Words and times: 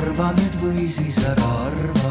arva 0.00 0.30
nüüd 0.36 0.54
või 0.62 0.88
siis 0.88 1.18
ära 1.28 1.48
arva 1.66 2.10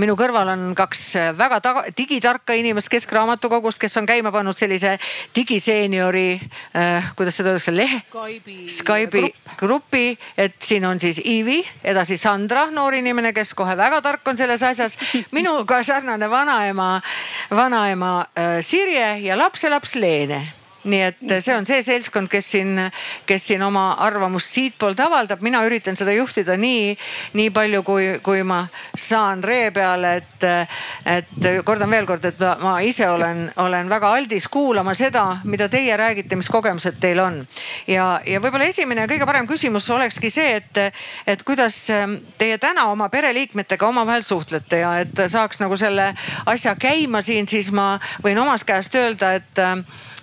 minu 0.00 0.14
kõrval 0.16 0.48
on 0.48 0.62
kaks 0.76 1.02
väga 1.36 1.60
digitarka 1.96 2.56
inimest 2.56 2.88
Keskraamatukogust, 2.92 3.78
kes 3.80 3.96
on 4.00 4.08
käima 4.08 4.32
pannud 4.32 4.56
sellise 4.56 4.96
digiseeniori 5.36 6.40
äh,, 6.40 7.10
kuidas 7.16 7.36
seda 7.38 7.52
öeldakse, 7.52 7.74
lehe. 7.76 8.00
Skype'i, 8.74 9.28
grupi, 9.60 10.16
et 10.40 10.56
siin 10.64 10.88
on 10.88 11.00
siis 11.00 11.20
Iivi, 11.20 11.60
edasi 11.84 12.16
Sandra, 12.20 12.66
noor 12.72 12.96
inimene, 12.96 13.34
kes 13.36 13.54
kohe 13.54 13.76
väga 13.78 14.00
tark 14.04 14.26
on 14.28 14.40
selles 14.40 14.64
asjas. 14.64 14.98
minuga 15.36 15.82
sarnane 15.84 16.30
vanaema, 16.30 16.90
vanaema 17.52 18.18
äh, 18.24 18.58
Sirje 18.64 19.18
ja 19.28 19.38
lapselaps 19.38 19.94
Leene 20.00 20.63
nii 20.84 21.00
et 21.02 21.34
see 21.40 21.54
on 21.56 21.66
see 21.66 21.82
seltskond, 21.84 22.28
kes 22.32 22.50
siin, 22.54 22.78
kes 23.26 23.46
siin 23.48 23.62
oma 23.64 23.94
arvamust 24.04 24.52
siitpoolt 24.54 25.00
avaldab, 25.00 25.42
mina 25.44 25.62
üritan 25.66 25.96
seda 25.96 26.12
juhtida 26.12 26.56
nii, 26.60 26.92
nii 27.38 27.50
palju, 27.54 27.82
kui, 27.86 28.08
kui 28.24 28.42
ma 28.46 28.64
saan 28.98 29.44
ree 29.44 29.70
peale, 29.74 30.14
et, 30.20 30.46
et 31.08 31.48
kordan 31.64 31.90
veel 31.90 32.08
kord, 32.08 32.24
et 32.28 32.44
ma 32.62 32.76
ise 32.84 33.08
olen, 33.10 33.46
olen 33.64 33.90
väga 33.90 34.12
aldis 34.18 34.48
kuulama 34.52 34.94
seda, 34.98 35.24
mida 35.44 35.68
teie 35.72 35.96
räägite, 35.96 36.36
mis 36.36 36.50
kogemused 36.52 37.00
teil 37.00 37.20
on. 37.24 37.40
ja, 37.88 38.20
ja 38.26 38.40
võib-olla 38.42 38.68
esimene 38.68 39.04
ja 39.04 39.10
kõige 39.10 39.28
parem 39.28 39.48
küsimus 39.48 39.88
olekski 39.90 40.30
see, 40.32 40.60
et, 40.60 40.82
et 41.26 41.42
kuidas 41.46 41.78
teie 42.38 42.58
täna 42.58 42.88
oma 42.92 43.08
pereliikmetega 43.12 43.88
omavahel 43.88 44.24
suhtlete 44.24 44.84
ja 44.84 44.96
et 45.04 45.24
saaks 45.28 45.60
nagu 45.62 45.76
selle 45.80 46.12
asja 46.46 46.76
käima 46.80 47.22
siin, 47.22 47.48
siis 47.48 47.72
ma 47.72 47.94
võin 48.24 48.38
omast 48.40 48.66
käest 48.68 48.94
öelda, 48.98 49.34
et 49.40 49.64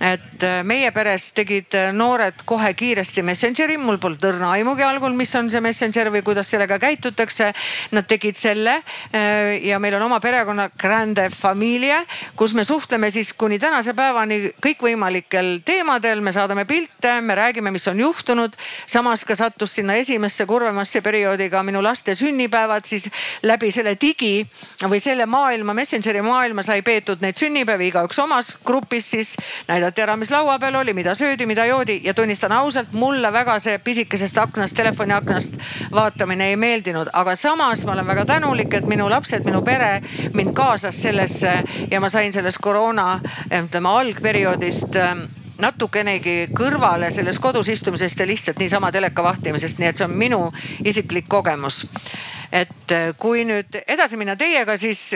et 0.02 0.44
äh, 0.44 0.64
meie 0.66 0.90
peres 0.92 1.28
tegid 1.38 1.76
äh, 1.78 1.92
noored 1.94 2.42
kohe 2.50 2.72
kiiresti 2.74 3.22
Messengeri, 3.22 3.76
mul 3.78 4.00
polnud 4.02 4.24
õrna 4.26 4.50
aimugi 4.56 4.82
algul, 4.82 5.14
mis 5.14 5.30
on 5.38 5.52
see 5.54 5.62
Messenger 5.62 6.10
või 6.10 6.24
kuidas 6.26 6.50
sellega 6.50 6.80
käitutakse. 6.82 7.52
Nad 7.94 8.08
tegid 8.10 8.40
selle 8.40 8.80
äh, 8.80 9.60
ja 9.62 9.78
meil 9.80 10.00
on 10.00 10.08
oma 10.08 10.18
perekonna 10.24 10.72
Grande 10.82 11.28
Familia, 11.30 12.00
kus 12.36 12.56
me 12.58 12.66
suhtleme 12.66 13.12
siis 13.14 13.30
kuni 13.38 13.60
tänase 13.62 13.94
päevani 13.94 14.56
kõikvõimalikel 14.64 15.60
teemadel, 15.66 16.24
me 16.26 16.34
saadame 16.34 16.66
pilte, 16.66 17.20
me 17.22 17.38
räägime, 17.38 17.70
mis 17.72 17.86
on 17.92 18.02
juhtunud. 18.02 18.58
samas 18.90 19.26
ka 19.26 19.38
sattus 19.38 19.76
sinna 19.78 20.00
esimesse 20.02 20.46
kurvemasse 20.50 21.04
perioodi 21.06 21.50
ka 21.54 21.62
minu 21.64 21.84
laste 21.84 22.16
sünnipäevad, 22.18 22.90
siis 22.90 23.06
läbi 23.46 23.70
selle 23.72 23.94
digi 24.02 24.48
või 24.82 25.00
selle 25.00 25.30
maailma, 25.30 25.78
Messengeri 25.78 26.26
maailma 26.26 26.66
sai 26.66 26.82
peetud 26.82 27.22
neid 27.22 27.38
sünnipäevi 27.38 27.92
igaüks 27.94 28.20
omas 28.20 28.56
grupis 28.66 29.12
siis 29.14 29.36
näidati 29.68 29.91
näidati 29.92 30.02
ära, 30.02 30.16
mis 30.18 30.32
laua 30.32 30.60
peal 30.60 30.76
oli, 30.76 30.94
mida 30.94 31.16
söödi, 31.16 31.46
mida 31.46 31.66
joodi 31.66 32.02
ja 32.04 32.14
tunnistan 32.14 32.52
ausalt, 32.52 32.94
mulle 32.94 33.32
väga 33.34 33.60
see 33.60 33.80
pisikesest 33.80 34.38
aknast, 34.38 34.76
telefoni 34.76 35.14
aknast 35.14 35.58
vaatamine 35.92 36.48
ei 36.50 36.56
meeldinud, 36.56 37.10
aga 37.14 37.36
samas 37.36 37.86
ma 37.86 37.92
olen 37.92 38.08
väga 38.08 38.26
tänulik, 38.26 38.74
et 38.74 38.86
minu 38.86 39.10
lapsed, 39.10 39.44
minu 39.46 39.62
pere 39.62 40.02
mind 40.34 40.54
kaasas 40.54 41.02
sellesse 41.02 41.52
ja 41.92 42.00
ma 42.00 42.10
sain 42.10 42.34
sellest 42.34 42.62
koroona 42.62 43.20
ütleme 43.52 43.90
algperioodist 43.90 44.96
ähm, 44.96 45.26
natukenegi 45.60 46.48
kõrvale 46.56 47.12
sellest 47.12 47.42
kodus 47.42 47.68
istumisest 47.70 48.20
ja 48.20 48.28
lihtsalt 48.28 48.60
niisama 48.60 48.92
teleka 48.92 49.24
vahtimisest, 49.24 49.80
nii 49.80 49.92
et 49.92 49.98
see 49.98 50.08
on 50.08 50.16
minu 50.16 50.52
isiklik 50.86 51.28
kogemus. 51.28 51.84
et 52.52 52.92
äh, 52.92 53.12
kui 53.18 53.44
nüüd 53.46 53.84
edasi 53.88 54.18
minna 54.18 54.36
teiega, 54.36 54.78
siis 54.78 55.16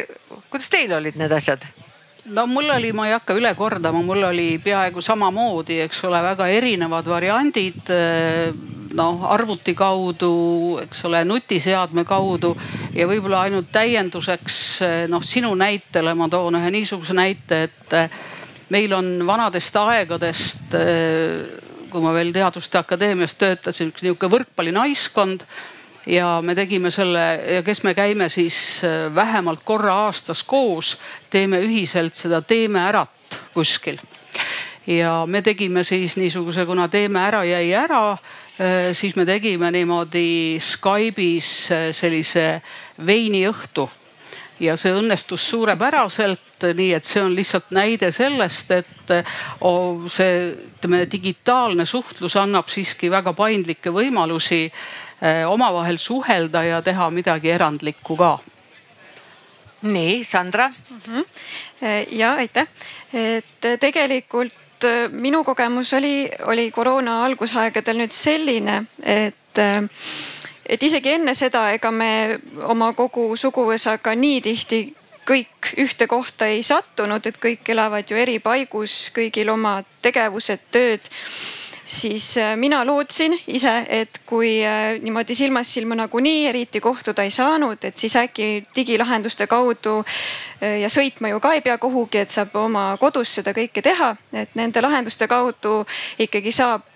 kuidas 0.49 0.69
teil 0.69 0.93
olid 0.93 1.15
need 1.15 1.31
asjad? 1.31 1.63
No 2.25 2.47
mul 2.47 2.69
oli, 2.69 2.91
ma 2.95 3.07
ei 3.07 3.13
hakka 3.15 3.35
üle 3.37 3.51
kordama, 3.57 4.01
mul 4.05 4.23
oli 4.29 4.55
peaaegu 4.63 5.01
samamoodi, 5.03 5.79
eks 5.85 6.01
ole, 6.07 6.21
väga 6.25 6.47
erinevad 6.49 7.07
variandid 7.09 7.91
eh, 7.93 8.49
noh 8.95 9.25
arvuti 9.29 9.75
kaudu, 9.77 10.31
eks 10.85 11.03
ole, 11.09 11.21
nutiseadme 11.27 12.05
kaudu. 12.07 12.55
Ja 12.95 13.07
võib-olla 13.09 13.43
ainult 13.45 13.69
täienduseks 13.75 14.57
eh, 14.85 14.95
noh 15.11 15.23
sinu 15.25 15.53
näitele 15.59 16.15
ma 16.17 16.29
toon 16.31 16.57
ühe 16.61 16.73
niisuguse 16.79 17.15
näite, 17.17 17.65
et 17.69 17.97
eh, 17.99 18.19
meil 18.73 18.93
on 18.97 19.11
vanadest 19.27 19.75
aegadest, 19.77 20.73
kui 21.91 22.01
ma 22.01 22.11
veel 22.15 22.31
Teaduste 22.33 22.79
Akadeemias 22.81 23.37
töötasin, 23.37 23.91
üks 23.93 24.01
nihuke 24.01 24.27
võrkpallinaiskond 24.31 25.45
ja 26.05 26.41
me 26.41 26.55
tegime 26.55 26.91
selle 26.91 27.25
ja 27.55 27.63
kes 27.63 27.83
me 27.83 27.93
käime 27.93 28.29
siis 28.29 28.81
äh, 28.83 29.15
vähemalt 29.15 29.63
korra 29.63 29.95
aastas 30.05 30.43
koos, 30.43 30.97
teeme 31.29 31.59
ühiselt 31.61 32.15
seda 32.15 32.41
Teeme 32.41 32.79
ärat 32.79 33.39
kuskil. 33.53 33.97
ja 34.87 35.25
me 35.25 35.41
tegime 35.41 35.83
siis 35.83 36.17
niisuguse, 36.17 36.65
kuna 36.65 36.87
Teeme 36.87 37.19
ära 37.19 37.43
jäi 37.45 37.73
ära, 37.73 38.11
äh, 38.11 38.93
siis 38.93 39.15
me 39.15 39.25
tegime 39.25 39.71
niimoodi 39.71 40.59
Skype'is 40.61 41.71
äh, 41.71 41.91
sellise 41.91 42.61
veiniõhtu 43.05 43.89
ja 44.59 44.77
see 44.77 44.93
õnnestus 44.95 45.49
suurepäraselt, 45.49 46.63
nii 46.75 46.93
et 46.95 47.03
see 47.03 47.23
on 47.23 47.33
lihtsalt 47.35 47.73
näide 47.75 48.11
sellest, 48.15 48.71
et 48.71 49.11
see 50.09 50.37
ütleme 50.53 51.01
digitaalne 51.11 51.85
suhtlus 51.85 52.37
annab 52.39 52.71
siiski 52.71 53.09
väga 53.11 53.33
paindlikke 53.35 53.91
võimalusi 53.91 54.69
omavahel 55.47 55.97
suhelda 55.97 56.63
ja 56.63 56.81
teha 56.81 57.09
midagi 57.09 57.49
erandlikku 57.49 58.17
ka. 58.17 58.39
nii, 59.81 60.23
Sandra 60.23 60.67
mm. 60.67 61.01
-hmm. 61.05 61.25
ja 62.11 62.33
aitäh, 62.33 62.67
et 63.13 63.79
tegelikult 63.79 64.83
eh, 64.83 65.09
minu 65.09 65.43
kogemus 65.43 65.93
oli, 65.93 66.29
oli 66.45 66.71
koroona 66.71 67.25
algusaegadel 67.25 67.97
nüüd 67.97 68.11
selline, 68.11 68.83
et 69.03 69.35
et 70.65 70.83
isegi 70.83 71.09
enne 71.09 71.33
seda, 71.33 71.71
ega 71.71 71.91
me 71.91 72.39
oma 72.63 72.93
kogu 72.93 73.35
suguvõsaga 73.37 74.15
nii 74.15 74.41
tihti 74.41 74.79
kõik 75.25 75.71
ühte 75.81 76.07
kohta 76.07 76.49
ei 76.53 76.63
sattunud, 76.63 77.25
et 77.25 77.37
kõik 77.41 77.69
elavad 77.73 78.09
ju 78.09 78.17
eri 78.17 78.37
paigus, 78.39 79.09
kõigil 79.15 79.49
oma 79.53 79.79
tegevused, 80.05 80.67
tööd 80.71 81.07
siis 81.85 82.37
äh, 82.37 82.57
mina 82.57 82.85
lootsin 82.85 83.39
ise, 83.47 83.85
et 83.89 84.21
kui 84.25 84.57
äh, 84.65 84.97
niimoodi 85.01 85.35
silmast 85.35 85.71
silma 85.71 85.95
nagunii 85.95 86.47
eriti 86.47 86.81
kohtuda 86.81 87.23
ei 87.23 87.29
saanud, 87.29 87.83
et 87.83 87.97
siis 87.97 88.15
äkki 88.15 88.65
digilahenduste 88.75 89.47
kaudu 89.47 89.99
äh, 90.01 90.79
ja 90.81 90.89
sõitma 90.89 91.29
ju 91.29 91.39
ka 91.39 91.53
ei 91.53 91.61
pea 91.61 91.77
kuhugi, 91.77 92.23
et 92.25 92.33
saab 92.33 92.55
oma 92.57 92.87
kodus 92.99 93.37
seda 93.37 93.53
kõike 93.53 93.85
teha, 93.85 94.15
et 94.33 94.57
nende 94.57 94.81
lahenduste 94.81 95.27
kaudu 95.27 95.83
ikkagi 96.19 96.51
saab 96.51 96.89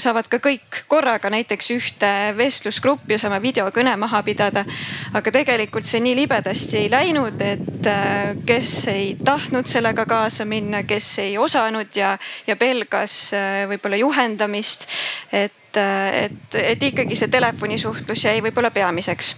saavad 0.00 0.28
ka 0.30 0.38
kõik 0.42 0.84
korraga 0.88 1.30
näiteks 1.30 1.70
ühte 1.74 2.10
vestlusgruppi 2.36 3.14
ja 3.14 3.18
saame 3.22 3.40
videokõne 3.42 3.96
maha 4.00 4.22
pidada. 4.22 4.64
aga 5.12 5.30
tegelikult 5.30 5.86
see 5.86 6.00
nii 6.00 6.16
libedasti 6.16 6.78
ei 6.84 6.90
läinud, 6.90 7.40
et 7.42 7.86
äh, 7.86 8.34
kes 8.46 8.88
ei 8.92 9.16
tahtnud 9.24 9.66
sellega 9.66 10.06
kaasa 10.06 10.44
minna, 10.44 10.82
kes 10.82 11.18
ei 11.18 11.38
osanud 11.38 11.94
ja, 11.96 12.16
ja 12.46 12.56
pelgas 12.56 13.34
äh, 13.34 13.64
võib-olla 13.68 13.96
juhendamist. 13.96 14.88
et, 15.32 15.76
et, 15.76 16.54
et 16.54 16.82
ikkagi 16.82 17.16
see 17.16 17.28
telefonisuhtlus 17.28 18.24
jäi 18.24 18.40
võib-olla 18.42 18.70
peamiseks 18.70 19.36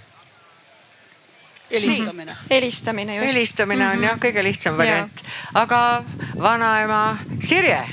helistamine. 1.70 2.32
helistamine 2.50 3.16
just. 3.16 3.28
helistamine 3.28 3.84
on 3.88 3.96
mm 3.96 4.02
-hmm. 4.02 4.06
jah 4.06 4.18
kõige 4.18 4.42
lihtsam 4.42 4.76
variant, 4.78 5.22
aga 5.54 6.04
vanaema 6.38 7.18
Sirje 7.40 7.84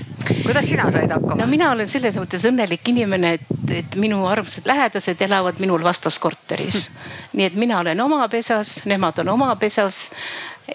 kuidas 0.43 0.65
sina 0.65 0.91
said 0.91 1.11
hakkama? 1.11 1.41
no 1.41 1.47
mina 1.47 1.71
olen 1.71 1.87
selles 1.89 2.17
mõttes 2.19 2.45
õnnelik 2.47 2.87
inimene, 2.91 3.33
et, 3.37 3.51
et 3.81 3.95
minu 3.99 4.25
armsad 4.29 4.67
lähedased 4.69 5.21
elavad 5.21 5.59
minul 5.63 5.83
vastas 5.83 6.19
korteris. 6.19 6.89
nii 7.37 7.49
et 7.49 7.59
mina 7.59 7.79
olen 7.79 8.01
oma 8.01 8.27
pesas, 8.31 8.79
nemad 8.89 9.19
on 9.23 9.33
oma 9.35 9.53
pesas 9.55 10.09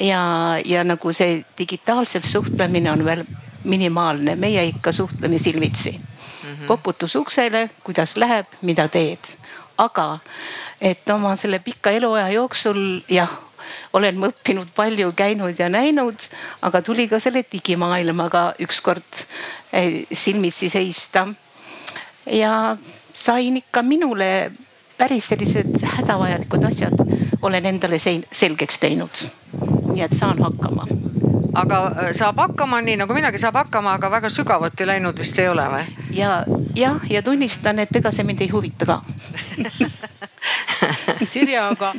ja, 0.00 0.22
ja 0.64 0.84
nagu 0.84 1.12
see 1.12 1.42
digitaalselt 1.58 2.24
suhtlemine 2.28 2.92
on 2.92 3.04
veel 3.04 3.24
minimaalne, 3.64 4.36
meie 4.36 4.64
ikka 4.70 4.92
suhtleme 4.92 5.38
silmitsi 5.38 5.92
mm. 5.92 6.54
-hmm. 6.54 6.66
koputus 6.66 7.16
uksele, 7.16 7.70
kuidas 7.84 8.16
läheb, 8.16 8.46
mida 8.62 8.88
teed, 8.88 9.34
aga 9.78 10.18
et 10.80 11.08
oma 11.10 11.36
selle 11.36 11.58
pika 11.58 11.90
eluaja 11.90 12.30
jooksul 12.30 13.00
jah 13.08 13.47
olen 13.92 14.20
ma 14.20 14.30
õppinud 14.32 14.72
palju, 14.76 15.12
käinud 15.16 15.58
ja 15.58 15.68
näinud, 15.72 16.28
aga 16.62 16.82
tuli 16.82 17.08
ka 17.08 17.20
selle 17.22 17.44
digimaailmaga 17.52 18.52
ükskord 18.64 19.24
eh, 19.72 20.04
silmitsi 20.12 20.68
seista. 20.68 21.28
ja 22.26 22.76
sain 23.12 23.56
ikka 23.56 23.82
minule 23.82 24.52
päris 24.98 25.28
sellised 25.28 25.80
hädavajalikud 25.82 26.64
asjad 26.64 26.98
olen 27.42 27.66
endale 27.66 27.98
selgeks 27.98 28.78
teinud. 28.78 29.28
nii 29.92 30.02
et 30.02 30.12
saan 30.12 30.42
hakkama 30.42 30.86
aga 31.54 31.86
äh, 31.86 32.12
saab 32.12 32.38
hakkama 32.38 32.80
nii 32.80 32.96
nagu 33.00 33.14
minagi 33.14 33.38
saab 33.38 33.56
hakkama, 33.62 33.94
aga 33.98 34.10
väga 34.10 34.30
sügavuti 34.30 34.86
läinud 34.86 35.18
vist 35.18 35.38
ei 35.38 35.48
ole 35.48 35.64
või? 35.72 35.84
ja 36.14 36.44
jah, 36.76 37.00
ja 37.10 37.22
tunnistan, 37.22 37.78
et 37.78 37.96
ega 37.96 38.12
see 38.14 38.26
mind 38.28 38.44
ei 38.44 38.52
huvita 38.52 38.86
ka 38.86 39.00
Sirje, 41.32 41.58
aga 41.58 41.92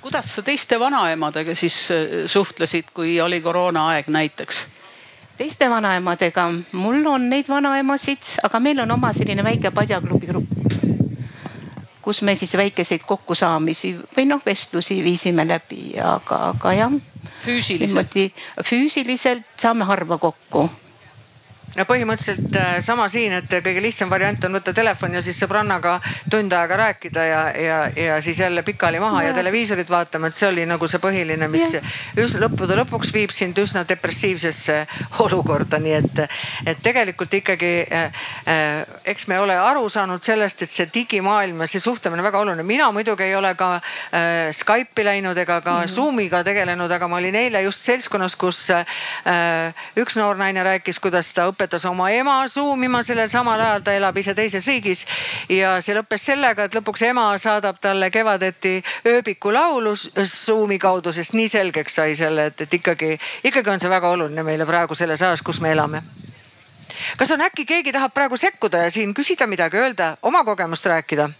kuidas 0.00 0.34
sa 0.34 0.42
teiste 0.42 0.80
vanaemadega 0.80 1.54
siis 1.54 1.88
äh, 1.94 2.26
suhtlesid, 2.26 2.90
kui 2.94 3.20
oli 3.20 3.40
koroonaaeg 3.40 4.08
näiteks? 4.08 4.66
teiste 5.38 5.70
vanaemadega, 5.70 6.50
mul 6.72 7.06
on 7.06 7.30
neid 7.30 7.48
vanaemasid, 7.48 8.34
aga 8.44 8.60
meil 8.60 8.82
on 8.82 8.90
oma 8.90 9.12
selline 9.16 9.44
väike 9.44 9.70
padjaklubi 9.70 10.26
grupp 10.26 10.60
kus 12.02 12.22
me 12.22 12.34
siis 12.34 12.56
väikeseid 12.56 13.04
kokkusaamisi 13.06 13.94
või 14.16 14.26
noh, 14.28 14.42
vestlusi 14.46 14.98
viisime 15.04 15.44
läbi, 15.48 15.94
aga, 16.02 16.38
aga 16.50 16.72
jah. 16.72 16.94
füüsiliselt? 17.44 18.16
füüsiliselt 18.64 19.44
saame 19.60 19.84
harva 19.84 20.18
kokku 20.18 20.66
no 21.80 21.86
põhimõtteliselt 21.88 22.56
äh, 22.60 22.78
sama 22.84 23.06
siin, 23.12 23.32
et 23.40 23.54
kõige 23.64 23.82
lihtsam 23.82 24.10
variant 24.12 24.44
on 24.44 24.56
võtta 24.58 24.74
telefon 24.76 25.14
ja 25.16 25.22
siis 25.24 25.38
sõbrannaga 25.40 25.96
tund 26.30 26.52
aega 26.52 26.76
rääkida 26.76 27.24
ja, 27.24 27.40
ja, 27.56 27.78
ja 27.96 28.18
siis 28.24 28.40
jälle 28.42 28.62
pikali 28.66 29.00
maha 29.00 29.22
ja 29.28 29.34
televiisorit 29.36 29.90
vaatama, 29.90 30.28
et 30.28 30.36
see 30.36 30.48
oli 30.50 30.66
nagu 30.68 30.88
see 30.90 31.00
põhiline, 31.00 31.48
mis 31.52 31.76
üsna 32.20 32.42
lõppude 32.44 32.76
lõpuks 32.82 33.12
viib 33.14 33.32
sind 33.34 33.58
üsna 33.62 33.84
depressiivsesse 33.88 34.80
olukorda, 35.24 35.80
nii 35.80 35.96
et, 36.00 36.22
et 36.74 36.82
tegelikult 36.84 37.38
ikkagi 37.40 37.72
äh, 37.86 38.26
äh, 38.44 38.98
eks 39.14 39.28
me 39.30 39.40
ole 39.40 39.56
aru 39.56 39.88
saanud 39.92 40.24
sellest, 40.24 40.66
et 40.66 40.74
see 40.74 40.88
digimaailm 40.92 41.64
ja 41.64 41.70
see 41.70 41.80
suhtlemine 41.80 42.24
väga 42.26 42.44
oluline. 42.44 42.66
mina 42.66 42.90
muidugi 42.92 43.28
ei 43.28 43.36
ole 43.36 43.54
ka 43.54 43.72
äh, 43.76 44.50
Skype'i 44.52 45.06
läinud 45.06 45.38
ega 45.38 45.60
ka 45.60 45.78
mm 45.78 45.84
-hmm. 45.84 45.94
Zoom'iga 45.94 46.44
tegelenud, 46.44 46.90
aga 46.90 47.08
ma 47.08 47.16
olin 47.16 47.34
eile 47.34 47.62
just 47.62 47.82
seltskonnas, 47.88 48.36
kus 48.36 48.70
äh, 48.70 48.84
üks 49.96 50.16
noor 50.16 50.36
naine 50.36 50.64
rääkis, 50.64 51.00
kuidas 51.00 51.32
ta 51.32 51.48
õppis 51.48 51.69
õpetas 51.70 51.86
oma 51.86 52.10
ema 52.10 52.48
Zoom 52.48 52.82
ima 52.82 53.02
sellel 53.06 53.30
samal 53.30 53.60
ajal, 53.60 53.82
ta 53.86 53.92
elab 53.94 54.16
ise 54.18 54.34
teises 54.34 54.66
riigis. 54.66 55.06
ja 55.48 55.80
see 55.80 55.94
lõppes 55.94 56.24
sellega, 56.24 56.64
et 56.64 56.74
lõpuks 56.74 57.02
ema 57.06 57.38
saadab 57.38 57.78
talle 57.80 58.10
kevadeti 58.10 58.82
ööbikulaulu 59.06 59.94
Zoom'i 59.94 60.78
kaudu, 60.78 61.12
sest 61.12 61.34
nii 61.34 61.48
selgeks 61.48 61.94
sai 61.94 62.16
selle, 62.16 62.46
et, 62.46 62.60
et 62.60 62.74
ikkagi, 62.74 63.18
ikkagi 63.44 63.70
on 63.70 63.80
see 63.80 63.90
väga 63.90 64.10
oluline 64.10 64.42
meile 64.42 64.66
praegu 64.66 64.94
selles 64.94 65.22
ajas, 65.22 65.42
kus 65.42 65.60
me 65.60 65.70
elame 65.70 66.02
kas 67.16 67.30
on 67.30 67.40
äkki 67.40 67.64
keegi 67.64 67.92
tahab 67.92 68.12
praegu 68.14 68.36
sekkuda 68.36 68.84
ja 68.84 68.90
siin 68.90 69.14
küsida 69.14 69.46
midagi, 69.46 69.78
öelda, 69.78 70.16
oma 70.22 70.44
kogemust 70.44 70.86
rääkida? 70.86 71.30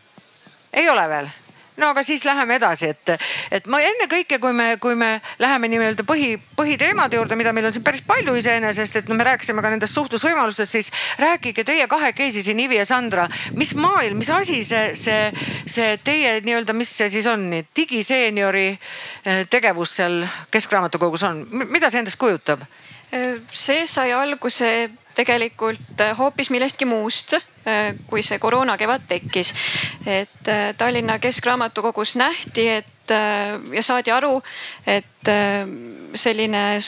ei 0.73 0.88
ole 0.88 1.09
veel? 1.09 1.29
No 1.76 1.90
aga 1.90 2.02
siis 2.02 2.25
läheme 2.25 2.56
edasi, 2.58 2.90
et, 2.94 3.12
et 3.50 3.67
ma 3.70 3.81
ennekõike, 3.84 4.38
kui 4.43 4.52
me, 4.56 4.67
kui 4.82 4.96
me 4.99 5.12
läheme 5.43 5.70
nii-öelda 5.70 6.05
põhi, 6.08 6.34
põhiteemade 6.56 7.19
juurde, 7.19 7.38
mida 7.38 7.52
meil 7.56 7.69
on 7.69 7.75
siin 7.75 7.84
päris 7.87 8.02
palju 8.06 8.34
iseenesest, 8.40 9.00
et 9.00 9.08
no 9.11 9.17
me 9.19 9.26
rääkisime 9.28 9.62
ka 9.62 9.72
nendest 9.72 9.96
suhtlusvõimalustest, 9.96 10.76
siis 10.76 10.93
rääkige 11.20 11.64
teie 11.64 11.87
kahekesi 11.90 12.43
siin, 12.43 12.61
Ivi 12.61 12.81
ja 12.81 12.87
Sandra, 12.88 13.28
mis 13.56 13.75
maailm, 13.78 14.19
mis 14.20 14.31
asi 14.34 14.62
see, 14.67 14.94
see, 14.99 15.31
see 15.67 15.96
teie 16.05 16.38
nii-öelda, 16.44 16.76
mis 16.76 16.93
see 17.00 17.11
siis 17.12 17.28
on, 17.31 17.49
digiseeniori 17.76 18.69
eh, 18.70 19.44
tegevus 19.50 19.96
seal 20.00 20.22
Keskraamatukogus 20.50 21.26
on, 21.28 21.44
mida 21.70 21.90
see 21.90 22.05
endast 22.05 22.20
kujutab? 22.20 22.67
see 23.11 23.87
sai 23.90 24.12
alguse 24.14 24.90
tegelikult 25.19 25.99
eh, 26.00 26.12
hoopis 26.19 26.50
millestki 26.55 26.87
muust 26.87 27.34
kui 28.07 28.23
see 28.23 28.39
koroona 28.39 28.77
kevad 28.81 29.07
tekkis. 29.09 29.55
et 30.07 30.49
äh, 30.49 30.75
Tallinna 30.79 31.19
Keskraamatukogus 31.19 32.17
nähti, 32.17 32.69
et 32.69 33.11
äh, 33.11 33.61
ja 33.73 33.83
saadi 33.83 34.11
aru, 34.11 34.43
et 34.87 35.29
selline 36.15 36.79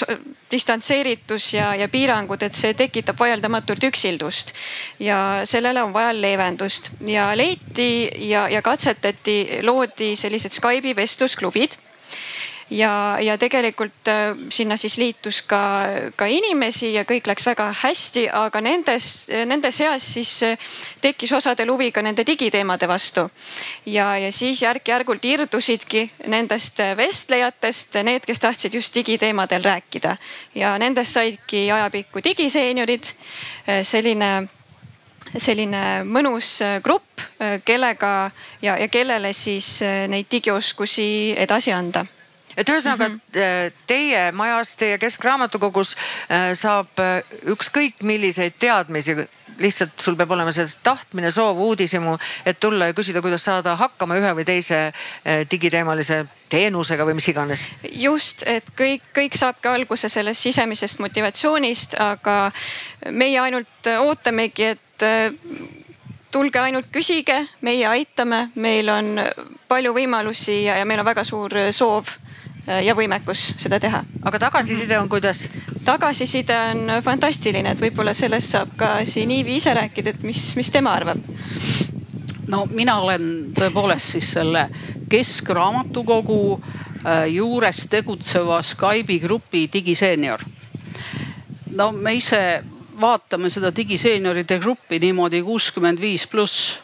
distantseeritus 0.53 1.55
ja, 1.55 1.75
ja 1.75 1.89
piirangud, 1.89 2.43
et 2.43 2.57
see 2.57 2.75
tekitab 2.75 3.21
vaieldamatult 3.21 3.85
üksildust. 3.85 4.53
Ja 4.99 5.43
sellele 5.45 5.83
on 5.83 5.93
vaja 5.93 6.13
leevendust. 6.17 6.91
Ja 7.07 7.31
leiti 7.37 8.11
ja, 8.29 8.49
ja 8.49 8.63
katsetati, 8.63 9.63
loodi 9.63 10.15
sellised 10.17 10.53
Skype'i 10.57 10.97
vestlusklubid 10.97 11.79
ja, 12.73 13.19
ja 13.21 13.39
tegelikult 13.39 14.09
äh, 14.09 14.37
sinna 14.49 14.77
siis 14.77 14.97
liitus 14.99 15.43
ka, 15.43 15.61
ka 16.17 16.27
inimesi 16.27 16.93
ja 16.95 17.05
kõik 17.09 17.27
läks 17.29 17.47
väga 17.47 17.69
hästi, 17.83 18.27
aga 18.33 18.63
nendes, 18.65 19.09
nende 19.49 19.73
seas 19.75 20.07
siis 20.15 20.33
äh, 20.47 20.71
tekkis 21.05 21.33
osadel 21.37 21.73
huvi 21.73 21.91
ka 21.93 22.03
nende 22.03 22.25
digiteemade 22.27 22.89
vastu. 22.89 23.29
ja, 23.87 24.17
ja 24.19 24.33
siis 24.33 24.63
järk-järgult 24.63 25.25
irdusidki 25.25 26.09
nendest 26.27 26.81
vestlejatest 26.97 28.01
need, 28.05 28.27
kes 28.27 28.41
tahtsid 28.41 28.75
just 28.75 28.95
digiteemadel 28.95 29.63
rääkida 29.63 30.17
ja 30.55 30.79
nendest 30.79 31.13
saidki 31.13 31.71
ajapikku 31.73 32.25
digiseeniurid. 32.25 33.15
Äh, 33.69 33.83
selline 33.83 34.49
selline 35.39 36.03
mõnus 36.05 36.59
grupp, 36.85 37.23
kellega 37.65 38.31
ja, 38.61 38.75
ja 38.77 38.89
kellele 38.93 39.31
siis 39.33 39.79
neid 40.11 40.27
digioskusi 40.29 41.07
edasi 41.41 41.73
anda 41.73 42.03
et 42.57 42.69
ühesõnaga 42.69 43.09
mm 43.09 43.21
-hmm. 43.35 43.73
teie 43.87 44.33
majas, 44.33 44.77
teie 44.77 44.99
Keskraamatukogus 44.99 45.97
äh, 45.97 46.53
saab 46.55 46.99
äh, 46.99 47.23
ükskõik 47.47 48.03
milliseid 48.03 48.59
teadmisi, 48.59 49.17
lihtsalt 49.59 50.01
sul 50.01 50.17
peab 50.17 50.31
olema 50.31 50.53
sellest 50.53 50.81
tahtmine, 50.83 51.31
soov, 51.31 51.59
uudishimu, 51.59 52.17
et 52.47 52.61
tulla 52.61 52.87
ja 52.87 52.95
küsida, 52.97 53.23
kuidas 53.23 53.45
saada 53.45 53.77
hakkama 53.77 54.17
ühe 54.17 54.33
või 54.35 54.45
teise 54.45 54.93
digiteemalise 55.51 56.25
teenusega 56.49 57.05
või 57.05 57.15
mis 57.15 57.29
iganes. 57.29 57.67
just, 57.93 58.43
et 58.47 58.65
kõik, 58.79 59.05
kõik 59.15 59.37
saabki 59.37 59.69
alguse 59.69 60.09
sellest 60.09 60.43
sisemisest 60.43 60.99
motivatsioonist, 60.99 61.95
aga 62.01 62.53
meie 63.11 63.41
ainult 63.41 63.93
ootamegi, 63.99 64.65
et 64.65 65.07
tulge 66.33 66.59
ainult 66.59 66.89
küsige, 66.93 67.37
meie 67.61 67.87
aitame, 67.87 68.51
meil 68.55 68.89
on 68.89 69.21
palju 69.69 69.93
võimalusi 69.93 70.63
ja, 70.65 70.79
ja 70.81 70.85
meil 70.89 71.01
on 71.01 71.07
väga 71.07 71.25
suur 71.25 71.53
soov 71.73 72.09
Äh, 72.63 72.85
ja 72.87 72.95
võimekus 72.95 73.41
seda 73.59 73.81
teha. 73.83 74.05
aga 74.23 74.39
tagasiside 74.39 74.95
on 74.99 75.09
kuidas? 75.11 75.49
tagasiside 75.85 76.55
on 76.55 76.93
fantastiline, 77.03 77.73
et 77.75 77.81
võib-olla 77.83 78.15
sellest 78.15 78.55
saab 78.55 78.77
ka 78.79 78.91
siin 79.05 79.31
Iivi 79.35 79.57
ise 79.59 79.75
rääkida, 79.75 80.15
et 80.15 80.23
mis, 80.23 80.45
mis 80.55 80.71
tema 80.71 80.93
arvab. 80.95 81.19
no 82.47 82.67
mina 82.71 83.01
olen 83.03 83.51
tõepoolest 83.57 84.15
siis 84.15 84.31
selle 84.37 84.69
Keskraamatukogu 85.11 86.39
äh, 86.55 87.27
juures 87.35 87.83
tegutseva 87.91 88.63
Skype'i 88.63 89.19
grupi 89.19 89.67
digiseenior. 89.73 90.45
no 91.75 91.91
me 91.93 92.15
ise 92.15 92.63
vaatame 93.01 93.51
seda 93.51 93.73
digiseenioride 93.77 94.59
gruppi 94.59 94.99
niimoodi 94.99 95.43
kuuskümmend 95.43 96.01
viis 96.01 96.27
pluss 96.27 96.81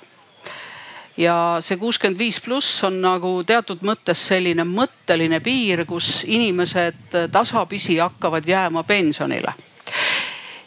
ja 1.19 1.59
see 1.61 1.77
kuuskümmend 1.77 2.19
viis 2.19 2.41
pluss 2.41 2.85
on 2.87 3.01
nagu 3.03 3.43
teatud 3.47 3.83
mõttes 3.87 4.21
selline 4.31 4.65
mõtteline 4.69 5.41
piir, 5.45 5.85
kus 5.87 6.23
inimesed 6.27 7.17
tasapisi 7.33 7.99
hakkavad 7.99 8.47
jääma 8.47 8.83
pensionile. 8.83 9.55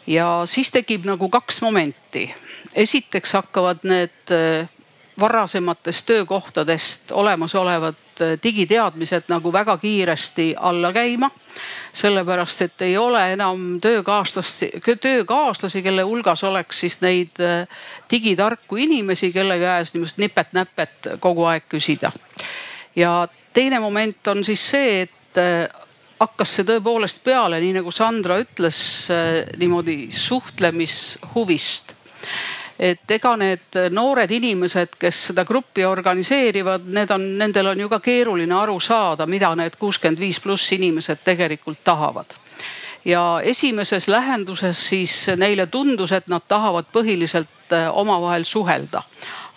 ja 0.08 0.44
siis 0.46 0.72
tekib 0.72 1.06
nagu 1.06 1.30
kaks 1.30 1.62
momenti. 1.62 2.34
esiteks 2.76 3.34
hakkavad 3.34 3.80
need 3.84 4.32
äh, 4.32 4.70
varasematest 5.20 6.06
töökohtadest 6.06 7.12
olemasolevad 7.12 7.96
äh, 8.22 8.38
digiteadmised 8.44 9.24
nagu 9.28 9.54
väga 9.54 9.78
kiiresti 9.78 10.56
alla 10.60 10.94
käima 10.94 11.30
sellepärast 11.94 12.62
et 12.62 12.82
ei 12.82 12.98
ole 12.98 13.34
enam 13.34 13.82
töökaaslasi, 13.82 14.72
töökaaslasi, 15.02 15.84
kelle 15.84 16.06
hulgas 16.08 16.44
oleks 16.44 16.80
siis 16.80 17.02
neid 17.02 17.40
äh, 17.44 17.68
digitarku 18.12 18.76
inimesi, 18.80 19.32
kelle 19.32 19.60
käes 19.60 19.94
niisugust 19.94 20.18
nipet-näpet 20.22 21.14
kogu 21.20 21.46
aeg 21.52 21.68
küsida. 21.70 22.12
ja 22.96 23.28
teine 23.54 23.80
moment 23.80 24.28
on 24.28 24.44
siis 24.44 24.70
see, 24.72 25.02
et 25.02 25.38
äh, 25.38 25.68
hakkas 26.20 26.56
see 26.56 26.68
tõepoolest 26.68 27.24
peale, 27.24 27.60
nii 27.60 27.80
nagu 27.80 27.92
Sandra 27.92 28.40
ütles, 28.40 28.82
äh, 29.12 29.44
niimoodi 29.58 30.08
suhtlemishuvist 30.16 31.96
et 32.82 33.12
ega 33.14 33.36
need 33.38 33.78
noored 33.94 34.32
inimesed, 34.32 34.96
kes 35.00 35.26
seda 35.30 35.46
gruppi 35.46 35.86
organiseerivad, 35.86 36.88
need 36.90 37.12
on, 37.14 37.28
nendel 37.38 37.74
on 37.74 37.84
ju 37.84 37.90
ka 37.90 38.00
keeruline 38.02 38.56
aru 38.58 38.80
saada, 38.82 39.28
mida 39.30 39.54
need 39.56 39.78
kuuskümmend 39.80 40.20
viis 40.20 40.40
pluss 40.42 40.72
inimesed 40.74 41.22
tegelikult 41.26 41.84
tahavad 41.86 42.34
ja 43.06 43.42
esimeses 43.44 44.08
lähenduses 44.08 44.90
siis 44.90 45.14
neile 45.38 45.66
tundus, 45.68 46.12
et 46.12 46.28
nad 46.28 46.42
tahavad 46.48 46.86
põhiliselt 46.94 47.74
äh, 47.74 47.90
omavahel 47.98 48.44
suhelda. 48.44 49.02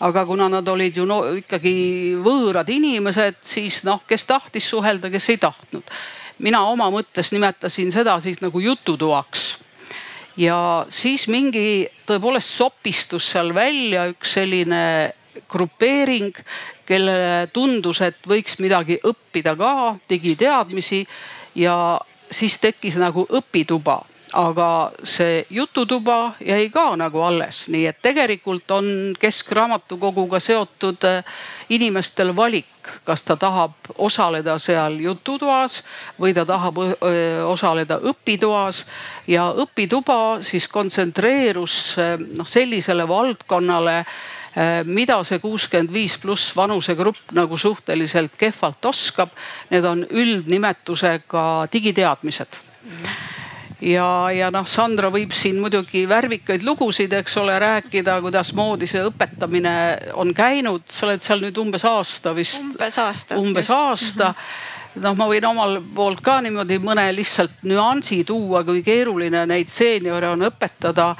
aga 0.01 0.27
kuna 0.27 0.49
nad 0.49 0.69
olid 0.69 0.97
ju 0.97 1.05
no, 1.05 1.23
ikkagi 1.39 2.17
võõrad 2.25 2.69
inimesed, 2.69 3.37
siis 3.43 3.85
noh, 3.85 4.03
kes 4.07 4.27
tahtis 4.27 4.71
suhelda, 4.71 5.11
kes 5.11 5.29
ei 5.31 5.37
tahtnud. 5.39 5.85
mina 6.39 6.65
oma 6.65 6.91
mõttes 6.91 7.33
nimetasin 7.33 7.93
seda 7.93 8.21
siis 8.21 8.41
nagu 8.41 8.61
jututoaks 8.61 9.64
ja 10.37 10.87
siis 10.89 11.29
mingi 11.29 11.87
tõepoolest 12.09 12.57
sopistus 12.59 13.31
seal 13.33 13.53
välja 13.55 14.09
üks 14.11 14.35
selline 14.39 15.13
grupeering, 15.51 16.37
kellele 16.87 17.47
tundus, 17.53 18.01
et 18.05 18.19
võiks 18.29 18.59
midagi 18.63 19.01
õppida 19.03 19.55
ka, 19.59 19.97
digiteadmisi 20.11 21.05
ja 21.59 21.77
siis 22.31 22.59
tekkis 22.63 22.99
nagu 23.01 23.27
õpituba 23.31 24.01
aga 24.35 24.91
see 25.07 25.47
jututuba 25.51 26.35
jäi 26.43 26.69
ka 26.71 26.97
nagu 26.99 27.23
alles, 27.23 27.69
nii 27.71 27.87
et 27.87 28.01
tegelikult 28.03 28.71
on 28.75 28.87
Keskraamatukoguga 29.19 30.41
seotud 30.43 31.07
äh, 31.07 31.23
inimestel 31.71 32.35
valik, 32.37 32.67
kas 33.07 33.23
ta 33.23 33.37
tahab 33.37 33.77
osaleda 33.99 34.59
seal 34.59 34.99
jututoas 35.01 35.83
või 36.21 36.35
ta 36.35 36.45
tahab 36.47 36.81
äh, 36.83 37.45
osaleda 37.47 38.01
õpitoas. 38.03 38.85
ja 39.27 39.51
õpituba 39.51 40.43
siis 40.43 40.69
kontsentreerus 40.69 41.99
äh, 41.99 42.17
noh 42.19 42.47
sellisele 42.47 43.09
valdkonnale 43.09 44.05
mida 44.87 45.17
see 45.27 45.41
kuuskümmend 45.43 45.91
viis 45.91 46.15
pluss 46.23 46.53
vanusegrupp 46.55 47.33
nagu 47.35 47.57
suhteliselt 47.59 48.37
kehvalt 48.39 48.87
oskab, 48.87 49.33
need 49.71 49.85
on 49.85 50.05
üldnimetusega 50.07 51.67
digiteadmised 51.73 52.55
ja, 53.85 54.09
ja 54.33 54.51
noh, 54.55 54.67
Sandra 54.69 55.11
võib 55.13 55.33
siin 55.37 55.59
muidugi 55.63 56.05
värvikaid 56.09 56.65
lugusid, 56.67 57.13
eks 57.21 57.37
ole, 57.43 57.57
rääkida, 57.61 58.19
kuidasmoodi 58.25 58.89
see 58.91 59.03
õpetamine 59.05 59.75
on 60.21 60.35
käinud. 60.35 60.87
sa 60.89 61.09
oled 61.09 61.25
seal 61.25 61.43
nüüd 61.45 61.59
umbes 61.61 61.85
aasta 61.89 62.35
vist. 62.37 62.63
umbes 62.65 62.99
aasta. 62.99 63.41
umbes 63.41 63.69
just. 63.69 63.77
aasta 63.77 64.31
mm. 64.31 64.39
-hmm 64.39 64.73
noh, 65.03 65.17
ma 65.19 65.27
võin 65.27 65.47
omalt 65.49 65.83
poolt 65.95 66.21
ka 66.23 66.41
niimoodi 66.45 66.79
mõne 66.79 67.09
lihtsalt 67.15 67.65
nüansi 67.67 68.23
tuua, 68.25 68.65
kui 68.65 68.83
keeruline 68.87 69.47
neid 69.51 69.73
seeniore 69.73 70.29
on 70.31 70.47
õpetada 70.47 71.15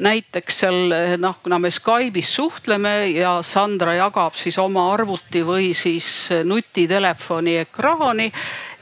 näiteks 0.00 0.60
seal 0.62 0.94
noh, 1.20 1.36
kuna 1.42 1.58
me 1.58 1.70
Skype'is 1.70 2.30
suhtleme 2.34 3.10
ja 3.12 3.40
Sandra 3.42 3.94
jagab 3.98 4.38
siis 4.38 4.58
oma 4.58 4.86
arvuti 4.94 5.42
või 5.46 5.74
siis 5.76 6.30
nutitelefoni 6.44 7.58
ekraani 7.64 8.30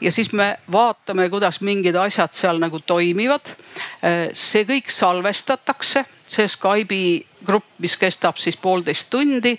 ja 0.01 0.13
siis 0.13 0.33
me 0.33 0.59
vaatame, 0.73 1.29
kuidas 1.31 1.61
mingid 1.61 1.97
asjad 1.97 2.33
seal 2.33 2.59
nagu 2.59 2.81
toimivad. 2.81 3.55
see 4.33 4.65
kõik 4.65 4.91
salvestatakse, 4.91 6.05
see 6.27 6.49
Skype'i 6.49 7.27
grupp, 7.45 7.67
mis 7.79 7.97
kestab 7.97 8.37
siis 8.39 8.57
poolteist 8.57 9.11
tundi 9.11 9.59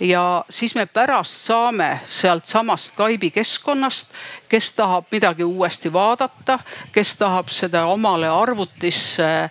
ja 0.00 0.44
siis 0.50 0.74
me 0.74 0.86
pärast 0.86 1.46
saame 1.46 2.00
sealtsamast 2.04 2.94
Skype'i 2.94 3.30
keskkonnast, 3.30 4.10
kes 4.48 4.72
tahab 4.74 5.04
midagi 5.10 5.44
uuesti 5.44 5.92
vaadata, 5.92 6.58
kes 6.92 7.16
tahab 7.16 7.48
seda 7.48 7.84
omale 7.86 8.28
arvutisse 8.28 9.28
äh, 9.44 9.50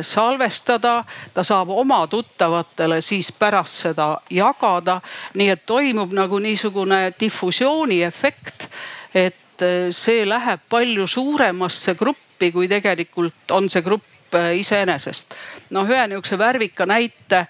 salvestada, 0.00 1.04
ta 1.34 1.44
saab 1.44 1.70
oma 1.70 2.06
tuttavatele 2.06 3.00
siis 3.00 3.32
pärast 3.32 3.82
seda 3.86 4.16
jagada. 4.30 5.00
nii 5.34 5.48
et 5.50 5.66
toimub 5.66 6.12
nagu 6.12 6.38
niisugune 6.38 7.12
difusiooni 7.20 8.02
efekt, 8.02 8.68
et 9.14 9.36
äh, 9.60 9.90
see 9.92 10.24
läheb 10.28 10.64
palju 10.70 11.06
suuremasse 11.06 11.94
gruppi, 11.98 12.52
kui 12.52 12.68
tegelikult 12.68 13.52
on 13.52 13.68
see 13.68 13.84
grupp 13.84 14.34
äh, 14.38 14.54
iseenesest. 14.60 15.34
noh, 15.70 15.88
ühe 15.88 16.06
nihukese 16.08 16.38
värvika 16.38 16.86
näite 16.86 17.46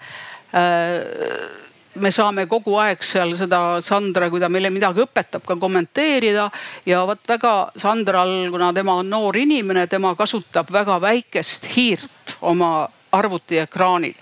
me 1.95 2.11
saame 2.11 2.45
kogu 2.49 2.75
aeg 2.81 3.03
seal 3.05 3.35
seda 3.37 3.59
Sandra, 3.85 4.29
kui 4.29 4.41
ta 4.41 4.49
meile 4.51 4.71
midagi 4.73 5.03
õpetab, 5.03 5.43
ka 5.45 5.57
kommenteerida. 5.61 6.49
ja 6.85 7.03
vot 7.05 7.21
väga 7.29 7.53
Sandral, 7.77 8.49
kuna 8.51 8.71
tema 8.73 8.97
on 9.01 9.09
noor 9.09 9.37
inimene, 9.37 9.87
tema 9.87 10.15
kasutab 10.15 10.71
väga 10.71 10.99
väikest 11.01 11.69
hiirt 11.75 12.37
oma 12.41 12.89
arvutiekraanil. 13.13 14.13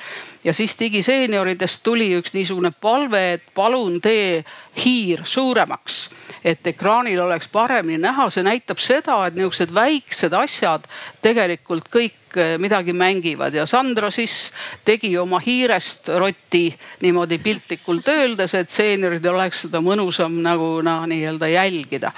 Ja 0.44 0.54
siis 0.54 0.74
digiseenioridest 0.80 1.84
tuli 1.84 2.10
üks 2.18 2.34
niisugune 2.34 2.74
palve, 2.82 3.22
et 3.34 3.44
palun 3.56 4.00
tee 4.02 4.44
hiir 4.84 5.22
suuremaks 5.24 6.10
et 6.44 6.68
ekraanil 6.68 7.20
oleks 7.22 7.48
paremini 7.52 8.00
näha, 8.02 8.28
see 8.34 8.44
näitab 8.46 8.82
seda, 8.82 9.20
et 9.28 9.38
niisugused 9.38 9.74
väiksed 9.74 10.34
asjad 10.34 10.88
tegelikult 11.22 11.90
kõik 11.94 12.38
eh, 12.40 12.56
midagi 12.62 12.96
mängivad. 12.98 13.54
Ja 13.54 13.68
Sandra 13.70 14.12
siis 14.14 14.52
tegi 14.86 15.14
oma 15.22 15.42
hiirest 15.44 16.10
roti 16.18 16.68
niimoodi 17.04 17.38
piltlikult 17.44 18.10
öeldes, 18.10 18.56
et 18.58 18.74
seenioridel 18.74 19.38
oleks 19.38 19.68
seda 19.68 19.84
mõnusam 19.86 20.42
nagu 20.42 20.80
noh, 20.86 21.06
nii-öelda 21.10 21.52
jälgida 21.54 22.16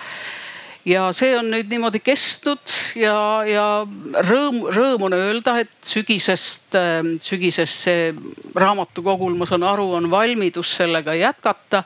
ja 0.86 1.06
see 1.16 1.32
on 1.38 1.50
nüüd 1.54 1.70
niimoodi 1.72 2.02
kestnud 2.04 2.76
ja, 3.00 3.16
ja 3.48 3.66
rõõm, 4.28 4.60
rõõm 4.74 5.08
on 5.08 5.16
öelda, 5.18 5.58
et 5.64 5.72
sügisest, 5.88 6.76
eh, 6.80 7.00
sügisest 7.24 7.88
see 7.88 8.12
raamatukogul, 8.56 9.38
ma 9.40 9.48
saan 9.50 9.66
aru, 9.68 9.92
on 10.00 10.10
valmidus 10.12 10.76
sellega 10.82 11.16
jätkata 11.18 11.84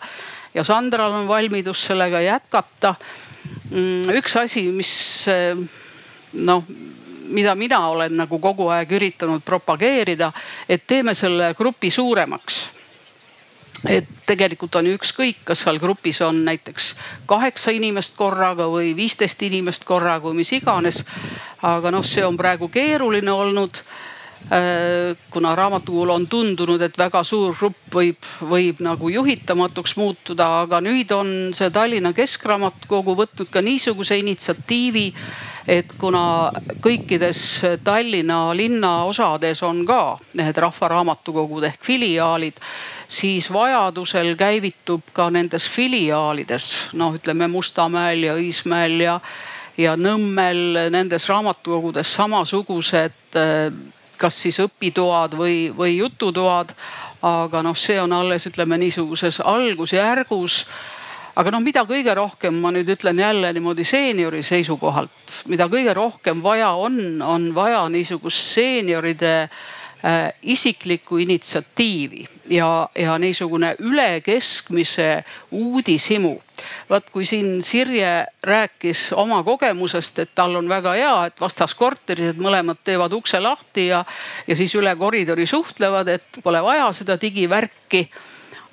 ja 0.53 0.63
Sandral 0.63 1.13
on 1.13 1.27
valmidus 1.27 1.85
sellega 1.91 2.21
jätkata. 2.21 2.95
Mm, 3.69 4.09
üks 4.17 4.35
asi, 4.39 4.65
mis 4.73 4.91
noh, 6.33 6.63
mida 7.27 7.55
mina 7.55 7.81
olen 7.89 8.15
nagu 8.17 8.39
kogu 8.39 8.69
aeg 8.71 8.91
üritanud 8.97 9.43
propageerida, 9.45 10.31
et 10.69 10.87
teeme 10.87 11.15
selle 11.15 11.53
grupi 11.57 11.91
suuremaks 11.91 12.76
et 13.85 14.07
tegelikult 14.25 14.75
on 14.79 14.89
ükskõik, 14.89 15.43
kas 15.45 15.61
seal 15.65 15.79
grupis 15.79 16.21
on 16.25 16.43
näiteks 16.45 16.95
kaheksa 17.29 17.71
inimest 17.75 18.15
korraga 18.17 18.65
või 18.71 18.95
viisteist 18.97 19.41
inimest 19.45 19.85
korraga 19.85 20.27
või 20.27 20.41
mis 20.41 20.53
iganes. 20.57 21.03
aga 21.61 21.91
noh, 21.91 22.05
see 22.05 22.25
on 22.25 22.37
praegu 22.37 22.69
keeruline 22.69 23.31
olnud 23.31 23.83
Äh, 24.51 25.17
kuna 25.29 25.55
raamatukogul 25.55 26.09
on 26.09 26.27
tundunud, 26.27 26.81
et 26.81 26.97
väga 26.97 27.19
suur 27.27 27.55
grupp 27.57 27.89
võib, 27.91 28.27
võib 28.47 28.79
nagu 28.85 29.09
juhitamatuks 29.11 29.97
muutuda, 29.99 30.45
aga 30.61 30.79
nüüd 30.79 31.11
on 31.11 31.31
see 31.57 31.67
Tallinna 31.73 32.13
Keskraamatukogu 32.15 33.17
võtnud 33.17 33.51
ka 33.51 33.59
niisuguse 33.65 34.15
initsiatiivi, 34.21 35.09
et 35.67 35.91
kuna 35.99 36.51
kõikides 36.81 37.41
Tallinna 37.83 38.55
linnaosades 38.55 39.63
on 39.67 39.83
ka 39.85 40.17
need 40.39 40.57
rahvaraamatukogud 40.63 41.67
ehk 41.67 41.83
filiaalid, 41.83 42.61
siis 43.07 43.51
vajadusel 43.53 44.35
käivitub 44.39 45.11
ka 45.13 45.29
nendes 45.33 45.67
filiaalides, 45.69 46.71
noh, 46.93 47.15
ütleme 47.19 47.49
Mustamäel 47.51 48.23
ja 48.29 48.37
Õismäel 48.39 48.99
ja, 49.03 49.19
ja 49.77 49.97
Nõmmel 49.99 50.89
nendes 50.93 51.27
raamatukogudes 51.29 52.15
samasugused 52.15 53.35
äh, 53.35 53.69
kas 54.17 54.41
siis 54.41 54.59
õpitoad 54.63 55.37
või, 55.37 55.67
või 55.77 55.97
jututoad. 55.97 56.73
aga 57.21 57.61
noh, 57.65 57.75
see 57.75 57.97
on 58.01 58.13
alles 58.13 58.45
ütleme 58.45 58.77
niisuguses 58.77 59.39
algusjärgus 59.41 60.65
aga 61.37 61.53
noh, 61.53 61.61
mida 61.61 61.83
kõige 61.85 62.13
rohkem 62.17 62.55
ma 62.61 62.71
nüüd 62.73 62.89
ütlen 62.89 63.19
jälle 63.21 63.51
niimoodi 63.53 63.85
seeniori 63.85 64.41
seisukohalt, 64.45 65.41
mida 65.51 65.67
kõige 65.69 65.93
rohkem 65.93 66.41
vaja 66.43 66.71
on, 66.73 67.21
on 67.21 67.51
vaja 67.55 67.83
niisugust 67.93 68.55
seenioride 68.55 69.33
äh, 69.45 70.31
isiklikku 70.41 71.19
initsiatiivi 71.21 72.23
ja, 72.49 72.89
ja 72.97 73.17
niisugune 73.21 73.75
üle 73.85 74.21
keskmise 74.25 75.23
uudishimu. 75.51 76.37
vaat 76.89 77.09
kui 77.13 77.25
siin 77.25 77.61
Sirje 77.61 78.25
rääkis 78.43 79.11
oma 79.13 79.43
kogemusest, 79.43 80.19
et 80.19 80.31
tal 80.35 80.55
on 80.55 80.69
väga 80.69 80.93
hea, 80.97 81.25
et 81.25 81.41
vastas 81.41 81.75
korteris, 81.77 82.33
et 82.33 82.39
mõlemad 82.41 82.81
teevad 82.83 83.13
ukse 83.13 83.39
lahti 83.39 83.87
ja, 83.91 84.01
ja 84.47 84.55
siis 84.55 84.73
üle 84.75 84.95
koridori 84.97 85.45
suhtlevad, 85.45 86.07
et 86.07 86.41
pole 86.43 86.63
vaja 86.63 86.89
seda 86.93 87.19
digivärki. 87.21 88.07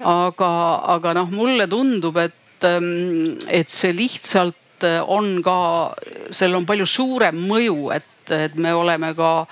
aga, 0.00 0.50
aga 0.96 1.12
noh, 1.14 1.28
mulle 1.30 1.68
tundub, 1.70 2.16
et, 2.16 2.34
et 2.64 3.70
see 3.70 3.94
lihtsalt 3.96 4.84
on 5.06 5.38
ka, 5.44 5.94
sellel 6.30 6.60
on 6.60 6.66
palju 6.68 6.86
suurem 6.86 7.38
mõju, 7.48 7.88
et, 7.94 8.30
et 8.34 8.54
me 8.60 8.74
oleme 8.74 9.14
ka 9.16 9.46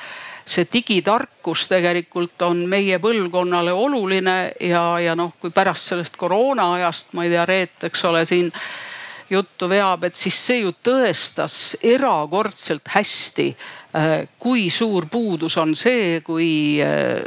see 0.46 0.66
digitarkus 0.72 1.66
tegelikult 1.70 2.42
on 2.42 2.64
meie 2.68 2.98
põlvkonnale 3.02 3.72
oluline 3.72 4.36
ja, 4.60 4.84
ja 5.00 5.14
noh, 5.18 5.34
kui 5.40 5.52
pärast 5.54 5.92
sellest 5.92 6.18
koroona 6.20 6.72
ajast, 6.78 7.12
ma 7.16 7.26
ei 7.26 7.32
tea, 7.32 7.44
Reet, 7.46 7.76
eks 7.88 8.04
ole, 8.10 8.24
siin 8.26 8.50
juttu 9.30 9.68
veab, 9.70 10.04
et 10.04 10.18
siis 10.18 10.36
see 10.36 10.60
ju 10.64 10.74
tõestas 10.84 11.76
erakordselt 11.94 12.90
hästi, 12.92 13.48
äh, 13.96 14.12
kui 14.38 14.68
suur 14.70 15.06
puudus 15.10 15.56
on 15.62 15.76
see, 15.78 16.20
kui 16.26 16.82
äh, 16.84 17.22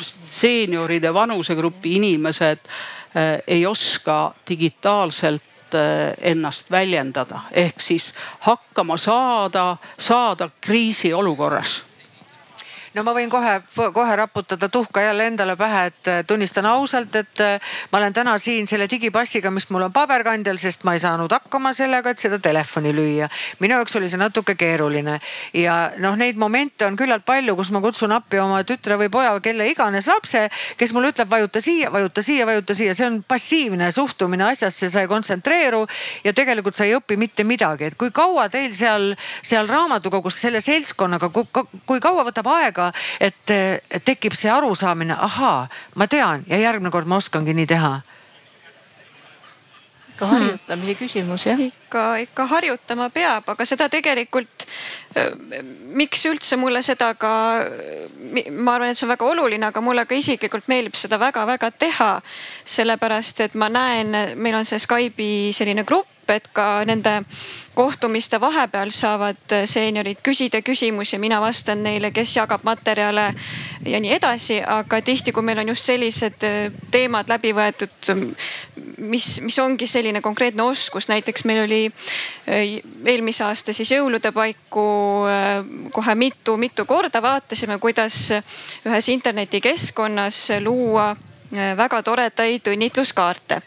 seenioride 0.00 1.10
vanusegrupi 1.14 1.96
inimesed 1.98 2.60
äh, 2.68 2.99
ei 3.46 3.66
oska 3.66 4.34
digitaalselt 4.48 5.42
ennast 6.20 6.70
väljendada, 6.70 7.40
ehk 7.52 7.80
siis 7.80 8.14
hakkama 8.40 8.96
saada, 8.96 9.76
saada 9.98 10.50
kriisiolukorras 10.60 11.82
no 12.94 13.04
ma 13.06 13.12
võin 13.14 13.30
kohe, 13.30 13.52
kohe 13.94 14.16
raputada 14.18 14.68
tuhka 14.68 15.02
jälle 15.04 15.28
endale 15.30 15.54
pähe, 15.56 15.84
et 15.90 16.08
äh, 16.10 16.22
tunnistan 16.26 16.66
ausalt, 16.66 17.14
et 17.16 17.42
äh, 17.44 17.74
ma 17.92 17.98
olen 18.00 18.14
täna 18.14 18.36
siin 18.42 18.66
selle 18.68 18.88
digipassiga, 18.90 19.50
mis 19.54 19.68
mul 19.70 19.86
on 19.86 19.92
paberkandjal, 19.94 20.58
sest 20.58 20.82
ma 20.84 20.96
ei 20.96 21.02
saanud 21.02 21.30
hakkama 21.30 21.72
sellega, 21.76 22.10
et 22.10 22.22
seda 22.22 22.40
telefoni 22.42 22.92
lüüa. 22.96 23.28
minu 23.60 23.78
jaoks 23.78 23.96
oli 23.96 24.08
see 24.10 24.18
natuke 24.18 24.56
keeruline. 24.58 25.20
Ja 25.54 25.92
noh, 26.02 26.16
neid 26.18 26.38
momente 26.40 26.86
on 26.86 26.96
küllalt 26.98 27.24
palju, 27.26 27.54
kus 27.56 27.70
ma 27.70 27.82
kutsun 27.84 28.12
appi 28.16 28.40
oma 28.42 28.62
tütre 28.66 28.98
või 28.98 29.10
poja 29.10 29.36
kelle 29.40 29.68
iganes 29.70 30.10
lapse, 30.10 30.48
kes 30.76 30.94
mulle 30.96 31.12
ütleb, 31.14 31.30
vajuta 31.30 31.62
siia, 31.62 31.92
vajuta 31.92 32.22
siia, 32.26 32.46
vajuta 32.46 32.74
siia, 32.74 32.94
see 32.98 33.06
on 33.06 33.22
passiivne 33.22 33.92
suhtumine 33.94 34.50
asjasse, 34.50 34.90
sa 34.90 35.04
ei 35.04 35.10
kontsentreeru 35.10 35.84
ja 36.24 36.34
tegelikult 36.34 36.74
sa 36.74 36.88
ei 36.88 36.96
õpi 36.98 37.16
mitte 37.20 37.46
midagi, 37.46 37.92
et 37.92 37.98
kui 38.00 38.10
kaua 38.10 38.48
teil 38.50 38.74
seal, 38.74 39.12
seal 39.42 39.70
raamatukogus 39.70 40.40
selle 40.42 40.60
seltskonnaga, 40.64 41.30
kui 41.30 42.02
kaua 42.02 42.26
võtab 42.26 42.50
aega 42.50 42.79
aega, 42.80 42.92
et 43.20 44.04
tekib 44.04 44.36
see 44.38 44.50
arusaamine, 44.52 45.16
ahaa, 45.18 45.68
ma 45.94 46.06
tean 46.06 46.44
ja 46.48 46.58
järgmine 46.58 46.92
kord 46.94 47.10
ma 47.10 47.20
oskangi 47.20 47.54
nii 47.54 47.68
teha 47.70 47.98
ikka 50.20 50.28
harjutamise 50.28 50.94
küsimus 50.98 51.46
jah. 51.46 51.60
ikka, 51.60 52.16
ikka 52.16 52.46
harjutama 52.46 53.08
peab, 53.10 53.48
aga 53.48 53.64
seda 53.64 53.88
tegelikult, 53.88 54.66
miks 55.96 56.26
üldse 56.28 56.58
mulle 56.60 56.82
seda 56.84 57.14
ka, 57.14 57.32
ma 58.52 58.74
arvan, 58.74 58.90
et 58.90 58.98
see 58.98 59.06
on 59.08 59.14
väga 59.14 59.24
oluline, 59.24 59.66
aga 59.70 59.80
mulle 59.80 60.04
ka 60.04 60.14
isiklikult 60.14 60.68
meeldib 60.68 60.98
seda 60.98 61.18
väga-väga 61.20 61.70
teha. 61.70 62.12
sellepärast, 62.64 63.40
et 63.40 63.54
ma 63.54 63.68
näen, 63.68 64.36
meil 64.36 64.54
on 64.54 64.64
see 64.64 64.78
Skype'i 64.78 65.52
selline 65.56 65.84
grupp 65.84 66.19
et 66.30 66.48
ka 66.52 66.84
nende 66.88 67.22
kohtumiste 67.74 68.40
vahepeal 68.40 68.90
saavad 68.94 69.54
seeniorid 69.64 70.20
küsida 70.22 70.60
küsimusi, 70.62 71.18
mina 71.18 71.40
vastan 71.40 71.82
neile, 71.84 72.10
kes 72.10 72.36
jagab 72.36 72.64
materjale 72.66 73.30
ja 73.86 74.00
nii 74.00 74.12
edasi. 74.16 74.60
aga 74.66 75.00
tihti, 75.02 75.32
kui 75.32 75.42
meil 75.42 75.58
on 75.58 75.68
just 75.68 75.88
sellised 75.88 76.44
äh, 76.44 76.72
teemad 76.90 77.28
läbi 77.28 77.52
võetud, 77.56 78.12
mis, 78.98 79.40
mis 79.40 79.58
ongi 79.58 79.86
selline 79.86 80.20
konkreetne 80.20 80.62
oskus, 80.62 81.08
näiteks 81.08 81.44
meil 81.48 81.64
oli 81.64 81.80
äh, 81.86 82.76
eelmise 83.06 83.44
aasta 83.44 83.72
siis 83.72 83.92
jõulude 83.94 84.32
paiku 84.32 84.86
äh, 85.30 85.64
kohe 85.92 86.14
mitu-mitu 86.14 86.84
korda 86.84 87.22
vaatasime, 87.22 87.78
kuidas 87.78 88.28
ühes 88.84 89.08
internetikeskkonnas 89.08 90.48
luua 90.60 91.14
väga 91.50 92.02
toredaid 92.02 92.68
õnnitluskaarte. 92.70 93.60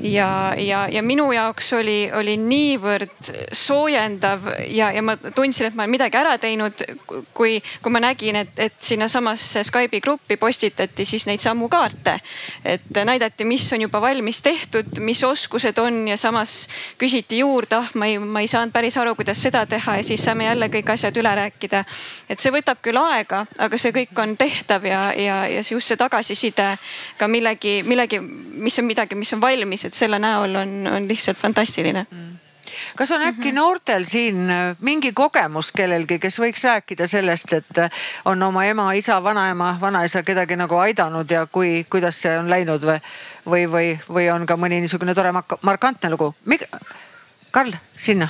ja, 0.00 0.54
ja, 0.56 0.86
ja 0.88 1.02
minu 1.02 1.28
jaoks 1.32 1.72
oli, 1.72 2.10
oli 2.12 2.36
niivõrd 2.36 3.30
soojendav 3.52 4.48
ja, 4.68 4.90
ja 4.92 5.02
ma 5.02 5.16
tundsin, 5.16 5.66
et 5.66 5.74
ma 5.74 5.84
olen 5.84 5.90
midagi 5.90 6.16
ära 6.16 6.36
teinud, 6.38 6.82
kui, 7.34 7.58
kui 7.82 7.92
ma 7.92 8.00
nägin, 8.00 8.36
et, 8.36 8.52
et 8.56 8.76
sinnasamasse 8.80 9.62
Skype'i 9.68 10.00
gruppi 10.00 10.36
postitati 10.36 11.04
siis 11.04 11.26
neid 11.26 11.40
samu 11.44 11.68
kaarte. 11.68 12.18
et 12.64 13.04
näidati, 13.04 13.44
mis 13.44 13.72
on 13.72 13.80
juba 13.80 14.00
valmis 14.00 14.40
tehtud, 14.42 14.98
mis 15.00 15.24
oskused 15.24 15.78
on 15.78 16.08
ja 16.08 16.16
samas 16.16 16.68
küsiti 16.98 17.38
juurde, 17.38 17.76
ah 17.76 17.90
ma 17.94 18.06
ei, 18.06 18.18
ma 18.18 18.40
ei 18.40 18.48
saanud 18.48 18.72
päris 18.72 18.96
aru, 18.96 19.14
kuidas 19.14 19.42
seda 19.42 19.66
teha 19.66 19.96
ja 19.96 20.02
siis 20.02 20.24
saime 20.24 20.48
jälle 20.48 20.68
kõik 20.72 20.92
asjad 20.92 21.16
üle 21.16 21.34
rääkida. 21.34 21.84
et 22.28 22.40
see 22.40 22.52
võtab 22.52 22.80
küll 22.82 23.00
aega, 23.00 23.44
aga 23.58 23.78
see 23.78 23.92
kõik 23.92 24.18
on 24.22 24.36
tehtav 24.36 24.84
ja, 24.84 25.12
ja, 25.12 25.44
ja 25.46 25.62
just 25.70 25.88
see 25.88 25.96
tagasiside 25.96 26.68
ka 27.18 27.25
ka 27.26 27.32
millegi, 27.32 27.80
millegi, 27.86 28.22
mis 28.22 28.78
on 28.78 28.86
midagi, 28.86 29.18
mis 29.18 29.34
on 29.34 29.42
valmis, 29.42 29.84
et 29.88 29.94
selle 29.94 30.22
näol 30.22 30.62
on, 30.62 30.78
on 30.94 31.10
lihtsalt 31.10 31.42
fantastiline. 31.42 32.06
Mm 32.10 32.36
kas 32.96 33.12
on 33.12 33.22
äkki 33.22 33.52
noortel 33.52 34.04
siin 34.04 34.50
äh, 34.50 34.76
mingi 34.80 35.12
kogemus 35.12 35.72
kellelgi, 35.72 36.18
kes 36.22 36.38
võiks 36.40 36.64
rääkida 36.64 37.06
sellest, 37.10 37.52
et 37.52 37.80
äh, 37.82 38.06
on 38.24 38.42
oma 38.42 38.64
ema, 38.68 38.90
isa, 38.98 39.18
vanaema, 39.24 39.74
vanaisa 39.80 40.22
kedagi 40.26 40.56
nagu 40.56 40.78
aidanud 40.80 41.30
ja 41.30 41.46
kui, 41.52 41.84
kuidas 41.90 42.20
see 42.22 42.36
on 42.38 42.50
läinud 42.50 42.84
või, 42.84 42.98
või, 43.46 43.66
või, 43.72 43.92
või 44.08 44.30
on 44.32 44.46
ka 44.46 44.58
mõni 44.60 44.80
niisugune 44.84 45.14
tore 45.14 45.32
markantne 45.62 46.10
lugu? 46.12 46.32
Karl, 47.50 47.72
sinna 47.96 48.28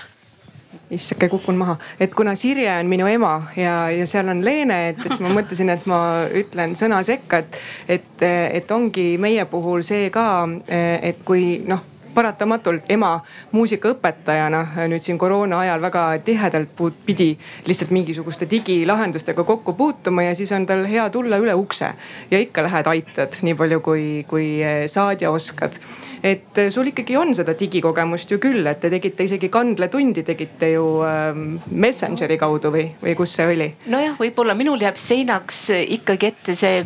issake, 0.90 1.28
kukun 1.33 1.59
maha, 1.59 1.76
et 2.00 2.14
kuna 2.14 2.35
Sirje 2.38 2.71
on 2.80 2.90
minu 2.90 3.09
ema 3.11 3.35
ja, 3.56 3.90
ja 3.95 4.06
seal 4.06 4.28
on 4.33 4.45
Leene, 4.45 4.80
et, 4.90 5.02
et 5.02 5.11
siis 5.11 5.25
ma 5.25 5.35
mõtlesin, 5.37 5.73
et 5.73 5.87
ma 5.90 6.00
ütlen 6.37 6.76
sõna 6.78 7.02
sekka, 7.06 7.42
et, 7.42 7.61
et, 7.99 8.26
et 8.61 8.73
ongi 8.76 9.14
meie 9.23 9.45
puhul 9.50 9.85
see 9.87 10.11
ka, 10.14 10.26
et 10.66 11.23
kui 11.26 11.61
noh 11.66 11.96
paratamatult 12.16 12.88
ema 12.92 13.12
muusikaõpetajana 13.52 14.62
nüüd 14.90 15.04
siin 15.04 15.18
koroona 15.20 15.61
ajal 15.64 15.85
väga 15.85 16.06
tihedalt 16.25 16.82
pidi 17.06 17.28
lihtsalt 17.68 17.92
mingisuguste 17.94 18.49
digilahendustega 18.50 19.44
kokku 19.44 19.76
puutuma 19.76 20.25
ja 20.26 20.35
siis 20.35 20.52
on 20.56 20.66
tal 20.66 20.87
hea 20.88 21.06
tulla 21.12 21.38
üle 21.42 21.54
ukse. 21.54 21.92
Ja 22.30 22.40
ikka 22.40 22.64
lähed 22.66 22.90
aitad 22.90 23.38
nii 23.46 23.54
palju, 23.58 23.80
kui, 23.85 24.06
kui 24.28 24.49
saad 24.90 25.23
ja 25.23 25.30
oskad. 25.30 25.78
Et 26.25 26.58
eh, 26.58 26.70
sul 26.73 26.90
ikkagi 26.90 27.16
on 27.20 27.35
seda 27.37 27.54
digikogemust 27.58 28.32
ju 28.32 28.40
küll, 28.42 28.66
et 28.66 28.80
te 28.82 28.90
tegite 28.90 29.26
isegi 29.28 29.50
kandletundi 29.52 30.25
tegite 30.26 30.73
ju 30.73 30.87
äh, 31.06 31.37
Messengeri 31.70 32.38
kaudu 32.40 32.73
või, 32.75 32.88
või 33.02 33.16
kus 33.18 33.37
see 33.37 33.46
oli? 33.52 33.68
nojah, 33.92 34.16
võib-olla 34.18 34.56
minul 34.58 34.80
jääb 34.82 34.99
seinaks 35.00 35.66
ikkagi 35.85 36.32
ette 36.32 36.56
see, 36.58 36.80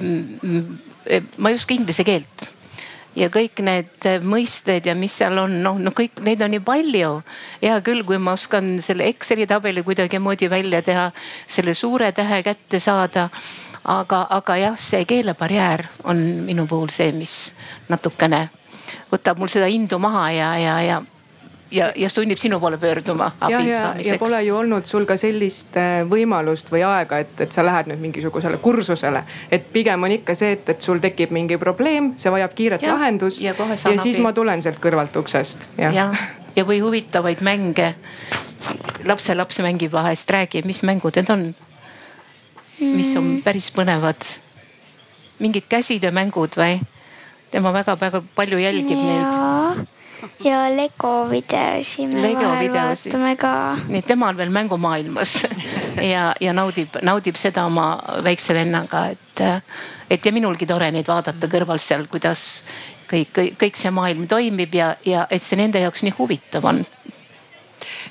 ma 1.38 1.52
ei 1.52 1.60
oska 1.60 1.76
inglise 1.76 2.04
keelt 2.06 2.50
ja 3.16 3.28
kõik 3.32 3.62
need 3.64 4.06
mõisted 4.22 4.86
ja 4.86 4.94
mis 4.94 5.14
seal 5.18 5.38
on, 5.42 5.56
noh, 5.64 5.78
no 5.78 5.94
kõik 5.96 6.20
neid 6.24 6.42
on 6.42 6.54
nii 6.54 6.62
palju. 6.64 7.22
hea 7.62 7.80
küll, 7.86 8.04
kui 8.04 8.18
ma 8.18 8.36
oskan 8.38 8.78
selle 8.82 9.08
Exceli 9.08 9.46
tabeli 9.46 9.82
kuidagimoodi 9.82 10.50
välja 10.50 10.82
teha, 10.82 11.10
selle 11.46 11.74
suure 11.74 12.12
tähe 12.12 12.42
kätte 12.42 12.80
saada. 12.80 13.28
aga, 13.84 14.26
aga 14.30 14.56
jah, 14.56 14.76
see 14.78 15.04
keelebarjäär 15.04 15.86
on 16.04 16.18
minu 16.46 16.66
puhul 16.66 16.90
see, 16.92 17.12
mis 17.12 17.54
natukene 17.88 18.50
võtab 19.10 19.38
mul 19.38 19.48
seda 19.48 19.66
indu 19.66 19.98
maha 19.98 20.30
ja, 20.30 20.50
ja, 20.58 20.74
ja 20.82 21.02
ja, 21.70 21.92
ja 21.96 22.10
sunnib 22.10 22.38
sinu 22.38 22.60
poole 22.60 22.78
pöörduma 22.78 23.30
abi 23.40 23.52
ja, 23.52 23.60
ja, 23.60 23.80
saamiseks. 23.80 24.12
ja 24.12 24.18
pole 24.18 24.42
ju 24.44 24.56
olnud 24.56 24.86
sul 24.86 25.06
ka 25.06 25.16
sellist 25.20 25.76
äh, 25.78 26.02
võimalust 26.10 26.72
või 26.72 26.82
aega, 26.86 27.20
et, 27.22 27.32
et 27.40 27.52
sa 27.52 27.64
lähed 27.66 27.90
nüüd 27.90 28.02
mingisugusele 28.02 28.58
kursusele. 28.62 29.22
et 29.50 29.70
pigem 29.72 30.02
on 30.02 30.14
ikka 30.18 30.34
see, 30.34 30.52
et, 30.58 30.68
et 30.74 30.82
sul 30.82 31.00
tekib 31.02 31.34
mingi 31.34 31.58
probleem, 31.58 32.14
see 32.18 32.32
vajab 32.32 32.54
kiiret 32.58 32.84
ja, 32.86 32.94
lahendust 32.94 33.42
ja, 33.42 33.54
ja 33.54 33.96
siis 33.96 34.18
abi. 34.18 34.26
ma 34.26 34.34
tulen 34.36 34.62
sealt 34.62 34.82
kõrvalt 34.82 35.16
uksest. 35.22 35.68
ja, 35.78 35.92
ja, 35.94 36.10
ja 36.56 36.66
või 36.66 36.80
huvitavaid 36.82 37.42
mänge. 37.46 37.94
lapselaps 39.04 39.62
mängib 39.64 39.92
vahest, 39.92 40.30
räägib, 40.30 40.66
mis 40.66 40.82
mängud 40.82 41.16
need 41.16 41.30
on? 41.30 41.50
mis 42.80 43.16
on 43.16 43.24
mm. 43.24 43.42
päris 43.44 43.70
põnevad. 43.76 44.26
mingid 45.38 45.68
käsitöömängud 45.68 46.58
või? 46.58 46.80
tema 47.50 47.72
väga-väga 47.74 48.22
palju 48.34 48.58
jälgib 48.58 48.98
ja. 48.98 49.06
neid 49.06 49.88
ja 50.44 50.62
Lego 50.76 51.14
videosi 51.30 52.06
me 52.06 52.22
Lego 52.22 52.44
vahel 52.44 52.68
videosi. 52.68 53.10
vaatame 53.10 53.36
ka. 53.40 53.52
nii 53.88 54.02
tema 54.06 54.28
on 54.28 54.36
veel 54.36 54.52
mängumaailmas 54.54 55.34
ja, 56.12 56.30
ja 56.40 56.54
naudib, 56.56 57.00
naudib 57.02 57.38
seda 57.40 57.64
oma 57.68 57.90
väikse 58.24 58.54
vennaga, 58.54 59.06
et, 59.14 59.44
et 60.10 60.26
ja 60.26 60.32
minulgi 60.32 60.68
tore 60.68 60.90
neid 60.94 61.08
vaadata 61.08 61.50
kõrvalt 61.50 61.84
seal, 61.84 62.06
kuidas 62.10 62.64
kõik, 63.10 63.34
kõik, 63.34 63.58
kõik 63.60 63.78
see 63.78 63.92
maailm 63.94 64.26
toimib 64.30 64.74
ja, 64.74 64.94
ja 65.06 65.26
et 65.30 65.42
see 65.42 65.58
nende 65.60 65.82
jaoks 65.82 66.04
nii 66.06 66.16
huvitav 66.18 66.66
on 66.70 66.84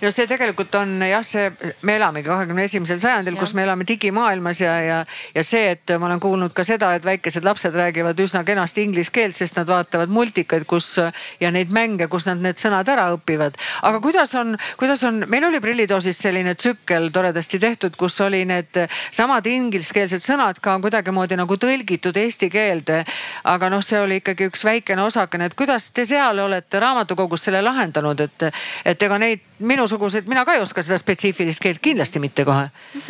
no 0.01 0.11
see 0.11 0.27
tegelikult 0.29 0.75
on 0.79 0.97
jah, 1.03 1.23
see, 1.25 1.49
me 1.87 1.95
elamegi 1.99 2.27
kahekümne 2.29 2.65
esimesel 2.67 2.99
sajandil, 3.01 3.37
kus 3.39 3.53
me 3.57 3.63
elame 3.63 3.87
digimaailmas 3.87 4.61
ja, 4.61 4.75
ja, 4.83 4.99
ja 5.35 5.43
see, 5.45 5.73
et 5.75 5.95
ma 5.99 6.09
olen 6.09 6.21
kuulnud 6.23 6.53
ka 6.55 6.65
seda, 6.67 6.91
et 6.97 7.05
väikesed 7.05 7.45
lapsed 7.45 7.75
räägivad 7.75 8.19
üsna 8.19 8.43
kenasti 8.47 8.83
inglise 8.87 9.13
keelt, 9.13 9.37
sest 9.37 9.57
nad 9.59 9.67
vaatavad 9.69 10.11
multikaid, 10.13 10.65
kus 10.69 10.91
ja 11.39 11.51
neid 11.51 11.73
mänge, 11.75 12.07
kus 12.11 12.27
nad 12.29 12.41
need 12.43 12.59
sõnad 12.61 12.89
ära 12.89 13.09
õpivad. 13.15 13.57
aga 13.87 14.01
kuidas 14.03 14.35
on, 14.39 14.55
kuidas 14.79 15.03
on, 15.07 15.23
meil 15.27 15.45
oli 15.49 15.61
prillidoosis 15.63 16.19
selline 16.19 16.55
tsükkel 16.55 17.09
toredasti 17.13 17.59
tehtud, 17.59 17.95
kus 17.99 18.19
oli 18.25 18.43
need 18.49 18.83
samad 19.11 19.45
ingliskeelsed 19.49 20.23
sõnad 20.23 20.61
ka 20.63 20.77
kuidagimoodi 20.81 21.37
nagu 21.39 21.57
tõlgitud 21.57 22.17
eesti 22.17 22.49
keelde. 22.49 23.03
aga 23.43 23.69
noh, 23.69 23.83
see 23.85 23.99
oli 23.99 24.19
ikkagi 24.23 24.49
üks 24.49 24.65
väikene 24.65 25.03
osakene, 25.03 25.49
et 25.49 25.57
kuidas 25.57 25.91
te 25.91 26.05
seal 26.05 26.39
olete 26.39 26.79
raamatukogus 26.79 27.47
selle 27.47 27.61
lahendanud, 27.65 28.19
et, 28.19 28.49
et 28.85 29.07
ega 29.07 29.19
neid 29.21 29.45
minusugused, 29.59 30.27
mina 30.29 30.45
ka 30.47 30.55
ei 30.55 30.61
oska 30.63 30.83
seda 30.85 30.97
spetsiifilist 30.99 31.61
keelt, 31.63 31.81
kindlasti 31.83 32.21
mitte 32.23 32.45
kohe. 32.47 32.69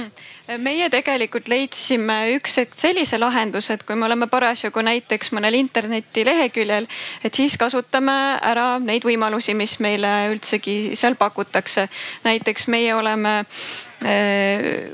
meie 0.67 0.89
tegelikult 0.89 1.49
leidsime 1.51 2.17
üks 2.37 2.57
hetk 2.61 2.75
sellise 2.79 3.19
lahenduse, 3.21 3.77
et 3.77 3.85
kui 3.85 3.97
me 3.99 4.07
oleme 4.09 4.27
parasjagu 4.31 4.81
näiteks 4.85 5.33
mõnel 5.37 5.59
internetileheküljel, 5.59 6.89
et 7.23 7.33
siis 7.37 7.57
kasutame 7.61 8.17
ära 8.41 8.71
neid 8.83 9.05
võimalusi, 9.05 9.55
mis 9.57 9.77
meile 9.83 10.13
üldsegi 10.33 10.95
seal 10.99 11.15
pakutakse. 11.19 11.87
näiteks 12.23 12.67
meie 12.67 12.95
oleme 12.95 13.39
äh, 14.03 14.89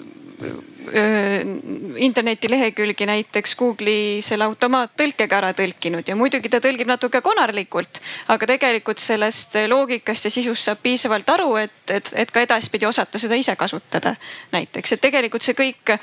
internetilehekülgi 1.96 3.06
näiteks 3.06 3.56
Google'i 3.56 4.22
selle 4.22 4.46
automaattõlkega 4.46 5.38
ära 5.38 5.52
tõlkinud 5.58 6.08
ja 6.08 6.16
muidugi 6.16 6.50
ta 6.52 6.60
tõlgib 6.64 6.90
natuke 6.90 7.22
konarlikult, 7.26 8.02
aga 8.34 8.48
tegelikult 8.50 9.02
sellest 9.02 9.56
loogikast 9.70 10.28
ja 10.28 10.32
sisust 10.34 10.68
saab 10.68 10.84
piisavalt 10.84 11.30
aru, 11.30 11.56
et, 11.62 11.78
et, 11.90 12.12
et 12.16 12.32
ka 12.32 12.44
edaspidi 12.46 12.86
osata 12.86 13.22
seda 13.22 13.36
ise 13.36 13.56
kasutada. 13.56 14.16
näiteks, 14.52 14.92
et 14.92 15.02
tegelikult 15.02 15.44
see 15.44 15.58
kõik 15.58 15.96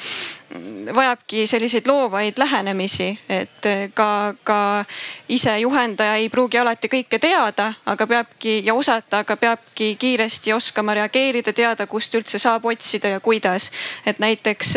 vajabki 0.95 1.47
selliseid 1.47 1.87
loovaid 1.87 2.39
lähenemisi, 2.39 3.19
et 3.29 3.69
ka, 3.95 4.35
ka 4.45 4.85
ise 5.29 5.59
juhendaja 5.59 6.17
ei 6.21 6.29
pruugi 6.29 6.59
alati 6.59 6.89
kõike 6.93 7.19
teada, 7.23 7.73
aga 7.87 8.07
peabki 8.07 8.61
ja 8.65 8.75
osata, 8.75 9.23
aga 9.23 9.37
peabki 9.37 9.95
kiiresti 10.01 10.53
oskama 10.53 10.95
reageerida, 10.95 11.53
teada, 11.53 11.87
kust 11.87 12.15
üldse 12.15 12.39
saab 12.39 12.67
otsida 12.69 13.09
ja 13.09 13.21
kuidas. 13.21 13.71
et 14.07 14.19
näiteks 14.19 14.72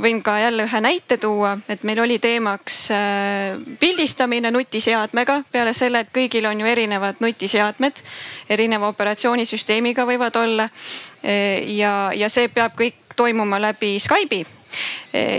võin 0.00 0.22
ka 0.22 0.38
jälle 0.42 0.66
ühe 0.66 0.80
näite 0.80 1.18
tuua, 1.22 1.56
et 1.68 1.82
meil 1.82 2.00
oli 2.02 2.18
teemaks 2.18 2.78
äh, 2.94 3.60
pildistamine 3.80 4.50
nutiseadmega. 4.50 5.42
peale 5.52 5.72
selle, 5.72 6.04
et 6.04 6.12
kõigil 6.14 6.46
on 6.50 6.60
ju 6.60 6.66
erinevad 6.66 7.20
nutiseadmed, 7.20 8.02
erineva 8.48 8.88
operatsioonisüsteemiga 8.94 10.06
võivad 10.06 10.36
olla. 10.36 10.68
Äh, 11.24 11.62
ja, 11.76 12.10
ja 12.14 12.28
see 12.28 12.48
peab 12.48 12.76
kõik 12.78 13.16
toimuma 13.16 13.60
läbi 13.62 13.96
Skype'i 14.02 14.63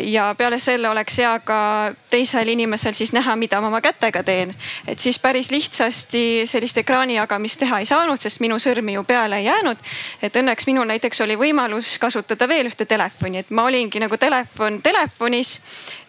ja 0.04 0.36
peale 0.38 0.60
selle 0.60 0.90
oleks 0.90 1.18
hea 1.18 1.40
ka 1.44 1.92
teisel 2.10 2.48
inimesel 2.48 2.94
siis 2.94 3.12
näha, 3.14 3.36
mida 3.36 3.60
ma 3.62 3.68
oma 3.68 3.82
kätega 3.82 4.24
teen. 4.24 4.56
et 4.88 5.00
siis 5.00 5.20
päris 5.20 5.52
lihtsasti 5.52 6.44
sellist 6.46 6.78
ekraani 6.78 7.16
jagamist 7.16 7.60
teha 7.60 7.80
ei 7.80 7.86
saanud, 7.86 8.20
sest 8.20 8.40
minu 8.40 8.56
sõrmi 8.60 8.96
ju 8.96 9.04
peale 9.04 9.38
ei 9.38 9.46
jäänud. 9.46 9.78
et 10.22 10.36
õnneks 10.36 10.68
minul 10.68 10.88
näiteks 10.88 11.22
oli 11.22 11.36
võimalus 11.36 11.98
kasutada 12.00 12.48
veel 12.48 12.72
ühte 12.72 12.86
telefoni, 12.86 13.38
et 13.44 13.50
ma 13.50 13.64
olingi 13.64 14.00
nagu 14.00 14.18
telefon 14.18 14.82
telefonis 14.82 15.60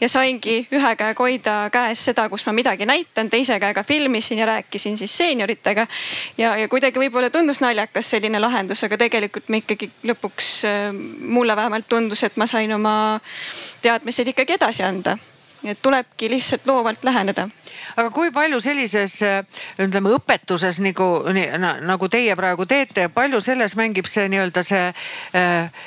ja 0.00 0.08
saingi 0.08 0.68
ühe 0.72 0.94
käega 0.96 1.24
hoida 1.24 1.56
käes 1.72 2.04
seda, 2.04 2.28
kus 2.28 2.46
ma 2.46 2.52
midagi 2.52 2.86
näitan, 2.86 3.30
teise 3.30 3.58
käega 3.60 3.82
filmisin 3.84 4.38
ja 4.38 4.46
rääkisin 4.46 4.98
siis 4.98 5.16
seenioritega. 5.18 5.86
ja, 6.38 6.56
ja 6.56 6.68
kuidagi 6.68 7.00
võib-olla 7.00 7.30
tundus 7.30 7.60
naljakas 7.60 8.10
selline 8.10 8.40
lahendus, 8.40 8.84
aga 8.84 8.96
tegelikult 8.96 9.48
me 9.48 9.62
ikkagi 9.64 9.90
lõpuks, 10.06 10.52
äh, 10.68 10.92
mulle 11.20 11.56
vähemalt 11.56 11.88
tundus, 11.88 12.22
et 12.22 12.36
ma 12.36 12.46
sain 12.46 12.72
oma 12.72 13.15
teadmised 13.82 14.28
ikkagi 14.32 14.56
edasi 14.58 14.84
anda. 14.86 15.16
Et 15.64 15.78
tulebki 15.82 16.28
lihtsalt 16.30 16.66
loovalt 16.68 17.04
läheneda. 17.04 17.48
Aga 17.96 18.10
kui 18.14 18.30
palju 18.30 18.60
sellises 18.60 19.16
ütleme 19.82 20.12
õpetuses 20.14 20.78
nagu, 20.84 21.08
nagu 21.88 22.08
teie 22.12 22.36
praegu 22.36 22.66
teete, 22.68 23.08
palju 23.08 23.40
selles 23.40 23.74
mängib 23.76 24.06
see 24.10 24.28
nii-öelda 24.30 24.62
see 24.66 24.84
äh, 24.86 25.84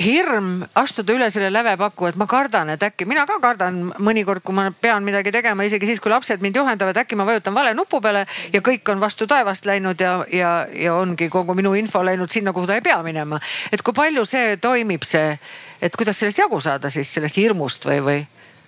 hirm 0.00 0.64
astuda 0.74 1.14
üle 1.14 1.28
selle 1.32 1.50
lävepaku, 1.52 2.08
et 2.10 2.18
ma 2.20 2.26
kardan, 2.30 2.72
et 2.74 2.82
äkki 2.82 3.06
mina 3.08 3.26
ka 3.28 3.38
kardan 3.42 3.80
mõnikord, 4.00 4.42
kui 4.44 4.56
ma 4.56 4.68
pean 4.72 5.04
midagi 5.04 5.32
tegema, 5.34 5.66
isegi 5.66 5.88
siis, 5.90 6.00
kui 6.00 6.12
lapsed 6.12 6.42
mind 6.44 6.56
juhendavad, 6.56 6.96
äkki 7.02 7.18
ma 7.18 7.26
vajutan 7.28 7.54
vale 7.54 7.74
nupu 7.76 8.00
peale 8.00 8.24
ja 8.52 8.62
kõik 8.64 8.88
on 8.92 9.00
vastu 9.02 9.28
taevast 9.30 9.68
läinud 9.68 10.00
ja, 10.00 10.14
ja, 10.32 10.52
ja 10.72 10.94
ongi 10.96 11.28
kogu 11.32 11.54
minu 11.58 11.74
info 11.78 12.02
läinud 12.06 12.32
sinna, 12.32 12.54
kuhu 12.56 12.66
ta 12.66 12.78
ei 12.78 12.84
pea 12.84 13.00
minema. 13.06 13.40
et 13.72 13.82
kui 13.82 13.94
palju 13.96 14.24
see 14.24 14.56
toimib, 14.56 15.04
see, 15.06 15.38
et 15.82 15.96
kuidas 15.96 16.18
sellest 16.18 16.42
jagu 16.42 16.60
saada 16.60 16.90
siis 16.90 17.12
sellest 17.12 17.36
hirmust 17.36 17.86
või, 17.86 18.00
või, 18.04 18.20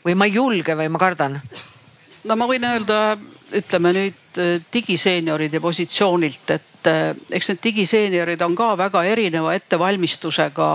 või 0.05 0.17
ma 0.17 0.29
ei 0.29 0.37
julge 0.37 0.77
või 0.77 0.89
ma 0.93 1.01
kardan? 1.03 1.41
no 2.25 2.37
ma 2.37 2.47
võin 2.51 2.65
öelda, 2.69 3.17
ütleme 3.53 3.93
nüüd 3.97 4.23
Äh, 4.39 4.61
digiseenioride 4.73 5.61
positsioonilt, 5.61 6.51
et 6.51 6.87
äh, 6.89 7.11
eks 7.37 7.51
need 7.51 7.59
digiseeniorid 7.67 8.41
on 8.41 8.55
ka 8.57 8.71
väga 8.81 9.03
erineva 9.05 9.53
ettevalmistusega. 9.53 10.69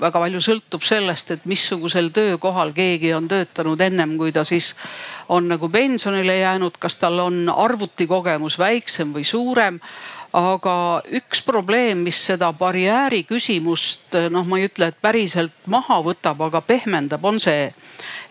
väga 0.00 0.20
palju 0.22 0.38
sõltub 0.38 0.86
sellest, 0.86 1.32
et 1.34 1.48
missugusel 1.50 2.12
töökohal 2.14 2.70
keegi 2.76 3.10
on 3.16 3.26
töötanud 3.26 3.80
ennem, 3.80 4.14
kui 4.18 4.30
ta 4.30 4.44
siis 4.46 4.76
on 5.28 5.48
nagu 5.50 5.68
pensionile 5.68 6.36
jäänud, 6.44 6.78
kas 6.78 7.00
tal 7.02 7.18
on 7.18 7.48
arvutikogemus 7.50 8.58
väiksem 8.58 9.10
või 9.10 9.26
suurem 9.26 9.80
aga 10.32 11.02
üks 11.12 11.42
probleem, 11.42 12.06
mis 12.06 12.22
seda 12.30 12.52
barjääri 12.52 13.24
küsimust, 13.26 14.14
noh, 14.30 14.46
ma 14.46 14.60
ei 14.60 14.70
ütle, 14.70 14.92
et 14.92 15.02
päriselt 15.02 15.66
maha 15.66 15.98
võtab, 16.06 16.40
aga 16.46 16.62
pehmendab, 16.62 17.24
on 17.24 17.42
see, 17.42 17.72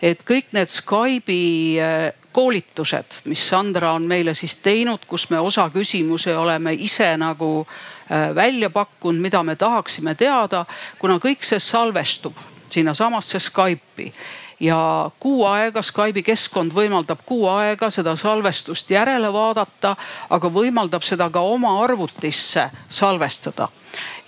et 0.00 0.24
kõik 0.24 0.50
need 0.56 0.72
Skype'i 0.72 1.78
äh, 1.78 2.10
koolitused, 2.32 3.22
mis 3.24 3.48
Sandra 3.48 3.92
on 3.92 4.06
meile 4.08 4.34
siis 4.34 4.56
teinud, 4.56 5.04
kus 5.06 5.28
me 5.30 5.40
osa 5.40 5.68
küsimusi 5.70 6.34
oleme 6.34 6.72
ise 6.74 7.16
nagu 7.16 7.66
äh, 7.66 8.34
välja 8.34 8.70
pakkunud, 8.70 9.20
mida 9.20 9.42
me 9.42 9.56
tahaksime 9.56 10.14
teada, 10.14 10.64
kuna 10.98 11.18
kõik 11.22 11.44
see 11.46 11.60
salvestub 11.60 12.36
sinnasamasse 12.72 13.38
Skype'i. 13.40 14.12
Ja 14.60 15.10
kuu 15.20 15.44
aega 15.46 15.82
Skype'i 15.82 16.22
keskkond 16.22 16.72
võimaldab 16.72 17.24
kuu 17.26 17.48
aega 17.50 17.90
seda 17.90 18.16
salvestust 18.16 18.90
järele 18.90 19.32
vaadata, 19.32 19.96
aga 20.30 20.48
võimaldab 20.48 21.02
seda 21.02 21.30
ka 21.30 21.40
oma 21.40 21.76
arvutisse 21.84 22.70
salvestada 22.88 23.68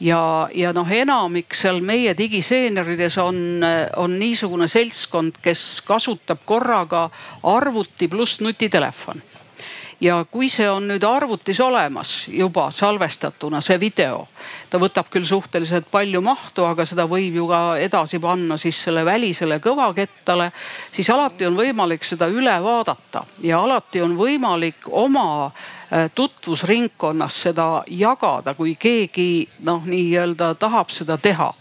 ja, 0.00 0.48
ja 0.54 0.72
noh, 0.72 0.88
enamik 0.90 1.54
seal 1.54 1.80
meie 1.84 2.14
digiseeniorides 2.18 3.18
on, 3.22 3.38
on 3.96 4.18
niisugune 4.18 4.68
seltskond, 4.68 5.38
kes 5.42 5.82
kasutab 5.86 6.42
korraga 6.44 7.08
arvuti 7.42 8.08
pluss 8.08 8.40
nutitelefon. 8.44 9.22
Ja 10.00 10.18
kui 10.30 10.48
see 10.50 10.66
on 10.68 10.88
nüüd 10.90 11.04
arvutis 11.06 11.60
olemas 11.62 12.26
juba 12.28 12.66
salvestatuna, 12.74 13.60
see 13.64 13.78
video, 13.80 14.24
ta 14.68 14.80
võtab 14.82 15.06
küll 15.12 15.24
suhteliselt 15.24 15.86
palju 15.92 16.20
mahtu, 16.24 16.64
aga 16.66 16.84
seda 16.88 17.06
võib 17.08 17.38
ju 17.38 17.46
ka 17.48 17.60
edasi 17.80 18.18
panna 18.20 18.58
siis 18.60 18.82
selle 18.84 19.04
välisele 19.06 19.60
kõvakettale, 19.64 20.50
siis 20.92 21.08
alati 21.14 21.46
on 21.46 21.56
võimalik 21.56 22.04
seda 22.04 22.28
üle 22.28 22.56
vaadata. 22.62 23.22
Ja 23.46 23.62
alati 23.62 24.02
on 24.02 24.18
võimalik 24.18 24.90
oma 24.90 25.52
tutvusringkonnas 26.14 27.42
seda 27.48 27.68
jagada, 27.86 28.54
kui 28.54 28.74
keegi 28.80 29.48
noh, 29.66 29.84
nii-öelda 29.86 30.54
tahab 30.58 30.90
seda 30.90 31.18
teha. 31.18 31.52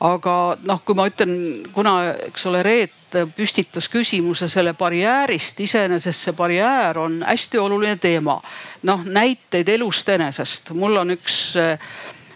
aga 0.00 0.56
noh, 0.66 0.80
kui 0.84 0.94
ma 0.98 1.06
ütlen, 1.06 1.36
kuna 1.72 2.14
eks 2.28 2.46
ole, 2.50 2.62
Reet 2.62 2.92
püstitas 3.36 3.88
küsimuse 3.92 4.48
selle 4.48 4.72
barjäärist, 4.74 5.60
iseenesest 5.60 6.26
see 6.26 6.32
barjäär 6.32 6.98
on 6.98 7.20
hästi 7.26 7.58
oluline 7.58 7.96
teema. 7.96 8.40
noh, 8.82 9.04
näiteid 9.04 9.68
elust 9.68 10.08
enesest, 10.08 10.70
mul 10.70 10.96
on 10.96 11.14
üks 11.14 11.56
äh, 11.60 11.78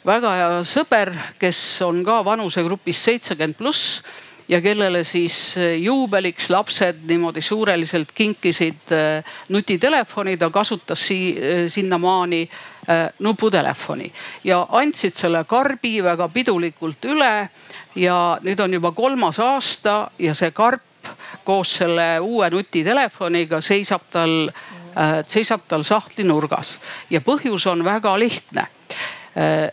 väga 0.06 0.34
hea 0.36 0.62
sõber, 0.66 1.12
kes 1.38 1.58
on 1.86 2.04
ka 2.06 2.20
vanusegrupis 2.24 3.02
seitsekümmend 3.08 3.56
pluss 3.58 4.02
ja 4.48 4.60
kellele 4.60 5.04
siis 5.04 5.56
eh, 5.56 5.78
juubeliks 5.82 6.50
lapsed 6.50 7.02
niimoodi 7.08 7.42
suureliselt 7.42 8.12
kinkisid 8.14 8.92
eh, 8.92 9.24
nutitelefoni, 9.48 10.36
ta 10.36 10.50
kasutas 10.50 11.06
si 11.06 11.36
eh, 11.40 11.70
sinnamaani 11.70 12.48
nuputelefoni 13.18 14.12
ja 14.44 14.60
andsid 14.78 15.14
selle 15.14 15.40
karbi 15.44 16.04
väga 16.04 16.28
pidulikult 16.28 17.04
üle. 17.10 17.48
ja 17.96 18.38
nüüd 18.42 18.60
on 18.62 18.74
juba 18.74 18.92
kolmas 18.92 19.40
aasta 19.42 20.10
ja 20.18 20.34
see 20.34 20.52
karp 20.54 21.08
koos 21.44 21.72
selle 21.80 22.20
uue 22.20 22.50
nutitelefoniga 22.50 23.60
seisab 23.60 24.06
tal, 24.10 24.52
seisab 25.26 25.66
tal 25.66 25.82
sahtli 25.82 26.24
nurgas 26.24 26.76
ja 27.10 27.20
põhjus 27.20 27.66
on 27.66 27.84
väga 27.84 28.18
lihtne. 28.18 28.68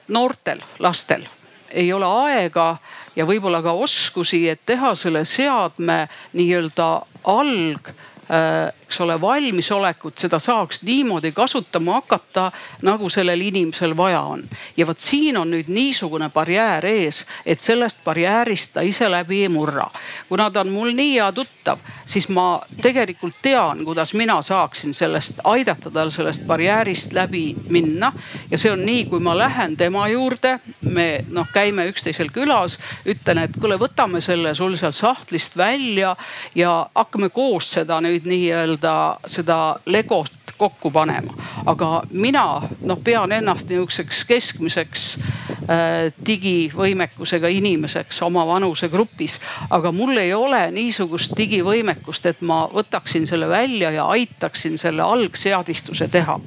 noortel 0.08 0.66
lastel 0.80 1.30
ei 1.74 1.94
ole 1.94 2.06
aega 2.06 2.78
ja 3.16 3.26
võib-olla 3.26 3.62
ka 3.62 3.72
oskusi, 3.72 4.48
et 4.50 4.62
teha 4.66 4.96
selle 4.96 5.26
seadme 5.26 6.08
nii-öelda 6.34 6.90
alg 7.24 7.94
Äh, 8.30 8.72
eks 8.94 9.02
ole, 9.02 9.22
valmisolekut 9.22 10.18
seda 10.18 10.40
saaks 10.40 10.84
niimoodi 10.84 11.32
kasutama 11.32 11.94
hakata, 11.94 12.52
nagu 12.82 13.10
sellel 13.10 13.42
inimesel 13.42 13.98
vaja 13.98 14.22
on. 14.22 14.44
ja 14.78 14.88
vot 14.88 15.00
siin 15.00 15.38
on 15.38 15.50
nüüd 15.50 15.68
niisugune 15.68 16.30
barjäär 16.30 16.86
ees, 16.86 17.26
et 17.46 17.62
sellest 17.62 18.04
barjäärist 18.04 18.74
ta 18.74 18.82
ise 18.82 19.10
läbi 19.10 19.42
ei 19.42 19.50
murra. 19.50 19.88
kuna 20.30 20.52
ta 20.52 20.62
on 20.62 20.70
mul 20.70 20.94
nii 20.94 21.16
hea 21.16 21.32
tuttav, 21.32 21.80
siis 22.06 22.30
ma 22.30 22.62
tegelikult 22.82 23.42
tean, 23.42 23.86
kuidas 23.86 24.14
mina 24.14 24.42
saaksin 24.42 24.94
sellest, 24.94 25.42
aidata 25.44 25.92
tal 25.92 26.10
sellest 26.10 26.46
barjäärist 26.46 27.14
läbi 27.14 27.56
minna. 27.70 28.14
ja 28.52 28.58
see 28.58 28.72
on 28.72 28.86
nii, 28.86 29.06
kui 29.06 29.20
ma 29.20 29.38
lähen 29.38 29.78
tema 29.78 30.08
juurde, 30.08 30.60
me 30.82 31.26
noh, 31.30 31.50
käime 31.54 31.88
üksteisel 31.90 32.30
külas, 32.30 32.78
ütlen, 33.06 33.42
et 33.48 33.58
kuule, 33.58 33.80
võtame 33.80 34.22
selle 34.22 34.54
sul 34.56 34.78
sealt 34.78 34.96
sahtlist 34.96 35.58
välja 35.58 36.16
ja 36.56 36.86
hakkame 36.96 37.30
koos 37.30 37.72
seda 37.74 37.98
nüüd 38.02 38.30
nii-öelda 38.30 38.83
seda 39.28 39.76
legot 39.86 40.44
kokku 40.58 40.92
panema. 40.92 41.34
aga 41.66 42.04
mina 42.12 42.62
noh, 42.82 43.00
pean 43.04 43.32
ennast 43.32 43.70
nihukeseks 43.70 44.24
keskmiseks 44.26 45.04
äh, 45.18 46.14
digivõimekusega 46.26 47.48
inimeseks 47.48 48.22
oma 48.22 48.46
vanusegrupis. 48.48 49.40
aga 49.70 49.92
mul 49.92 50.18
ei 50.18 50.34
ole 50.34 50.72
niisugust 50.72 51.36
digivõimekust, 51.38 52.26
et 52.26 52.42
ma 52.42 52.68
võtaksin 52.74 53.28
selle 53.28 53.50
välja 53.50 53.92
ja 53.92 54.06
aitaksin 54.06 54.78
selle 54.78 55.02
algseadistuse 55.02 56.08
teha. 56.08 56.40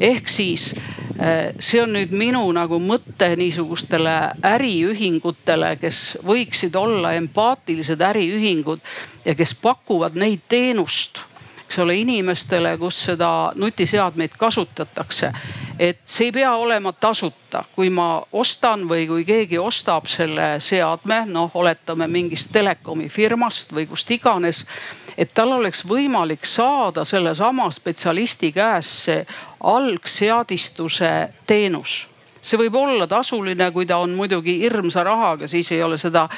ehk 0.00 0.28
siis 0.28 0.74
äh, 0.74 1.52
see 1.60 1.82
on 1.82 1.92
nüüd 1.92 2.10
minu 2.10 2.44
nagu 2.52 2.80
mõte 2.80 3.34
niisugustele 3.36 4.16
äriühingutele, 4.42 5.76
kes 5.76 6.18
võiksid 6.26 6.76
olla 6.76 7.12
empaatilised 7.20 8.00
äriühingud 8.00 8.80
ja 9.24 9.34
kes 9.34 9.54
pakuvad 9.54 10.16
neid 10.18 10.48
teenust 10.48 11.28
eks 11.72 11.78
ole, 11.78 11.94
inimestele, 11.96 12.74
kus 12.76 12.98
seda 13.06 13.52
nutiseadmeid 13.56 14.34
kasutatakse. 14.36 15.32
et 15.78 16.00
see 16.04 16.26
ei 16.26 16.32
pea 16.32 16.50
olema 16.54 16.92
tasuta, 16.92 17.64
kui 17.72 17.88
ma 17.90 18.22
ostan 18.32 18.84
või 18.88 19.06
kui 19.08 19.24
keegi 19.24 19.58
ostab 19.58 20.06
selle 20.06 20.60
seadme, 20.60 21.22
noh, 21.26 21.50
oletame 21.54 22.06
mingist 22.12 22.52
telekomi 22.52 23.08
firmast 23.08 23.72
või 23.72 23.86
kust 23.88 24.10
iganes. 24.10 24.66
et 25.16 25.32
tal 25.34 25.52
oleks 25.52 25.86
võimalik 25.88 26.44
saada 26.44 27.04
sellesama 27.04 27.70
spetsialisti 27.70 28.52
käest 28.52 29.08
see 29.08 29.26
algseadistuse 29.60 31.28
teenus 31.46 32.08
see 32.42 32.58
võib 32.58 32.74
olla 32.76 33.06
tasuline, 33.06 33.70
kui 33.70 33.86
ta 33.86 33.96
on 33.96 34.12
muidugi 34.12 34.58
hirmsa 34.60 35.04
rahaga, 35.04 35.48
siis 35.48 35.72
ei 35.72 35.82
ole 35.82 35.96
seda 35.96 36.28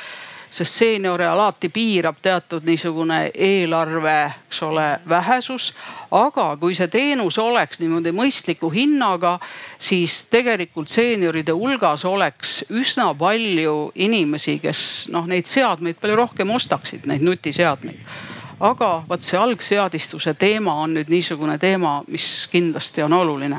sest 0.54 0.74
seeniore 0.78 1.26
alati 1.26 1.68
piirab 1.68 2.20
teatud 2.22 2.62
niisugune 2.62 3.30
eelarve, 3.34 4.32
eks 4.46 4.62
ole, 4.62 5.00
vähesus. 5.08 5.74
aga 6.10 6.56
kui 6.60 6.74
see 6.78 6.86
teenus 6.88 7.38
oleks 7.42 7.80
niimoodi 7.82 8.12
mõistliku 8.14 8.70
hinnaga, 8.70 9.38
siis 9.78 10.24
tegelikult 10.30 10.88
seenioride 10.88 11.52
hulgas 11.52 12.04
oleks 12.04 12.52
üsna 12.70 13.08
palju 13.18 13.90
inimesi, 13.94 14.60
kes 14.62 14.82
noh, 15.10 15.26
neid 15.26 15.50
seadmeid 15.50 15.98
palju 15.98 16.16
rohkem 16.22 16.50
ostaksid, 16.54 17.08
neid 17.10 17.24
nutiseadmeid. 17.26 17.98
Aga 18.60 18.90
vot 19.08 19.26
see 19.26 19.38
algseadistuse 19.38 20.36
teema 20.38 20.76
on 20.84 20.94
nüüd 20.94 21.10
niisugune 21.10 21.58
teema, 21.58 21.96
mis 22.06 22.46
kindlasti 22.52 23.02
on 23.02 23.12
oluline. 23.12 23.58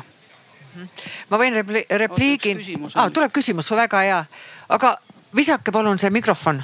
Ma 1.29 1.39
võin 1.39 1.59
repli 1.59 1.83
repliigi, 1.89 2.55
ah, 2.95 3.11
tuleb 3.11 3.35
küsimus, 3.35 3.67
väga 3.75 3.99
hea, 4.07 4.23
aga 4.69 4.95
visake 5.35 5.75
palun 5.75 5.99
see 5.99 6.09
mikrofon 6.15 6.63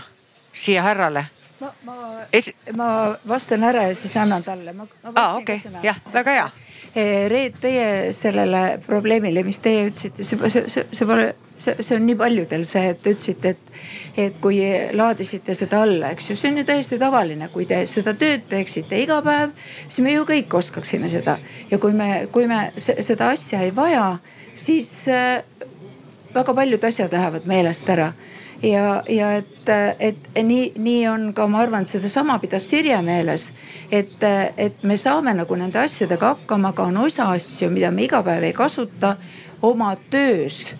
siia 0.53 0.81
härrale. 0.83 1.25
ma, 1.59 1.71
ma 1.85 1.95
es..., 2.33 2.53
ma 2.73 3.17
vastan 3.27 3.63
ära 3.63 3.87
ja 3.87 3.95
siis 3.95 4.17
annan 4.17 4.43
talle. 4.43 4.75
aa, 5.15 5.35
okei, 5.37 5.61
jah, 5.83 5.97
väga 6.13 6.37
hea. 6.37 6.51
Eh, 6.95 7.29
Reet, 7.31 7.55
teie 7.61 8.11
sellele 8.11 8.81
probleemile, 8.83 9.45
mis 9.47 9.61
teie 9.63 9.85
ütlesite, 9.87 10.25
see, 10.27 10.49
see, 10.49 10.63
see, 10.67 10.83
see 10.91 11.07
pole, 11.07 11.29
see, 11.55 11.77
see 11.79 11.95
on 11.95 12.03
nii 12.03 12.17
paljudel 12.19 12.65
see, 12.67 12.89
et 12.91 12.99
te 12.99 13.13
ütlesite, 13.15 13.53
et, 13.53 13.77
et 14.25 14.41
kui 14.43 14.57
laadisite 14.97 15.55
seda 15.55 15.85
alla, 15.85 16.09
eks 16.11 16.33
ju, 16.33 16.35
see 16.41 16.51
on 16.51 16.59
ju 16.59 16.65
täiesti 16.67 16.99
tavaline, 16.99 17.47
kui 17.53 17.69
te 17.69 17.79
seda 17.87 18.11
tööd 18.19 18.43
teeksite 18.51 18.99
iga 18.99 19.21
päev, 19.23 19.53
siis 19.85 20.01
me 20.03 20.17
ju 20.17 20.27
kõik 20.27 20.57
oskaksime 20.59 21.07
seda. 21.13 21.37
ja 21.71 21.79
kui 21.79 21.95
me, 21.95 22.25
kui 22.33 22.49
me 22.51 22.59
seda 22.81 23.31
asja 23.37 23.61
ei 23.63 23.71
vaja, 23.75 24.17
siis 24.51 24.91
äh, 25.07 25.39
väga 26.35 26.57
paljud 26.59 26.91
asjad 26.91 27.13
lähevad 27.13 27.47
meelest 27.47 27.87
ära 27.95 28.11
ja, 28.63 29.03
ja 29.09 29.33
et, 29.33 29.69
et 29.99 30.43
nii, 30.43 30.73
nii 30.77 31.07
on 31.07 31.33
ka, 31.33 31.47
ma 31.47 31.61
arvan, 31.63 31.87
sedasama 31.87 32.39
pidas 32.39 32.69
Sirje 32.69 33.01
meeles. 33.01 33.53
et, 33.91 34.23
et 34.57 34.83
me 34.83 34.97
saame 34.97 35.33
nagu 35.33 35.55
nende 35.55 35.79
asjadega 35.79 36.35
hakkama, 36.35 36.69
aga 36.69 36.83
on 36.83 36.97
osa 36.97 37.29
asju, 37.31 37.69
mida 37.69 37.91
me 37.91 38.05
iga 38.05 38.21
päev 38.23 38.43
ei 38.43 38.53
kasuta 38.53 39.15
oma 39.61 39.95
töös. 40.09 40.75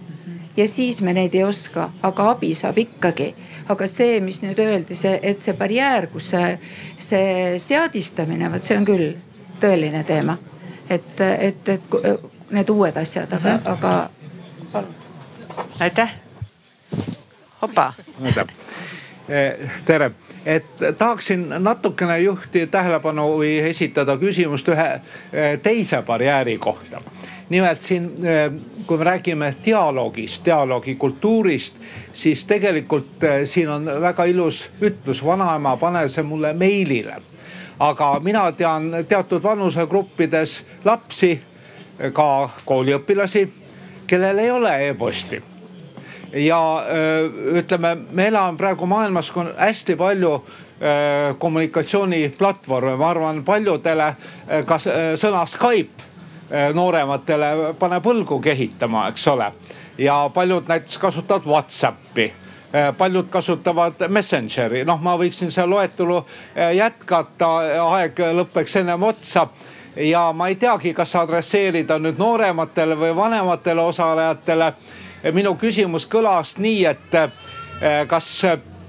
ja 0.58 0.68
siis 0.68 1.02
me 1.02 1.14
neid 1.14 1.36
ei 1.36 1.44
oska, 1.44 1.90
aga 2.02 2.30
abi 2.30 2.54
saab 2.56 2.78
ikkagi. 2.78 3.34
aga 3.70 3.88
see, 3.88 4.20
mis 4.20 4.42
nüüd 4.44 4.60
öeldi, 4.60 4.96
see, 4.96 5.20
et 5.24 5.40
see 5.40 5.54
barjäär, 5.54 6.08
kus 6.12 6.30
see, 6.34 6.60
see 7.00 7.60
seadistamine, 7.60 8.52
vot 8.52 8.64
see 8.64 8.78
on 8.78 8.86
küll 8.86 9.14
tõeline 9.62 10.04
teema. 10.04 10.38
et, 10.90 11.22
et, 11.22 11.70
et 11.70 12.52
need 12.52 12.70
uued 12.70 12.98
asjad, 12.98 13.34
aga, 13.34 13.60
aga 13.66 14.10
palun. 14.72 14.94
aitäh 15.80 16.20
opa. 17.62 17.94
Eh, 19.30 19.70
tere, 19.86 20.12
et 20.46 20.66
tahaksin 20.98 21.46
natukene 21.60 22.20
juhtida 22.20 22.68
tähelepanu 22.68 23.28
või 23.38 23.52
esitada 23.70 24.18
küsimust 24.18 24.68
ühe 24.74 24.88
eh, 24.92 25.60
teise 25.64 26.02
barjääri 26.02 26.58
kohta. 26.58 27.02
nimelt 27.50 27.82
siin, 27.82 28.26
eh, 28.26 28.52
kui 28.88 28.98
me 28.98 29.04
räägime 29.04 29.56
dialoogist, 29.66 30.46
dialoogikultuurist, 30.46 31.78
siis 32.14 32.46
tegelikult 32.46 33.24
siin 33.46 33.70
on 33.70 33.86
väga 34.02 34.26
ilus 34.26 34.70
ütlus, 34.82 35.26
vanaema, 35.26 35.78
pane 35.78 36.08
see 36.08 36.24
mulle 36.24 36.54
meilile. 36.54 37.16
aga 37.80 38.20
mina 38.20 38.52
tean 38.52 39.06
teatud 39.08 39.44
vanusegruppides 39.44 40.66
lapsi, 40.86 41.42
ka 42.14 42.50
kooliõpilasi, 42.66 43.48
kellel 44.08 44.40
ei 44.40 44.52
ole 44.52 44.90
e-posti 44.90 45.51
ja 46.34 46.60
ütleme, 47.60 47.96
me 48.12 48.28
elame 48.28 48.58
praegu 48.58 48.86
maailmas, 48.86 49.32
kus 49.32 49.46
on 49.46 49.54
hästi 49.58 49.96
palju 50.00 50.36
kommunikatsiooniplatvorme, 51.40 52.96
ma 52.98 53.10
arvan, 53.10 53.44
paljudele 53.46 54.08
ka 54.66 54.80
sõna 54.82 55.44
Skype 55.46 56.10
noorematele 56.74 57.74
paneb 57.80 58.08
õlgu 58.08 58.40
kehitama, 58.42 59.08
eks 59.12 59.28
ole. 59.28 59.52
ja 59.98 60.30
paljud 60.34 60.68
näiteks 60.68 60.98
kasutavad 60.98 61.46
Whatsappi 61.46 62.32
paljud 62.98 63.28
kasutavad 63.30 64.08
Messengeri, 64.08 64.86
noh, 64.88 65.00
ma 65.04 65.18
võiksin 65.20 65.52
seda 65.52 65.68
loetelu 65.70 66.22
jätkata, 66.76 67.50
aeg 67.84 68.20
lõpeks 68.40 68.78
ennem 68.80 69.04
otsa 69.04 69.48
ja 69.96 70.32
ma 70.34 70.48
ei 70.48 70.56
teagi, 70.56 70.94
kas 70.94 71.16
adresseerida 71.20 72.00
nüüd 72.00 72.20
noorematele 72.20 72.96
või 72.96 73.16
vanematele 73.16 73.82
osalejatele 73.82 74.74
minu 75.30 75.56
küsimus 75.56 76.08
kõlas 76.10 76.56
nii, 76.58 76.86
et 76.86 77.14
eh, 77.16 78.06
kas 78.08 78.42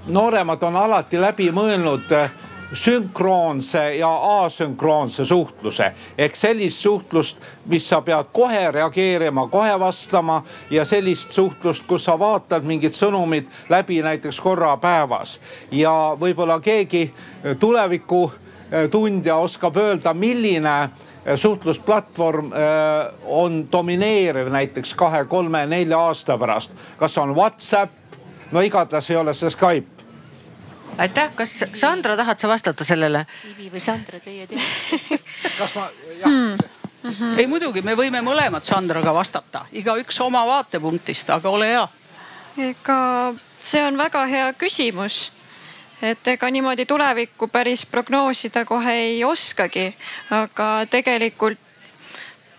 nooremad 0.07 0.63
on 0.63 0.75
alati 0.75 1.21
läbi 1.21 1.51
mõelnud 1.53 2.11
eh, 2.11 2.31
sünkroonse 2.73 3.83
ja 3.99 4.09
asünkroonse 4.43 5.25
suhtluse 5.25 5.91
ehk 6.17 6.35
sellist 6.35 6.81
suhtlust, 6.81 7.41
mis 7.69 7.85
sa 7.89 8.01
pead 8.01 8.31
kohe 8.33 8.71
reageerima, 8.71 9.47
kohe 9.47 9.75
vastama 9.79 10.41
ja 10.73 10.85
sellist 10.85 11.31
suhtlust, 11.31 11.85
kus 11.87 12.05
sa 12.09 12.17
vaatad 12.19 12.65
mingid 12.65 12.97
sõnumid 12.97 13.51
läbi 13.69 14.01
näiteks 14.01 14.41
korra 14.41 14.77
päevas. 14.77 15.39
ja 15.71 16.17
võib-olla 16.19 16.59
keegi 16.61 17.13
tuleviku 17.59 18.31
tundja 18.91 19.35
oskab 19.35 19.77
öelda, 19.77 20.13
milline 20.13 20.89
suhtlusplatvorm 21.35 22.53
äh, 22.53 22.59
on 23.23 23.67
domineeriv 23.71 24.49
näiteks 24.51 24.93
kahe, 24.93 25.25
kolme, 25.25 25.65
nelja 25.65 25.99
aasta 25.99 26.37
pärast. 26.37 26.75
kas 26.97 27.17
on 27.17 27.35
Whatsapp? 27.35 27.91
no 28.51 28.61
igatahes 28.61 29.09
ei 29.09 29.17
ole 29.17 29.33
see 29.33 29.49
Skype. 29.49 30.03
aitäh, 30.97 31.31
kas 31.35 31.65
Sandra 31.73 32.17
tahad 32.17 32.39
sa 32.39 32.47
vastata 32.47 32.83
sellele? 32.83 33.25
Ivi 33.55 33.71
või 33.73 33.79
Sandra, 33.79 34.19
teie 34.19 34.47
teate 34.47 35.19
kas 35.59 35.75
ma, 35.75 35.89
jah 36.19 36.31
mm. 36.31 36.57
Mm 37.03 37.11
-hmm. 37.11 37.39
ei 37.39 37.47
muidugi, 37.47 37.81
me 37.81 37.95
võime 37.95 38.21
mõlemad 38.23 38.63
Sandraga 38.63 39.13
vastata, 39.13 39.65
igaüks 39.71 40.21
oma 40.21 40.45
vaatepunktist, 40.47 41.29
aga 41.29 41.49
ole 41.49 41.67
hea. 41.67 41.87
ega 42.57 43.33
see 43.59 43.83
on 43.83 43.97
väga 43.97 44.25
hea 44.25 44.53
küsimus 44.53 45.33
et 46.03 46.27
ega 46.27 46.49
niimoodi 46.51 46.85
tulevikku 46.85 47.47
päris 47.47 47.85
prognoosida 47.85 48.65
kohe 48.65 48.93
ei 49.05 49.23
oskagi, 49.23 49.87
aga 50.35 50.69
tegelikult 50.91 51.59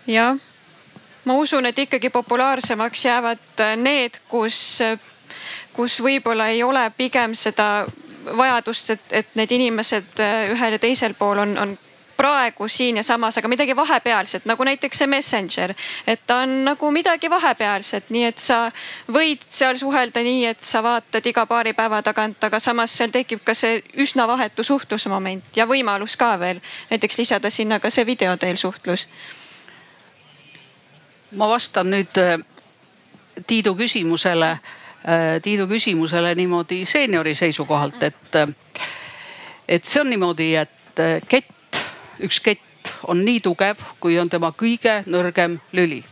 jah, 0.07 0.37
ma 1.25 1.37
usun, 1.37 1.65
et 1.65 1.79
ikkagi 1.79 2.09
populaarsemaks 2.09 3.05
jäävad 3.05 3.63
need, 3.81 4.17
kus, 4.29 4.79
kus 5.73 5.99
võib-olla 6.01 6.49
ei 6.53 6.63
ole 6.63 6.89
pigem 6.97 7.37
seda 7.37 7.85
vajadust, 8.25 8.89
et, 8.95 9.05
et 9.11 9.35
need 9.37 9.51
inimesed 9.51 10.21
ühel 10.55 10.77
ja 10.77 10.81
teisel 10.81 11.13
pool 11.13 11.43
on, 11.45 11.57
on 11.61 11.77
praegu 12.17 12.67
siin 12.67 12.97
ja 12.97 13.03
samas, 13.03 13.37
aga 13.37 13.47
midagi 13.47 13.75
vahepealset 13.75 14.45
nagu 14.45 14.63
näiteks 14.63 14.97
see 14.97 15.07
Messenger. 15.07 15.73
et 16.07 16.21
ta 16.27 16.37
on 16.37 16.63
nagu 16.65 16.91
midagi 16.91 17.29
vahepealset, 17.29 18.09
nii 18.09 18.25
et 18.25 18.39
sa 18.39 18.71
võid 19.11 19.43
seal 19.49 19.77
suhelda 19.77 20.23
nii, 20.23 20.45
et 20.45 20.61
sa 20.61 20.83
vaatad 20.83 21.25
iga 21.25 21.45
paari 21.45 21.73
päeva 21.73 22.01
tagant, 22.01 22.43
aga 22.43 22.59
samas 22.59 22.95
seal 22.97 23.11
tekib 23.11 23.43
ka 23.43 23.53
see 23.53 23.81
üsna 24.01 24.27
vahetu 24.27 24.63
suhtluse 24.63 25.09
moment 25.09 25.51
ja 25.55 25.67
võimalus 25.67 26.17
ka 26.17 26.35
veel 26.39 26.61
näiteks 26.89 27.17
lisada 27.17 27.49
sinna 27.49 27.79
ka 27.79 27.89
see 27.89 28.05
video 28.05 28.37
teel 28.37 28.55
suhtlus. 28.55 29.07
ma 31.31 31.47
vastan 31.49 31.91
nüüd 31.91 32.17
äh, 32.17 32.39
Tiidu 33.47 33.75
küsimusele, 33.75 34.51
äh, 35.03 35.41
Tiidu 35.43 35.67
küsimusele 35.67 36.35
niimoodi 36.35 36.85
seeniori 36.85 37.35
seisukohalt, 37.35 38.03
et, 38.03 38.35
äh, 38.35 38.47
et 39.67 39.85
see 39.85 40.01
on 40.01 40.09
niimoodi, 40.09 40.55
et 40.55 40.71
kett 41.27 41.54
üks 42.19 42.39
kett 42.43 42.91
on 43.07 43.25
nii 43.25 43.39
tugev, 43.39 43.81
kui 43.99 44.19
on 44.19 44.29
tema 44.29 44.51
kõige 44.51 45.01
nõrgem 45.09 45.59
lüli. 45.73 46.03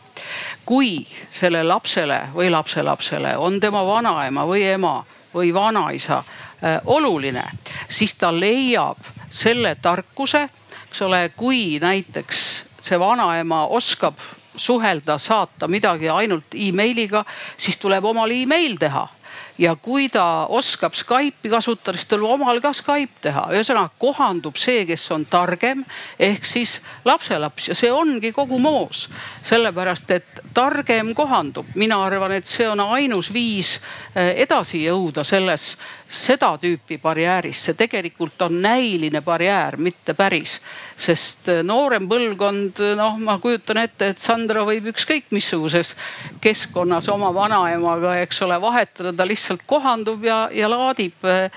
Kui 0.65 1.03
sellele 1.31 1.67
lapsele 1.67 2.19
või 2.35 2.49
lapselapsele 2.51 3.35
on 3.37 3.59
tema 3.59 3.83
vanaema 3.85 4.45
või 4.47 4.63
ema 4.71 5.01
või 5.33 5.53
vanaisa 5.53 6.21
äh, 6.23 6.79
oluline, 6.85 7.43
siis 7.89 8.15
ta 8.15 8.31
leiab 8.31 8.97
selle 9.31 9.75
tarkuse, 9.81 10.47
eks 10.87 11.01
ole, 11.01 11.29
kui 11.35 11.79
näiteks 11.81 12.39
see 12.79 12.99
vanaema 12.99 13.65
oskab 13.65 14.19
suhelda, 14.55 15.17
saata 15.17 15.67
midagi 15.67 16.09
ainult 16.09 16.53
emailiga, 16.53 17.25
siis 17.57 17.77
tuleb 17.81 18.05
omal 18.05 18.31
email 18.31 18.77
teha 18.79 19.07
ja 19.57 19.75
kui 19.75 20.09
ta 20.09 20.45
oskab 20.49 20.93
Skype'i 20.93 21.49
kasutada, 21.49 21.97
siis 21.97 22.09
tal 22.09 22.23
omal 22.25 22.61
ka 22.61 22.73
Skype 22.73 23.21
teha. 23.21 23.47
ühesõnaga 23.53 23.91
kohandub 23.99 24.57
see, 24.57 24.85
kes 24.89 25.05
on 25.11 25.25
targem 25.25 25.83
ehk 26.19 26.45
siis 26.45 26.79
lapselaps 27.05 27.69
ja 27.69 27.75
see 27.75 27.91
ongi 27.91 28.31
kogu 28.31 28.59
moos. 28.59 29.09
sellepärast, 29.43 30.11
et 30.11 30.41
targem 30.53 31.13
kohandub, 31.15 31.65
mina 31.75 32.03
arvan, 32.05 32.31
et 32.31 32.45
see 32.45 32.67
on 32.69 32.79
ainus 32.79 33.33
viis 33.33 33.79
eh, 34.15 34.33
edasi 34.43 34.85
jõuda 34.85 35.23
selles 35.23 35.77
seda 36.07 36.53
tüüpi 36.61 36.97
barjääris, 37.01 37.65
see 37.65 37.77
tegelikult 37.77 38.41
on 38.45 38.59
näiline 38.61 39.21
barjäär, 39.21 39.77
mitte 39.77 40.13
päris. 40.13 40.59
sest 40.97 41.49
äh, 41.49 41.63
noorem 41.63 42.07
põlvkond, 42.09 42.79
noh, 42.97 43.17
ma 43.19 43.37
kujutan 43.39 43.81
ette, 43.81 44.13
et 44.13 44.19
Sandra 44.19 44.63
võib 44.65 44.91
ükskõik 44.93 45.31
missuguses 45.31 45.95
keskkonnas 46.41 47.09
oma 47.09 47.33
vanaemaga, 47.33 48.17
eks 48.21 48.41
ole, 48.45 48.61
vahetada, 48.61 49.13
ta 49.13 49.27
lihtsalt 49.27 49.65
kohandub 49.65 50.23
ja, 50.23 50.47
ja 50.53 50.69
laadib 50.69 51.25
äh, 51.25 51.49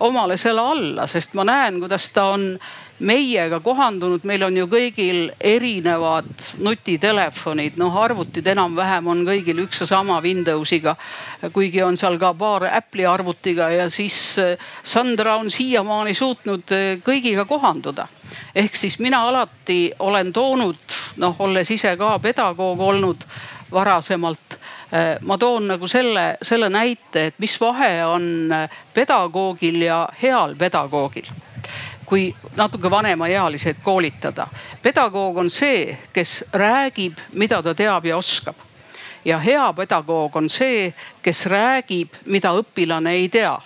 omale 0.00 0.36
selle 0.40 0.60
alla, 0.60 1.06
sest 1.06 1.34
ma 1.38 1.44
näen, 1.44 1.80
kuidas 1.80 2.10
ta 2.10 2.30
on 2.34 2.54
meiega 3.00 3.60
kohandunud, 3.60 4.24
meil 4.28 4.42
on 4.44 4.56
ju 4.56 4.66
kõigil 4.70 5.30
erinevad 5.40 6.28
nutitelefonid, 6.60 7.78
noh 7.80 7.96
arvutid 8.02 8.46
enam-vähem 8.52 9.08
on 9.08 9.24
kõigil 9.28 9.64
üks 9.64 9.80
ja 9.84 9.88
sama 9.88 10.20
Windowsiga. 10.20 10.96
kuigi 11.52 11.82
on 11.82 11.96
seal 11.96 12.18
ka 12.18 12.34
paar 12.34 12.68
Apple'i 12.68 13.06
arvutiga 13.06 13.70
ja 13.70 13.90
siis 13.90 14.38
eh, 14.38 14.58
Sandra 14.84 15.36
on 15.36 15.50
siiamaani 15.50 16.14
suutnud 16.14 16.72
eh, 16.76 16.98
kõigiga 17.04 17.44
kohanduda. 17.44 18.06
ehk 18.54 18.76
siis 18.76 18.98
mina 18.98 19.22
alati 19.28 19.92
olen 19.98 20.32
toonud, 20.32 20.98
noh 21.16 21.36
olles 21.38 21.70
ise 21.70 21.96
ka 21.96 22.18
pedagoog 22.18 22.80
olnud 22.80 23.24
varasemalt 23.72 24.58
eh, 24.92 25.16
ma 25.20 25.38
toon 25.38 25.68
nagu 25.68 25.88
selle, 25.88 26.36
selle 26.42 26.68
näite, 26.68 27.26
et 27.26 27.38
mis 27.38 27.60
vahe 27.60 28.04
on 28.04 28.52
pedagoogil 28.94 29.82
ja 29.82 30.08
heal 30.22 30.54
pedagoogil 30.56 31.30
kui 32.10 32.34
natuke 32.56 32.90
vanemaealiseid 32.90 33.78
koolitada. 33.82 34.48
pedagoog 34.82 35.36
on 35.38 35.50
see, 35.50 35.98
kes 36.12 36.44
räägib, 36.52 37.18
mida 37.32 37.62
ta 37.62 37.74
teab 37.74 38.04
ja 38.06 38.16
oskab. 38.16 38.56
ja 39.24 39.38
hea 39.38 39.72
pedagoog 39.72 40.36
on 40.36 40.50
see, 40.50 40.94
kes 41.22 41.46
räägib, 41.46 42.08
mida 42.24 42.50
õpilane 42.52 43.14
ei 43.14 43.28
tea 43.28 43.60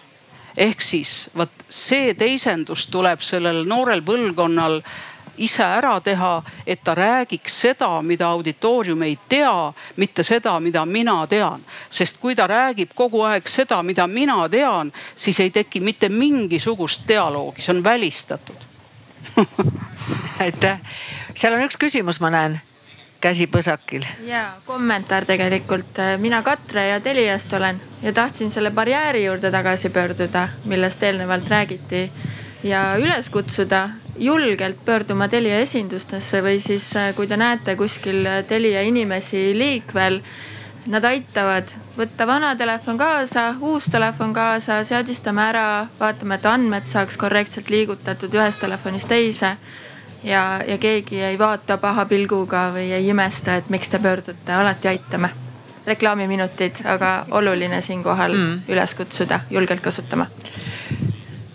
ehk 0.57 0.81
siis 0.81 1.31
vot 1.37 1.51
see 1.69 2.15
teisendus 2.15 2.87
tuleb 2.87 3.21
sellel 3.21 3.65
noorel 3.67 4.03
põlvkonnal 4.07 4.81
ise 5.39 5.65
ära 5.65 6.01
teha, 6.01 6.43
et 6.67 6.85
ta 6.85 6.95
räägiks 6.95 7.61
seda, 7.61 8.03
mida 8.03 8.29
auditoorium 8.29 9.03
ei 9.03 9.19
tea, 9.29 9.73
mitte 9.97 10.23
seda, 10.23 10.59
mida 10.61 10.87
mina 10.87 11.27
tean. 11.27 11.65
sest 11.91 12.21
kui 12.21 12.35
ta 12.35 12.47
räägib 12.47 12.95
kogu 12.95 13.23
aeg 13.23 13.49
seda, 13.49 13.83
mida 13.83 14.07
mina 14.07 14.49
tean, 14.49 14.93
siis 15.17 15.41
ei 15.41 15.51
teki 15.51 15.81
mitte 15.81 16.09
mingisugust 16.09 17.09
dialoogi, 17.09 17.63
see 17.63 17.77
on 17.77 17.85
välistatud 17.85 18.71
aitäh, 20.45 20.81
seal 21.35 21.55
on 21.57 21.65
üks 21.65 21.77
küsimus, 21.81 22.21
ma 22.21 22.31
näen 22.31 22.61
käsi 23.25 23.47
põsakil. 23.49 24.05
ja 24.29 24.45
kommentaar 24.67 25.25
tegelikult, 25.25 26.01
mina 26.21 26.43
Katre 26.43 26.87
ja 26.89 27.01
Teliast 27.01 27.53
olen 27.53 27.81
ja 28.03 28.13
tahtsin 28.13 28.51
selle 28.51 28.71
barjääri 28.71 29.25
juurde 29.25 29.51
tagasi 29.51 29.91
pöörduda, 29.91 30.49
millest 30.65 31.03
eelnevalt 31.03 31.49
räägiti 31.49 32.11
ja 32.63 32.85
üles 33.01 33.31
kutsuda 33.31 33.89
julgelt 34.19 34.85
pöörduma 34.85 35.29
Telia 35.29 35.59
esindustesse 35.59 36.43
või 36.43 36.59
siis, 36.61 36.97
äh, 36.97 37.15
kui 37.15 37.27
te 37.27 37.37
näete 37.37 37.77
kuskil 37.77 38.27
äh, 38.27 38.45
Telia 38.45 38.83
inimesi 38.83 39.53
liikvel. 39.59 40.21
Nad 40.87 41.05
aitavad 41.09 41.71
võtta 41.97 42.27
vana 42.29 42.53
telefon 42.57 42.99
kaasa, 43.01 43.55
uus 43.61 43.87
telefon 43.89 44.35
kaasa, 44.37 44.83
seadistame 44.85 45.41
ära, 45.47 45.87
vaatame, 46.01 46.37
et 46.37 46.47
andmed 46.47 46.91
saaks 46.91 47.17
korrektselt 47.17 47.71
liigutatud 47.73 48.35
ühest 48.35 48.61
telefonist 48.61 49.09
teise. 49.09 49.57
ja, 50.25 50.61
ja 50.67 50.79
keegi 50.79 51.21
ei 51.21 51.39
vaata 51.39 51.77
paha 51.77 52.05
pilguga 52.05 52.71
või 52.73 52.93
ei 52.93 53.09
imesta, 53.09 53.57
et 53.57 53.69
miks 53.69 53.89
te 53.89 53.99
pöördute, 53.99 54.53
alati 54.53 54.89
aitame. 54.89 55.31
reklaamiminutid, 55.87 56.85
aga 56.85 57.27
oluline 57.31 57.81
siinkohal 57.81 58.33
mm. 58.33 58.61
üles 58.69 58.95
kutsuda, 58.95 59.41
julgelt 59.51 59.81
kasutama 59.81 60.27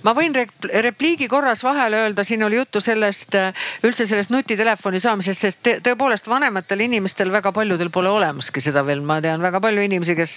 ma 0.04 0.14
võin 0.18 0.36
repliigi 0.84 1.28
korras 1.32 1.64
vahele 1.64 2.04
öelda, 2.06 2.24
siin 2.24 2.44
oli 2.44 2.60
juttu 2.60 2.82
sellest 2.84 3.36
äh, 3.40 3.70
üldse 3.84 4.08
sellest 4.10 4.34
nutitelefoni 4.34 5.00
saamisest, 5.04 5.48
sest 5.48 5.72
tõepoolest 5.86 6.30
vanematel 6.30 6.86
inimestel 6.88 7.32
väga 7.32 7.52
paljudel 7.56 7.92
pole 7.94 8.10
olemaski 8.10 8.64
seda 8.64 8.86
veel, 8.86 9.02
ma 9.02 9.20
tean 9.22 9.42
väga 9.42 9.62
palju 9.64 9.86
inimesi, 9.86 10.16
kes 10.20 10.36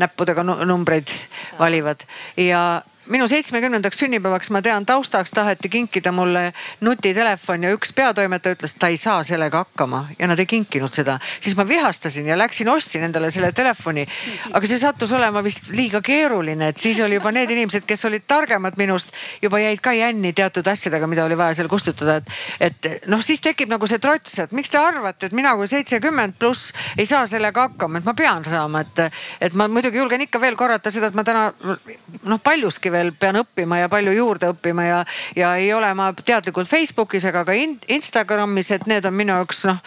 näppudega 0.00 0.44
numbreid 0.44 1.10
valivad. 1.58 2.04
Ja 2.36 2.82
minu 3.10 3.26
seitsmekümnendaks 3.28 3.98
sünnipäevaks, 3.98 4.50
ma 4.54 4.62
tean, 4.62 4.86
taustaks 4.86 5.30
taheti 5.34 5.68
kinkida 5.68 6.12
mulle 6.12 6.52
nutitelefon 6.80 7.64
ja 7.66 7.72
üks 7.74 7.90
peatoimetaja 7.96 8.54
ütles, 8.54 8.74
ta 8.78 8.92
ei 8.92 8.96
saa 8.96 9.24
sellega 9.26 9.64
hakkama 9.64 10.04
ja 10.18 10.28
nad 10.30 10.38
ei 10.38 10.46
kinkinud 10.46 10.92
seda. 10.94 11.18
siis 11.40 11.56
ma 11.56 11.66
vihastasin 11.68 12.26
ja 12.26 12.38
läksin 12.38 12.68
ostsin 12.68 13.02
endale 13.02 13.30
selle 13.30 13.52
telefoni. 13.52 14.06
aga 14.52 14.66
see 14.66 14.78
sattus 14.78 15.12
olema 15.12 15.42
vist 15.44 15.68
liiga 15.74 16.00
keeruline, 16.00 16.68
et 16.68 16.78
siis 16.78 17.00
oli 17.00 17.18
juba 17.18 17.32
need 17.32 17.50
inimesed, 17.50 17.86
kes 17.86 18.04
olid 18.04 18.22
targemad 18.26 18.78
minust, 18.78 19.10
juba 19.42 19.58
jäid 19.58 19.82
ka 19.82 19.92
jänni 19.92 20.32
teatud 20.32 20.66
asjadega, 20.66 21.06
mida 21.06 21.24
oli 21.24 21.38
vaja 21.38 21.54
seal 21.58 21.68
kustutada. 21.68 22.16
et, 22.16 22.86
et 22.86 23.06
noh, 23.10 23.22
siis 23.22 23.40
tekib 23.40 23.68
nagu 23.68 23.86
see 23.86 23.98
trots, 23.98 24.38
et 24.38 24.52
miks 24.52 24.70
te 24.70 24.78
arvate, 24.78 25.26
et 25.26 25.32
mina 25.32 25.56
kui 25.58 25.66
seitsekümmend 25.68 26.38
pluss 26.38 26.70
ei 26.98 27.06
saa 27.06 27.26
sellega 27.26 27.66
hakkama, 27.66 27.98
et 27.98 28.04
ma 28.04 28.14
pean 28.14 28.46
saama, 28.46 28.86
et, 28.86 29.04
et 29.40 29.58
ma 29.58 29.66
muidugi 29.68 29.98
julgen 29.98 30.22
ikka 30.22 30.40
veel 30.40 30.56
korrata 30.56 30.90
seda, 30.90 31.10
et 31.10 31.18
ma 31.18 31.26
täna 31.26 31.50
noh, 31.58 32.38
paljuski 32.38 32.91
veel 32.92 33.12
pean 33.18 33.38
õppima 33.40 33.80
ja 33.82 33.88
palju 33.92 34.14
juurde 34.16 34.52
õppima 34.52 34.86
ja, 34.86 35.02
ja 35.36 35.54
ei 35.60 35.72
ole 35.74 35.92
ma 35.98 36.10
teadlikult 36.12 36.70
Facebookis 36.70 37.24
ega 37.30 37.44
ka 37.48 37.56
Instagramis, 37.56 38.70
et 38.76 38.86
need 38.90 39.06
on 39.08 39.14
minu 39.16 39.36
jaoks 39.40 39.64
noh, 39.68 39.82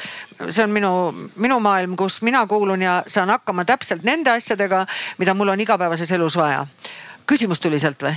see 0.50 0.64
on 0.66 0.74
minu, 0.76 0.92
minu 1.42 1.60
maailm, 1.64 1.96
kus 2.00 2.22
mina 2.26 2.46
kuulun 2.48 2.82
ja 2.82 3.02
saan 3.08 3.32
hakkama 3.34 3.66
täpselt 3.66 4.06
nende 4.08 4.34
asjadega, 4.36 4.86
mida 5.18 5.34
mul 5.34 5.54
on 5.54 5.62
igapäevases 5.62 6.12
elus 6.18 6.38
vaja. 6.38 6.66
küsimus 7.28 7.60
tuli 7.60 7.80
sealt 7.80 8.04
või? 8.04 8.16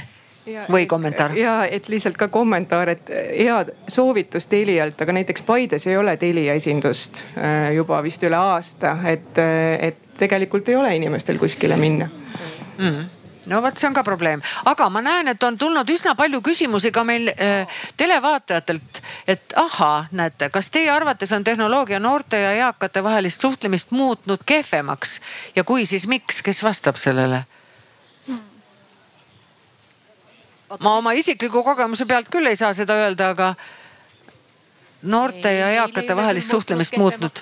Ja, 0.49 0.65
või 0.71 0.87
kommentaar? 0.89 1.35
ja 1.37 1.65
et 1.69 1.89
lihtsalt 1.93 2.17
ka 2.17 2.31
kommentaar, 2.33 2.89
et 2.89 3.11
hea 3.13 3.59
soovitus 3.89 4.49
Telialt, 4.49 5.01
aga 5.01 5.13
näiteks 5.13 5.45
Paides 5.45 5.87
ei 5.87 5.97
ole 5.97 6.17
Telia 6.17 6.55
esindust 6.57 7.25
äh, 7.37 7.75
juba 7.77 8.01
vist 8.03 8.25
üle 8.25 8.39
aasta, 8.41 8.97
et, 9.13 9.37
et 9.81 10.01
tegelikult 10.19 10.69
ei 10.73 10.81
ole 10.81 10.97
inimestel 10.97 11.39
kuskile 11.39 11.77
minna 11.77 12.09
mm. 12.09 12.89
-hmm 12.89 13.18
no 13.49 13.63
vot, 13.63 13.77
see 13.77 13.89
on 13.89 13.97
ka 13.97 14.05
probleem, 14.05 14.43
aga 14.69 14.89
ma 14.93 15.03
näen, 15.05 15.29
et 15.33 15.43
on 15.43 15.57
tulnud 15.59 15.89
üsna 15.91 16.15
palju 16.19 16.41
küsimusi 16.45 16.93
ka 16.93 17.05
meil 17.05 17.31
äh, 17.33 17.81
televaatajatelt, 17.97 19.03
et 19.27 19.55
ahaa, 19.57 20.07
näete, 20.13 20.51
kas 20.53 20.71
teie 20.75 20.91
arvates 20.93 21.33
on 21.33 21.45
tehnoloogia 21.45 22.01
noorte 22.01 22.41
ja 22.41 22.53
eakate 22.53 23.05
vahelist 23.05 23.41
suhtlemist 23.41 23.91
muutnud 23.91 24.45
kehvemaks 24.47 25.21
ja 25.57 25.65
kui, 25.65 25.87
siis 25.87 26.07
miks, 26.07 26.43
kes 26.43 26.63
vastab 26.65 27.01
sellele? 27.01 27.45
ma 30.81 30.99
oma 30.99 31.15
isikliku 31.17 31.63
kogemuse 31.65 32.05
pealt 32.05 32.29
küll 32.29 32.47
ei 32.47 32.57
saa 32.57 32.75
seda 32.77 32.93
öelda, 33.01 33.31
aga 33.33 33.55
noorte 35.03 35.53
ja 35.53 35.71
eakate 35.81 36.17
vahelist 36.17 36.51
suhtlemist 36.51 36.97
muutnud 37.01 37.41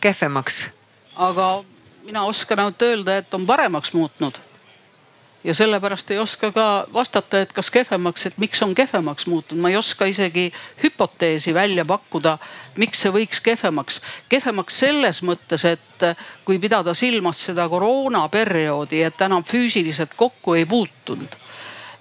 kehvemaks. 0.00 0.70
aga 1.16 1.64
mina 2.04 2.24
oskan 2.24 2.58
ainult 2.64 2.82
öelda, 2.82 3.18
et 3.20 3.34
on 3.34 3.46
paremaks 3.46 3.92
muutnud 3.92 4.40
ja 5.44 5.54
sellepärast 5.54 6.10
ei 6.10 6.18
oska 6.18 6.52
ka 6.52 6.86
vastata, 6.92 7.40
et 7.40 7.52
kas 7.52 7.70
kehvemaks, 7.70 8.26
et 8.26 8.38
miks 8.38 8.62
on 8.62 8.74
kehvemaks 8.74 9.26
muutunud, 9.26 9.62
ma 9.62 9.68
ei 9.68 9.76
oska 9.76 10.08
isegi 10.08 10.52
hüpoteesi 10.82 11.54
välja 11.54 11.84
pakkuda, 11.84 12.38
miks 12.80 13.04
see 13.04 13.12
võiks 13.12 13.42
kehvemaks. 13.44 14.00
kehvemaks 14.28 14.78
selles 14.78 15.22
mõttes, 15.22 15.64
et 15.68 16.06
kui 16.44 16.58
pidada 16.58 16.94
silmas 16.94 17.44
seda 17.44 17.68
koroonaperioodi, 17.68 19.02
et 19.02 19.20
enam 19.20 19.44
füüsiliselt 19.44 20.16
kokku 20.16 20.54
ei 20.54 20.66
puutunud. 20.66 21.36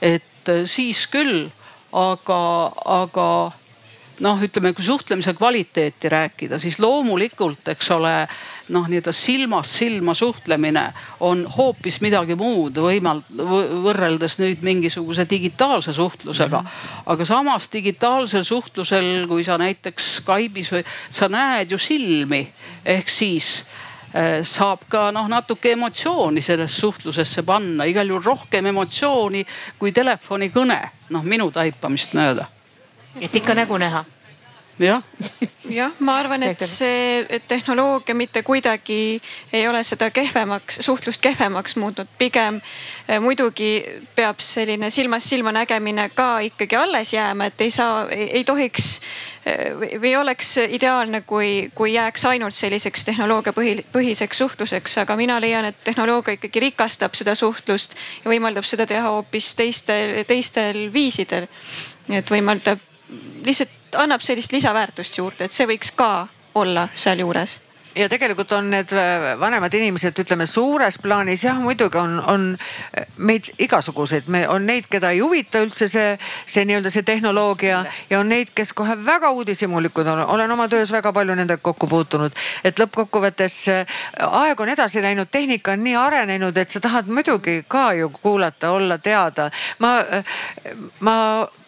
et 0.01 0.51
siis 0.65 1.07
küll, 1.07 1.49
aga, 1.91 2.71
aga 2.85 3.27
noh, 4.19 4.41
ütleme, 4.43 4.73
kui 4.73 4.85
suhtlemise 4.85 5.33
kvaliteeti 5.33 6.09
rääkida, 6.09 6.59
siis 6.59 6.79
loomulikult, 6.79 7.67
eks 7.67 7.91
ole 7.91 8.27
noh, 8.69 8.87
nii-öelda 8.87 9.11
silmast 9.11 9.75
silma 9.75 10.13
suhtlemine 10.13 10.93
on 11.19 11.43
hoopis 11.57 11.99
midagi 12.01 12.35
muud 12.39 12.77
võimal- 12.79 13.23
võrreldes 13.83 14.37
nüüd 14.39 14.63
mingisuguse 14.63 15.25
digitaalse 15.29 15.93
suhtlusega 15.93 16.61
mm. 16.61 16.67
-hmm. 16.67 17.03
aga 17.05 17.25
samas 17.25 17.69
digitaalsel 17.73 18.43
suhtlusel, 18.43 19.27
kui 19.27 19.43
sa 19.43 19.57
näiteks 19.57 20.21
Skype'is 20.21 20.71
või 20.71 20.83
sa 21.09 21.27
näed 21.29 21.71
ju 21.71 21.77
silmi 21.77 22.47
ehk 22.85 23.09
siis 23.09 23.65
äh, 24.15 24.43
saab 24.43 24.87
ka 24.89 25.11
noh, 25.11 25.27
natuke 25.27 25.71
emotsiooni 25.71 26.41
sellesse 26.41 26.79
suhtlusesse 26.79 27.43
panna, 27.43 27.83
igal 27.83 28.07
juhul 28.07 28.23
rohkem 28.23 28.65
emotsiooni 28.65 29.45
kui 29.79 29.91
telefonikõne, 29.91 30.81
noh 31.09 31.23
minu 31.23 31.51
taipamist 31.51 32.13
mööda. 32.13 32.45
et 33.21 33.35
ikka 33.35 33.53
nägu 33.53 33.77
näha 33.77 34.05
jah. 34.79 35.03
Jah, 35.69 35.93
ma 36.03 36.17
arvan, 36.19 36.43
et 36.43 36.61
see 36.67 37.23
et 37.31 37.45
tehnoloogia 37.47 38.15
mitte 38.17 38.41
kuidagi 38.43 39.21
ei 39.53 39.67
ole 39.67 39.79
seda 39.87 40.09
kehvemaks, 40.11 40.81
suhtlust 40.83 41.21
kehvemaks 41.23 41.77
muutnud, 41.79 42.09
pigem 42.17 42.59
eh, 43.07 43.19
muidugi 43.23 43.69
peab 44.15 44.41
selline 44.43 44.89
silmast 44.91 45.31
silma 45.31 45.53
nägemine 45.55 46.09
ka 46.15 46.41
ikkagi 46.49 46.75
alles 46.75 47.13
jääma, 47.13 47.47
et 47.47 47.61
ei 47.63 47.71
saa, 47.71 48.07
ei 48.11 48.43
tohiks 48.43 48.89
eh, 49.45 49.71
või 50.01 50.15
oleks 50.19 50.57
ideaalne, 50.67 51.21
kui, 51.21 51.69
kui 51.75 51.93
jääks 51.93 52.25
ainult 52.33 52.57
selliseks 52.57 53.07
tehnoloogia 53.07 53.53
põhi, 53.55 53.77
põhiseks 53.93 54.43
suhtluseks, 54.43 54.97
aga 55.05 55.15
mina 55.19 55.39
leian, 55.41 55.69
et 55.71 55.79
tehnoloogia 55.85 56.35
ikkagi 56.39 56.65
rikastab 56.67 57.15
seda 57.15 57.37
suhtlust 57.39 57.95
ja 58.25 58.33
võimaldab 58.33 58.67
seda 58.67 58.89
teha 58.89 59.15
hoopis 59.15 59.53
teistel, 59.55 60.19
teistel 60.27 60.89
viisidel. 60.93 61.47
et 62.11 62.35
võimaldab 62.35 62.83
lihtsalt 63.45 63.82
annab 63.95 64.21
sellist 64.21 64.51
lisaväärtust 64.51 65.17
juurde, 65.17 65.45
et 65.45 65.55
see 65.55 65.67
võiks 65.69 65.93
ka 65.95 66.27
olla 66.55 66.87
sealjuures 66.95 67.59
ja 67.95 68.09
tegelikult 68.09 68.51
on 68.51 68.69
need 68.71 68.91
äh, 68.93 69.39
vanemad 69.39 69.73
inimesed, 69.73 70.17
ütleme 70.23 70.45
suures 70.49 70.97
plaanis 71.01 71.43
jah, 71.45 71.59
muidugi 71.61 71.97
on, 71.97 72.17
on 72.29 72.45
äh, 72.97 73.05
meid 73.17 73.51
igasuguseid, 73.61 74.27
me 74.33 74.43
on 74.49 74.65
neid, 74.65 74.87
keda 74.91 75.13
ei 75.13 75.21
huvita 75.21 75.61
üldse 75.63 75.87
see, 75.91 76.17
see 76.45 76.65
nii-öelda 76.69 76.91
see 76.93 77.05
tehnoloogia 77.07 77.83
ja 78.09 78.19
on 78.19 78.29
neid, 78.33 78.53
kes 78.55 78.73
kohe 78.73 78.97
väga 79.05 79.31
uudishimulikud 79.37 80.09
on. 80.09 80.25
olen 80.35 80.51
oma 80.51 80.67
töös 80.67 80.91
väga 80.91 81.13
palju 81.13 81.35
nendega 81.37 81.61
kokku 81.61 81.87
puutunud, 81.87 82.35
et 82.63 82.79
lõppkokkuvõttes 82.79 83.59
äh, 83.73 83.97
aeg 84.27 84.59
on 84.59 84.73
edasi 84.73 85.03
läinud, 85.03 85.31
tehnika 85.31 85.77
on 85.77 85.83
nii 85.85 85.97
arenenud, 85.99 86.57
et 86.57 86.71
sa 86.71 86.81
tahad 86.81 87.09
muidugi 87.09 87.61
ka 87.67 87.91
ju 87.93 88.09
kuulata, 88.21 88.71
olla 88.71 88.97
teada. 88.97 89.51
ma, 89.79 89.99
ma 90.99 91.17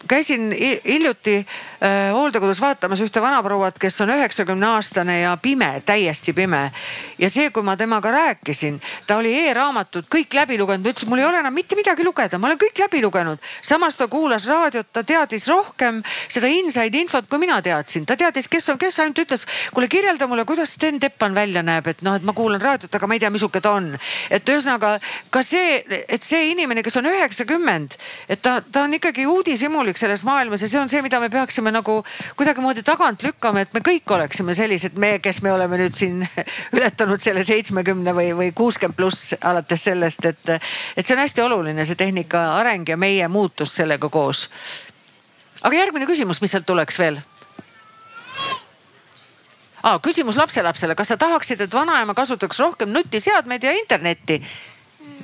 käisin 0.07 0.55
hiljuti 0.85 1.35
äh, 1.37 2.13
hooldekodus 2.13 2.61
vaatamas 2.61 3.01
ühte 3.01 3.21
vanaprouat, 3.21 3.79
kes 3.79 4.01
on 4.01 4.09
üheksakümne 4.09 4.67
aastane 4.67 5.19
ja 5.19 5.37
pime, 5.41 5.81
täiesti 5.85 6.33
pime. 6.33 6.71
ja 7.19 7.29
see, 7.29 7.49
kui 7.49 7.63
ma 7.63 7.77
temaga 7.77 8.11
rääkisin, 8.11 8.81
ta 9.07 9.17
oli 9.17 9.33
e-raamatut 9.47 10.07
kõik 10.11 10.33
läbi 10.33 10.57
lugenud, 10.59 10.85
ma 10.85 10.93
ütlesin, 10.93 11.09
mul 11.09 11.23
ei 11.23 11.25
ole 11.25 11.39
enam 11.39 11.53
mitte 11.53 11.75
midagi 11.75 12.03
lugeda, 12.03 12.37
ma 12.37 12.47
olen 12.47 12.59
kõik 12.61 12.79
läbi 12.79 13.01
lugenud. 13.01 13.39
samas 13.61 13.95
ta 13.95 14.07
kuulas 14.07 14.47
raadiot, 14.47 14.91
ta 14.93 15.03
teadis 15.03 15.47
rohkem 15.47 16.03
seda 16.27 16.47
inside 16.47 16.97
infot, 16.97 17.29
kui 17.29 17.39
mina 17.39 17.61
teadsin, 17.61 18.05
ta 18.05 18.17
teadis, 18.17 18.47
kes 18.47 18.69
on 18.69 18.77
kes, 18.77 18.99
ainult 18.99 19.19
ütles, 19.25 19.47
kuule 19.73 19.87
kirjelda 19.87 20.27
mulle, 20.27 20.45
kuidas 20.45 20.73
Sten 20.73 20.99
Teppan 20.99 21.35
välja 21.35 21.63
näeb, 21.63 21.87
et 21.87 22.01
noh, 22.05 22.15
et 22.15 22.23
ma 22.23 22.33
kuulan 22.33 22.61
raadiot, 22.61 22.95
aga 22.95 23.07
ma 23.07 23.17
ei 23.17 23.23
tea, 23.23 23.29
missuke 23.33 23.61
ta 23.61 23.75
on. 23.79 23.97
et 24.29 24.49
ühesõnaga 24.49 24.99
ka 25.29 25.43
see, 25.43 25.83
et 26.07 26.23
see 26.23 26.51
inimene, 26.51 26.83
kes 26.83 26.97
on 26.97 27.09
üheksakümmend, 27.09 27.97
et 28.29 28.41
ta, 28.41 28.61
ta 28.61 28.85
on 28.85 28.93
ikkagi 28.93 29.25
uudishimulik 29.25 29.94
kõik 29.95 30.01
selles 30.03 30.23
maailmas 30.27 30.61
ja 30.61 30.67
see 30.67 30.79
on 30.79 30.89
see, 30.91 31.01
mida 31.01 31.19
me 31.23 31.29
peaksime 31.31 31.71
nagu 31.71 32.01
kuidagimoodi 32.35 32.83
tagant 32.83 33.23
lükkama, 33.23 33.63
et 33.63 33.73
me 33.73 33.79
kõik 33.79 34.11
oleksime 34.11 34.53
sellised, 34.53 34.97
me, 34.99 35.19
kes 35.23 35.41
me 35.41 35.53
oleme 35.53 35.79
nüüd 35.79 35.95
siin 35.95 36.25
ületanud 36.75 37.23
selle 37.23 37.45
seitsmekümne 37.47 38.11
või, 38.15 38.33
või 38.35 38.51
kuuskümmend 38.51 38.97
pluss 38.97 39.35
alates 39.41 39.87
sellest, 39.87 40.25
et, 40.25 40.51
et 40.97 41.05
see 41.05 41.15
on 41.15 41.23
hästi 41.23 41.45
oluline, 41.45 41.85
see 41.87 41.95
tehnika 41.95 42.57
areng 42.57 42.89
ja 42.89 42.97
meie 42.99 43.27
muutus 43.31 43.75
sellega 43.79 44.09
koos. 44.09 44.49
aga 45.63 45.75
järgmine 45.79 46.05
küsimus, 46.05 46.41
mis 46.43 46.51
sealt 46.51 46.67
tuleks 46.67 46.99
veel? 46.99 47.21
Ah, 49.85 49.99
küsimus 50.01 50.35
lapselapsele, 50.35 50.95
kas 50.97 51.13
sa 51.13 51.17
tahaksid, 51.17 51.61
et 51.61 51.73
vanaema 51.73 52.13
kasutaks 52.17 52.59
rohkem 52.59 52.91
nutiseadmeid 52.91 53.63
ja 53.63 53.71
internetti? 53.71 54.41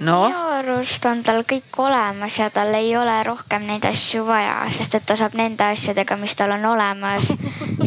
No.. 0.02 0.18
minu 0.28 0.42
arust 0.58 1.06
on 1.10 1.22
tal 1.26 1.44
kõik 1.48 1.78
olemas 1.82 2.38
ja 2.40 2.50
tal 2.54 2.74
ei 2.78 2.92
ole 2.98 3.16
rohkem 3.26 3.66
neid 3.70 3.86
asju 3.88 4.24
vaja, 4.28 4.56
sest 4.74 4.98
et 4.98 5.06
ta 5.08 5.18
saab 5.20 5.36
nende 5.38 5.66
asjadega, 5.74 6.18
mis 6.22 6.36
tal 6.38 6.56
on 6.56 6.66
olemas, 6.74 7.32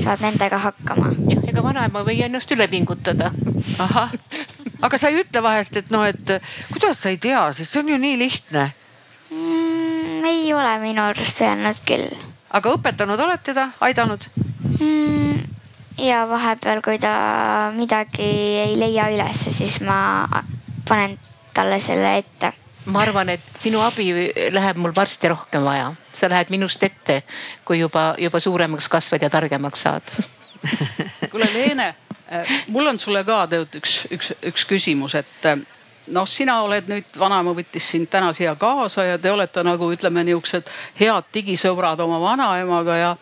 saab 0.05 0.23
nendega 0.25 0.61
hakkama. 0.63 1.11
jah, 1.31 1.43
ega 1.51 1.65
vanaema 1.65 2.05
või 2.07 2.21
ennast 2.27 2.55
üle 2.55 2.69
pingutada. 2.71 3.33
ahah, 3.83 4.15
aga 4.83 5.01
sa 5.01 5.11
ei 5.11 5.23
ütle 5.25 5.43
vahest, 5.45 5.77
et 5.81 5.91
noh, 5.95 6.07
et 6.07 6.37
kuidas 6.73 7.03
sa 7.03 7.13
ei 7.13 7.19
tea, 7.19 7.47
sest 7.53 7.73
see 7.73 7.83
on 7.83 7.95
ju 7.95 8.01
nii 8.01 8.21
lihtne 8.21 8.69
mm,. 9.31 10.25
ei 10.31 10.47
ole 10.55 10.79
minu 10.85 11.05
arust 11.09 11.43
öelnud 11.43 11.83
küll. 11.89 12.09
aga 12.55 12.79
õpetanud 12.79 13.27
oled 13.27 13.45
teda, 13.45 13.71
aidanud 13.85 14.31
mm,? 14.79 15.45
ja 15.99 16.25
vahepeal, 16.31 16.83
kui 16.85 16.99
ta 17.03 17.15
midagi 17.75 18.33
ei 18.69 18.75
leia 18.79 19.11
ülesse, 19.15 19.53
siis 19.55 19.81
ma 19.87 20.27
panen 20.89 21.19
talle 21.55 21.81
selle 21.81 22.17
ette. 22.19 22.53
ma 22.85 23.01
arvan, 23.01 23.31
et 23.33 23.45
sinu 23.57 23.81
abi 23.81 24.11
läheb 24.53 24.77
mul 24.77 24.93
varsti 24.97 25.29
rohkem 25.33 25.65
vaja, 25.65 25.93
sa 26.13 26.29
lähed 26.29 26.51
minust 26.53 26.83
ette, 26.85 27.23
kui 27.65 27.79
juba, 27.79 28.15
juba 28.21 28.41
suuremaks 28.41 28.89
kasvad 28.93 29.23
ja 29.25 29.31
targemaks 29.33 29.87
saad 29.87 30.17
kuule 31.33 31.49
Leene, 31.55 31.95
äh, 32.33 32.53
mul 32.69 32.87
on 32.87 32.99
sulle 32.99 33.25
ka 33.25 33.47
tegelikult 33.49 33.81
üks, 33.81 33.97
üks, 34.13 34.33
üks 34.53 34.69
küsimus, 34.69 35.17
et 35.17 35.49
äh, 35.49 35.59
noh, 36.13 36.29
sina 36.29 36.59
oled 36.67 36.89
nüüd, 36.93 37.09
vanaema 37.19 37.55
võttis 37.57 37.89
sind 37.95 38.11
täna 38.13 38.33
siia 38.37 38.55
kaasa 38.61 39.09
ja 39.09 39.19
te 39.19 39.33
olete 39.33 39.65
nagu 39.65 39.89
ütleme, 39.93 40.25
niisugused 40.29 40.69
head 41.01 41.31
digisõbrad 41.35 42.01
oma 42.05 42.21
vanaemaga 42.21 42.97
ja. 43.01 43.13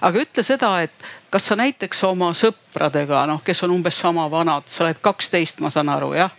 aga 0.00 0.24
ütle 0.24 0.44
seda, 0.46 0.74
et 0.86 1.04
kas 1.32 1.52
sa 1.52 1.56
näiteks 1.60 2.04
oma 2.08 2.32
sõpradega, 2.36 3.26
noh, 3.28 3.44
kes 3.44 3.64
on 3.68 3.76
umbes 3.76 4.00
sama 4.00 4.28
vanad, 4.32 4.68
sa 4.72 4.86
oled 4.86 5.04
kaksteist, 5.04 5.60
ma 5.60 5.72
saan 5.72 5.92
aru, 5.92 6.14
jah 6.16 6.32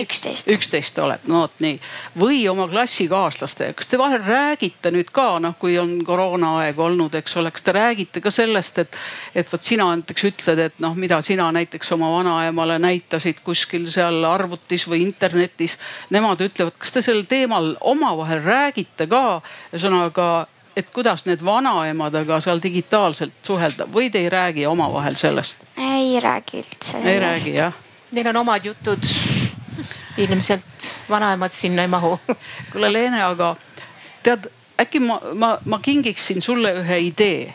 üksteist. 0.00 0.48
üksteist 0.48 0.98
oled, 0.98 1.24
no 1.30 1.44
vot 1.44 1.60
nii. 1.62 1.78
või 2.18 2.40
oma 2.50 2.66
klassikaaslastega, 2.68 3.74
kas 3.78 3.90
te 3.90 3.98
vahel 3.98 4.22
räägite 4.24 4.90
nüüd 4.94 5.10
ka 5.14 5.38
noh, 5.42 5.56
kui 5.58 5.76
on 5.78 5.96
koroonaaeg 6.04 6.78
olnud, 6.78 7.14
eks 7.14 7.36
ole, 7.40 7.52
kas 7.54 7.66
te 7.66 7.74
räägite 7.76 8.22
ka 8.24 8.32
sellest, 8.34 8.78
et, 8.84 8.96
et 9.34 9.52
vot 9.52 9.62
sina 9.62 9.88
näiteks 9.92 10.28
ütled, 10.30 10.64
et 10.68 10.80
noh, 10.82 10.96
mida 10.98 11.20
sina 11.22 11.50
näiteks 11.54 11.92
oma 11.96 12.10
vanaemale 12.16 12.78
näitasid 12.82 13.42
kuskil 13.44 13.86
seal 13.90 14.24
arvutis 14.28 14.88
või 14.90 15.04
internetis. 15.04 15.78
Nemad 16.14 16.42
ütlevad, 16.44 16.76
kas 16.78 16.94
te 16.94 17.04
sel 17.04 17.22
teemal 17.28 17.74
omavahel 17.80 18.42
räägite 18.44 19.06
ka, 19.10 19.24
ühesõnaga 19.72 20.28
et 20.76 20.90
kuidas 20.90 21.22
need 21.28 21.44
vanaemadega 21.44 22.40
seal 22.42 22.58
digitaalselt 22.62 23.34
suhelda 23.46 23.86
või 23.94 24.10
te 24.10 24.24
ei 24.24 24.28
räägi 24.32 24.66
omavahel 24.66 25.14
sellest? 25.14 25.62
ei 25.78 26.20
räägi 26.20 26.64
üldse. 26.64 26.98
ei 27.04 27.20
räägi 27.22 27.54
jah? 27.54 27.82
Neil 28.14 28.28
on 28.30 28.42
omad 28.42 28.66
jutud 28.66 29.06
ilmselt 30.16 30.90
vanaemad 31.08 31.50
sinna 31.50 31.82
ei 31.82 31.88
mahu. 31.88 32.20
kuule 32.72 32.92
Leene, 32.92 33.22
aga 33.22 33.54
tead, 34.22 34.46
äkki 34.80 35.00
ma, 35.00 35.20
ma, 35.34 35.58
ma 35.64 35.78
kingiksin 35.78 36.42
sulle 36.42 36.74
ühe 36.82 36.98
idee. 36.98 37.54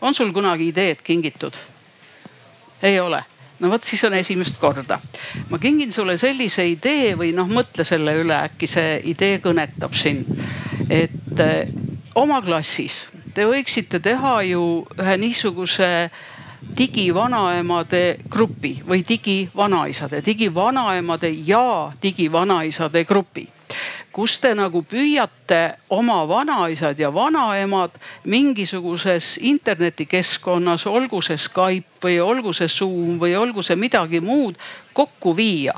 on 0.00 0.14
sul 0.14 0.32
kunagi 0.32 0.68
ideed 0.68 1.02
kingitud? 1.04 1.52
ei 2.82 3.00
ole? 3.00 3.24
no 3.58 3.70
vot, 3.70 3.82
siis 3.82 4.04
on 4.04 4.14
esimest 4.14 4.58
korda. 4.58 5.00
ma 5.50 5.58
kingin 5.58 5.92
sulle 5.92 6.16
sellise 6.16 6.66
idee 6.68 7.14
või 7.18 7.32
noh, 7.34 7.48
mõtle 7.48 7.84
selle 7.84 8.14
üle, 8.20 8.36
äkki 8.50 8.66
see 8.66 9.00
idee 9.04 9.38
kõnetab 9.44 9.94
sind. 9.94 10.26
et 10.90 11.40
eh, 11.40 11.68
oma 12.14 12.42
klassis 12.42 13.08
te 13.34 13.46
võiksite 13.46 14.00
teha 14.02 14.40
ju 14.48 14.62
ühe 14.98 15.16
niisuguse 15.22 16.10
digivanaemade 16.78 18.18
grupi 18.30 18.78
või 18.88 19.04
digivanaisade, 19.08 20.22
digivanaemade 20.26 21.30
ja 21.46 21.92
digivanaisade 22.02 23.04
grupi 23.04 23.48
kus 24.18 24.40
te 24.42 24.50
nagu 24.58 24.80
püüate 24.82 25.60
oma 25.94 26.16
vanaisad 26.26 26.98
ja 26.98 27.12
vanaemad 27.14 27.94
mingisuguses 28.26 29.36
internetikeskkonnas, 29.46 30.88
olgu 30.90 31.20
see 31.22 31.38
Skype 31.38 32.02
või 32.02 32.16
olgu 32.18 32.50
see 32.56 32.66
Zoom 32.66 33.20
või 33.22 33.36
olgu 33.38 33.62
see 33.62 33.78
midagi 33.78 34.18
muud 34.20 34.58
kokku 34.92 35.36
viia. 35.36 35.74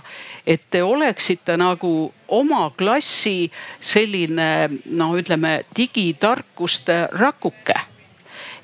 et 0.47 0.63
te 0.71 0.83
oleksite 0.83 1.57
nagu 1.57 2.13
oma 2.29 2.71
klassi 2.71 3.51
selline 3.81 4.71
noh, 4.97 5.13
ütleme 5.21 5.65
digitarkuste 5.77 7.09
rakuke 7.13 7.90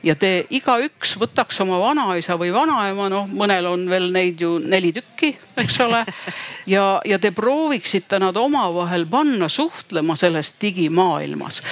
ja 0.07 0.15
te 0.19 0.31
igaüks 0.55 1.17
võtaks 1.19 1.59
oma 1.65 1.79
vanaisa 1.83 2.37
või 2.39 2.53
vanaema, 2.55 3.09
noh 3.11 3.27
mõnel 3.27 3.67
on 3.67 3.87
veel 3.91 4.09
neid 4.15 4.41
ju 4.41 4.57
neli 4.63 4.93
tükki, 4.95 5.33
eks 5.59 5.81
ole. 5.83 6.03
ja, 6.75 6.85
ja 7.05 7.19
te 7.19 7.33
prooviksite 7.35 8.21
nad 8.23 8.37
omavahel 8.39 9.07
panna 9.11 9.49
suhtlema 9.49 10.17
selles 10.17 10.55
digimaailmas. 10.63 11.63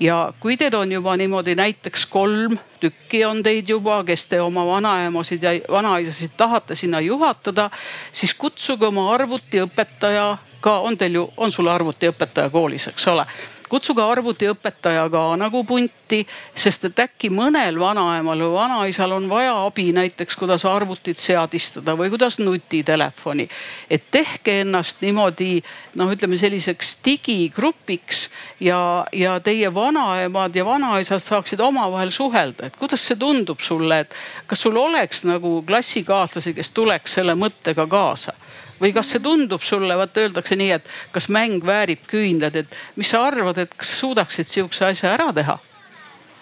ja 0.00 0.32
kui 0.40 0.56
teil 0.56 0.74
on 0.78 0.92
juba 0.92 1.16
niimoodi 1.16 1.54
näiteks 1.58 2.06
kolm 2.06 2.58
tükki 2.80 3.24
on 3.24 3.42
teid 3.42 3.68
juba, 3.68 4.02
kes 4.04 4.26
te 4.26 4.40
oma 4.40 4.64
vanaemasid 4.66 5.42
ja 5.42 5.50
vanaisasid 5.70 6.36
tahate 6.36 6.74
sinna 6.74 7.00
juhatada, 7.00 7.70
siis 8.12 8.34
kutsuge 8.34 8.86
oma 8.86 9.10
arvutiõpetaja 9.14 10.36
ka, 10.60 10.78
on 10.78 10.96
teil 10.98 11.14
ju, 11.20 11.30
on 11.36 11.52
sul 11.52 11.68
arvutiõpetaja 11.68 12.50
koolis, 12.50 12.88
eks 12.88 13.08
ole 13.12 13.26
kutsuge 13.70 14.02
arvutiõpetaja 14.02 15.06
ka 15.12 15.22
nagu 15.38 15.62
punti, 15.64 16.20
sest 16.58 16.88
et 16.88 17.02
äkki 17.04 17.30
mõnel 17.32 17.78
vanaemal 17.80 18.42
või 18.42 18.52
vanaisal 18.56 19.14
on 19.14 19.28
vaja 19.30 19.54
abi 19.62 19.90
näiteks, 19.94 20.36
kuidas 20.40 20.64
arvutit 20.66 21.18
seadistada 21.22 21.94
või 21.98 22.10
kuidas 22.10 22.40
nutitelefoni. 22.42 23.48
et 23.90 24.10
tehke 24.10 24.60
ennast 24.60 25.00
niimoodi 25.00 25.62
noh, 25.94 26.10
ütleme 26.10 26.38
selliseks 26.38 26.98
digigrupiks 27.04 28.28
ja, 28.60 29.06
ja 29.12 29.38
teie 29.40 29.74
vanaemad 29.74 30.56
ja 30.56 30.64
vanaisad 30.64 31.22
saaksid 31.22 31.60
omavahel 31.60 32.10
suhelda, 32.10 32.66
et 32.66 32.76
kuidas 32.76 33.06
see 33.06 33.16
tundub 33.16 33.60
sulle, 33.60 34.00
et 34.00 34.14
kas 34.46 34.66
sul 34.66 34.76
oleks 34.76 35.24
nagu 35.24 35.62
klassikaaslasi, 35.66 36.54
kes 36.54 36.70
tuleks 36.74 37.20
selle 37.20 37.38
mõttega 37.38 37.86
kaasa 37.86 38.34
või 38.80 38.92
kas 38.96 39.12
see 39.14 39.22
tundub 39.24 39.64
sulle, 39.64 39.96
vaata 39.96 40.24
öeldakse 40.24 40.56
nii, 40.58 40.70
et 40.78 40.92
kas 41.14 41.28
mäng 41.32 41.64
väärib 41.66 42.06
küünlaid, 42.10 42.56
et 42.62 42.78
mis 42.96 43.10
sa 43.12 43.24
arvad, 43.28 43.58
et 43.58 43.74
kas 43.76 43.92
suudaksid 44.00 44.48
sihukese 44.48 44.90
asja 44.90 45.14
ära 45.14 45.30
teha? 45.36 45.58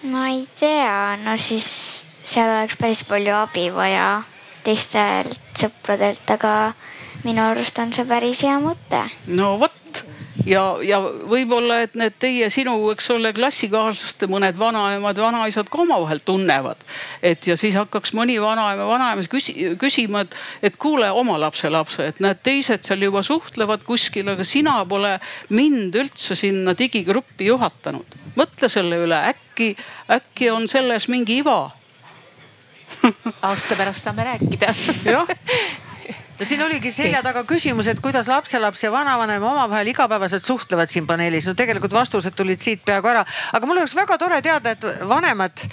no 0.09 0.25
ei 0.27 0.45
tea, 0.59 1.17
no 1.25 1.35
siis 1.41 1.69
seal 2.25 2.51
oleks 2.53 2.79
päris 2.79 3.03
palju 3.09 3.35
abi 3.35 3.69
vaja 3.75 4.23
teistelt 4.67 5.39
sõpradelt, 5.59 6.29
aga 6.31 6.73
minu 7.25 7.43
arust 7.43 7.79
on 7.83 7.93
see 7.95 8.07
päris 8.09 8.45
hea 8.47 8.59
mõte. 8.63 9.03
no 9.27 9.57
vot 9.61 9.78
ja, 10.49 10.63
ja 10.85 10.99
võib-olla, 11.03 11.83
et 11.85 11.97
need 11.99 12.17
teie, 12.21 12.49
sinu, 12.53 12.75
eks 12.93 13.11
ole, 13.15 13.33
klassikaaslaste 13.37 14.29
mõned 14.31 14.59
vanaemad, 14.59 15.21
vanaisad 15.21 15.71
ka 15.71 15.83
omavahel 15.85 16.23
tunnevad. 16.25 16.83
et 17.23 17.47
ja 17.47 17.57
siis 17.57 17.77
hakkaks 17.79 18.15
mõni 18.17 18.39
vanaema, 18.43 18.87
vanaema 18.89 19.25
küsi, 19.31 19.55
küsima, 19.81 20.25
et, 20.27 20.37
et 20.63 20.77
kuule 20.81 21.11
oma 21.11 21.39
lapselapse, 21.41 22.09
et 22.13 22.21
näed, 22.25 22.43
teised 22.43 22.87
seal 22.87 23.03
juba 23.03 23.23
suhtlevad 23.23 23.85
kuskil, 23.87 24.29
aga 24.33 24.45
sina 24.45 24.81
pole 24.89 25.17
mind 25.55 25.97
üldse 25.99 26.37
sinna 26.39 26.77
digigruppi 26.79 27.51
juhatanud. 27.53 28.17
mõtle 28.39 28.69
selle 28.71 29.03
üle, 29.05 29.19
äkki, 29.33 29.75
äkki 30.15 30.51
on 30.55 30.69
selles 30.69 31.09
mingi 31.09 31.41
iva 31.43 31.61
aasta 33.43 33.77
pärast 33.77 34.09
saame 34.09 34.25
rääkida. 34.25 34.75
jah 35.05 35.29
no 36.39 36.47
siin 36.47 36.63
oligi 36.63 36.93
selja 36.95 37.23
taga 37.23 37.43
küsimus, 37.45 37.89
et 37.91 38.01
kuidas 38.03 38.29
lapselaps 38.31 38.85
ja 38.85 38.93
vanavanem 38.93 39.43
omavahel 39.43 39.91
igapäevaselt 39.91 40.45
suhtlevad 40.45 40.91
siin 40.91 41.07
paneelis. 41.07 41.47
no 41.47 41.55
tegelikult 41.55 41.93
vastused 41.93 42.37
tulid 42.37 42.61
siit 42.61 42.85
peaaegu 42.85 43.09
ära, 43.09 43.25
aga 43.53 43.67
mul 43.67 43.83
oleks 43.83 43.97
väga 43.97 44.19
tore 44.19 44.43
teada, 44.43 44.77
et 44.77 44.87
vanemad 45.09 45.67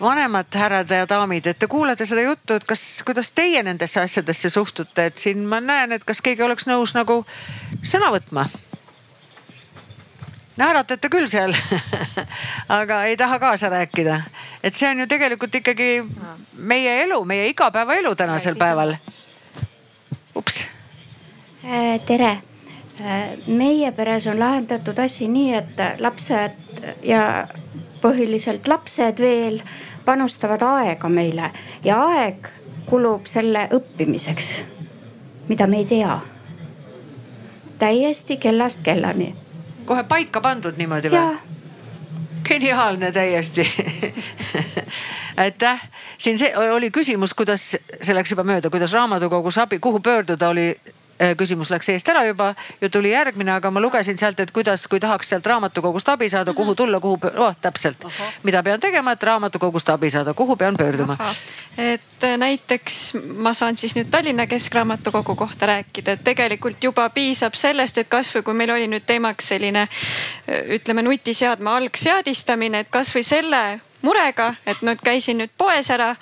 vanemad 0.00 0.52
härrad 0.52 0.90
ja 0.90 1.06
daamid, 1.08 1.46
et 1.46 1.58
te 1.58 1.66
kuulete 1.66 2.06
seda 2.06 2.20
juttu, 2.20 2.54
et 2.54 2.64
kas, 2.68 3.02
kuidas 3.06 3.30
teie 3.32 3.62
nendesse 3.62 4.00
asjadesse 4.00 4.50
suhtute, 4.52 5.06
et 5.06 5.16
siin 5.16 5.46
ma 5.48 5.60
näen, 5.60 5.92
et 5.96 6.04
kas 6.04 6.20
keegi 6.20 6.44
oleks 6.44 6.68
nõus 6.68 6.92
nagu 6.94 7.22
sõna 7.82 8.12
võtma. 8.12 8.44
Naeratate 10.56 11.08
küll 11.12 11.28
seal. 11.28 11.52
Aga 12.80 13.02
ei 13.08 13.16
taha 13.16 13.38
kaasa 13.38 13.68
rääkida. 13.72 14.20
et 14.62 14.74
see 14.74 14.88
on 14.90 15.00
ju 15.00 15.06
tegelikult 15.06 15.54
ikkagi 15.54 16.04
meie 16.52 17.02
elu, 17.02 17.24
meie 17.24 17.48
igapäevaelu 17.48 18.14
tänasel 18.16 18.56
päeval 18.56 18.96
ups. 20.36 20.64
Äh, 21.64 22.00
tere, 22.06 22.30
äh, 23.00 23.36
meie 23.46 23.92
peres 23.92 24.26
on 24.26 24.38
lahendatud 24.38 24.98
asi 24.98 25.28
nii, 25.28 25.54
et 25.54 25.82
lapsed 25.98 26.84
ja 27.02 27.46
põhiliselt 28.02 28.68
lapsed 28.68 29.20
veel 29.20 29.60
panustavad 30.04 30.62
aega 30.62 31.08
meile 31.08 31.50
ja 31.84 31.98
aeg 32.10 32.50
kulub 32.86 33.26
selle 33.26 33.66
õppimiseks, 33.74 34.50
mida 35.48 35.66
me 35.66 35.82
ei 35.82 35.88
tea. 35.90 36.20
täiesti 37.78 38.36
kellast 38.36 38.80
kellani. 38.82 39.34
kohe 39.84 40.04
paika 40.04 40.40
pandud 40.40 40.76
niimoodi 40.76 41.10
või? 41.10 41.55
Geniaalne 42.48 43.12
täiesti. 43.12 43.66
Aitäh, 45.36 45.82
siin 46.18 46.38
see 46.38 46.52
oli 46.56 46.90
küsimus, 46.90 47.34
kuidas, 47.36 47.74
see 48.00 48.14
läks 48.16 48.32
juba 48.32 48.44
mööda, 48.46 48.70
kuidas 48.72 48.94
raamatukogus 48.96 49.58
abi, 49.60 49.78
kuhu 49.78 50.00
pöörduda, 50.00 50.48
oli 50.48 50.70
küsimus 51.38 51.70
läks 51.70 51.88
eest 51.88 52.08
ära 52.08 52.24
juba 52.26 52.54
ja 52.80 52.90
tuli 52.92 53.10
järgmine, 53.10 53.52
aga 53.56 53.70
ma 53.70 53.80
lugesin 53.80 54.18
sealt, 54.18 54.40
et 54.40 54.50
kuidas, 54.50 54.86
kui 54.90 55.00
tahaks 55.00 55.28
sealt 55.32 55.46
raamatukogust 55.46 56.08
abi 56.08 56.28
saada, 56.28 56.52
kuhu 56.52 56.72
mhm. 56.72 56.76
tulla, 56.76 57.00
kuhu, 57.00 57.18
oh 57.36 57.56
täpselt, 57.60 58.04
mida 58.42 58.62
pean 58.62 58.80
tegema, 58.80 59.12
et 59.12 59.22
raamatukogust 59.22 59.88
abi 59.94 60.10
saada, 60.10 60.34
kuhu 60.34 60.56
pean 60.56 60.76
pöörduma? 60.76 61.16
et 61.78 62.24
äh, 62.24 62.36
näiteks 62.36 63.14
ma 63.36 63.52
saan 63.54 63.76
siis 63.76 63.96
nüüd 63.96 64.10
Tallinna 64.10 64.46
Keskraamatukogu 64.46 65.34
kohta 65.34 65.66
rääkida, 65.66 66.16
et 66.16 66.24
tegelikult 66.24 66.84
juba 66.84 67.08
piisab 67.10 67.54
sellest, 67.54 67.98
et 67.98 68.08
kasvõi 68.08 68.42
kui 68.42 68.54
meil 68.54 68.72
oli 68.72 68.88
nüüd 68.88 69.04
teemaks 69.06 69.52
selline 69.52 69.86
äh, 69.86 70.72
ütleme 70.78 71.02
nutiseadme 71.02 71.70
algseadistamine, 71.70 72.84
et 72.84 72.90
kasvõi 72.90 73.22
selle 73.22 73.62
murega, 74.02 74.54
et 74.66 74.82
nüüd 74.86 75.00
käisin 75.04 75.40
nüüd 75.42 75.52
poes 75.58 75.90
ära 75.90 76.14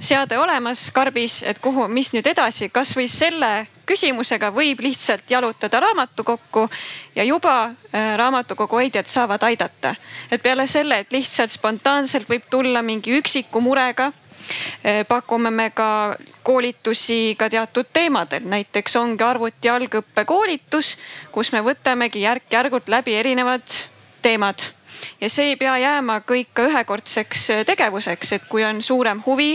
seade 0.00 0.38
olemas 0.38 0.90
karbis, 0.90 1.42
et 1.42 1.58
kuhu, 1.58 1.88
mis 1.88 2.12
nüüd 2.14 2.26
edasi, 2.26 2.68
kasvõi 2.72 3.08
selle 3.08 3.66
küsimusega 3.86 4.50
võib 4.54 4.80
lihtsalt 4.84 5.30
jalutada 5.30 5.80
raamatukokku 5.80 6.68
ja 7.14 7.24
juba 7.24 7.54
äh, 7.64 8.16
raamatukogu 8.16 8.80
hoidjad 8.80 9.06
saavad 9.06 9.42
aidata. 9.42 9.94
et 10.30 10.42
peale 10.42 10.66
selle, 10.66 10.98
et 10.98 11.12
lihtsalt 11.12 11.50
spontaanselt 11.50 12.28
võib 12.28 12.48
tulla 12.50 12.82
mingi 12.82 13.16
üksiku 13.18 13.60
murega 13.60 14.12
äh, 14.12 15.06
pakume 15.08 15.50
me 15.50 15.70
ka 15.70 16.16
koolitusi 16.42 17.36
ka 17.38 17.48
teatud 17.50 17.86
teemadel, 17.92 18.44
näiteks 18.44 18.96
ongi 18.96 19.24
arvuti 19.24 19.68
algõppekoolitus, 19.68 20.96
kus 21.30 21.52
me 21.52 21.60
võtamegi 21.60 22.24
järk-järgult 22.24 22.88
läbi 22.88 23.14
erinevad 23.14 23.66
teemad 24.22 24.79
ja 25.20 25.30
see 25.30 25.52
ei 25.52 25.56
pea 25.56 25.76
jääma 25.78 26.20
kõik 26.26 26.52
ka 26.54 26.66
ühekordseks 26.68 27.46
äh, 27.54 27.62
tegevuseks, 27.66 28.32
et 28.32 28.48
kui 28.48 28.64
on 28.64 28.82
suurem 28.82 29.22
huvi, 29.26 29.52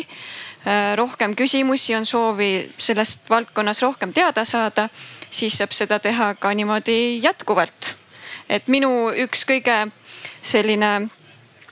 äh, 0.65 0.93
rohkem 0.97 1.35
küsimusi, 1.35 1.95
on 1.95 2.05
soovi 2.05 2.71
sellest 2.77 3.29
valdkonnas 3.29 3.81
rohkem 3.81 4.13
teada 4.13 4.45
saada, 4.45 4.89
siis 5.29 5.57
saab 5.57 5.75
seda 5.75 5.99
teha 5.99 6.33
ka 6.39 6.53
niimoodi 6.53 7.19
jätkuvalt. 7.23 7.95
et 8.49 8.67
minu 8.67 9.09
üks 9.09 9.41
kõige 9.49 9.87
selline 10.41 11.09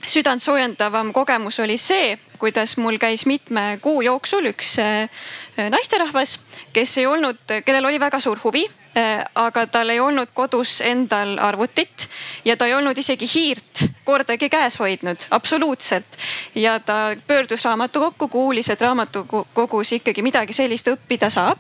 südantsoojendavam 0.10 1.14
kogemus 1.14 1.60
oli 1.60 1.78
see, 1.78 2.18
kuidas 2.40 2.78
mul 2.78 2.98
käis 2.98 3.26
mitme 3.26 3.78
kuu 3.82 4.02
jooksul 4.02 4.50
üks 4.52 4.80
äh, 4.80 5.10
naisterahvas, 5.70 6.40
kes 6.74 6.98
ei 6.98 7.06
olnud, 7.06 7.60
kellel 7.66 7.86
oli 7.86 8.00
väga 8.00 8.20
suur 8.20 8.40
huvi 8.44 8.66
aga 9.36 9.66
tal 9.68 9.90
ei 9.90 10.00
olnud 10.00 10.30
kodus 10.34 10.82
endal 10.86 11.38
arvutit 11.42 12.08
ja 12.46 12.58
ta 12.58 12.68
ei 12.70 12.76
olnud 12.78 12.98
isegi 12.98 13.26
hiirt 13.26 13.86
kordagi 14.06 14.50
käes 14.50 14.80
hoidnud, 14.80 15.26
absoluutselt. 15.32 16.06
ja 16.56 16.80
ta 16.80 17.16
pöördus 17.28 17.66
raamatukokku, 17.66 18.28
kuulis, 18.28 18.70
et 18.70 18.82
raamatukogus 18.82 19.92
ikkagi 19.98 20.22
midagi 20.22 20.54
sellist 20.54 20.88
õppida 20.88 21.30
saab. 21.30 21.60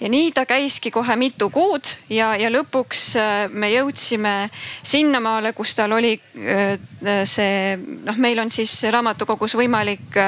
ja 0.00 0.08
nii 0.08 0.32
ta 0.32 0.46
käiski 0.46 0.90
kohe 0.90 1.16
mitu 1.16 1.50
kuud 1.50 1.88
ja, 2.10 2.34
ja 2.36 2.50
lõpuks 2.50 3.04
äh, 3.16 3.50
me 3.50 3.70
jõudsime 3.72 4.50
sinnamaale, 4.82 5.52
kus 5.52 5.74
tal 5.74 5.92
oli 5.92 6.18
äh, 6.36 6.76
see 7.24 7.78
noh, 8.04 8.16
meil 8.16 8.38
on 8.38 8.50
siis 8.50 8.82
raamatukogus 8.90 9.56
võimalik 9.56 10.18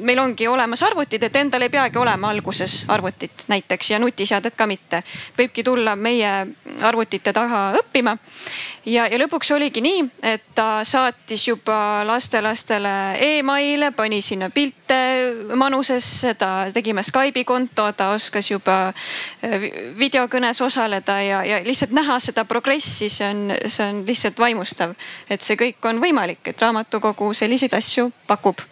meil 0.00 0.18
ongi 0.18 0.48
olemas 0.48 0.82
arvutid, 0.82 1.22
et 1.22 1.36
endal 1.36 1.62
ei 1.62 1.70
peagi 1.70 1.98
olema 1.98 2.30
alguses 2.30 2.84
arvutit 2.88 3.44
näiteks 3.48 3.90
ja 3.90 3.98
nutiseadet 3.98 4.56
ka 4.56 4.66
mitte. 4.66 5.02
võibki 5.38 5.64
tulla 5.64 5.96
meie 5.96 6.46
arvutite 6.82 7.32
taha 7.32 7.60
õppima. 7.80 8.16
ja, 8.86 9.06
ja 9.06 9.18
lõpuks 9.18 9.52
oligi 9.54 9.80
nii, 9.80 10.04
et 10.22 10.42
ta 10.54 10.84
saatis 10.84 11.48
juba 11.48 12.02
lastelastele 12.06 12.94
email'e, 13.20 13.90
pani 13.96 14.22
sinna 14.22 14.50
pilte 14.50 15.00
manusesse, 15.54 16.34
ta 16.34 16.66
tegime 16.72 17.02
Skype'i 17.02 17.44
konto, 17.44 17.92
ta 17.92 18.10
oskas 18.14 18.50
juba 18.50 18.78
äh, 18.88 19.68
videokõnes 19.98 20.60
osaleda 20.60 21.20
ja, 21.22 21.44
ja 21.44 21.62
lihtsalt 21.64 21.92
näha 21.92 22.20
seda 22.20 22.44
progressi, 22.44 23.08
see 23.08 23.28
on, 23.28 23.46
see 23.66 23.86
on 23.86 24.04
lihtsalt 24.06 24.38
vaimustav. 24.38 24.94
et 25.30 25.42
see 25.42 25.56
kõik 25.56 25.84
on 25.84 26.00
võimalik, 26.00 26.42
et 26.44 26.60
raamatukogu 26.60 27.34
selliseid 27.34 27.74
asju 27.74 28.10
pakub 28.26 28.69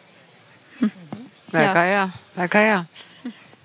väga 1.53 1.83
hea, 1.83 2.09
väga 2.37 2.59
hea. 2.61 2.85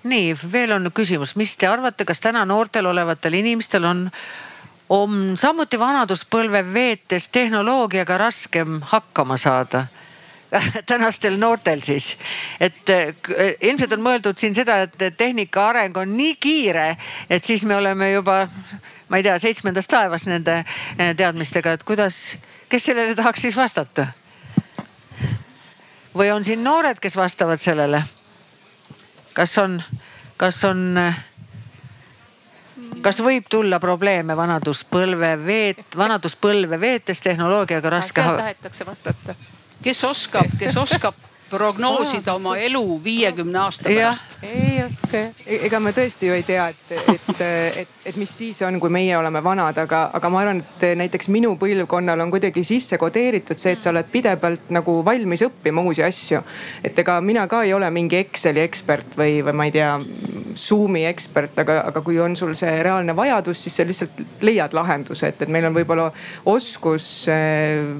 nii, 0.04 0.36
veel 0.52 0.72
on 0.76 0.90
küsimus, 0.92 1.36
mis 1.36 1.56
te 1.56 1.68
arvate, 1.68 2.04
kas 2.04 2.20
täna 2.20 2.44
noortel 2.44 2.86
olevatel 2.86 3.34
inimestel 3.40 3.84
on, 3.88 4.06
on 4.88 5.36
samuti 5.40 5.80
vanaduspõlve 5.80 6.64
veetes 6.72 7.28
tehnoloogiaga 7.32 8.18
raskem 8.18 8.80
hakkama 8.92 9.36
saada? 9.40 9.86
tänastel 10.86 11.38
noortel 11.38 11.80
siis, 11.82 12.14
et 12.60 12.90
ilmselt 13.60 13.92
on 13.96 14.02
mõeldud 14.04 14.38
siin 14.38 14.54
seda, 14.54 14.84
et 14.84 15.16
tehnika 15.18 15.68
areng 15.72 15.96
on 15.98 16.12
nii 16.16 16.36
kiire, 16.40 16.92
et 17.30 17.44
siis 17.44 17.64
me 17.66 17.76
oleme 17.76 18.12
juba, 18.12 18.44
ma 19.08 19.18
ei 19.18 19.26
tea, 19.26 19.38
seitsmendas 19.42 19.90
taevas 19.90 20.28
nende 20.30 20.60
teadmistega, 21.16 21.74
et 21.74 21.82
kuidas, 21.82 22.36
kes 22.68 22.90
sellele 22.90 23.16
tahaks 23.18 23.48
siis 23.48 23.56
vastata? 23.58 24.12
Või 26.16 26.30
on 26.32 26.44
siin 26.44 26.64
noored, 26.64 27.00
kes 27.00 27.16
vastavad 27.16 27.60
sellele? 27.60 28.04
kas 29.34 29.58
on, 29.58 29.82
kas 30.36 30.64
on, 30.64 30.98
kas 33.02 33.18
võib 33.22 33.48
tulla 33.50 33.80
probleeme 33.82 34.36
vanaduspõlve 34.36 35.34
veet, 35.46 35.84
vanaduspõlve 35.96 36.80
veetes 36.80 37.20
tehnoloogiaga 37.20 37.90
raske? 37.90 38.22
tahetakse 38.22 38.86
vastata. 38.86 39.34
kes 39.82 40.04
oskab, 40.04 40.58
kes 40.58 40.76
oskab 40.76 41.14
prognoosida 41.54 42.34
oma 42.34 42.56
elu 42.58 42.84
viiekümne 43.04 43.58
aasta 43.58 43.88
pärast? 43.88 44.36
ei 44.42 44.82
oska. 44.84 45.22
E-, 45.46 45.60
ega 45.68 45.80
me 45.80 45.94
tõesti 45.96 46.28
ju 46.28 46.36
ei 46.36 46.44
tea, 46.46 46.68
et, 46.72 46.94
et, 47.14 47.30
et, 47.82 47.94
et 48.10 48.18
mis 48.20 48.30
siis 48.38 48.60
on, 48.66 48.78
kui 48.82 48.92
meie 48.92 49.16
oleme 49.18 49.42
vanad, 49.44 49.78
aga, 49.84 50.08
aga 50.16 50.30
ma 50.32 50.42
arvan, 50.42 50.62
et 50.64 50.86
näiteks 50.98 51.30
minu 51.34 51.54
põlvkonnal 51.60 52.24
on 52.24 52.32
kuidagi 52.34 52.64
sisse 52.66 52.98
kodeeritud 53.00 53.60
see, 53.60 53.76
et 53.76 53.84
sa 53.84 53.92
oled 53.92 54.10
pidevalt 54.12 54.72
nagu 54.74 54.98
valmis 55.06 55.44
õppima 55.46 55.84
uusi 55.84 56.04
asju. 56.06 56.42
et 56.84 56.98
ega 56.98 57.20
mina 57.20 57.46
ka 57.48 57.62
ei 57.64 57.74
ole 57.74 57.90
mingi 57.94 58.20
Exceli 58.24 58.62
ekspert 58.64 59.16
või, 59.18 59.40
või 59.44 59.56
ma 59.56 59.68
ei 59.68 59.74
tea, 59.74 59.90
Zoom'i 60.54 61.04
ekspert, 61.08 61.58
aga, 61.58 61.80
aga 61.90 62.00
kui 62.04 62.18
on 62.22 62.36
sul 62.38 62.54
see 62.58 62.82
reaalne 62.82 63.16
vajadus, 63.16 63.64
siis 63.64 63.76
sa 63.76 63.86
lihtsalt 63.86 64.20
leiad 64.46 64.74
lahenduse, 64.76 65.32
et, 65.32 65.42
et 65.42 65.50
meil 65.50 65.66
on 65.66 65.74
võib-olla 65.74 66.10
oskus, 66.50 67.26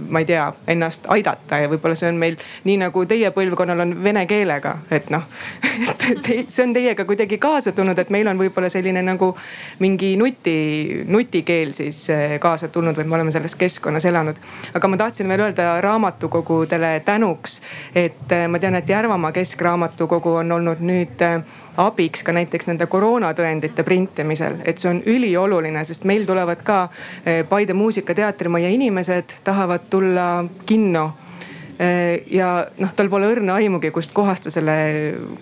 ma 0.09 0.22
ei 0.22 0.28
tea, 0.28 0.46
ennast 0.70 1.09
aidata 1.12 1.59
ja 1.64 1.70
võib-olla 1.72 1.98
see 1.98 2.12
on 2.12 2.20
meil 2.20 2.38
nii 2.64 2.78
nagu 2.84 3.05
teie 3.11 3.30
põlvkonnal 3.34 3.43
põlvkonnal 3.45 3.80
on 3.80 3.92
vene 4.05 4.24
keelega, 4.26 4.78
et 4.90 5.11
noh. 5.12 5.24
et 6.34 6.51
see 6.53 6.64
on 6.64 6.72
teiega 6.74 7.05
kuidagi 7.05 7.38
kaasa 7.42 7.72
tulnud, 7.76 7.99
et 7.99 8.11
meil 8.14 8.28
on 8.30 8.38
võib-olla 8.40 8.70
selline 8.72 9.03
nagu 9.05 9.30
mingi 9.82 10.14
nuti, 10.20 10.57
nutikeel 11.07 11.74
siis 11.76 12.05
eh, 12.14 12.36
kaasa 12.40 12.68
tulnud 12.72 12.97
või 12.99 13.09
me 13.09 13.18
oleme 13.18 13.34
selles 13.34 13.57
keskkonnas 13.61 14.07
elanud. 14.09 14.38
aga 14.74 14.88
ma 14.88 15.01
tahtsin 15.01 15.28
veel 15.28 15.45
öelda 15.49 15.80
raamatukogudele 15.84 17.01
tänuks, 17.05 17.61
et 17.95 18.32
eh, 18.32 18.47
ma 18.49 18.59
tean, 18.59 18.78
et 18.80 18.88
Järvamaa 18.88 19.32
Keskraamatukogu 19.32 20.38
on 20.45 20.53
olnud 20.59 20.80
nüüd 20.80 21.24
eh, 21.26 21.40
abiks 21.76 22.22
ka 22.22 22.32
näiteks 22.32 22.70
nende 22.70 22.86
koroonatõendite 22.86 23.84
printimisel, 23.84 24.61
et 24.64 24.78
see 24.78 24.92
on 24.92 25.03
ülioluline, 25.11 25.84
sest 25.84 26.07
meil 26.09 26.24
tulevad 26.26 26.62
ka 26.62 26.86
Paide 27.49 27.74
Muusikateatrimaja 27.74 28.70
inimesed, 28.70 29.40
tahavad 29.45 29.88
tulla 29.90 30.45
kinno 30.66 31.09
ja 32.31 32.49
noh, 32.79 32.93
tal 32.97 33.09
pole 33.11 33.29
õrna 33.33 33.57
aimugi, 33.59 33.91
kustkohast 33.91 34.47
ta 34.47 34.53
selle 34.55 34.75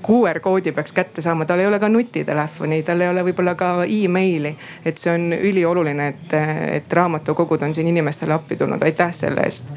QR 0.04 0.40
koodi 0.40 0.72
peaks 0.72 0.94
kätte 0.96 1.22
saama, 1.22 1.44
tal 1.44 1.60
ei 1.60 1.68
ole 1.68 1.80
ka 1.80 1.90
nutitelefoni, 1.92 2.82
tal 2.86 3.04
ei 3.04 3.12
ole 3.12 3.24
võib-olla 3.26 3.54
ka 3.58 3.72
emaili. 3.84 4.56
et 4.84 4.98
see 4.98 5.12
on 5.12 5.32
ülioluline, 5.36 6.08
et, 6.08 6.34
et 6.80 6.92
raamatukogud 6.92 7.62
on 7.62 7.74
siin 7.74 7.92
inimestele 7.92 8.34
appi 8.34 8.56
tulnud, 8.56 8.82
aitäh 8.82 9.12
selle 9.12 9.44
eest. 9.44 9.72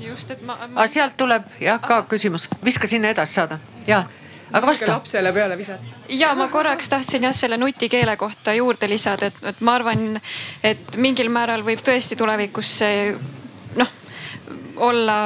just, 0.00 0.30
et 0.30 0.42
ma, 0.46 0.58
ma.... 0.70 0.86
sealt 0.86 1.16
tuleb 1.16 1.50
jah 1.60 1.80
ka 1.82 2.02
küsimus, 2.08 2.48
viska 2.64 2.86
sinna 2.86 3.10
edasi 3.10 3.40
saada, 3.40 3.58
ja 3.86 4.04
aga 4.52 4.66
vasta. 4.66 4.92
lapsele 4.92 5.32
peale 5.32 5.58
visata. 5.58 6.02
ja 6.08 6.34
ma 6.34 6.48
korraks 6.48 6.88
tahtsin 6.88 7.26
jah 7.26 7.34
selle 7.34 7.56
nutikeele 7.56 8.16
kohta 8.16 8.54
juurde 8.54 8.88
lisada, 8.88 9.32
et, 9.32 9.44
et 9.50 9.60
ma 9.60 9.74
arvan, 9.74 10.20
et 10.62 10.96
mingil 10.96 11.30
määral 11.32 11.66
võib 11.66 11.82
tõesti 11.82 12.16
tulevikus 12.16 12.78
see 12.78 13.16
noh 13.76 13.98
olla 14.76 15.16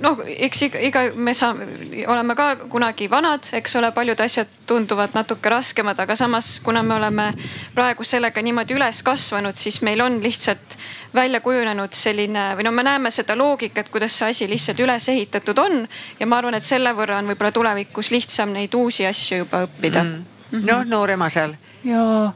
noh, 0.00 0.20
eks 0.26 0.62
iga, 0.66 0.80
iga 0.84 1.02
me 1.14 1.34
saame, 1.36 1.66
oleme 2.10 2.34
ka 2.38 2.48
kunagi 2.72 3.08
vanad, 3.10 3.46
eks 3.56 3.76
ole, 3.80 3.90
paljud 3.96 4.20
asjad 4.20 4.48
tunduvad 4.66 5.14
natuke 5.16 5.52
raskemad, 5.52 5.98
aga 6.00 6.16
samas, 6.16 6.58
kuna 6.64 6.82
me 6.86 6.94
oleme 6.96 7.30
praegu 7.74 8.06
sellega 8.06 8.42
niimoodi 8.42 8.76
üles 8.78 9.02
kasvanud, 9.06 9.58
siis 9.58 9.80
meil 9.86 10.00
on 10.04 10.20
lihtsalt 10.22 10.76
välja 11.14 11.40
kujunenud 11.44 11.94
selline 11.96 12.50
või 12.58 12.66
no 12.68 12.74
me 12.74 12.84
näeme 12.86 13.10
seda 13.14 13.36
loogikat, 13.38 13.90
kuidas 13.90 14.18
see 14.18 14.30
asi 14.30 14.50
lihtsalt 14.50 14.80
üles 14.80 15.08
ehitatud 15.12 15.58
on. 15.58 15.86
ja 16.20 16.26
ma 16.26 16.38
arvan, 16.38 16.56
et 16.58 16.66
selle 16.66 16.94
võrra 16.96 17.18
on 17.20 17.32
võib-olla 17.32 17.52
tulevikus 17.52 18.12
lihtsam 18.14 18.54
neid 18.54 18.74
uusi 18.74 19.06
asju 19.06 19.44
juba 19.44 19.64
õppida 19.66 20.04
mm. 20.04 20.14
-hmm. 20.52 20.68
noh, 20.70 20.84
noor 20.86 21.16
ema 21.16 21.28
seal 21.28 21.56
jaa, 21.84 22.32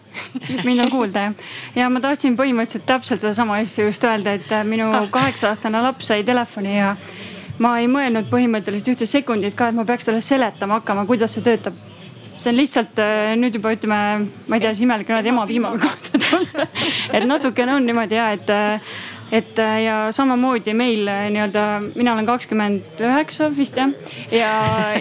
mind 0.67 0.81
on 0.81 0.91
kuulda 0.91 1.29
jah. 1.29 1.35
ja 1.77 1.91
ma 1.91 2.01
tahtsin 2.01 2.37
põhimõtteliselt 2.37 2.87
täpselt 2.89 3.21
sedasama 3.21 3.61
asja 3.63 3.85
just 3.85 4.05
öelda, 4.05 4.35
et 4.35 4.51
minu 4.65 4.91
ah. 4.93 5.07
kaheksa 5.11 5.53
aastane 5.53 5.83
laps 5.85 6.09
sai 6.11 6.25
telefoni 6.25 6.79
ja 6.79 6.97
ma 7.63 7.77
ei 7.81 7.89
mõelnud 7.91 8.29
põhimõtteliselt 8.31 8.95
ühte 8.95 9.09
sekundit 9.09 9.57
ka, 9.59 9.71
et 9.71 9.79
ma 9.79 9.87
peaks 9.87 10.09
talle 10.09 10.23
seletama 10.25 10.81
hakkama, 10.81 11.07
kuidas 11.07 11.35
see 11.37 11.45
töötab. 11.47 11.75
see 12.35 12.51
on 12.51 12.57
lihtsalt 12.59 12.99
äh, 12.99 13.33
nüüd 13.39 13.55
juba 13.55 13.73
ütleme, 13.73 14.27
ma 14.49 14.57
ei 14.57 14.61
tea, 14.61 14.75
siis 14.75 14.85
imelik 14.85 15.09
on 15.09 15.17
öelda 15.21 15.31
ema 15.31 15.47
piimaga 15.47 15.79
kohta 15.87 16.19
tulla. 16.19 16.67
et 17.17 17.27
natukene 17.27 17.77
on 17.77 17.87
niimoodi 17.87 18.19
ja 18.19 18.31
et 18.35 18.51
äh, 18.51 18.95
et 19.33 19.59
äh, 19.59 19.77
ja 19.85 19.95
samamoodi 20.13 20.75
meil 20.75 21.07
nii-öelda, 21.07 21.63
mina 21.95 22.13
olen 22.13 22.27
kakskümmend 22.27 23.01
üheksa 23.01 23.49
vist 23.57 23.79
jah. 23.79 23.95
ja, 24.31 24.51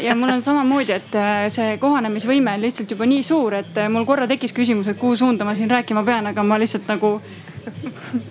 ja 0.01 0.15
mul 0.15 0.35
on 0.35 0.45
samamoodi, 0.45 0.93
et 0.93 1.17
see 1.53 1.77
kohanemisvõime 1.81 2.53
on 2.53 2.67
lihtsalt 2.67 2.93
juba 2.93 3.09
nii 3.09 3.25
suur, 3.25 3.57
et 3.59 3.81
mul 3.89 4.05
korra 4.05 4.29
tekkis 4.29 4.53
küsimus, 4.53 4.87
et 4.87 5.01
kuhu 5.01 5.17
suunda 5.17 5.45
ma 5.45 5.57
siin 5.57 5.73
rääkima 5.73 6.05
pean, 6.05 6.29
aga 6.29 6.45
ma 6.45 6.61
lihtsalt 6.61 6.87
nagu 6.87 7.17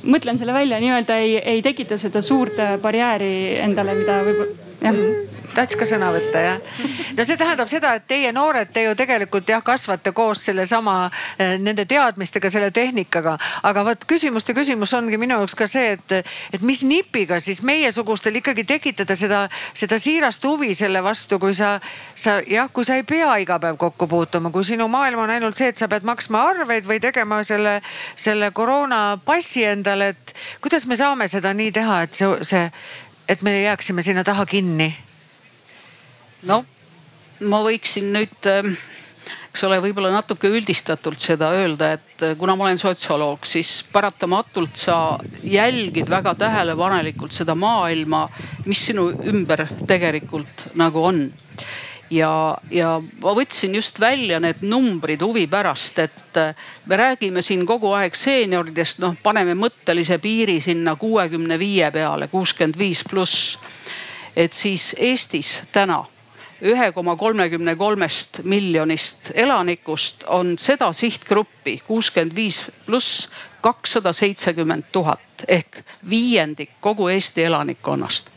mõtlen 0.05 0.39
selle 0.41 0.55
välja, 0.57 0.81
nii-öelda 0.83 1.19
ei, 1.23 1.37
ei 1.55 1.63
tekita 1.65 1.99
seda 2.01 2.23
suurt 2.25 2.59
barjääri 2.83 3.33
endale, 3.65 3.97
mida 3.99 4.19
võib-olla 4.27 4.73
jah 4.83 5.32
tahaks 5.55 5.77
ka 5.77 5.87
sõna 5.89 6.11
võtta 6.15 6.43
jah? 6.43 6.71
no 7.17 7.25
see 7.27 7.37
tähendab 7.41 7.71
seda, 7.71 7.95
et 7.99 8.07
teie 8.09 8.33
noored, 8.35 8.71
te 8.73 8.85
ju 8.87 8.95
tegelikult 8.99 9.49
jah 9.49 9.63
kasvate 9.65 10.13
koos 10.17 10.45
sellesama 10.49 10.97
eh, 11.39 11.59
nende 11.61 11.85
teadmistega, 11.89 12.51
selle 12.51 12.71
tehnikaga. 12.75 13.37
aga 13.69 13.85
vot 13.87 14.07
küsimuste 14.09 14.55
küsimus 14.57 14.95
ongi 14.97 15.21
minu 15.21 15.37
jaoks 15.41 15.57
ka 15.59 15.69
see, 15.71 15.97
et, 15.97 16.17
et 16.53 16.65
mis 16.67 16.83
nipiga 16.87 17.41
siis 17.41 17.63
meiesugustel 17.67 18.41
ikkagi 18.41 18.65
tekitada 18.69 19.17
seda, 19.19 19.43
seda 19.75 19.99
siirast 20.03 20.45
huvi 20.49 20.75
selle 20.79 21.03
vastu, 21.05 21.39
kui 21.43 21.55
sa, 21.57 21.75
sa 22.15 22.41
jah, 22.49 22.71
kui 22.73 22.89
sa 22.89 22.97
ei 23.01 23.07
pea 23.09 23.37
iga 23.43 23.59
päev 23.63 23.79
kokku 23.81 24.09
puutuma, 24.09 24.51
kui 24.55 24.65
sinu 24.67 24.89
maailm 24.93 25.25
on 25.27 25.37
ainult 25.37 25.61
see, 25.61 25.73
et 25.73 25.81
sa 25.81 25.89
pead 25.93 26.07
maksma 26.09 26.47
arveid 26.53 26.89
või 26.89 27.01
tegema 27.03 27.43
selle, 27.47 27.79
selle 28.17 28.51
koroonapassi 28.57 29.67
endale, 29.69 30.13
et 30.17 30.37
kuidas 30.65 30.89
me 30.89 30.99
saame 30.99 31.29
seda 31.29 31.53
nii 31.57 31.73
teha, 31.75 32.03
et 32.07 32.19
see, 32.19 32.35
see, 32.47 32.69
et 33.29 33.43
me 33.43 33.59
jääksime 33.63 34.03
sinna 34.03 34.25
taha 34.25 34.47
kinni 34.49 34.93
no 36.49 36.65
ma 37.49 37.63
võiksin 37.65 38.13
nüüd 38.15 38.51
ähm, 38.51 38.75
eks 39.53 39.67
ole, 39.69 39.77
võib-olla 39.85 40.09
natuke 40.15 40.49
üldistatult 40.49 41.21
seda 41.21 41.51
öelda, 41.53 41.93
et 41.99 42.25
äh, 42.25 42.35
kuna 42.41 42.55
ma 42.57 42.65
olen 42.69 42.81
sotsioloog, 42.81 43.45
siis 43.49 43.83
paratamatult 43.93 44.79
sa 44.81 44.97
jälgid 45.45 46.09
väga 46.11 46.33
tähelepanelikult 46.41 47.37
seda 47.37 47.57
maailma, 47.59 48.25
mis 48.65 48.87
sinu 48.89 49.11
ümber 49.29 49.67
tegelikult 49.89 50.71
nagu 50.81 51.05
on. 51.05 51.27
ja, 52.13 52.31
ja 52.73 52.95
ma 53.01 53.35
võtsin 53.37 53.77
just 53.77 54.01
välja 54.01 54.41
need 54.41 54.65
numbrid 54.65 55.21
huvi 55.25 55.45
pärast, 55.53 56.01
et 56.01 56.41
äh, 56.41 56.57
me 56.89 56.97
räägime 56.97 57.45
siin 57.45 57.67
kogu 57.69 57.93
aeg 57.97 58.17
seenioridest, 58.17 59.05
noh, 59.05 59.19
paneme 59.23 59.53
mõttelise 59.55 60.17
piiri 60.19 60.61
sinna 60.65 60.97
kuuekümne 60.97 61.61
viie 61.61 61.91
peale, 61.93 62.29
kuuskümmend 62.33 62.81
viis 62.81 63.05
pluss. 63.05 63.59
et 64.37 64.53
siis 64.53 64.95
Eestis 64.99 65.63
täna 65.73 66.01
ühe 66.63 66.93
koma 66.93 67.17
kolmekümne 67.17 67.75
kolmest 67.77 68.41
miljonist 68.45 69.33
elanikust 69.35 70.25
on 70.27 70.55
seda 70.59 70.93
sihtgruppi 70.93 71.81
kuuskümmend 71.87 72.37
viis 72.37 72.63
pluss 72.87 73.29
kakssada 73.61 74.13
seitsekümmend 74.13 74.91
tuhat 74.93 75.47
ehk 75.49 75.83
viiendik 76.11 76.71
kogu 76.81 77.09
Eesti 77.09 77.45
elanikkonnast. 77.45 78.31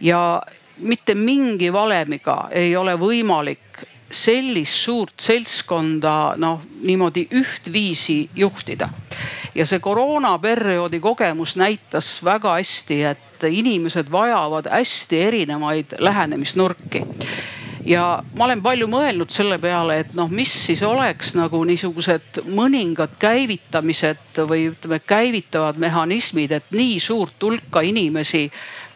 ja 0.00 0.42
mitte 0.78 1.14
mingi 1.14 1.72
valemiga 1.72 2.48
ei 2.50 2.76
ole 2.76 2.94
võimalik 2.98 3.84
sellist 4.10 4.74
suurt 4.74 5.20
seltskonda 5.20 6.34
noh, 6.36 6.62
niimoodi 6.82 7.28
ühtviisi 7.30 8.28
juhtida. 8.34 8.88
Ja 9.54 9.66
see 9.66 9.78
koroonaperioodi 9.78 11.00
kogemus 11.00 11.56
näitas 11.56 12.24
väga 12.24 12.54
hästi, 12.58 13.02
et 13.04 13.48
inimesed 13.48 14.10
vajavad 14.12 14.70
hästi 14.70 15.22
erinevaid 15.22 15.96
lähenemisnurki 15.98 17.06
ja 17.84 18.22
ma 18.38 18.44
olen 18.44 18.62
palju 18.62 18.88
mõelnud 18.90 19.32
selle 19.32 19.58
peale, 19.58 20.00
et 20.02 20.12
noh, 20.14 20.28
mis 20.30 20.52
siis 20.66 20.82
oleks 20.86 21.34
nagu 21.38 21.62
niisugused 21.64 22.42
mõningad 22.52 23.16
käivitamised 23.18 24.42
või 24.48 24.68
ütleme, 24.72 25.00
käivitavad 25.00 25.80
mehhanismid, 25.80 26.52
et 26.52 26.70
nii 26.76 27.00
suurt 27.00 27.42
hulka 27.42 27.80
inimesi 27.80 28.48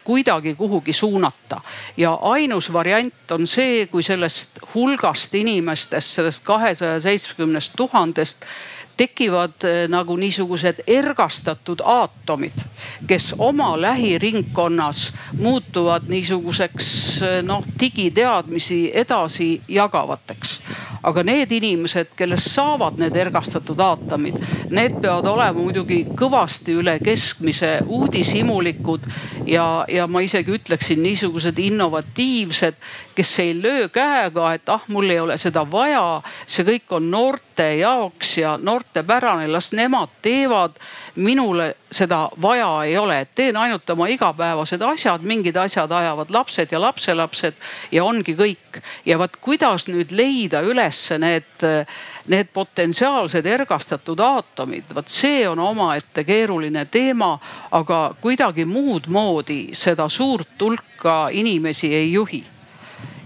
kuidagi 0.05 0.53
kuhugi 0.55 0.93
suunata. 0.93 1.61
ja 1.97 2.13
ainus 2.21 2.73
variant 2.73 3.31
on 3.31 3.47
see, 3.47 3.87
kui 3.87 4.03
sellest 4.03 4.59
hulgast 4.75 5.33
inimestest, 5.35 6.07
sellest 6.19 6.43
kahesaja 6.43 6.99
seitsmekümnest 6.99 7.73
tuhandest 7.75 8.45
tekivad 8.97 9.63
eh, 9.63 9.87
nagu 9.87 10.15
niisugused 10.15 10.83
ergastatud 10.87 11.81
aatomid, 11.83 12.57
kes 13.07 13.33
oma 13.37 13.81
lähiringkonnas 13.81 15.13
muutuvad 15.39 16.07
niisuguseks 16.07 16.87
eh, 17.21 17.43
noh 17.43 17.63
digiteadmisi 17.79 18.91
edasi 18.93 19.61
jagavateks. 19.67 20.61
aga 21.05 21.23
need 21.23 21.51
inimesed, 21.51 22.15
kellest 22.17 22.49
saavad 22.51 22.97
need 22.97 23.15
ergastatud 23.15 23.79
aatomid, 23.79 24.39
need 24.73 24.95
peavad 25.01 25.27
olema 25.29 25.59
muidugi 25.59 25.99
kõvasti 26.17 26.73
üle 26.81 26.95
keskmise 27.03 27.77
uudishimulikud 27.85 29.05
ja, 29.45 29.85
ja 29.87 30.07
ma 30.07 30.23
isegi 30.25 30.55
ütleksin 30.57 31.03
niisugused 31.03 31.59
innovatiivsed, 31.61 32.79
kes 33.15 33.39
ei 33.39 33.53
löö 33.61 33.89
käega, 33.89 34.53
et 34.53 34.69
ah, 34.69 34.81
mul 34.87 35.09
ei 35.09 35.19
ole 35.19 35.37
seda 35.37 35.61
vaja, 35.71 36.21
see 36.47 36.65
kõik 36.65 36.97
on 36.97 37.11
noorte 37.11 37.69
jaoks 37.77 38.37
ja 38.41 38.57
noortepärane, 38.95 39.47
las 39.47 39.73
nemad 39.73 40.09
teevad. 40.21 40.71
minule 41.15 41.75
seda 41.91 42.29
vaja 42.41 42.83
ei 42.83 42.97
ole, 42.97 43.27
teen 43.35 43.57
ainult 43.57 43.89
oma 43.89 44.07
igapäevased 44.07 44.81
asjad, 44.81 45.21
mingid 45.21 45.55
asjad 45.55 45.91
ajavad 45.91 46.29
lapsed 46.29 46.71
ja 46.71 46.81
lapselapsed 46.81 47.53
ja 47.91 48.03
ongi 48.03 48.35
kõik. 48.35 48.81
ja 49.05 49.17
vot 49.19 49.31
kuidas 49.41 49.87
nüüd 49.87 50.11
leida 50.11 50.61
ülesse 50.61 51.17
need 51.17 51.63
need 52.27 52.47
potentsiaalsed 52.53 53.45
ergastatud 53.45 54.19
aatomid, 54.19 54.83
vot 54.95 55.07
see 55.07 55.47
on 55.47 55.59
omaette 55.59 56.23
keeruline 56.23 56.85
teema, 56.85 57.37
aga 57.71 58.15
kuidagi 58.21 58.65
muud 58.65 59.07
moodi 59.07 59.69
seda 59.73 60.09
suurt 60.09 60.61
hulka 60.61 61.29
inimesi 61.31 61.93
ei 61.95 62.11
juhi 62.13 62.54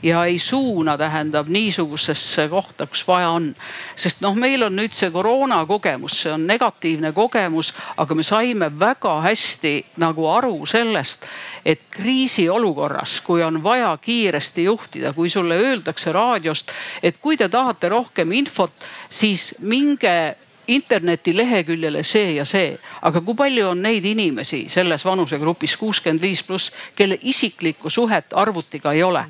ja 0.04 0.26
ei 0.26 0.40
suuna, 0.40 0.98
tähendab 0.98 1.48
niisugusesse 1.48 2.48
kohta, 2.50 2.88
kus 2.88 3.08
vaja 3.08 3.30
on. 3.30 3.56
sest 3.96 4.22
noh, 4.22 4.36
meil 4.36 4.64
on 4.64 4.76
nüüd 4.76 4.96
see 4.96 5.12
koroona 5.12 5.66
kogemus, 5.66 6.22
see 6.24 6.34
on 6.34 6.48
negatiivne 6.48 7.12
kogemus, 7.12 7.74
aga 7.98 8.16
me 8.16 8.24
saime 8.24 8.72
väga 8.80 9.20
hästi 9.22 9.74
nagu 9.98 10.28
aru 10.28 10.66
sellest, 10.66 11.26
et 11.66 11.82
kriisiolukorras, 11.92 13.22
kui 13.22 13.44
on 13.44 13.64
vaja 13.64 13.98
kiiresti 14.02 14.64
juhtida, 14.64 15.14
kui 15.14 15.30
sulle 15.30 15.58
öeldakse 15.58 16.12
raadiost, 16.12 16.72
et 17.04 17.18
kui 17.22 17.38
te 17.38 17.50
tahate 17.50 17.90
rohkem 17.90 18.32
infot, 18.32 18.72
siis 19.10 19.56
minge 19.60 20.36
internetileheküljele 20.70 22.04
see 22.04 22.34
ja 22.36 22.46
see. 22.46 22.78
aga 23.02 23.22
kui 23.22 23.36
palju 23.36 23.70
on 23.72 23.82
neid 23.82 24.06
inimesi 24.06 24.66
selles 24.70 25.06
vanusegrupis 25.06 25.78
kuuskümmend 25.78 26.22
viis 26.22 26.44
pluss, 26.44 26.72
kelle 26.96 27.18
isiklikku 27.22 27.90
suhet 27.90 28.34
arvutiga 28.34 28.94
ei 28.94 29.04
ole? 29.04 29.26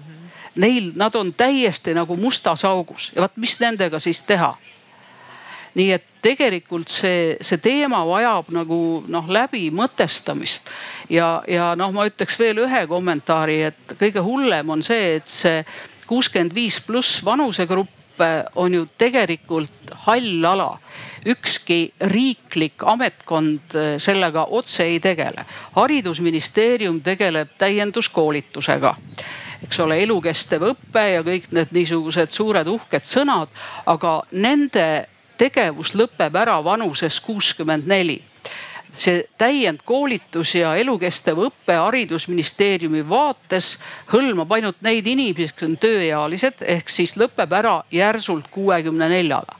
Neil, 0.60 0.92
nad 1.00 1.16
on 1.16 1.32
täiesti 1.34 1.94
nagu 1.96 2.18
mustas 2.20 2.66
augus 2.68 3.12
ja 3.16 3.24
vot 3.24 3.38
mis 3.40 3.60
nendega 3.60 4.00
siis 4.00 4.24
teha? 4.28 4.56
nii 5.78 5.92
et 5.94 6.06
tegelikult 6.26 6.90
see, 6.92 7.38
see 7.46 7.62
teema 7.64 8.02
vajab 8.08 8.50
nagu 8.56 8.80
noh 9.08 9.30
läbi 9.32 9.70
mõtestamist. 9.72 10.68
ja, 11.10 11.44
ja 11.48 11.72
noh, 11.80 11.94
ma 11.96 12.08
ütleks 12.10 12.40
veel 12.40 12.64
ühe 12.66 12.86
kommentaari, 12.90 13.62
et 13.70 13.96
kõige 14.00 14.24
hullem 14.26 14.76
on 14.76 14.84
see, 14.84 15.16
et 15.20 15.30
see 15.30 15.64
kuuskümmend 16.10 16.56
viis 16.56 16.82
pluss 16.82 17.24
vanusegrupp 17.26 17.96
on 18.60 18.74
ju 18.74 18.88
tegelikult 19.00 19.94
hall 20.04 20.44
ala 20.46 20.74
ükski 21.30 21.94
riiklik 22.12 22.84
ametkond 22.84 23.76
sellega 23.98 24.44
otse 24.44 24.84
ei 24.84 25.00
tegele. 25.00 25.46
haridusministeerium 25.76 27.00
tegeleb 27.02 27.56
täienduskoolitusega 27.58 28.96
eks 29.64 29.80
ole, 29.84 30.00
elukestev 30.04 30.64
õpe 30.72 31.06
ja 31.14 31.24
kõik 31.26 31.50
need 31.56 31.74
niisugused 31.76 32.32
suured 32.34 32.68
uhked 32.68 33.06
sõnad, 33.06 33.52
aga 33.90 34.20
nende 34.32 34.86
tegevus 35.40 35.94
lõpeb 35.96 36.36
ära 36.36 36.58
vanuses 36.64 37.20
kuuskümmend 37.24 37.88
neli. 37.88 38.20
See 38.90 39.22
täiendkoolitus 39.38 40.56
ja 40.58 40.74
elukestev 40.82 41.38
õpe 41.46 41.76
haridusministeeriumi 41.78 43.04
vaates 43.10 43.76
hõlmab 44.10 44.52
ainult 44.58 44.82
neid 44.82 45.08
inimesi, 45.08 45.54
kes 45.54 45.68
on 45.68 45.78
tööealised, 45.78 46.66
ehk 46.66 46.90
siis 46.90 47.14
lõpeb 47.20 47.54
ära 47.54 47.78
järsult 47.94 48.50
kuuekümne 48.52 49.12
neljale 49.12 49.60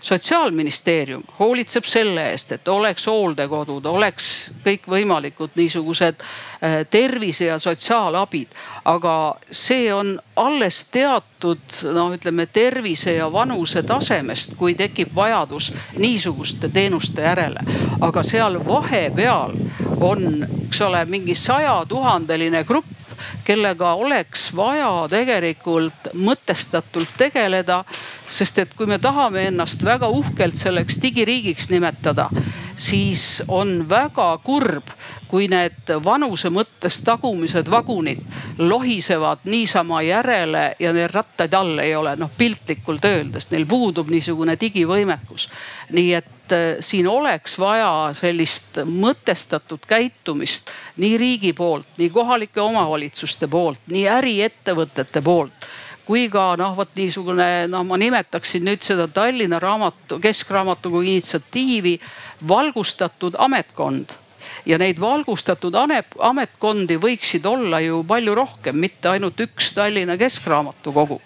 sotsiaalministeerium 0.00 1.22
hoolitseb 1.38 1.84
selle 1.84 2.30
eest, 2.30 2.52
et 2.52 2.68
oleks 2.68 3.06
hooldekodud, 3.06 3.84
oleks 3.84 4.50
kõikvõimalikud 4.64 5.56
niisugused 5.60 6.22
äh, 6.22 6.86
tervise 6.90 7.44
ja 7.44 7.58
sotsiaalabid. 7.58 8.48
aga 8.84 9.36
see 9.50 9.94
on 9.94 10.20
alles 10.36 10.84
teatud 10.84 11.60
noh, 11.92 12.14
ütleme 12.14 12.46
tervise 12.46 13.12
ja 13.12 13.32
vanuse 13.32 13.82
tasemest, 13.82 14.54
kui 14.56 14.74
tekib 14.74 15.14
vajadus 15.14 15.72
niisuguste 15.98 16.68
teenuste 16.68 17.22
järele. 17.22 17.60
aga 18.00 18.22
seal 18.22 18.60
vahepeal 18.66 19.52
on, 20.00 20.46
eks 20.66 20.80
ole, 20.80 21.04
mingi 21.04 21.34
sajatuhandeline 21.34 22.64
grupp 22.64 22.99
kellega 23.44 23.94
oleks 23.94 24.50
vaja 24.56 25.08
tegelikult 25.10 26.12
mõtestatult 26.14 27.16
tegeleda. 27.18 27.84
sest 28.30 28.58
et 28.58 28.74
kui 28.78 28.86
me 28.86 28.98
tahame 28.98 29.42
ennast 29.48 29.82
väga 29.84 30.06
uhkelt 30.08 30.56
selleks 30.56 31.00
digiriigiks 31.02 31.70
nimetada, 31.70 32.28
siis 32.76 33.42
on 33.48 33.88
väga 33.88 34.38
kurb, 34.44 34.86
kui 35.26 35.48
need 35.50 35.90
vanuse 36.04 36.50
mõttes 36.50 37.00
tagumised 37.04 37.70
vagunid 37.70 38.22
lohisevad 38.58 39.42
niisama 39.44 40.02
järele 40.02 40.76
ja 40.78 40.92
neil 40.92 41.10
rattaid 41.10 41.54
all 41.54 41.78
ei 41.78 41.96
ole, 41.96 42.14
noh 42.16 42.30
piltlikult 42.38 43.04
öeldes, 43.04 43.50
neil 43.50 43.66
puudub 43.66 44.10
niisugune 44.10 44.56
digivõimekus. 44.60 45.48
nii 45.90 46.14
et 46.14 46.39
et 46.50 46.76
äh, 46.76 46.76
siin 46.80 47.06
oleks 47.08 47.58
vaja 47.58 48.10
sellist 48.14 48.80
mõtestatud 48.86 49.84
käitumist 49.86 50.70
nii 51.00 51.18
riigi 51.18 51.52
poolt, 51.52 51.88
nii 51.98 52.10
kohalike 52.10 52.60
omavalitsuste 52.60 53.48
poolt, 53.48 53.80
nii 53.90 54.06
äriettevõtete 54.08 55.22
poolt 55.22 55.68
kui 56.10 56.26
ka 56.26 56.56
noh, 56.58 56.72
vot 56.74 56.90
niisugune 56.98 57.68
noh, 57.70 57.84
ma 57.86 57.96
nimetaksin 58.00 58.64
nüüd 58.66 58.82
seda 58.82 59.06
Tallinna 59.06 59.60
raamatu, 59.62 60.18
keskraamatukogu 60.18 61.04
initsiatiivi 61.06 62.00
valgustatud 62.48 63.38
ametkond. 63.38 64.16
Ja 64.66 64.78
neid 64.80 64.98
valgustatud 64.98 65.76
ametkondi 65.76 66.96
võiksid 66.98 67.46
olla 67.46 67.78
ju 67.84 68.00
palju 68.08 68.34
rohkem, 68.34 68.80
mitte 68.80 69.12
ainult 69.12 69.38
üks 69.44 69.70
Tallinna 69.76 70.16
Keskraamatukogu 70.18 71.20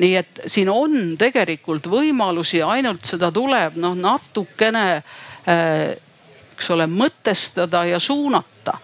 nii 0.00 0.14
et 0.16 0.44
siin 0.48 0.68
on 0.72 1.16
tegelikult 1.20 1.86
võimalusi, 1.92 2.62
ainult 2.64 3.04
seda 3.04 3.28
tuleb 3.32 3.76
noh 3.80 3.96
natukene 3.98 4.86
äh, 4.96 5.96
eks 6.60 6.70
ole, 6.74 6.86
mõtestada 6.86 7.86
ja 7.88 7.98
suunata. 7.98 8.76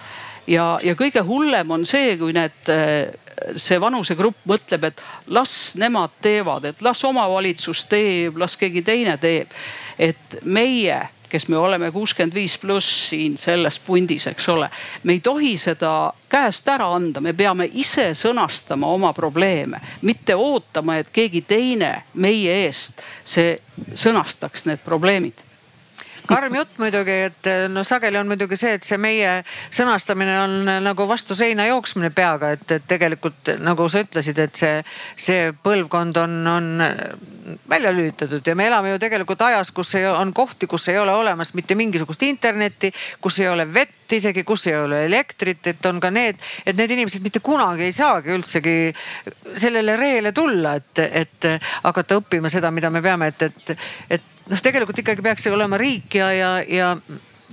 ja, 0.47 0.79
ja 0.83 0.95
kõige 0.97 1.21
hullem 1.21 1.71
on 1.71 1.85
see, 1.87 2.17
kui 2.17 2.33
need 2.33 2.71
äh, 2.73 3.13
see 3.61 3.81
vanusegrupp 3.81 4.47
mõtleb, 4.49 4.89
et 4.89 5.03
las 5.29 5.77
nemad 5.77 6.15
teevad, 6.25 6.65
et 6.65 6.81
las 6.83 7.05
omavalitsus 7.05 7.85
teeb, 7.91 8.39
las 8.41 8.57
keegi 8.57 8.83
teine 8.83 9.19
teeb. 9.21 9.53
et 9.99 10.41
meie 10.45 10.97
kes 11.29 11.49
me 11.49 11.59
oleme 11.59 11.91
kuuskümmend 11.93 12.35
viis 12.35 12.59
pluss 12.59 13.09
siin 13.11 13.39
selles 13.39 13.79
pundis, 13.79 14.27
eks 14.27 14.49
ole. 14.49 14.71
me 15.05 15.13
ei 15.13 15.21
tohi 15.21 15.57
seda 15.59 16.13
käest 16.29 16.69
ära 16.69 16.89
anda, 16.95 17.21
me 17.21 17.33
peame 17.33 17.69
ise 17.73 18.11
sõnastama 18.15 18.87
oma 18.87 19.13
probleeme, 19.13 19.81
mitte 20.03 20.35
ootama, 20.35 20.97
et 20.97 21.11
keegi 21.13 21.43
teine 21.43 21.93
meie 22.15 22.63
eest 22.67 23.03
see 23.25 23.59
sõnastaks 23.95 24.67
need 24.67 24.85
probleemid 24.85 25.46
karm 26.29 26.55
jutt 26.59 26.79
muidugi, 26.83 27.17
et 27.31 27.51
no 27.73 27.85
sageli 27.87 28.19
on 28.21 28.29
muidugi 28.31 28.59
see, 28.59 28.77
et 28.79 28.87
see 28.87 28.99
meie 29.01 29.39
sõnastamine 29.75 30.37
on 30.43 30.71
nagu 30.85 31.09
vastu 31.09 31.37
seina 31.39 31.67
jooksmine 31.71 32.11
peaga, 32.15 32.53
et, 32.57 32.67
et 32.79 32.87
tegelikult 32.89 33.55
nagu 33.63 33.89
sa 33.93 34.03
ütlesid, 34.05 34.39
et 34.43 34.59
see, 34.59 34.75
see 35.29 35.51
põlvkond 35.63 36.21
on, 36.23 36.37
on 36.51 36.71
välja 37.71 37.93
lülitatud 37.95 38.47
ja 38.47 38.55
me 38.59 38.67
elame 38.67 38.91
ju 38.95 39.01
tegelikult 39.03 39.43
ajas, 39.47 39.71
kus 39.75 39.95
ei, 39.99 40.07
on 40.07 40.33
kohti, 40.35 40.67
kus 40.71 40.89
ei 40.89 40.99
ole 40.99 41.15
olemas 41.15 41.55
mitte 41.55 41.75
mingisugust 41.79 42.23
internetti, 42.27 42.93
kus 43.21 43.41
ei 43.41 43.49
ole 43.49 43.67
vett 43.75 44.13
isegi, 44.13 44.45
kus 44.47 44.67
ei 44.71 44.77
ole 44.79 45.05
elektrit, 45.07 45.67
et 45.67 45.87
on 45.87 46.01
ka 46.03 46.11
need, 46.15 46.41
et 46.67 46.77
need 46.79 46.95
inimesed 46.97 47.25
mitte 47.25 47.43
kunagi 47.45 47.89
ei 47.89 47.97
saagi 47.97 48.35
üldsegi 48.35 48.77
sellele 49.55 49.97
reele 49.99 50.33
tulla, 50.33 50.77
et, 50.79 51.05
et 51.25 51.51
hakata 51.83 52.21
õppima 52.21 52.51
seda, 52.53 52.71
mida 52.75 52.91
me 52.91 53.03
peame, 53.03 53.31
et, 53.35 53.47
et, 53.51 53.77
et 54.19 54.33
noh, 54.51 54.63
tegelikult 54.63 54.99
ikkagi 55.03 55.23
peaks 55.23 55.47
see 55.47 55.55
olema 55.55 55.79
riik 55.81 56.15
ja, 56.19 56.31
ja, 56.33 56.51
ja 56.69 56.97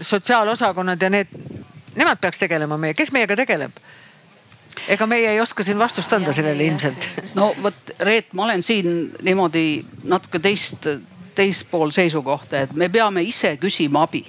sotsiaalosakonnad 0.01 1.01
ja 1.01 1.09
need, 1.13 1.33
nemad 1.95 2.21
peaks 2.21 2.41
tegelema 2.41 2.77
meie, 2.77 2.93
kes 2.97 3.11
meiega 3.15 3.37
tegeleb? 3.39 3.83
ega 4.89 5.05
meie 5.07 5.29
ei 5.29 5.41
oska 5.41 5.63
siin 5.63 5.79
vastust 5.79 6.13
anda 6.13 6.33
sellele 6.33 6.65
ilmselt. 6.65 7.09
no 7.37 7.53
vot 7.63 7.91
Reet, 7.99 8.33
ma 8.33 8.47
olen 8.47 8.63
siin 8.63 9.13
niimoodi 9.21 9.85
natuke 10.09 10.39
teist, 10.39 10.87
teispool 11.35 11.93
seisukohta, 11.93 12.65
et 12.65 12.73
me 12.73 12.89
peame 12.89 13.23
ise 13.23 13.55
küsima 13.61 14.07
abi 14.07 14.25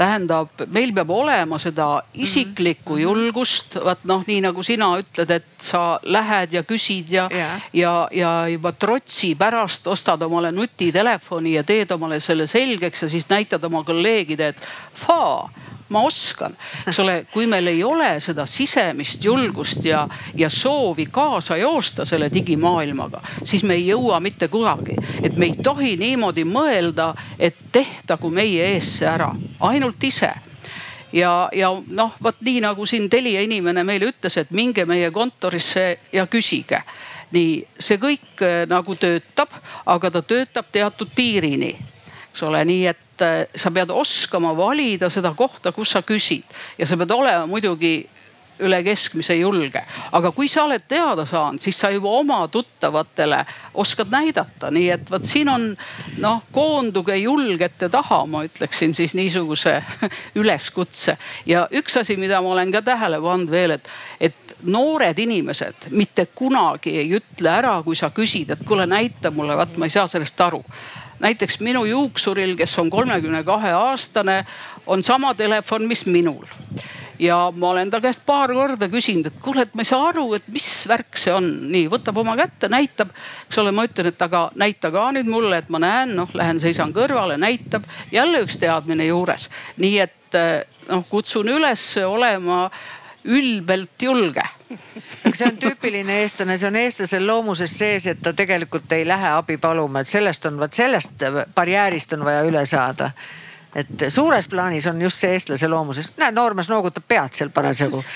tähendab, 0.00 0.64
meil 0.72 0.94
peab 0.96 1.10
olema 1.12 1.58
seda 1.60 1.88
isiklikku 2.14 2.96
mhm. 2.96 3.02
julgust, 3.04 3.76
vaat 3.84 4.04
noh, 4.08 4.24
nii 4.26 4.40
nagu 4.48 4.64
sina 4.66 4.90
ütled, 5.00 5.34
et 5.36 5.48
sa 5.60 5.84
lähed 6.08 6.56
ja 6.56 6.64
küsid 6.66 7.12
ja 7.12 7.26
yeah., 7.32 7.66
ja, 7.76 7.94
ja 8.16 8.32
juba 8.48 8.72
trotsi 8.72 9.34
pärast 9.38 9.86
ostad 9.92 10.22
omale 10.24 10.52
nutitelefoni 10.56 11.56
ja 11.58 11.64
teed 11.66 11.92
omale 11.96 12.20
selle 12.20 12.48
selgeks 12.50 13.04
ja 13.04 13.10
siis 13.12 13.28
näitad 13.28 13.64
oma 13.68 13.84
kolleegidele, 13.84 14.54
et 14.54 14.70
faa 15.04 15.50
ma 15.90 16.02
oskan, 16.06 16.54
eks 16.86 17.00
ole, 17.02 17.16
kui 17.32 17.46
meil 17.50 17.66
ei 17.66 17.82
ole 17.84 18.12
seda 18.22 18.46
sisemist 18.46 19.24
julgust 19.24 19.84
ja, 19.84 20.04
ja 20.34 20.48
soovi 20.50 21.06
kaasa 21.10 21.56
joosta 21.60 22.04
selle 22.04 22.30
digimaailmaga, 22.34 23.22
siis 23.44 23.64
me 23.66 23.74
ei 23.74 23.88
jõua 23.88 24.20
mitte 24.20 24.48
kunagi. 24.48 24.96
et 25.22 25.36
me 25.36 25.50
ei 25.50 25.56
tohi 25.62 25.96
niimoodi 25.96 26.44
mõelda, 26.44 27.14
et 27.38 27.56
tehtagu 27.72 28.30
meie 28.30 28.72
eest 28.74 29.00
see 29.00 29.08
ära, 29.10 29.32
ainult 29.60 30.04
ise 30.04 30.30
ja, 31.12 31.48
ja 31.52 31.70
noh, 31.86 32.14
vot 32.22 32.40
nii 32.40 32.60
nagu 32.64 32.86
siin 32.86 33.10
Telia 33.10 33.42
inimene 33.42 33.84
meile 33.84 34.10
ütles, 34.10 34.36
et 34.38 34.50
minge 34.50 34.84
meie 34.86 35.10
kontorisse 35.10 35.98
ja 36.12 36.26
küsige. 36.26 36.82
nii 37.30 37.62
see 37.78 37.98
kõik 38.02 38.42
eh, 38.42 38.64
nagu 38.66 38.94
töötab, 38.98 39.52
aga 39.86 40.10
ta 40.10 40.22
töötab 40.22 40.66
teatud 40.72 41.10
piirini, 41.14 41.76
eks 42.30 42.42
ole, 42.48 42.64
nii 42.64 42.86
et 42.86 43.06
et 43.24 43.60
sa 43.60 43.70
pead 43.70 43.90
oskama 43.92 44.54
valida 44.56 45.10
seda 45.12 45.34
kohta, 45.36 45.72
kus 45.72 45.92
sa 45.96 46.02
küsid 46.06 46.46
ja 46.78 46.88
sa 46.88 46.98
pead 47.00 47.12
olema 47.12 47.46
muidugi 47.46 48.08
üle 48.60 48.82
keskmise 48.84 49.38
julge. 49.38 49.80
aga 50.12 50.30
kui 50.36 50.48
sa 50.48 50.66
oled 50.66 50.82
teada 50.88 51.24
saanud, 51.26 51.60
siis 51.60 51.78
sa 51.80 51.88
juba 51.90 52.10
oma 52.12 52.42
tuttavatele 52.48 53.38
oskad 53.74 54.10
näidata, 54.12 54.70
nii 54.70 54.90
et 54.90 55.10
vot 55.10 55.24
siin 55.24 55.48
on 55.48 55.64
noh, 56.18 56.42
koonduge 56.52 57.16
julgete 57.16 57.88
taha, 57.88 58.26
ma 58.26 58.44
ütleksin 58.44 58.92
siis 58.94 59.14
niisuguse 59.16 59.78
üleskutse. 60.40 61.16
ja 61.46 61.66
üks 61.72 61.96
asi, 62.00 62.16
mida 62.20 62.42
ma 62.42 62.52
olen 62.52 62.72
ka 62.72 62.82
tähele 62.82 63.20
pannud 63.20 63.50
veel, 63.50 63.78
et, 63.78 63.88
et 64.20 64.56
noored 64.62 65.18
inimesed 65.18 65.88
mitte 65.96 66.26
kunagi 66.34 66.98
ei 67.00 67.14
ütle 67.16 67.48
ära, 67.48 67.78
kui 67.82 67.96
sa 67.96 68.10
küsid, 68.12 68.52
et 68.52 68.66
kuule, 68.68 68.84
näita 68.86 69.32
mulle, 69.32 69.56
vaat 69.56 69.80
ma 69.80 69.88
ei 69.88 69.96
saa 69.96 70.08
sellest 70.08 70.40
aru 70.44 70.60
näiteks 71.20 71.60
minu 71.60 71.84
juuksuril, 71.84 72.56
kes 72.56 72.78
on 72.78 72.90
kolmekümne 72.90 73.44
kahe 73.44 73.72
aastane, 73.76 74.44
on 74.86 75.04
sama 75.04 75.34
telefon, 75.34 75.86
mis 75.88 76.06
minul 76.06 76.46
ja 77.20 77.36
ma 77.56 77.70
olen 77.70 77.90
ta 77.90 78.00
käest 78.00 78.22
paar 78.26 78.52
korda 78.54 78.88
küsinud, 78.88 79.28
et 79.28 79.40
kuule, 79.42 79.66
et 79.66 79.74
ma 79.76 79.84
ei 79.84 79.88
saa 79.88 80.06
aru, 80.08 80.26
et 80.38 80.46
mis 80.52 80.68
värk 80.88 81.18
see 81.20 81.32
on. 81.34 81.48
nii, 81.72 81.88
võtab 81.92 82.16
oma 82.22 82.36
kätte, 82.38 82.70
näitab, 82.72 83.12
eks 83.46 83.60
ole, 83.60 83.74
ma 83.76 83.84
ütlen, 83.88 84.08
et 84.10 84.24
aga 84.24 84.46
näita 84.60 84.90
ka 84.94 85.10
nüüd 85.16 85.28
mulle, 85.28 85.60
et 85.60 85.68
ma 85.72 85.82
näen, 85.82 86.14
noh, 86.16 86.30
lähen 86.34 86.60
seisan 86.62 86.94
kõrvale, 86.96 87.36
näitab. 87.40 87.84
jälle 88.12 88.40
üks 88.46 88.56
teadmine 88.60 89.10
juures, 89.10 89.50
nii 89.76 89.98
et 90.06 90.38
noh, 90.88 91.04
kutsun 91.10 91.48
üles 91.52 91.84
olema 92.06 92.68
ülbelt 93.24 94.02
julge 94.02 94.42
see 95.34 95.46
on 95.46 95.58
tüüpiline 95.60 96.20
eestlane, 96.22 96.56
see 96.58 96.68
on 96.68 96.78
eestlasel 96.78 97.26
loomuses 97.26 97.76
sees, 97.78 98.06
et 98.06 98.22
ta 98.22 98.32
tegelikult 98.36 98.92
ei 98.92 99.06
lähe 99.08 99.34
abi 99.34 99.58
paluma, 99.58 100.00
et 100.00 100.08
sellest 100.08 100.46
on, 100.46 100.58
vot 100.60 100.72
sellest 100.72 101.24
barjäärist 101.54 102.12
on 102.16 102.24
vaja 102.24 102.42
üle 102.48 102.64
saada 102.66 103.10
et 103.76 104.08
suures 104.08 104.48
plaanis 104.50 104.86
on 104.90 105.02
just 105.02 105.22
see 105.22 105.34
eestlase 105.36 105.68
loomuses, 105.68 106.12
näed 106.18 106.34
noormees 106.34 106.70
noogutab 106.70 107.06
pead 107.08 107.36
seal 107.36 107.52
parasjagu 107.54 108.02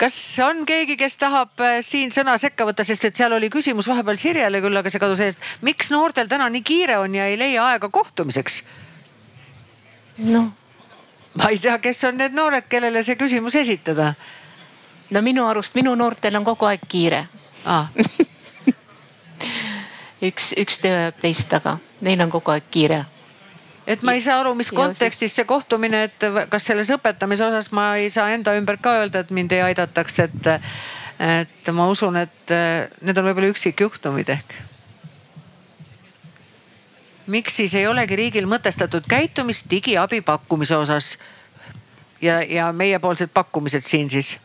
kas 0.00 0.16
on 0.44 0.64
keegi, 0.66 0.96
kes 1.00 1.16
tahab 1.20 1.64
äh, 1.64 1.78
siin 1.84 2.12
sõna 2.14 2.36
sekka 2.40 2.66
võtta, 2.68 2.84
sest 2.86 3.08
et 3.08 3.20
seal 3.20 3.32
oli 3.36 3.50
küsimus 3.52 3.88
vahepeal 3.90 4.20
Sirjele 4.20 4.62
küll, 4.64 4.80
aga 4.80 4.92
see 4.92 5.02
kadus 5.02 5.20
eest. 5.24 5.50
miks 5.66 5.92
noortel 5.92 6.30
täna 6.30 6.48
nii 6.52 6.64
kiire 6.64 7.00
on 7.00 7.14
ja 7.14 7.28
ei 7.28 7.38
leia 7.40 7.66
aega 7.72 7.92
kohtumiseks? 7.92 8.62
noh. 10.30 10.50
Ma 11.34 11.50
ei 11.50 11.58
tea, 11.58 11.78
kes 11.78 12.04
on 12.04 12.18
need 12.18 12.34
noored, 12.34 12.66
kellele 12.68 13.02
see 13.06 13.16
küsimus 13.16 13.54
esitada. 13.60 14.14
no 15.10 15.22
minu 15.22 15.46
arust 15.46 15.74
minu 15.74 15.94
noortel 15.94 16.36
on 16.36 16.44
kogu 16.44 16.66
aeg 16.70 16.82
kiire 16.88 17.24
ah. 17.64 17.88
üks, 20.28 20.52
üks 20.58 20.78
töö 20.82 20.96
ajab 20.96 21.22
teist 21.22 21.48
taga, 21.50 21.78
neil 22.00 22.20
on 22.20 22.30
kogu 22.30 22.54
aeg 22.54 22.68
kiire 22.70 23.04
et 23.86 24.02
ma 24.06 24.14
ei 24.14 24.22
saa 24.22 24.40
aru, 24.40 24.54
mis 24.54 24.70
kontekstis 24.74 25.34
see 25.34 25.46
kohtumine, 25.48 26.04
et 26.08 26.26
kas 26.50 26.68
selles 26.70 26.90
õpetamise 26.94 27.46
osas 27.48 27.70
ma 27.74 27.92
ei 27.98 28.10
saa 28.10 28.30
enda 28.34 28.54
ümber 28.58 28.78
ka 28.82 29.00
öelda, 29.02 29.24
et 29.24 29.30
mind 29.34 29.52
ei 29.56 29.64
aidataks, 29.70 30.18
et, 30.26 30.50
et 31.26 31.72
ma 31.74 31.88
usun, 31.90 32.20
et 32.20 32.54
need 33.02 33.18
on 33.18 33.30
võib-olla 33.30 33.50
üksikjuhtumid 33.50 34.30
ehk. 34.36 34.58
Miks 37.30 37.56
siis 37.56 37.74
ei 37.78 37.86
olegi 37.86 38.16
riigil 38.18 38.48
mõtestatud 38.50 39.06
käitumist 39.08 39.70
digiabi 39.70 40.20
pakkumise 40.26 40.76
osas? 40.76 41.14
Ja, 42.20 42.42
ja 42.42 42.72
meiepoolsed 42.76 43.30
pakkumised 43.34 43.86
siin 43.86 44.10
siis? 44.10 44.36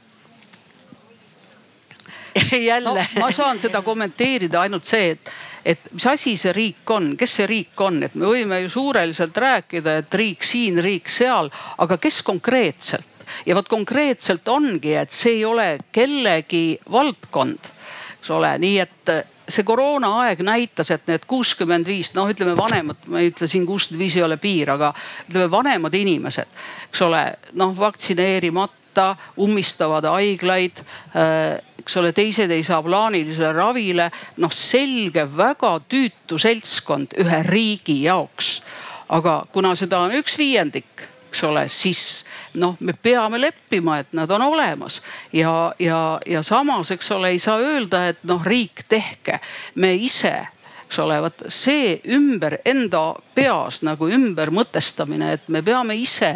Jälle. 2.69 2.89
No,. 3.15 3.19
ma 3.19 3.31
saan 3.31 3.59
seda 3.59 3.81
kommenteerida 3.81 4.61
ainult 4.61 4.87
see, 4.87 5.11
et, 5.15 5.31
et 5.65 5.91
mis 5.91 6.07
asi 6.07 6.35
see 6.37 6.53
riik 6.55 6.91
on, 6.91 7.13
kes 7.17 7.35
see 7.39 7.47
riik 7.49 7.81
on, 7.81 8.01
et 8.03 8.15
me 8.15 8.27
võime 8.29 8.59
ju 8.65 8.71
suureliselt 8.77 9.37
rääkida, 9.37 9.99
et 10.03 10.17
riik 10.21 10.43
siin, 10.43 10.79
riik 10.83 11.09
seal, 11.11 11.51
aga 11.77 11.97
kes 11.97 12.21
konkreetselt? 12.27 13.11
Ja 13.45 13.55
vot 13.57 13.67
konkreetselt 13.67 14.47
ongi, 14.47 14.93
et 14.93 15.11
see 15.11 15.39
ei 15.39 15.45
ole 15.45 15.69
kellegi 15.91 16.77
valdkond, 16.91 17.71
eks 18.19 18.29
ole, 18.35 18.51
nii 18.61 18.77
et 18.83 19.15
see 19.49 19.63
koroonaaeg 19.67 20.41
näitas, 20.45 20.91
et 20.91 21.05
need 21.07 21.27
kuuskümmend 21.27 21.87
viis, 21.87 22.13
noh, 22.15 22.29
ütleme 22.31 22.55
vanemad, 22.57 23.03
ma 23.11 23.21
ei 23.21 23.29
ütle 23.31 23.47
siin 23.51 23.65
kuuskümmend 23.67 24.03
viis 24.03 24.17
ei 24.17 24.25
ole 24.25 24.37
piir, 24.41 24.71
aga 24.73 24.93
ütleme 25.29 25.51
vanemad 25.51 25.93
inimesed, 25.93 26.57
eks 26.89 27.05
ole, 27.05 27.21
noh 27.59 27.75
vaktsineerimata, 27.77 29.11
ummistavad 29.43 30.07
haiglaid 30.07 30.81
äh, 30.81 31.61
eks 31.85 31.99
ole, 32.01 32.11
teised 32.17 32.49
ei 32.51 32.63
saa 32.65 32.81
plaanilisele 32.83 33.53
ravile. 33.53 34.09
noh, 34.41 34.51
selge, 34.51 35.27
väga 35.37 35.75
tüütu 35.89 36.39
seltskond 36.41 37.13
ühe 37.21 37.41
riigi 37.45 38.01
jaoks. 38.03 38.61
aga 39.09 39.43
kuna 39.53 39.75
seda 39.77 39.99
on 40.07 40.15
üks 40.17 40.37
viiendik, 40.37 41.05
eks 41.35 41.43
ole, 41.43 41.65
siis 41.67 42.23
noh, 42.55 42.77
me 42.79 42.93
peame 42.95 43.35
leppima, 43.41 43.99
et 43.99 44.13
nad 44.15 44.31
on 44.31 44.41
olemas. 44.41 45.01
Ja, 45.35 45.73
ja, 45.79 46.19
ja 46.25 46.43
samas, 46.43 46.93
eks 46.95 47.11
ole, 47.11 47.33
ei 47.35 47.39
saa 47.43 47.59
öelda, 47.59 48.05
et 48.07 48.23
noh, 48.23 48.39
riik 48.45 48.85
tehke, 48.87 49.41
me 49.75 49.91
ise 49.99 50.37
eks 50.85 50.99
ole, 51.01 51.17
vot 51.19 51.39
see 51.49 51.95
ümber 52.13 52.59
enda 52.63 53.15
peas 53.35 53.81
nagu 53.83 54.05
ümber 54.05 54.51
mõtestamine, 54.53 55.31
et 55.33 55.47
me 55.49 55.63
peame 55.65 55.97
ise 55.97 56.29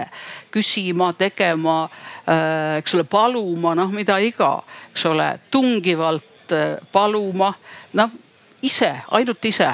küsima, 0.51 1.13
tegema 1.13 1.83
äh,, 1.85 2.79
eks 2.81 2.97
ole, 2.97 3.05
paluma, 3.05 3.75
noh 3.77 3.93
mida 3.93 4.17
iga, 4.19 4.55
eks 4.89 5.05
ole, 5.05 5.29
tungivalt 5.53 6.51
äh, 6.57 6.81
paluma, 6.91 7.53
noh 7.93 8.17
ise, 8.65 8.89
ainult 9.15 9.45
ise 9.47 9.69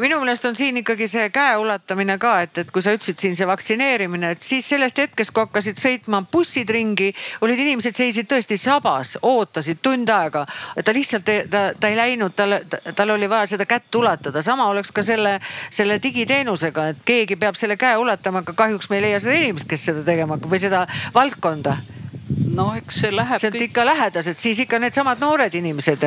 minu 0.00 0.18
meelest 0.20 0.44
on 0.44 0.56
siin 0.56 0.76
ikkagi 0.80 1.06
see 1.10 1.28
käe 1.34 1.56
ulatamine 1.60 2.16
ka, 2.18 2.34
et, 2.44 2.58
et 2.64 2.70
kui 2.74 2.82
sa 2.82 2.94
ütlesid 2.94 3.20
siin 3.20 3.36
see 3.38 3.46
vaktsineerimine, 3.48 4.34
et 4.34 4.42
siis 4.42 4.66
sellest 4.68 4.98
hetkest, 4.98 5.32
kui 5.34 5.44
hakkasid 5.44 5.80
sõitma 5.80 6.22
bussid 6.32 6.70
ringi, 6.74 7.10
olid 7.44 7.60
inimesed 7.64 7.96
seisid 7.96 8.28
tõesti 8.30 8.58
sabas, 8.60 9.16
ootasid 9.22 9.82
tund 9.82 10.10
aega. 10.10 10.44
ta 10.84 10.94
lihtsalt, 10.94 11.30
ta, 11.50 11.64
ta 11.80 11.90
ei 11.90 11.98
läinud, 11.98 12.34
tal, 12.36 12.58
tal 12.94 13.14
oli 13.14 13.30
vaja 13.30 13.54
seda 13.54 13.66
kätt 13.70 13.94
ulatada, 13.94 14.42
sama 14.42 14.68
oleks 14.70 14.92
ka 14.92 15.02
selle, 15.02 15.38
selle 15.70 16.00
digiteenusega, 16.02 16.88
et 16.94 17.04
keegi 17.04 17.36
peab 17.36 17.58
selle 17.58 17.76
käe 17.80 17.96
ulatama, 18.00 18.44
aga 18.44 18.56
kahjuks 18.64 18.90
me 18.90 19.00
ei 19.00 19.08
leia 19.08 19.20
seda 19.20 19.38
inimest, 19.38 19.68
kes 19.70 19.90
seda 19.90 20.06
tegema 20.06 20.38
hakkab 20.38 20.56
või 20.56 20.62
seda 20.62 20.86
valdkonda 21.14 21.78
no 22.54 22.72
eks 22.78 23.02
see 23.04 23.12
läheb. 23.14 23.40
sealt 23.40 23.56
kõik... 23.56 23.70
ikka 23.70 23.84
lähedased, 23.86 24.38
siis 24.40 24.64
ikka 24.64 24.80
needsamad 24.82 25.20
noored 25.22 25.54
inimesed 25.54 26.04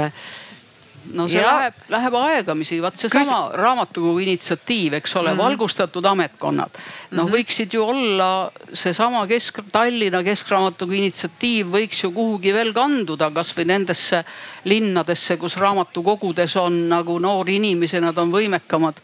no 1.13 1.27
see 1.27 1.41
ja. 1.41 1.51
läheb, 1.51 1.81
läheb 1.89 2.15
aegamisi, 2.19 2.79
vaat 2.81 2.97
seesama 2.99 3.41
Küs... 3.47 3.57
raamatukogu 3.61 4.23
initsiatiiv, 4.25 4.97
eks 4.99 5.15
ole 5.15 5.31
mm, 5.31 5.33
-hmm. 5.33 5.43
valgustatud 5.43 6.05
ametkonnad. 6.05 6.69
noh 7.11 7.23
mm 7.23 7.29
-hmm., 7.29 7.35
võiksid 7.35 7.73
ju 7.73 7.83
olla 7.83 8.51
seesama 8.73 9.27
kesk, 9.27 9.59
Tallinna 9.71 10.23
Keskraamatukogu 10.23 10.97
initsiatiiv 10.97 11.67
võiks 11.67 12.03
ju 12.03 12.11
kuhugi 12.11 12.53
veel 12.53 12.73
kanduda, 12.73 13.31
kasvõi 13.31 13.65
nendesse 13.65 14.23
linnadesse, 14.63 15.37
kus 15.37 15.57
raamatukogudes 15.57 16.55
on 16.55 16.89
nagu 16.89 17.19
noori 17.19 17.55
inimesi, 17.55 18.01
nad 18.01 18.17
on 18.17 18.31
võimekamad 18.31 19.01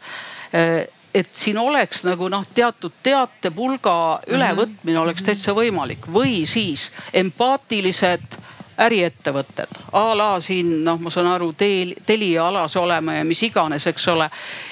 eh, 0.54 0.88
et 1.14 1.30
siin 1.34 1.58
oleks 1.58 2.04
nagu 2.08 2.28
noh, 2.30 2.46
teatud 2.54 2.92
teatepulga 3.04 3.96
ülevõtmine 4.34 5.00
oleks 5.00 5.24
täitsa 5.24 5.54
võimalik 5.54 6.08
või 6.10 6.44
siis 6.50 6.92
empaatilised 7.14 8.40
äriettevõtted 8.78 9.78
a 9.92 10.18
la 10.18 10.40
siin 10.42 10.84
noh, 10.86 11.00
ma 11.00 11.12
saan 11.14 11.28
aru 11.28 11.54
tel, 11.58 11.94
Telia 12.06 12.48
alas 12.48 12.76
olema 12.76 13.14
ja 13.20 13.24
mis 13.26 13.44
iganes, 13.44 13.88
eks 13.88 14.08
ole. 14.08 14.30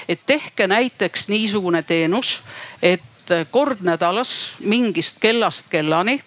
et 0.08 0.26
tehke 0.26 0.66
näiteks 0.66 1.28
niisugune 1.28 1.82
teenus, 1.82 2.40
et 2.82 3.02
kord 3.50 3.80
nädalas 3.80 4.56
mingist 4.60 5.20
kellast 5.20 5.70
kellani 5.70 6.20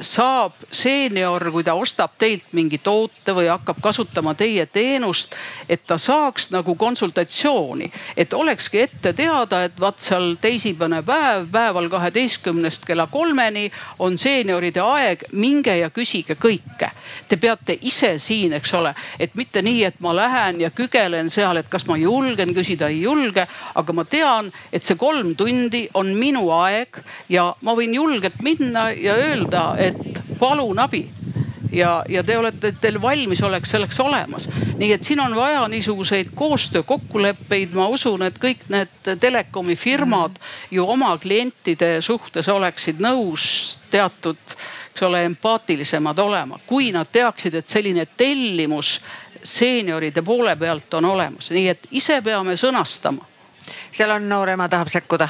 saab 0.00 0.54
seenior, 0.70 1.42
kui 1.50 1.64
ta 1.66 1.74
ostab 1.74 2.12
teilt 2.18 2.52
mingi 2.54 2.78
toote 2.78 3.34
või 3.34 3.48
hakkab 3.50 3.80
kasutama 3.82 4.34
teie 4.38 4.66
teenust, 4.70 5.34
et 5.68 5.82
ta 5.86 5.98
saaks 5.98 6.52
nagu 6.54 6.76
konsultatsiooni, 6.78 7.88
et 8.16 8.34
olekski 8.34 8.84
ette 8.84 9.12
teada, 9.18 9.64
et 9.66 9.80
vaat 9.80 9.98
seal 10.00 10.36
teisipäevane 10.40 11.02
päev, 11.02 11.48
päeval 11.52 11.88
kaheteistkümnest 11.90 12.86
kella 12.86 13.08
kolmeni 13.10 13.66
on 13.98 14.18
seenioride 14.18 14.80
aeg, 14.84 15.24
minge 15.32 15.74
ja 15.80 15.90
küsige 15.90 16.38
kõike. 16.38 16.92
Te 17.28 17.36
peate 17.36 17.78
ise 17.82 18.14
siin, 18.22 18.54
eks 18.54 18.74
ole, 18.78 18.94
et 19.18 19.34
mitte 19.34 19.62
nii, 19.62 19.82
et 19.90 19.98
ma 20.04 20.14
lähen 20.14 20.62
ja 20.62 20.70
kügelen 20.70 21.32
seal, 21.34 21.58
et 21.58 21.68
kas 21.68 21.88
ma 21.90 21.98
julgen 21.98 22.54
küsida, 22.54 22.92
ei 22.92 23.02
julge, 23.02 23.46
aga 23.74 23.96
ma 23.96 24.06
tean, 24.06 24.52
et 24.72 24.86
see 24.86 24.94
kolm 25.00 25.34
tundi 25.34 25.88
on 25.98 26.14
minu 26.14 26.46
aeg 26.54 27.02
ja 27.28 27.50
ma 27.66 27.74
võin 27.74 27.98
julgelt 27.98 28.38
minna 28.46 28.88
ja 28.94 29.17
öelda 29.18 29.74
et 29.78 30.22
palun 30.38 30.78
abi 30.78 31.08
ja, 31.72 32.04
ja 32.08 32.22
te 32.24 32.38
olete, 32.38 32.72
teil 32.80 33.02
valmisolek 33.02 33.66
selleks 33.66 34.00
olemas. 34.00 34.48
nii 34.78 34.92
et 34.92 35.02
siin 35.02 35.20
on 35.20 35.36
vaja 35.36 35.68
niisuguseid 35.68 36.30
koostöökokkuleppeid, 36.34 37.74
ma 37.74 37.88
usun, 37.88 38.22
et 38.22 38.38
kõik 38.38 38.68
need 38.68 39.12
telekomi 39.20 39.76
firmad 39.76 40.38
ju 40.70 40.86
oma 40.88 41.16
klientide 41.18 42.00
suhtes 42.00 42.48
oleksid 42.48 43.00
nõus 43.02 43.78
teatud, 43.90 44.38
eks 44.92 45.02
ole, 45.02 45.24
empaatilisemad 45.24 46.18
olema, 46.18 46.58
kui 46.66 46.92
nad 46.92 47.08
teaksid, 47.12 47.54
et 47.54 47.66
selline 47.66 48.06
tellimus 48.16 48.98
seenioride 49.42 50.22
poole 50.22 50.56
pealt 50.56 50.94
on 50.94 51.04
olemas, 51.04 51.50
nii 51.50 51.68
et 51.68 51.88
ise 51.90 52.22
peame 52.22 52.56
sõnastama. 52.56 53.24
seal 53.92 54.10
on 54.10 54.28
noor 54.28 54.48
ema 54.48 54.68
tahab 54.68 54.88
sekkuda 54.88 55.28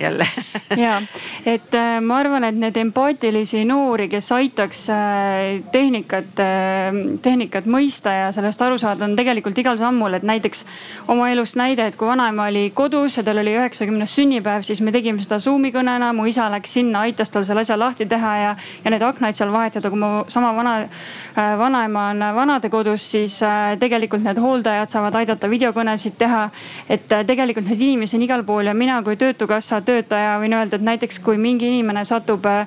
jälle 0.00 0.26
ja, 0.84 1.02
et 1.46 1.74
äh, 1.74 2.00
ma 2.00 2.18
arvan, 2.18 2.44
et 2.44 2.56
need 2.58 2.76
empaatilisi 2.76 3.64
noori, 3.64 4.08
kes 4.08 4.30
aitaks 4.32 4.82
äh, 4.90 5.62
tehnikat, 5.72 6.42
tehnikat 7.22 7.68
mõista 7.70 8.12
ja 8.12 8.28
sellest 8.34 8.62
aru 8.62 8.78
saada, 8.78 9.04
on 9.06 9.16
tegelikult 9.16 9.58
igal 9.58 9.78
sammul, 9.80 10.18
et 10.18 10.26
näiteks 10.26 10.64
oma 11.12 11.30
elust 11.32 11.56
näide, 11.58 11.86
et 11.86 11.96
kui 11.96 12.08
vanaema 12.08 12.48
oli 12.50 12.70
kodus 12.74 13.16
ja 13.18 13.24
tal 13.26 13.40
oli 13.42 13.54
üheksakümnes 13.56 14.16
sünnipäev, 14.18 14.64
siis 14.66 14.80
me 14.84 14.92
tegime 14.94 15.22
seda 15.22 15.38
Zoom'i 15.42 15.72
kõnena. 15.74 16.12
mu 16.16 16.26
isa 16.26 16.48
läks 16.52 16.76
sinna, 16.78 17.06
aitas 17.06 17.30
tal 17.30 17.44
selle 17.44 17.64
asja 17.64 17.78
lahti 17.78 18.06
teha 18.06 18.36
ja, 18.38 18.52
ja 18.84 18.90
need 18.92 19.02
aknaid 19.02 19.36
seal 19.36 19.52
vahetada. 19.52 19.90
kui 19.90 20.00
mu 20.00 20.24
sama 20.28 20.52
vana, 20.56 20.76
vanaema 21.36 22.08
on 22.10 22.26
vanadekodus, 22.36 23.10
siis 23.10 23.40
tegelikult 23.80 24.24
need 24.24 24.38
hooldajad 24.40 24.90
saavad 24.90 25.14
aidata 25.22 25.50
videokõnesid 25.50 26.18
teha. 26.18 26.48
et 26.88 27.08
tegelikult 27.26 27.68
neid 27.68 27.80
inimesi 27.80 28.16
on 28.16 28.22
igal 28.22 28.44
pool 28.44 28.66
ja 28.66 28.74
mina 28.74 29.02
kui 29.02 29.16
töötukassa 29.16 29.80
töötaja 29.86 30.36
võin 30.42 30.56
öelda, 30.56 30.78
et 30.78 30.86
näiteks 30.86 31.20
kui 31.24 31.38
mingi 31.40 31.68
inimene 31.70 32.04
satub 32.08 32.46
äh, 32.50 32.66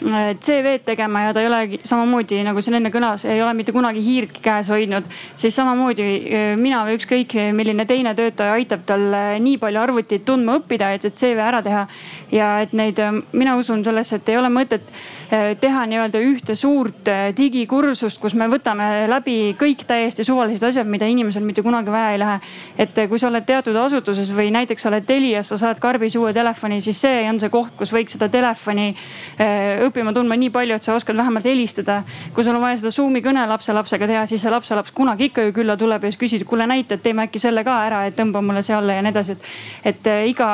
CV-d 0.00 0.84
tegema 0.86 1.26
ja 1.26 1.34
ta 1.36 1.42
ei 1.42 1.48
ole 1.50 1.80
samamoodi 1.84 2.40
nagu 2.46 2.62
siin 2.64 2.78
enne 2.78 2.92
kõlas, 2.94 3.26
ei 3.28 3.42
ole 3.42 3.52
mitte 3.58 3.74
kunagi 3.76 4.00
hiirtki 4.04 4.42
käes 4.44 4.70
hoidnud, 4.72 5.08
siis 5.34 5.56
samamoodi 5.56 6.06
äh, 6.06 6.52
mina 6.60 6.82
või 6.88 6.96
ükskõik 6.98 7.36
milline 7.56 7.86
teine 7.88 8.14
töötaja 8.18 8.56
aitab 8.56 8.86
tal 8.88 9.06
äh, 9.12 9.34
nii 9.42 9.58
palju 9.60 9.82
arvutit 9.82 10.24
tundma 10.28 10.58
õppida, 10.60 10.92
et 10.94 11.06
see 11.06 11.16
CV 11.20 11.44
ära 11.50 11.62
teha. 11.66 11.86
ja 12.32 12.52
et 12.64 12.72
neid, 12.76 13.00
mina 13.32 13.56
usun 13.60 13.84
sellesse, 13.84 14.20
et 14.20 14.32
ei 14.32 14.38
ole 14.40 14.52
mõtet 14.52 14.86
teha 15.30 15.84
nii-öelda 15.86 16.18
ühte 16.26 16.54
suurt 16.58 17.06
digikursust, 17.36 18.18
kus 18.18 18.34
me 18.34 18.48
võtame 18.50 19.06
läbi 19.10 19.54
kõik 19.58 19.84
täiesti 19.86 20.24
suvalised 20.26 20.66
asjad, 20.66 20.88
mida 20.90 21.06
inimesel 21.06 21.44
mitte 21.46 21.62
kunagi 21.62 21.92
vaja 21.92 22.12
ei 22.14 22.18
lähe. 22.18 22.40
et 22.78 22.98
kui 23.08 23.18
sa 23.18 23.28
oled 23.28 23.46
teatud 23.46 23.76
asutuses 23.76 24.30
või 24.34 24.50
näiteks 24.50 24.82
sa 24.82 24.88
oled 24.90 25.06
Telias, 25.06 25.48
sa 25.48 25.58
saad 25.58 25.78
karbis 25.82 26.16
uue 26.16 26.32
telefoni, 26.34 26.80
siis 26.80 27.00
see 27.00 27.22
on 27.30 27.38
see 27.40 27.50
koht, 27.52 27.72
kus 27.78 27.92
võiks 27.94 28.16
seda 28.16 28.28
telefoni 28.32 28.88
äh, 28.90 29.84
õppima 29.86 30.14
tundma 30.16 30.38
nii 30.40 30.50
palju, 30.54 30.78
et 30.78 30.86
sa 30.86 30.96
oskad 30.98 31.16
vähemalt 31.16 31.46
helistada. 31.46 32.02
kui 32.34 32.44
sul 32.44 32.56
on 32.56 32.64
vaja 32.64 32.80
seda 32.82 32.92
Zoom'i 32.94 33.22
kõne 33.24 33.46
lapselapsega 33.50 34.10
teha, 34.10 34.26
siis 34.26 34.42
see 34.42 34.50
lapselaps 34.52 34.94
kunagi 34.96 35.30
ikka 35.30 35.46
ju 35.46 35.54
külla 35.60 35.76
tuleb 35.80 36.04
ja 36.04 36.12
siis 36.12 36.20
küsid, 36.24 36.46
kuule 36.48 36.66
näita, 36.66 36.98
et 36.98 37.06
teeme 37.06 37.28
äkki 37.28 37.42
selle 37.42 37.64
ka 37.66 37.78
ära, 37.86 38.04
et 38.08 38.18
tõmba 38.18 38.42
mulle 38.42 38.64
siia 38.66 38.78
alla 38.80 38.98
ja 38.98 39.06
nii 39.06 39.14
edasi, 39.14 39.38
et. 39.38 39.48
et 39.94 40.10
äh, 40.10 40.26
iga, 40.30 40.50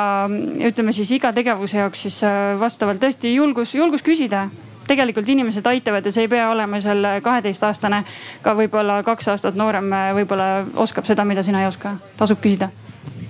ütleme 0.69 0.93
siis 0.93 1.11
iga 1.17 1.33
tegevuse 1.33 1.81
jaoks 1.81 2.07
siis 2.07 2.23
äh, 2.27 2.55
vastavalt 2.59 3.01
tõesti 3.03 3.33
julgus, 3.33 3.75
julgus 3.75 4.05
küsida 4.05 4.47
tegelikult 4.87 5.29
inimesed 5.29 5.65
aitavad 5.67 6.05
ja 6.05 6.11
see 6.11 6.27
ei 6.27 6.31
pea 6.31 6.49
olema 6.49 6.81
seal 6.81 7.05
kaheteistaastane. 7.23 8.03
ka 8.41 8.55
võib-olla 8.55 9.01
kaks 9.03 9.27
aastat 9.35 9.55
noorem 9.55 9.91
võib-olla 10.15 10.65
oskab 10.75 11.05
seda, 11.05 11.25
mida 11.25 11.43
sina 11.43 11.61
ei 11.61 11.67
oska, 11.67 11.97
tasub 12.17 12.41
küsida 12.41 12.71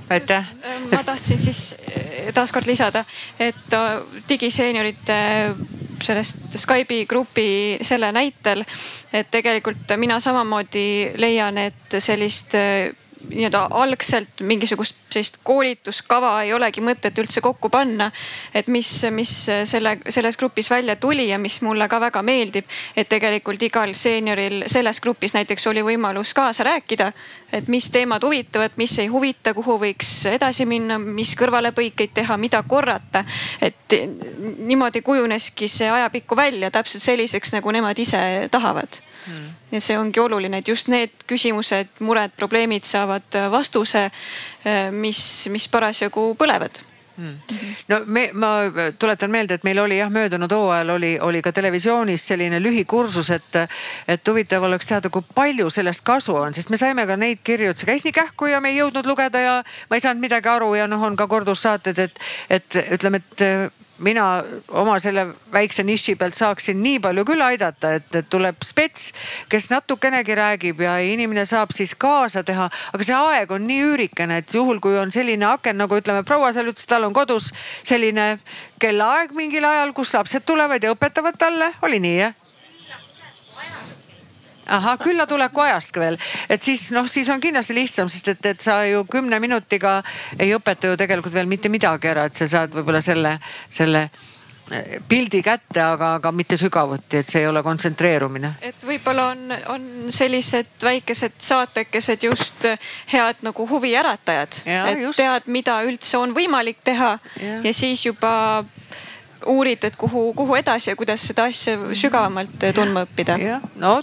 aitäh. 0.10 0.45
ma 0.91 1.03
tahtsin 1.03 1.41
siis 1.41 1.76
eh, 1.88 2.34
taaskord 2.34 2.68
lisada, 2.68 3.05
et 3.39 3.74
äh, 3.74 4.01
digiseeniorite 4.30 5.18
sellest 6.03 6.55
Skype'i 6.55 7.05
grupi 7.05 7.78
selle 7.82 8.12
näitel, 8.12 8.64
et 9.14 9.32
tegelikult 9.32 9.95
mina 9.97 10.20
samamoodi 10.20 11.14
leian, 11.18 11.58
et 11.58 11.99
sellist 11.99 12.55
äh, 12.55 12.93
nii-öelda 13.30 13.68
algselt 13.72 14.41
mingisugust 14.41 15.07
sellist 15.18 15.39
koolituskava 15.43 16.32
ei 16.43 16.53
olegi 16.53 16.82
mõtet 16.84 17.18
üldse 17.18 17.41
kokku 17.41 17.70
panna. 17.70 18.11
et 18.53 18.68
mis, 18.68 18.89
mis 19.11 19.32
selle, 19.65 19.97
selles 20.09 20.38
grupis 20.38 20.70
välja 20.70 20.95
tuli 20.95 21.30
ja 21.30 21.38
mis 21.39 21.61
mulle 21.61 21.88
ka 21.88 21.99
väga 22.01 22.22
meeldib, 22.22 22.65
et 22.95 23.09
tegelikult 23.09 23.63
igal 23.63 23.93
seenioril 23.93 24.63
selles 24.68 25.01
grupis 25.01 25.34
näiteks 25.34 25.68
oli 25.68 25.84
võimalus 25.84 26.34
kaasa 26.34 26.63
rääkida. 26.63 27.11
et 27.51 27.68
mis 27.68 27.89
teemad 27.91 28.24
huvitavad, 28.24 28.72
mis 28.76 28.99
ei 28.99 29.07
huvita, 29.07 29.53
kuhu 29.53 29.78
võiks 29.80 30.26
edasi 30.30 30.65
minna, 30.65 30.99
mis 30.99 31.36
kõrvalepõikeid 31.36 32.13
teha, 32.13 32.38
mida 32.38 32.63
korrata. 32.63 33.26
et 33.61 33.97
niimoodi 34.57 35.01
kujuneski 35.01 35.68
see 35.68 35.89
ajapikku 35.89 36.36
välja 36.36 36.72
täpselt 36.72 37.03
selliseks, 37.03 37.53
nagu 37.53 37.72
nemad 37.72 37.99
ise 37.99 38.49
tahavad 38.51 39.07
mm.. 39.28 39.48
ja 39.72 39.82
see 39.84 39.98
ongi 40.00 40.20
oluline, 40.20 40.62
et 40.62 40.68
just 40.68 40.92
need 40.92 41.26
küsimused, 41.30 42.00
mured, 42.00 42.36
probleemid 42.38 42.88
saavad 42.88 43.40
äh, 43.40 43.50
vastuse, 43.52 44.08
äh, 44.08 44.92
mis, 44.92 45.20
mis 45.54 45.68
parasjagu 45.72 46.34
põlevad. 46.40 46.84
Hmm. 47.18 47.34
no 47.90 47.98
me, 48.06 48.30
ma 48.34 48.50
tuletan 49.00 49.32
meelde, 49.34 49.56
et 49.58 49.64
meil 49.66 49.80
oli 49.82 49.96
jah, 49.98 50.10
möödunud 50.14 50.52
hooajal 50.54 50.92
oli, 50.94 51.16
oli 51.26 51.40
ka 51.42 51.50
televisioonis 51.52 52.28
selline 52.30 52.60
lühikursus, 52.62 53.32
et, 53.34 53.58
et 54.08 54.30
huvitav 54.30 54.68
oleks 54.68 54.86
teada, 54.86 55.10
kui 55.10 55.26
palju 55.34 55.72
sellest 55.74 56.06
kasu 56.06 56.36
on, 56.38 56.54
sest 56.54 56.70
me 56.70 56.78
saime 56.78 57.08
ka 57.10 57.18
neid 57.18 57.42
kirju, 57.42 57.72
et 57.74 57.82
see 57.82 57.90
käis 57.90 58.06
nii 58.06 58.14
kähku 58.14 58.52
ja 58.52 58.62
me 58.62 58.70
ei 58.70 58.78
jõudnud 58.84 59.10
lugeda 59.10 59.42
ja 59.42 59.58
ma 59.90 59.98
ei 59.98 60.06
saanud 60.06 60.22
midagi 60.22 60.54
aru 60.54 60.76
ja 60.78 60.86
noh, 60.86 61.02
on 61.10 61.18
ka 61.18 61.26
kordussaated, 61.32 62.06
et, 62.06 62.22
et 62.54 62.80
ütleme, 62.86 63.24
et 63.26 63.46
mina 64.00 64.43
oma 64.68 64.98
selle 65.00 65.28
väikse 65.54 65.84
niši 65.84 66.16
pealt 66.16 66.38
saaksin 66.38 66.80
nii 66.84 67.00
palju 67.04 67.26
küll 67.28 67.43
aidata, 67.43 67.93
et, 67.98 68.18
tuleb 68.30 68.64
spets, 68.66 69.12
kes 69.50 69.70
natukenegi 69.72 70.36
räägib 70.38 70.82
ja 70.86 70.98
inimene 71.04 71.45
saab 71.50 71.74
siis 71.76 71.95
kaasa 71.95 72.43
teha. 72.43 72.70
aga 72.93 73.04
see 73.04 73.18
aeg 73.18 73.52
on 73.52 73.68
nii 73.68 73.84
üürikene, 73.91 74.41
et 74.43 74.54
juhul 74.54 74.82
kui 74.84 74.98
on 74.98 75.12
selline 75.12 75.45
aken, 75.50 75.78
nagu 75.84 76.00
ütleme, 76.00 76.24
proua 76.28 76.54
seal 76.54 76.72
ütles, 76.72 76.88
tal 76.89 77.08
on 77.08 77.14
kodus 77.14 77.52
selline 77.84 78.38
kellaaeg 78.80 79.34
mingil 79.38 79.66
ajal, 79.66 79.93
kus 79.93 80.14
lapsed 80.14 80.45
tulevad 80.45 80.84
ja 80.84 80.93
õpetavad 80.93 81.39
talle, 81.39 81.74
oli 81.82 82.02
nii 82.04 82.20
jah? 82.20 82.36
Ahah, 84.68 84.97
küllatuleku 85.01 85.63
ajast 85.65 85.97
veel, 85.99 86.18
et 86.49 86.63
siis 86.63 86.89
noh, 86.95 87.07
siis 87.09 87.30
on 87.34 87.41
kindlasti 87.43 87.76
lihtsam, 87.78 88.09
sest 88.11 88.34
et, 88.36 88.45
et 88.53 88.63
sa 88.63 88.82
ju 88.88 89.03
kümne 89.09 89.39
minutiga 89.43 89.99
ei 90.39 90.53
õpeta 90.55 90.91
ju 90.91 90.97
tegelikult 90.99 91.34
veel 91.34 91.49
mitte 91.49 91.72
midagi 91.74 92.11
ära, 92.11 92.28
et 92.28 92.38
sa 92.38 92.47
saad 92.51 92.76
võib-olla 92.76 93.01
selle, 93.03 93.34
selle 93.70 94.03
eh, 94.72 94.97
pildi 95.07 95.41
kätte, 95.45 95.82
aga, 95.84 96.13
aga 96.20 96.32
mitte 96.36 96.59
sügavuti, 96.59 97.22
et 97.22 97.32
see 97.32 97.43
ei 97.45 97.49
ole 97.49 97.63
kontsentreerumine. 97.65 98.55
et 98.61 98.88
võib-olla 98.88 99.30
on, 99.34 99.57
on 99.76 99.88
sellised 100.13 100.78
väikesed 100.84 101.39
saatekesed 101.49 102.28
just 102.30 102.68
head 103.13 103.43
nagu 103.47 103.68
huviäratajad, 103.70 104.61
et 104.65 105.05
just. 105.05 105.22
tead, 105.22 105.51
mida 105.51 105.82
üldse 105.88 106.20
on 106.20 106.36
võimalik 106.38 106.84
teha 106.84 107.18
ja, 107.41 107.61
ja 107.63 107.76
siis 107.76 108.05
juba 108.05 108.34
uurid, 109.48 109.84
et 109.89 109.98
kuhu, 109.98 110.34
kuhu 110.38 110.56
edasi 110.60 110.91
ja 110.91 110.95
kuidas 111.00 111.24
seda 111.28 111.48
asja 111.50 111.78
sügavamalt 111.93 112.70
tundma 112.76 113.06
õppida. 113.08 113.38
no 113.76 114.02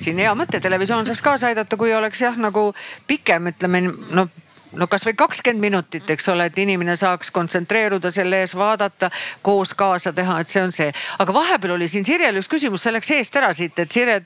siin 0.00 0.18
hea 0.18 0.34
mõte, 0.36 0.60
televisioon 0.60 1.06
saaks 1.06 1.22
kaasa 1.24 1.50
aidata, 1.50 1.76
kui 1.76 1.92
oleks 1.94 2.20
jah, 2.22 2.36
nagu 2.40 2.70
pikem, 3.06 3.52
ütleme 3.52 3.84
no 3.88 4.28
no 4.72 4.86
kasvõi 4.86 5.16
kakskümmend 5.18 5.60
minutit, 5.60 6.10
eks 6.10 6.28
ole, 6.30 6.46
et 6.46 6.58
inimene 6.62 6.94
saaks 6.96 7.32
kontsentreeruda 7.34 8.12
selle 8.14 8.42
ees, 8.44 8.54
vaadata, 8.54 9.10
koos 9.42 9.74
kaasa 9.74 10.12
teha, 10.14 10.40
et 10.40 10.52
see 10.52 10.62
on 10.62 10.72
see. 10.74 10.92
aga 11.18 11.34
vahepeal 11.34 11.74
oli 11.74 11.88
siin 11.90 12.06
Sirjel 12.06 12.38
üks 12.38 12.50
küsimus, 12.50 12.84
see 12.86 12.94
läks 12.94 13.10
eest 13.18 13.36
ära 13.40 13.52
siit, 13.56 13.78
et 13.78 13.92
Sirje 13.92 14.20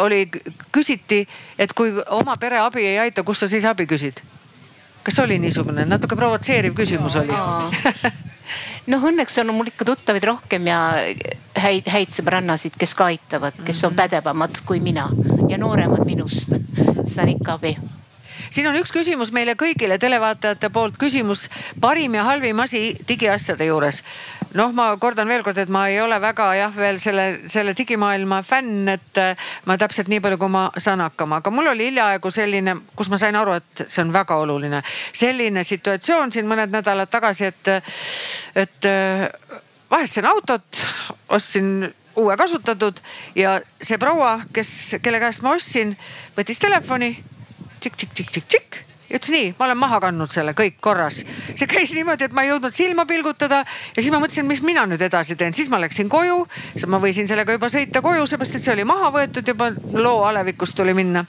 oli, 0.00 0.24
küsiti, 0.72 1.26
et 1.58 1.76
kui 1.76 1.92
oma 2.16 2.36
pere 2.40 2.62
abi 2.64 2.86
ei 2.86 2.98
aita, 3.06 3.22
kust 3.22 3.44
sa 3.44 3.50
siis 3.52 3.68
abi 3.68 3.86
küsid? 3.90 4.24
Kas 5.04 5.18
oli 5.22 5.38
niisugune 5.42 5.86
natuke 5.88 6.16
provotseeriv 6.16 6.74
küsimus 6.76 7.16
oli 7.20 7.32
noh, 8.90 9.06
õnneks 9.12 9.38
on 9.42 9.54
mul 9.54 9.70
ikka 9.70 9.86
tuttavaid 9.88 10.26
rohkem 10.32 10.66
ja 10.70 10.80
häid, 11.60 11.88
häid 11.90 12.12
sõbrannasid, 12.12 12.76
kes 12.80 12.94
ka 12.98 13.10
aitavad, 13.12 13.56
kes 13.64 13.84
on 13.84 13.94
mhm. 13.94 14.02
pädevamad 14.02 14.60
kui 14.66 14.82
mina 14.84 15.08
ja 15.48 15.58
nooremad 15.58 16.04
minust. 16.08 16.54
saan 17.06 17.32
ikka 17.32 17.58
abi 17.58 17.76
siin 18.50 18.68
on 18.70 18.76
üks 18.80 18.92
küsimus 18.94 19.32
meile 19.34 19.54
kõigile 19.58 19.98
televaatajate 20.00 20.70
poolt, 20.74 20.98
küsimus 21.00 21.46
parim 21.80 22.14
ja 22.18 22.24
halvim 22.26 22.60
asi 22.60 22.94
digiasjade 23.08 23.66
juures. 23.66 24.02
noh, 24.54 24.72
ma 24.74 24.90
kordan 24.98 25.28
veel 25.28 25.44
kord, 25.46 25.58
et 25.58 25.70
ma 25.70 25.86
ei 25.88 26.00
ole 26.02 26.18
väga 26.20 26.48
jah, 26.58 26.74
veel 26.76 26.98
selle, 26.98 27.26
selle 27.48 27.74
digimaailma 27.78 28.42
fänn, 28.42 28.88
et 28.88 29.20
äh, 29.22 29.48
ma 29.66 29.76
täpselt 29.78 30.10
nii 30.10 30.20
palju, 30.20 30.38
kui 30.38 30.50
ma 30.50 30.64
saan 30.78 31.00
hakkama, 31.04 31.38
aga 31.38 31.52
mul 31.54 31.70
oli 31.70 31.90
hiljaaegu 31.90 32.30
selline, 32.34 32.76
kus 32.96 33.10
ma 33.10 33.18
sain 33.20 33.38
aru, 33.38 33.60
et 33.60 33.84
see 33.86 34.02
on 34.02 34.12
väga 34.12 34.36
oluline. 34.42 34.82
selline 35.12 35.64
situatsioon 35.64 36.32
siin 36.32 36.50
mõned 36.50 36.74
nädalad 36.74 37.10
tagasi, 37.10 37.52
et, 37.52 37.72
et 38.58 38.90
äh, 38.90 39.28
vahetasin 39.90 40.26
autot, 40.26 40.84
ostsin 41.28 41.94
uue 42.16 42.36
kasutatud 42.36 42.98
ja 43.38 43.60
see 43.82 43.98
proua, 43.98 44.40
kes, 44.52 44.96
kelle 45.02 45.20
käest 45.22 45.44
ma 45.46 45.54
ostsin, 45.54 45.94
võttis 46.36 46.58
telefoni 46.58 47.12
tšikk-tšikk-tšikk-tšikk 47.80 48.80
ja 49.10 49.18
ütles 49.18 49.32
nii, 49.34 49.50
ma 49.58 49.66
olen 49.66 49.78
maha 49.80 49.98
kandnud 50.04 50.30
selle, 50.30 50.54
kõik 50.56 50.78
korras. 50.80 51.24
see 51.54 51.66
käis 51.70 51.92
niimoodi, 51.96 52.28
et 52.28 52.32
ma 52.36 52.44
ei 52.44 52.52
jõudnud 52.52 52.74
silma 52.74 53.06
pilgutada 53.06 53.64
ja 53.66 54.02
siis 54.02 54.10
ma 54.14 54.22
mõtlesin, 54.22 54.46
mis 54.46 54.62
mina 54.62 54.86
nüüd 54.86 55.02
edasi 55.02 55.36
teen, 55.36 55.54
siis 55.54 55.68
ma 55.68 55.80
läksin 55.82 56.08
koju. 56.08 56.46
siis 56.72 56.86
ma 56.86 57.02
võisin 57.02 57.28
sellega 57.28 57.58
juba 57.58 57.68
sõita 57.72 58.02
koju, 58.02 58.26
seepärast 58.26 58.60
et 58.60 58.66
see 58.66 58.74
oli 58.74 58.86
maha 58.86 59.10
võetud 59.14 59.54
juba, 59.54 59.72
loo 59.98 60.24
alevikust 60.30 60.76
tuli 60.78 60.94
minna 60.94 61.26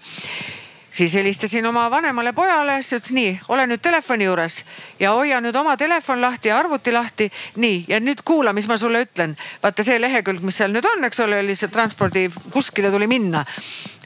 siis 0.92 1.14
helistasin 1.16 1.66
oma 1.66 1.86
vanemale 1.92 2.34
pojale, 2.34 2.82
siis 2.82 3.00
ütles 3.00 3.14
nii, 3.16 3.32
ole 3.48 3.66
nüüd 3.68 3.82
telefoni 3.82 4.28
juures 4.28 4.58
ja 5.00 5.14
hoia 5.16 5.40
nüüd 5.42 5.56
oma 5.56 5.78
telefon 5.80 6.22
lahti 6.22 6.52
ja 6.52 6.58
arvuti 6.60 6.92
lahti. 6.92 7.32
nii 7.56 7.86
ja 7.88 8.00
nüüd 8.00 8.22
kuula, 8.26 8.54
mis 8.54 8.68
ma 8.68 8.78
sulle 8.78 9.02
ütlen. 9.08 9.38
vaata 9.64 9.84
see 9.84 10.02
lehekülg, 10.02 10.44
mis 10.44 10.58
seal 10.58 10.76
nüüd 10.76 10.86
on, 10.86 11.04
eks 11.08 11.20
ole, 11.20 11.40
oli 11.40 11.56
see 11.56 11.72
transpordi, 11.72 12.30
kuskile 12.52 12.92
tuli 12.92 13.08
minna 13.08 13.46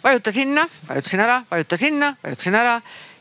vajuta 0.05 0.31
sinna, 0.31 0.67
vajutasin 0.87 1.19
ära, 1.19 1.39
vajuta 1.49 1.77
sinna, 1.81 2.15
vajutasin 2.23 2.55
ära 2.55 2.75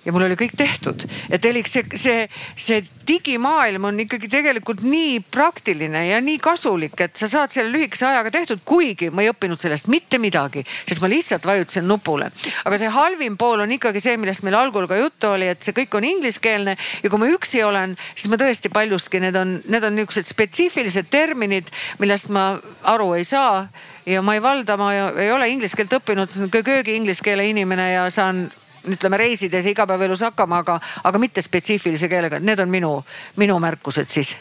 ja 0.04 0.12
mul 0.12 0.26
oli 0.26 0.36
kõik 0.38 0.56
tehtud. 0.56 1.06
et 1.30 1.44
Elik, 1.44 1.68
see, 1.70 1.84
see, 1.98 2.28
see 2.56 2.82
digimaailm 3.08 3.84
on 3.90 4.00
ikkagi 4.04 4.28
tegelikult 4.32 4.82
nii 4.84 5.18
praktiline 5.32 6.06
ja 6.08 6.20
nii 6.24 6.38
kasulik, 6.42 6.96
et 7.00 7.16
sa 7.16 7.28
saad 7.30 7.52
selle 7.52 7.72
lühikese 7.72 8.06
ajaga 8.08 8.32
tehtud, 8.34 8.62
kuigi 8.64 9.10
ma 9.12 9.24
ei 9.24 9.30
õppinud 9.32 9.60
sellest 9.60 9.88
mitte 9.92 10.20
midagi, 10.22 10.64
sest 10.88 11.02
ma 11.04 11.10
lihtsalt 11.12 11.46
vajutasin 11.48 11.88
nupule. 11.88 12.30
aga 12.64 12.78
see 12.80 12.92
halvim 12.92 13.36
pool 13.40 13.64
on 13.64 13.72
ikkagi 13.76 14.00
see, 14.00 14.16
millest 14.20 14.44
meil 14.46 14.56
algul 14.58 14.88
ka 14.90 14.98
juttu 15.00 15.32
oli, 15.34 15.48
et 15.52 15.62
see 15.62 15.76
kõik 15.76 15.96
on 15.98 16.08
ingliskeelne 16.08 16.76
ja 16.76 17.10
kui 17.10 17.20
ma 17.20 17.30
üksi 17.32 17.62
olen, 17.64 17.96
siis 18.14 18.30
ma 18.32 18.40
tõesti 18.40 18.72
paljustki, 18.72 19.20
need 19.24 19.36
on, 19.40 19.58
need 19.68 19.84
on 19.84 19.96
niisugused 19.96 20.28
spetsiifilised 20.30 21.10
terminid, 21.12 21.70
millest 22.00 22.32
ma 22.34 22.54
aru 22.94 23.12
ei 23.18 23.24
saa 23.28 23.66
ja 24.06 24.22
ma 24.22 24.36
ei 24.36 24.42
valda, 24.42 24.76
ma 24.80 24.92
ei 24.94 25.32
ole 25.32 25.48
inglise 25.52 25.76
keelt 25.78 25.96
õppinud, 26.00 26.36
köögi 26.52 26.96
inglise 26.96 27.24
keele 27.24 27.46
inimene 27.48 27.92
ja 27.92 28.10
saan 28.12 28.46
ütleme 28.88 29.16
reisides 29.16 29.64
ja 29.64 29.70
igapäevaelus 29.70 30.20
hakkama, 30.20 30.58
aga, 30.58 30.80
aga 31.04 31.18
mitte 31.18 31.42
spetsiifilise 31.42 32.08
keelega, 32.08 32.40
need 32.40 32.58
on 32.58 32.70
minu, 32.70 32.96
minu 33.36 33.58
märkused 33.58 34.10
siis. 34.10 34.36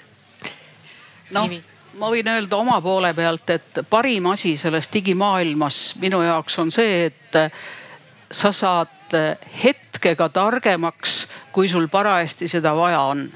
noh, 1.32 1.50
ma 2.00 2.10
võin 2.10 2.28
öelda 2.28 2.58
oma 2.58 2.82
poole 2.82 3.14
pealt, 3.14 3.50
et 3.50 3.84
parim 3.90 4.32
asi 4.34 4.58
selles 4.58 4.90
digimaailmas 4.94 5.96
minu 6.02 6.22
jaoks 6.22 6.60
on 6.60 6.72
see, 6.72 7.06
et 7.06 7.40
sa 8.32 8.52
saad 8.52 9.18
hetkega 9.64 10.30
targemaks, 10.30 11.28
kui 11.52 11.70
sul 11.70 11.88
parajasti 11.88 12.48
seda 12.48 12.76
vaja 12.76 13.00
on. 13.00 13.32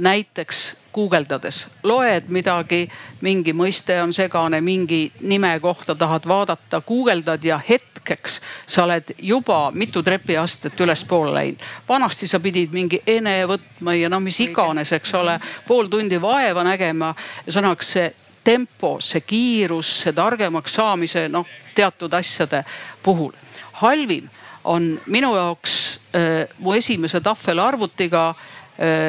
näiteks 0.00 0.76
guugeldades, 0.92 1.68
loed 1.82 2.30
midagi, 2.32 2.88
mingi 3.20 3.52
mõiste 3.52 3.98
on 4.02 4.14
segane, 4.16 4.60
mingi 4.60 5.12
nime 5.20 5.52
kohta 5.60 5.94
tahad 5.94 6.24
vaadata, 6.28 6.80
guugeldad 6.80 7.44
ja 7.44 7.60
hetk 7.68 7.89
hetkeks 8.00 8.40
sa 8.66 8.84
oled 8.84 9.14
juba 9.18 9.70
mitu 9.74 10.02
trepiastet 10.02 10.80
ülespoole 10.80 11.34
läinud. 11.34 11.60
vanasti 11.88 12.26
sa 12.26 12.40
pidid 12.40 12.72
mingi 12.72 13.02
ene 13.06 13.46
võtma 13.46 13.94
ja 13.94 14.08
no 14.08 14.20
mis 14.20 14.40
iganes, 14.40 14.92
eks 14.92 15.14
ole, 15.14 15.40
pool 15.66 15.88
tundi 15.88 16.20
vaeva 16.20 16.64
nägema. 16.64 17.14
ühesõnaga 17.46 17.82
see 17.82 18.12
tempo, 18.44 19.00
see 19.00 19.20
kiirus, 19.20 20.00
see 20.02 20.12
targemaks 20.12 20.74
saamise 20.74 21.28
noh 21.28 21.46
teatud 21.74 22.12
asjade 22.12 22.64
puhul. 23.02 23.32
halvim 23.72 24.28
on 24.64 25.00
minu 25.06 25.34
jaoks 25.36 26.00
äh, 26.14 26.48
mu 26.58 26.72
esimese 26.72 27.20
tahvelarvutiga 27.20 28.28
äh, 28.28 28.59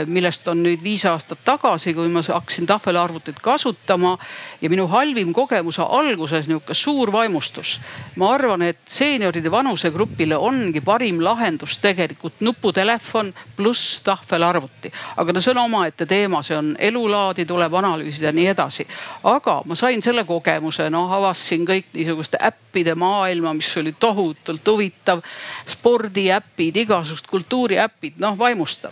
millest 0.05 0.47
on 0.51 0.59
nüüd 0.65 0.82
viis 0.84 1.05
aastat 1.07 1.39
tagasi, 1.47 1.93
kui 1.95 2.09
ma 2.11 2.19
hakkasin 2.22 2.65
tahvelarvutit 2.67 3.39
kasutama 3.39 4.17
ja 4.61 4.69
minu 4.69 4.88
halvim 4.91 5.32
kogemus 5.34 5.80
alguses 5.80 6.47
nihuke 6.47 6.74
suur 6.74 7.11
vaimustus. 7.11 7.80
ma 8.15 8.34
arvan, 8.34 8.61
et 8.61 8.80
seenioride 8.86 9.51
vanusegrupile 9.51 10.38
ongi 10.38 10.82
parim 10.82 11.24
lahendus 11.24 11.80
tegelikult 11.80 12.34
nuputelefon 12.39 13.34
pluss 13.55 14.01
tahvelarvuti. 14.01 14.91
aga 15.17 15.34
no 15.34 15.41
see 15.41 15.51
on 15.51 15.63
omaette 15.63 16.05
teema, 16.05 16.43
see 16.43 16.57
on 16.57 16.76
elulaadi, 16.80 17.45
tuleb 17.45 17.74
analüüsida 17.74 18.26
ja 18.26 18.32
nii 18.32 18.47
edasi. 18.47 18.88
aga 19.24 19.61
ma 19.65 19.76
sain 19.76 20.01
selle 20.01 20.24
kogemuse, 20.24 20.89
noh 20.89 21.13
avastasin 21.13 21.65
kõik 21.65 21.93
niisuguste 21.93 22.38
äppide 22.43 22.95
maailma, 22.95 23.53
mis 23.53 23.78
oli 23.78 23.95
tohutult 23.99 24.67
huvitav. 24.67 25.22
spordiäpid, 25.67 26.76
igasugused 26.76 27.28
kultuuriäpid, 27.32 28.19
noh 28.19 28.38
vaimustav 28.38 28.91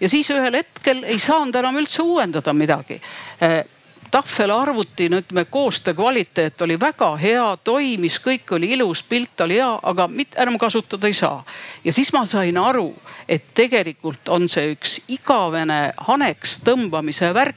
ja 0.00 0.08
siis 0.08 0.30
ühel 0.30 0.60
hetkel 0.60 1.04
ei 1.04 1.18
saanud 1.18 1.54
enam 1.54 1.76
üldse 1.80 2.02
uuendada 2.02 2.52
midagi 2.52 3.00
eh, 3.40 3.64
tahvelarvuti, 4.10 5.08
no 5.08 5.18
ütleme 5.18 5.44
koostöö 5.44 5.94
kvaliteet 5.94 6.62
oli 6.62 6.80
väga 6.80 7.16
hea, 7.16 7.56
toimis, 7.64 8.20
kõik 8.22 8.54
oli 8.56 8.70
ilus, 8.72 9.02
pilt 9.02 9.40
oli 9.40 9.58
hea, 9.58 9.72
aga 9.82 10.08
mitte 10.08 10.40
enam 10.42 10.58
kasutada 10.58 11.06
ei 11.06 11.14
saa. 11.14 11.44
ja 11.84 11.92
siis 11.92 12.12
ma 12.12 12.24
sain 12.26 12.58
aru, 12.58 12.94
et 13.28 13.44
tegelikult 13.54 14.28
on 14.28 14.48
see 14.48 14.72
üks 14.72 15.00
igavene 15.08 15.92
haneks 16.08 16.60
tõmbamise 16.64 17.34
värk 17.34 17.56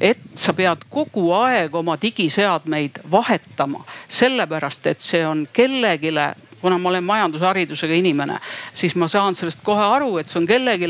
et 0.00 0.18
sa 0.34 0.52
pead 0.52 0.86
kogu 0.90 1.28
aeg 1.36 1.74
oma 1.74 1.94
digiseadmeid 2.02 2.98
vahetama, 3.10 3.84
sellepärast 4.08 4.86
et 4.90 5.00
see 5.00 5.22
on 5.26 5.46
kellelegi 5.52 6.10
kuna 6.64 6.78
ma 6.80 6.88
olen 6.88 7.04
majandusharidusega 7.04 7.92
inimene, 8.00 8.38
siis 8.74 8.94
ma 8.96 9.08
saan 9.12 9.36
sellest 9.36 9.60
kohe 9.66 9.84
aru, 9.84 10.16
et 10.18 10.30
see 10.30 10.40
on 10.40 10.48
kellelegi 10.48 10.88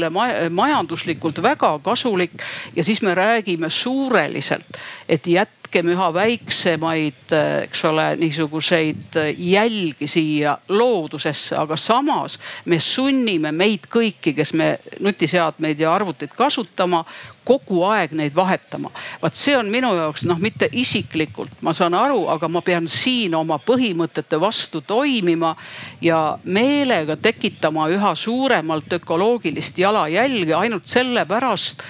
majanduslikult 0.54 1.42
väga 1.42 1.72
kasulik. 1.82 2.38
ja 2.76 2.84
siis 2.84 3.02
me 3.02 3.14
räägime 3.14 3.70
suureliselt, 3.70 4.78
et 5.08 5.26
jätkem 5.74 5.90
üha 5.90 6.06
väiksemaid, 6.14 7.32
eks 7.64 7.84
ole, 7.84 8.16
niisuguseid 8.16 9.16
jälgi 9.36 10.06
siia 10.06 10.58
loodusesse, 10.68 11.56
aga 11.56 11.76
samas 11.76 12.38
me 12.64 12.78
sunnime 12.78 13.50
meid 13.52 13.88
kõiki, 13.90 14.34
kes 14.36 14.52
me 14.54 14.78
nutiseadmeid 15.00 15.80
ja 15.80 15.90
arvuteid 15.94 16.30
kasutama, 16.36 17.04
kogu 17.44 17.82
aeg 17.84 18.14
neid 18.14 18.34
vahetama. 18.34 18.90
vaat 19.22 19.34
see 19.34 19.56
on 19.56 19.66
minu 19.66 19.90
jaoks 19.96 20.24
noh, 20.24 20.38
mitte 20.38 20.68
isiklikult, 20.72 21.50
ma 21.60 21.72
saan 21.72 21.94
aru, 21.94 22.28
aga 22.28 22.48
ma 22.48 22.62
pean 22.62 22.88
siin 22.88 23.34
oma 23.34 23.58
põhimõtete 23.58 24.40
vastu 24.40 24.80
toimima 24.80 25.56
ja 26.00 26.38
meelega 26.44 27.16
tekitama 27.16 27.88
üha 27.88 28.14
suuremalt 28.14 28.92
ökoloogilist 28.92 29.78
jalajälge 29.78 30.54
ainult 30.54 30.86
sellepärast 30.86 31.82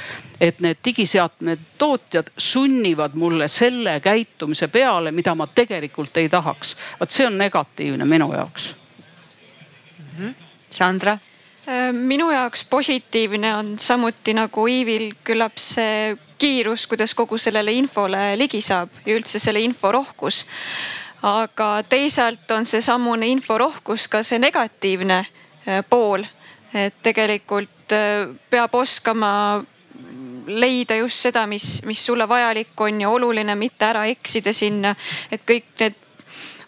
et 0.44 0.60
need 0.60 0.80
digiseadmed 0.84 1.58
tootjad 1.78 2.30
sunnivad 2.36 3.14
mulle 3.14 3.48
selle 3.48 3.98
käitumise 4.00 4.68
peale, 4.68 5.12
mida 5.12 5.34
ma 5.34 5.46
tegelikult 5.46 6.16
ei 6.16 6.28
tahaks. 6.28 6.76
vot 7.00 7.10
see 7.10 7.26
on 7.26 7.38
negatiivne 7.38 8.04
minu 8.04 8.32
jaoks 8.32 8.74
mm. 9.98 10.04
-hmm. 10.18 10.34
Sandra 10.70 11.18
Äh, 11.68 11.92
minu 11.92 12.30
jaoks 12.30 12.64
positiivne 12.64 13.56
on 13.56 13.78
samuti 13.78 14.34
nagu 14.36 14.66
Iivil 14.66 15.14
küllap 15.24 15.56
see 15.56 16.16
kiirus, 16.38 16.86
kuidas 16.86 17.14
kogu 17.16 17.38
sellele 17.40 17.72
infole 17.72 18.34
ligi 18.36 18.60
saab 18.60 18.92
ja 19.06 19.14
üldse 19.16 19.40
selle 19.40 19.62
inforohkus. 19.64 20.44
aga 21.22 21.68
teisalt 21.88 22.50
on 22.50 22.66
seesamune 22.68 23.26
inforohkus 23.32 24.08
ka 24.12 24.20
see 24.22 24.38
negatiivne 24.38 25.18
äh, 25.24 25.80
pool, 25.88 26.26
et 26.74 27.00
tegelikult 27.02 27.96
äh, 27.96 28.28
peab 28.50 28.74
oskama 28.74 29.64
leida 30.46 30.96
just 30.96 31.28
seda, 31.28 31.46
mis, 31.46 31.82
mis 31.86 32.06
sulle 32.06 32.28
vajalik 32.28 32.80
on 32.80 33.00
ja 33.00 33.10
oluline, 33.10 33.54
mitte 33.58 33.86
ära 33.86 34.06
eksida 34.10 34.52
sinna. 34.52 34.94
et 35.32 35.42
kõik 35.46 35.70
need 35.80 36.00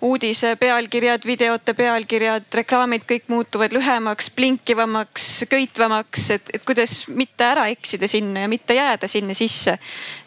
uudise 0.00 0.56
pealkirjad, 0.60 1.24
videote 1.26 1.74
pealkirjad, 1.74 2.46
reklaamid, 2.54 3.06
kõik 3.08 3.30
muutuvad 3.32 3.72
lühemaks, 3.72 4.28
blinkivamaks, 4.36 5.28
köitvamaks, 5.50 6.26
et, 6.36 6.50
et 6.54 6.66
kuidas 6.66 7.06
mitte 7.08 7.46
ära 7.46 7.66
eksida 7.72 8.08
sinna 8.10 8.44
ja 8.44 8.50
mitte 8.52 8.76
jääda 8.76 9.08
sinna 9.08 9.34
sisse. 9.34 9.78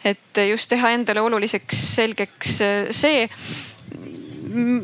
et 0.04 0.42
just 0.48 0.68
teha 0.70 0.90
endale 0.96 1.22
oluliseks 1.22 1.80
selgeks 1.94 2.58
see, 2.90 3.28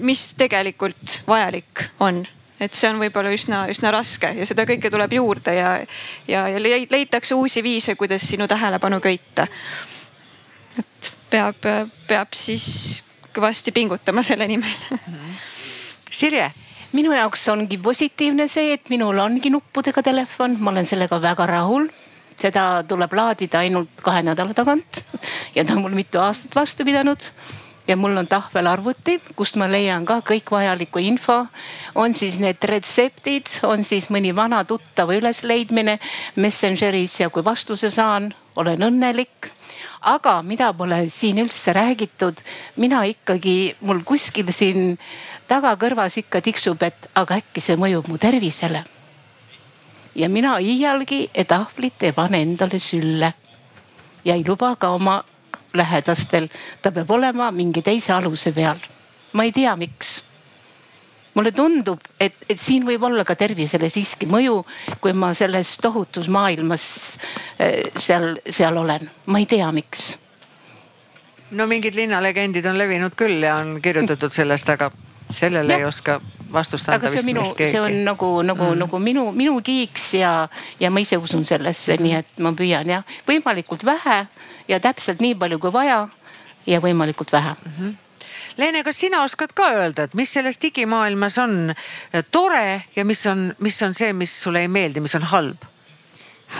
mis 0.06 0.24
tegelikult 0.38 1.20
vajalik 1.26 1.88
on 2.00 2.22
et 2.60 2.74
see 2.74 2.88
on 2.90 3.00
võib-olla 3.00 3.32
üsna, 3.34 3.64
üsna 3.72 3.92
raske 3.94 4.30
ja 4.38 4.46
seda 4.48 4.64
kõike 4.68 4.90
tuleb 4.92 5.12
juurde 5.18 5.54
ja, 5.56 5.72
ja, 6.28 6.46
ja 6.48 6.60
leitakse 6.90 7.34
uusi 7.34 7.62
viise, 7.62 7.96
kuidas 7.96 8.24
sinu 8.24 8.48
tähelepanu 8.48 9.00
köita. 9.00 9.46
et 10.78 11.10
peab, 11.30 11.68
peab 12.08 12.36
siis 12.36 13.02
kõvasti 13.36 13.72
pingutama 13.76 14.22
selle 14.24 14.48
nimel. 14.48 15.00
Sirje 16.10 16.50
minu 16.96 17.12
jaoks 17.12 17.44
ongi 17.52 17.78
positiivne 17.82 18.46
see, 18.48 18.72
et 18.76 18.88
minul 18.92 19.18
ongi 19.20 19.50
nuppudega 19.52 20.02
telefon, 20.06 20.56
ma 20.60 20.72
olen 20.72 20.86
sellega 20.88 21.20
väga 21.22 21.46
rahul. 21.52 21.88
seda 22.36 22.84
tuleb 22.84 23.14
laadida 23.16 23.62
ainult 23.64 24.02
kahe 24.04 24.20
nädala 24.20 24.52
tagant 24.52 24.98
ja 25.56 25.62
ta 25.64 25.72
on 25.72 25.86
mul 25.86 25.94
mitu 25.96 26.20
aastat 26.20 26.54
vastu 26.54 26.84
pidanud. 26.84 27.30
Ja 27.88 27.96
mul 27.96 28.16
on 28.16 28.26
tahvelarvuti, 28.26 29.20
kust 29.36 29.56
ma 29.56 29.68
leian 29.70 30.04
ka 30.04 30.20
kõik 30.20 30.50
vajaliku 30.50 30.98
info. 30.98 31.46
on 31.94 32.14
siis 32.14 32.38
need 32.38 32.64
retseptid, 32.64 33.46
on 33.62 33.84
siis 33.84 34.10
mõni 34.10 34.34
vana 34.36 34.64
tuttava 34.64 35.14
ülesleidmine 35.14 35.98
Messengeris 36.36 37.20
ja 37.20 37.30
kui 37.30 37.44
vastuse 37.44 37.90
saan, 37.90 38.34
olen 38.56 38.82
õnnelik 38.82 39.52
aga 40.00 40.40
mida 40.42 40.72
pole 40.72 41.08
siin 41.10 41.40
üldse 41.42 41.72
räägitud, 41.72 42.40
mina 42.76 43.02
ikkagi, 43.08 43.76
mul 43.80 44.02
kuskil 44.06 44.50
siin 44.54 44.98
tagakõrvas 45.50 46.18
ikka 46.22 46.42
tiksub, 46.44 46.82
et 46.86 47.08
aga 47.14 47.40
äkki 47.40 47.62
see 47.62 47.78
mõjub 47.80 48.08
mu 48.08 48.18
tervisele. 48.18 48.84
ja 50.16 50.28
mina 50.28 50.56
iialgi 50.58 51.28
tahvlit 51.48 52.02
ei 52.02 52.12
pane 52.12 52.40
endale 52.40 52.78
sülle 52.78 53.34
ja 54.24 54.34
ei 54.34 54.44
luba 54.48 54.76
ka 54.76 54.88
oma 54.88 55.22
lähedastel, 55.76 56.48
ta 56.82 56.92
peab 56.92 57.10
olema 57.10 57.50
mingi 57.54 57.82
teise 57.82 58.12
aluse 58.12 58.52
peal. 58.52 58.80
ma 59.32 59.44
ei 59.44 59.52
tea, 59.52 59.76
miks 59.76 60.22
mulle 61.36 61.52
tundub, 61.52 62.00
et, 62.20 62.36
et 62.48 62.60
siin 62.60 62.86
võib 62.86 63.02
olla 63.04 63.24
ka 63.28 63.36
tervisele 63.36 63.90
siiski 63.92 64.28
mõju, 64.30 64.62
kui 65.04 65.12
ma 65.12 65.34
selles 65.36 65.74
tohutus 65.84 66.30
maailmas 66.32 66.86
eh, 67.60 67.90
seal, 67.92 68.38
seal 68.48 68.78
olen, 68.80 69.04
ma 69.26 69.42
ei 69.42 69.48
tea, 69.50 69.68
miks. 69.72 70.14
no 71.50 71.66
mingid 71.68 71.94
linnalegendid 71.94 72.64
on 72.66 72.78
levinud 72.78 73.14
küll 73.14 73.44
ja 73.44 73.58
on 73.60 73.76
kirjutatud 73.82 74.32
sellest, 74.32 74.72
aga 74.72 74.90
sellele 75.30 75.76
ja. 75.76 75.84
ei 75.84 75.84
oska 75.84 76.20
vastust 76.56 76.88
anda 76.88 76.98
aga 77.00 77.12
see 77.12 77.20
vist 77.20 77.24
on 77.24 77.30
minu, 77.30 77.44
meist 77.44 77.58
keegi. 77.58 77.74
see 77.74 77.82
on 77.82 77.98
nagu, 78.08 78.30
nagu 78.46 78.70
mm., 78.70 78.80
nagu 78.84 79.00
minu, 79.02 79.26
minu 79.36 79.58
kiiks 79.64 80.08
ja, 80.20 80.32
ja 80.80 80.90
ma 80.90 81.02
ise 81.04 81.20
usun 81.20 81.46
sellesse 81.48 81.96
mm., 81.96 82.06
nii 82.06 82.16
et 82.22 82.42
ma 82.44 82.54
püüan 82.56 82.90
jah, 82.96 83.06
võimalikult 83.28 83.84
vähe 83.86 84.18
ja 84.70 84.80
täpselt 84.82 85.22
nii 85.24 85.36
palju 85.38 85.60
kui 85.62 85.74
vaja 85.74 86.06
ja 86.66 86.82
võimalikult 86.82 87.32
vähe 87.32 87.54
mm. 87.54 87.78
-hmm. 87.78 87.94
Leene, 88.56 88.80
kas 88.84 88.96
sina 88.96 89.20
oskad 89.20 89.52
ka 89.52 89.66
öelda, 89.68 90.06
et 90.06 90.14
mis 90.16 90.30
selles 90.32 90.56
digimaailmas 90.62 91.36
on 91.38 91.74
tore 92.32 92.82
ja 92.96 93.04
mis 93.04 93.26
on, 93.26 93.50
mis 93.60 93.82
on 93.82 93.94
see, 93.94 94.12
mis 94.12 94.32
sulle 94.42 94.64
ei 94.64 94.68
meeldi, 94.68 95.00
mis 95.00 95.14
on 95.14 95.22
halb? 95.22 95.66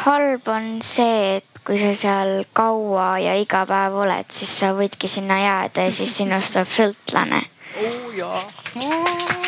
halb 0.04 0.48
on 0.48 0.82
see, 0.82 1.36
et 1.36 1.62
kui 1.66 1.78
sa 1.80 1.94
seal 1.94 2.44
kaua 2.52 3.18
ja 3.22 3.34
iga 3.38 3.64
päev 3.66 3.96
oled, 4.04 4.30
siis 4.30 4.52
sa 4.60 4.74
võidki 4.76 5.08
sinna 5.10 5.40
jääda 5.40 5.88
ja 5.88 5.96
siis 5.98 6.16
sinust 6.20 6.58
saab 6.58 6.70
sõltlane 6.70 7.42
oh 7.76 8.14
jaa 8.16 9.45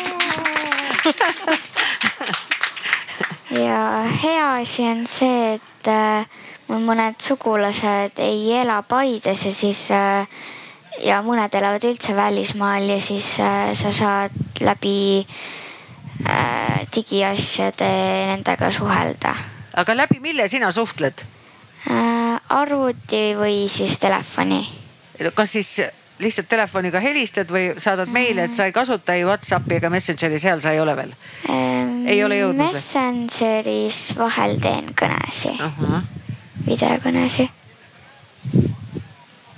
ja 3.63 4.03
hea 4.23 4.55
asi 4.61 4.83
on 4.83 5.07
see, 5.07 5.55
et 5.57 5.87
äh, 5.87 6.25
mul 6.69 6.83
mõned 6.85 7.19
sugulased 7.23 8.19
ei 8.23 8.51
ela 8.61 8.81
Paides 8.87 9.45
ja 9.45 9.53
siis 9.55 9.85
äh, 9.95 10.27
ja 11.05 11.21
mõned 11.25 11.53
elavad 11.55 11.83
üldse 11.87 12.15
välismaal 12.17 12.89
ja 12.89 12.99
siis 13.01 13.39
äh, 13.43 13.71
sa 13.77 13.91
saad 13.95 14.31
läbi 14.61 15.25
digiasjade 16.91 17.87
nendega 18.27 18.67
suhelda 18.75 19.31
aga 19.79 19.95
läbi 19.95 20.19
mille 20.19 20.47
sina 20.51 20.71
suhtled? 20.75 21.23
Arvuti 22.49 23.35
või 23.37 23.69
siis 23.71 23.95
telefoni. 24.01 24.59
kas 25.35 25.51
siis 25.55 25.69
lihtsalt 26.19 26.49
telefoniga 26.51 26.99
helistad 26.99 27.51
või 27.51 27.73
saadad 27.77 28.11
meile, 28.11 28.47
et 28.47 28.55
sa 28.55 28.67
ei 28.69 28.75
kasuta 28.75 29.15
ei 29.15 29.25
Whatsappi 29.27 29.79
ega 29.79 29.89
Messengeri, 29.89 30.39
seal 30.39 30.61
sa 30.63 30.73
ei 30.75 30.81
ole 30.83 30.95
veel 30.95 31.13
ähm,? 31.49 32.07
ei 32.07 32.23
ole 32.23 32.41
jõudnud? 32.41 32.73
Messengeris 32.73 34.01
vahel 34.17 34.59
teen 34.63 34.91
kõnesid 34.99 35.63
uh, 35.63 35.79
-huh. 35.79 36.03
videokõnesid 36.67 37.55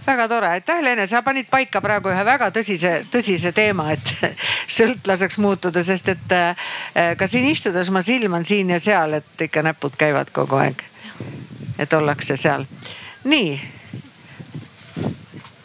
väga 0.05 0.27
tore, 0.27 0.47
aitäh 0.47 0.81
Leene, 0.83 1.07
sa 1.07 1.21
panid 1.21 1.47
paika 1.49 1.81
praegu 1.81 2.09
ühe 2.11 2.23
väga 2.25 2.49
tõsise, 2.53 2.93
tõsise 3.11 3.51
teema, 3.55 3.91
et 3.93 4.13
sõltlaseks 4.77 5.37
muutuda, 5.41 5.83
sest 5.85 6.09
et 6.15 6.35
äh, 6.35 6.71
ka 7.17 7.27
siin 7.27 7.45
istudes 7.51 7.91
ma 7.93 8.01
silman 8.01 8.45
siin 8.45 8.73
ja 8.73 8.79
seal, 8.79 9.19
et 9.21 9.45
ikka 9.47 9.63
näpud 9.65 9.97
käivad 9.97 10.33
kogu 10.33 10.57
aeg. 10.61 10.83
et 11.79 11.93
ollakse 11.93 12.37
seal. 12.37 12.65
nii. 13.23 13.80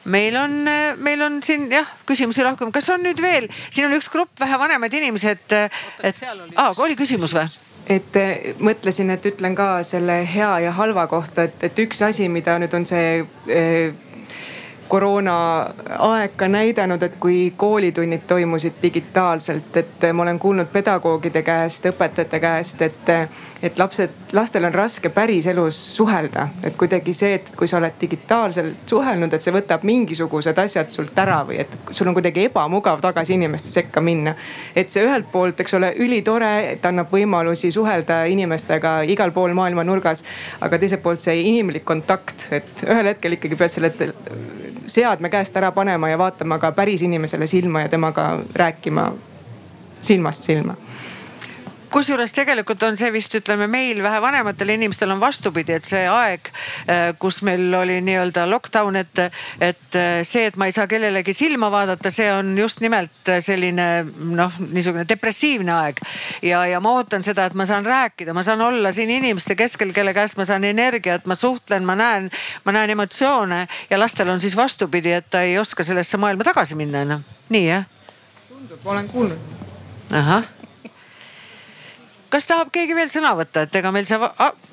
Meil 0.06 0.36
on, 0.38 0.56
meil 1.02 1.22
on 1.26 1.40
siin 1.42 1.68
jah 1.72 1.88
küsimusi 2.06 2.44
rohkem, 2.46 2.72
kas 2.74 2.88
on 2.94 3.02
nüüd 3.04 3.20
veel, 3.22 3.48
siin 3.70 3.88
on 3.88 3.96
üks 3.98 4.10
grupp 4.12 4.40
vähe 4.40 4.58
vanemad 4.58 4.94
inimesed, 4.94 5.54
et, 6.06 6.24
aa, 6.54 6.72
oli 6.76 6.96
küsimus 6.98 7.34
või? 7.36 7.46
et 7.86 8.18
mõtlesin, 8.58 9.12
et 9.14 9.26
ütlen 9.30 9.54
ka 9.54 9.82
selle 9.86 10.18
hea 10.26 10.50
ja 10.64 10.72
halva 10.74 11.06
kohta, 11.06 11.46
et, 11.46 11.60
et 11.68 11.78
üks 11.86 12.02
asi, 12.02 12.26
mida 12.32 12.56
nüüd 12.58 12.74
on 12.74 12.86
see 12.88 13.20
eh, 13.46 13.94
koroonaaeg 14.88 16.34
ka 16.36 16.48
näidanud, 16.48 17.02
et 17.02 17.16
kui 17.20 17.52
koolitunnid 17.56 18.26
toimusid 18.26 18.78
digitaalselt, 18.82 19.76
et 19.76 20.06
ma 20.12 20.22
olen 20.22 20.38
kuulnud 20.38 20.70
pedagoogide 20.72 21.42
käest, 21.46 21.86
õpetajate 21.90 22.40
käest, 22.40 22.82
et, 22.82 23.10
et 23.62 23.78
lapsed, 23.78 24.10
lastel 24.32 24.64
on 24.64 24.74
raske 24.74 25.08
päriselus 25.08 25.96
suhelda. 25.96 26.48
et 26.64 26.76
kuidagi 26.76 27.14
see, 27.14 27.34
et 27.34 27.50
kui 27.56 27.68
sa 27.68 27.78
oled 27.78 27.94
digitaalselt 28.00 28.84
suhelnud, 28.86 29.32
et 29.32 29.42
see 29.42 29.54
võtab 29.54 29.84
mingisugused 29.88 30.58
asjad 30.58 30.90
sult 30.92 31.18
ära 31.18 31.38
või 31.48 31.60
et 31.64 31.72
sul 31.90 32.08
on 32.08 32.14
kuidagi 32.16 32.46
ebamugav 32.50 33.00
tagasi 33.00 33.34
inimeste 33.34 33.72
sekka 33.72 34.00
minna. 34.00 34.34
et 34.76 34.90
see 34.90 35.04
ühelt 35.06 35.30
poolt, 35.32 35.60
eks 35.60 35.74
ole, 35.78 35.94
ülitore, 36.04 36.52
et 36.72 36.86
annab 36.86 37.12
võimalusi 37.12 37.72
suhelda 37.72 38.24
inimestega 38.32 39.00
igal 39.08 39.32
pool 39.32 39.54
maailma 39.56 39.84
nurgas. 39.84 40.24
aga 40.60 40.78
teiselt 40.78 41.02
poolt 41.02 41.24
see 41.24 41.40
inimlik 41.48 41.84
kontakt, 41.84 42.48
et 42.50 42.84
ühel 42.84 43.12
hetkel 43.12 43.38
ikkagi 43.38 43.56
pead 43.56 43.72
selle 43.72 43.92
seadme 44.86 45.30
käest 45.32 45.56
ära 45.56 45.72
panema 45.72 46.12
ja 46.12 46.18
vaatama 46.18 46.58
ka 46.58 46.72
päris 46.72 47.02
inimesele 47.02 47.46
silma 47.46 47.86
ja 47.86 47.88
temaga 47.88 48.38
rääkima 48.54 49.12
silmast 50.02 50.42
silma 50.42 50.76
kusjuures 51.97 52.32
tegelikult 52.36 52.82
on 52.85 52.97
see 52.98 53.09
vist 53.14 53.32
ütleme 53.39 53.66
meil 53.73 54.02
vähe 54.05 54.18
vanematel 54.20 54.74
inimestel 54.74 55.14
on 55.14 55.20
vastupidi, 55.20 55.78
et 55.78 55.86
see 55.89 56.02
aeg, 56.12 56.51
äh, 56.93 57.05
kus 57.20 57.39
meil 57.47 57.73
oli 57.78 58.02
nii-öelda 58.05 58.44
lockdown, 58.51 58.98
et, 59.01 59.23
et 59.64 59.97
äh, 59.97 60.20
see, 60.28 60.44
et 60.51 60.59
ma 60.60 60.68
ei 60.68 60.74
saa 60.77 60.85
kellelegi 60.90 61.32
silma 61.36 61.70
vaadata, 61.73 62.12
see 62.12 62.28
on 62.35 62.51
just 62.59 62.82
nimelt 62.85 63.31
selline 63.40 63.86
noh, 64.36 64.59
niisugune 64.60 65.06
depressiivne 65.09 65.73
aeg. 65.73 66.02
ja, 66.44 66.66
ja 66.68 66.81
ma 66.85 66.93
ootan 66.98 67.24
seda, 67.24 67.47
et 67.48 67.56
ma 67.56 67.64
saan 67.68 67.86
rääkida, 67.89 68.35
ma 68.36 68.44
saan 68.44 68.60
olla 68.66 68.93
siin 68.93 69.14
inimeste 69.16 69.56
keskel, 69.56 69.94
kelle 69.97 70.12
käest 70.16 70.36
ma 70.36 70.44
saan 70.48 70.68
energiat, 70.68 71.24
ma 71.24 71.39
suhtlen, 71.39 71.86
ma 71.89 71.97
näen, 71.97 72.28
ma 72.68 72.77
näen 72.77 72.93
emotsioone 72.93 73.62
ja 73.90 74.01
lastel 74.01 74.28
on 74.35 74.43
siis 74.44 74.56
vastupidi, 74.56 75.16
et 75.16 75.31
ta 75.32 75.47
ei 75.48 75.56
oska 75.59 75.86
sellesse 75.86 76.20
maailma 76.20 76.44
tagasi 76.44 76.77
minna 76.77 77.06
enam. 77.09 77.24
nii 77.48 77.64
jah? 77.70 77.89
tundub, 78.51 78.85
olen 78.85 79.09
kuulnud. 79.09 79.64
ahah 80.12 80.55
kas 82.36 82.44
tahab 82.50 82.68
keegi 82.68 82.92
veel 82.92 83.08
sõna 83.08 83.30
võtta, 83.32 83.62
et 83.64 83.76
ega 83.80 83.88
meil 83.94 84.04
see 84.04 84.18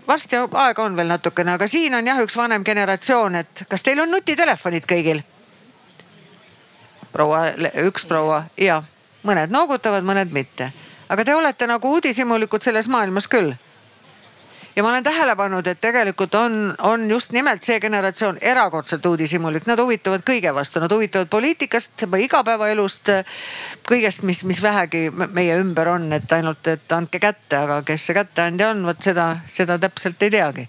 varsti 0.08 0.36
aega 0.36 0.84
on 0.84 0.98
veel 1.00 1.08
natukene, 1.08 1.54
aga 1.56 1.68
siin 1.72 1.94
on 1.96 2.08
jah 2.10 2.18
üks 2.20 2.36
vanem 2.36 2.64
generatsioon, 2.68 3.38
et 3.40 3.62
kas 3.72 3.86
teil 3.86 4.02
on 4.04 4.12
nutitelefonid 4.12 4.84
kõigil? 4.90 5.22
proua, 7.14 7.46
üks 7.86 8.04
proua. 8.10 8.42
Ja 8.60 8.82
mõned 9.24 9.54
noogutavad, 9.54 10.04
mõned 10.04 10.34
mitte, 10.36 10.74
aga 11.08 11.24
te 11.24 11.36
olete 11.38 11.70
nagu 11.70 11.94
uudishimulikud 11.96 12.66
selles 12.66 12.90
maailmas 12.92 13.30
küll 13.32 13.54
ja 14.76 14.84
ma 14.84 14.90
olen 14.90 15.04
tähele 15.04 15.36
pannud, 15.36 15.68
et 15.68 15.82
tegelikult 15.82 16.36
on, 16.36 16.76
on 16.82 17.06
just 17.10 17.32
nimelt 17.32 17.64
see 17.64 17.80
generatsioon 17.80 18.40
erakordselt 18.42 19.06
uudishimulik, 19.06 19.68
nad 19.70 19.80
huvituvad 19.80 20.26
kõige 20.26 20.54
vastu, 20.56 20.82
nad 20.82 20.92
huvituvad 20.94 21.30
poliitikast, 21.30 22.06
igapäevaelust, 22.26 23.12
kõigest, 23.90 24.26
mis, 24.28 24.44
mis 24.50 24.62
vähegi 24.64 25.06
meie 25.12 25.60
ümber 25.62 25.94
on, 25.94 26.10
et 26.18 26.32
ainult, 26.34 26.68
et 26.68 26.98
andke 26.98 27.22
kätte, 27.22 27.60
aga 27.60 27.82
kes 27.86 28.10
see 28.10 28.18
kätteandja 28.18 28.72
on, 28.74 28.84
vot 28.90 29.02
seda, 29.04 29.30
seda 29.52 29.78
täpselt 29.82 30.26
ei 30.26 30.34
teagi. 30.34 30.68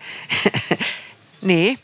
Nii. 1.51 1.75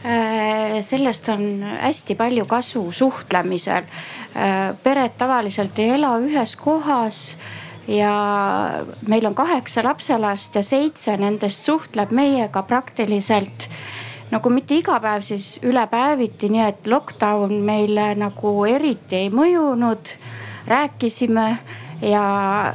Äh, 0.00 0.80
sellest 0.80 1.28
on 1.28 1.62
hästi 1.62 2.16
palju 2.16 2.46
kasu 2.48 2.86
suhtlemisel. 2.92 3.84
Äh, 4.32 4.60
pered 4.82 5.16
tavaliselt 5.20 5.78
ei 5.78 5.96
ela 5.98 6.14
ühes 6.24 6.56
kohas 6.56 7.24
ja 7.88 8.14
meil 9.08 9.26
on 9.26 9.34
kaheksa 9.34 9.84
lapselast 9.84 10.54
ja 10.54 10.62
seitse 10.62 11.16
nendest 11.16 11.64
suhtleb 11.64 12.12
meiega 12.14 12.62
praktiliselt 12.62 13.68
nagu 14.30 14.50
mitte 14.52 14.78
iga 14.78 14.98
päev, 15.02 15.24
siis 15.26 15.58
üle 15.66 15.82
päeviti, 15.90 16.50
nii 16.52 16.62
et 16.66 16.86
lockdown 16.90 17.56
meile 17.66 18.12
nagu 18.18 18.54
eriti 18.68 19.24
ei 19.24 19.30
mõjunud. 19.34 20.14
rääkisime 20.70 21.58
ja, 22.02 22.74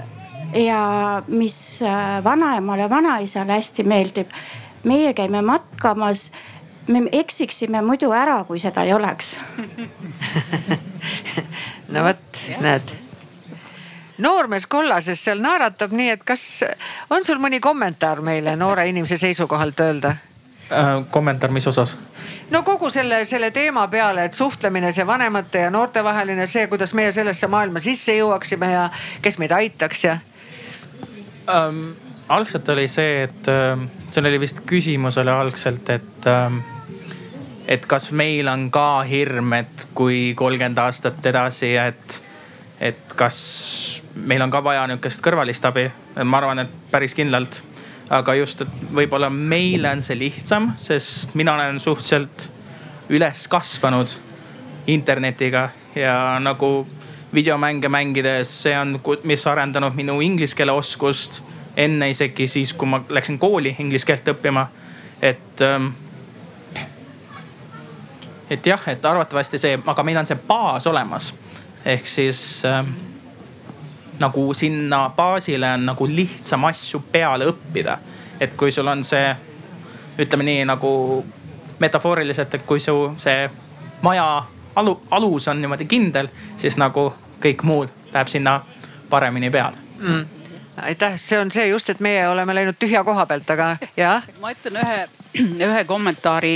ja 0.53 0.81
mis 1.27 1.81
äh, 1.81 2.23
vanaemale 2.23 2.89
vanaisale 2.89 3.53
hästi 3.53 3.83
meeldib, 3.83 4.33
meie 4.83 5.13
käime 5.13 5.41
matkamas. 5.41 6.31
Me 6.87 7.01
eksiksime 7.11 7.81
muidu 7.81 8.11
ära, 8.13 8.43
kui 8.43 8.59
seda 8.59 8.83
ei 8.83 8.93
oleks. 8.93 9.37
No 11.85 12.01
vot, 12.01 12.39
näed 12.59 13.04
noormees 14.17 14.67
kollases 14.67 15.23
seal 15.23 15.41
naeratab, 15.43 15.91
nii 15.91 16.09
et 16.15 16.23
kas 16.23 16.63
on 17.09 17.25
sul 17.25 17.41
mõni 17.41 17.59
kommentaar 17.63 18.21
meile 18.21 18.55
noore 18.55 18.87
inimese 18.89 19.17
seisukohalt 19.17 19.79
öelda 19.79 20.15
äh,? 20.71 21.03
kommentaar, 21.11 21.51
mis 21.51 21.67
osas? 21.67 21.97
no 22.49 22.63
kogu 22.63 22.89
selle, 22.89 23.25
selle 23.25 23.51
teema 23.51 23.87
peale, 23.87 24.25
et 24.25 24.33
suhtlemine, 24.33 24.91
see 24.91 25.07
vanemate 25.07 25.65
ja 25.65 25.73
noorte 25.73 26.03
vaheline, 26.03 26.47
see, 26.47 26.67
kuidas 26.67 26.93
meie 26.93 27.11
sellesse 27.11 27.47
maailma 27.47 27.83
sisse 27.83 28.17
jõuaksime 28.17 28.71
ja 28.71 28.89
kes 29.21 29.39
meid 29.41 29.51
aitaks 29.51 30.03
ja 30.03 30.17
ähm,. 31.49 31.91
algselt 32.29 32.69
oli 32.69 32.87
see, 32.87 33.23
et 33.23 33.51
äh, 33.51 33.75
seal 34.11 34.31
oli 34.31 34.39
vist 34.39 34.63
küsimus 34.65 35.19
oli 35.21 35.31
algselt, 35.31 35.89
et 35.89 36.29
äh, 36.29 36.63
et 37.67 37.85
kas 37.89 38.11
meil 38.11 38.47
on 38.47 38.69
ka 38.73 39.03
hirm, 39.07 39.53
et 39.57 39.87
kui 39.97 40.33
kolmkümmend 40.37 40.79
aastat 40.81 41.25
edasi, 41.25 41.75
et, 41.81 42.21
et 42.79 43.15
kas 43.15 44.01
meil 44.15 44.41
on 44.41 44.51
ka 44.51 44.63
vaja 44.63 44.85
nihukest 44.87 45.23
kõrvalist 45.23 45.65
abi, 45.67 45.87
ma 46.23 46.41
arvan, 46.41 46.65
et 46.65 46.75
päris 46.91 47.15
kindlalt. 47.15 47.63
aga 48.09 48.35
just, 48.37 48.61
et 48.61 48.81
võib-olla 48.93 49.31
meile 49.33 49.89
on 49.89 50.01
see 50.05 50.17
lihtsam, 50.19 50.75
sest 50.77 51.33
mina 51.33 51.55
olen 51.55 51.79
suhteliselt 51.79 52.51
üles 53.09 53.47
kasvanud 53.49 54.11
internetiga 54.87 55.69
ja 55.95 56.37
nagu 56.39 56.85
videomänge 57.33 57.89
mängides, 57.89 58.51
see 58.61 58.77
on, 58.77 58.99
mis 59.23 59.47
arendanud 59.47 59.97
minu 59.97 60.19
inglise 60.21 60.55
keele 60.55 60.71
oskust 60.71 61.41
enne 61.77 62.09
isegi 62.09 62.47
siis, 62.47 62.73
kui 62.73 62.87
ma 62.87 63.01
läksin 63.09 63.39
kooli 63.39 63.75
inglise 63.79 64.05
keelt 64.05 64.29
õppima. 64.35 64.67
et 65.21 65.61
ähm, 65.61 65.87
et 68.49 68.67
jah, 68.67 68.81
et 68.87 69.05
arvatavasti 69.05 69.57
see, 69.57 69.79
aga 69.85 70.03
meil 70.03 70.17
on 70.17 70.25
see 70.25 70.37
baas 70.47 70.87
olemas 70.87 71.33
ehk 71.85 72.07
siis 72.07 72.65
äh, 72.65 72.85
nagu 74.19 74.53
sinna 74.53 75.09
baasile 75.09 75.73
on 75.73 75.85
nagu 75.85 76.07
lihtsam 76.07 76.65
asju 76.65 77.03
peale 77.11 77.45
õppida. 77.51 77.97
et 78.39 78.55
kui 78.57 78.71
sul 78.71 78.87
on 78.87 79.03
see, 79.03 79.35
ütleme 80.19 80.43
nii 80.43 80.65
nagu 80.65 81.25
metafooriliselt, 81.79 82.53
et 82.53 82.63
kui 82.67 82.79
su 82.79 83.13
see 83.17 83.49
maja 84.01 84.45
alu, 84.75 85.01
alus 85.11 85.47
on 85.47 85.61
niimoodi 85.61 85.85
kindel, 85.85 86.27
siis 86.57 86.77
nagu 86.77 87.13
kõik 87.43 87.63
muud 87.63 87.89
läheb 88.13 88.27
sinna 88.27 88.61
paremini 89.09 89.51
peale 89.51 89.77
mm 89.99 90.35
aitäh, 90.77 91.13
see 91.15 91.39
on 91.39 91.51
see 91.51 91.67
just, 91.67 91.89
et 91.89 91.99
meie 91.99 92.27
oleme 92.27 92.55
läinud 92.55 92.75
tühja 92.79 93.03
koha 93.03 93.25
pealt, 93.25 93.49
aga 93.49 93.77
jah. 93.97 94.25
ma 94.41 94.51
ütlen 94.51 94.79
ühe, 94.81 94.97
ühe 95.69 95.83
kommentaari. 95.87 96.55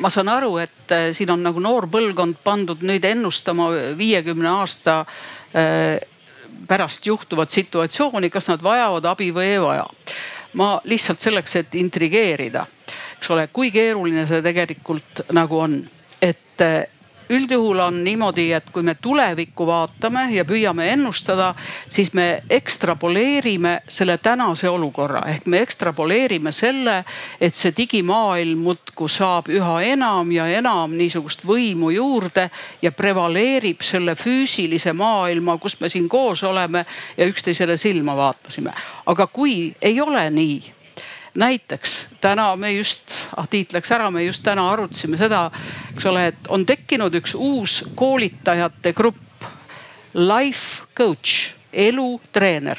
Ma 0.00 0.10
saan 0.10 0.28
aru, 0.28 0.56
et 0.62 0.92
äh, 0.92 1.10
siin 1.12 1.30
on 1.34 1.42
nagu 1.44 1.60
noor 1.62 1.86
põlvkond 1.90 2.40
pandud 2.44 2.82
nüüd 2.86 3.04
ennustama 3.04 3.68
viiekümne 3.98 4.48
aasta 4.50 5.00
äh, 5.04 6.00
pärast 6.68 7.06
juhtuvat 7.06 7.50
situatsiooni, 7.50 8.30
kas 8.30 8.48
nad 8.52 8.62
vajavad 8.62 9.04
abi 9.12 9.30
või 9.34 9.52
ei 9.54 9.60
vaja. 9.62 9.86
ma 10.54 10.80
lihtsalt 10.84 11.18
selleks, 11.20 11.56
et 11.56 11.74
intrigeerida, 11.74 12.66
eks 13.18 13.30
ole, 13.34 13.48
kui 13.52 13.72
keeruline 13.74 14.26
see 14.30 14.42
tegelikult 14.42 15.24
nagu 15.34 15.58
on, 15.58 15.80
et 16.22 16.62
äh, 16.62 16.84
üldjuhul 17.30 17.78
on 17.78 18.04
niimoodi, 18.04 18.52
et 18.52 18.70
kui 18.72 18.82
me 18.82 18.94
tulevikku 18.94 19.66
vaatame 19.66 20.26
ja 20.34 20.44
püüame 20.44 20.88
ennustada, 20.92 21.54
siis 21.88 22.12
me 22.14 22.42
ekstrapoleerime 22.50 23.80
selle 23.88 24.18
tänase 24.18 24.68
olukorra 24.68 25.24
ehk 25.32 25.46
me 25.46 25.60
ekstrapoleerime 25.64 26.52
selle, 26.52 27.04
et 27.40 27.54
see 27.54 27.72
digimaailm 27.76 28.64
muudkui 28.66 29.08
saab 29.08 29.48
üha 29.52 29.80
enam 29.94 30.32
ja 30.32 30.46
enam 30.58 30.96
niisugust 30.98 31.46
võimu 31.46 31.90
juurde 31.94 32.48
ja 32.82 32.92
prevaleerib 32.92 33.82
selle 33.82 34.14
füüsilise 34.18 34.92
maailma, 34.92 35.58
kus 35.58 35.80
me 35.80 35.88
siin 35.88 36.08
koos 36.08 36.42
oleme 36.44 36.84
ja 37.16 37.26
üksteisele 37.26 37.76
silma 37.76 38.16
vaatasime. 38.16 38.72
aga 39.06 39.26
kui 39.26 39.74
ei 39.82 40.00
ole 40.00 40.30
nii 40.30 40.73
näiteks 41.34 42.06
täna 42.20 42.56
me 42.56 42.72
just, 42.72 43.10
ah 43.36 43.48
Tiit 43.50 43.72
läks 43.72 43.92
ära, 43.92 44.10
me 44.10 44.24
just 44.24 44.44
täna 44.44 44.68
arutasime 44.72 45.18
seda, 45.18 45.50
eks 45.94 46.06
ole, 46.06 46.26
et 46.30 46.48
on 46.48 46.66
tekkinud 46.66 47.14
üks 47.20 47.34
uus 47.34 47.82
koolitajate 47.94 48.92
grupp. 48.92 49.20
Life 50.14 50.84
coach, 50.96 51.54
elutreener. 51.72 52.78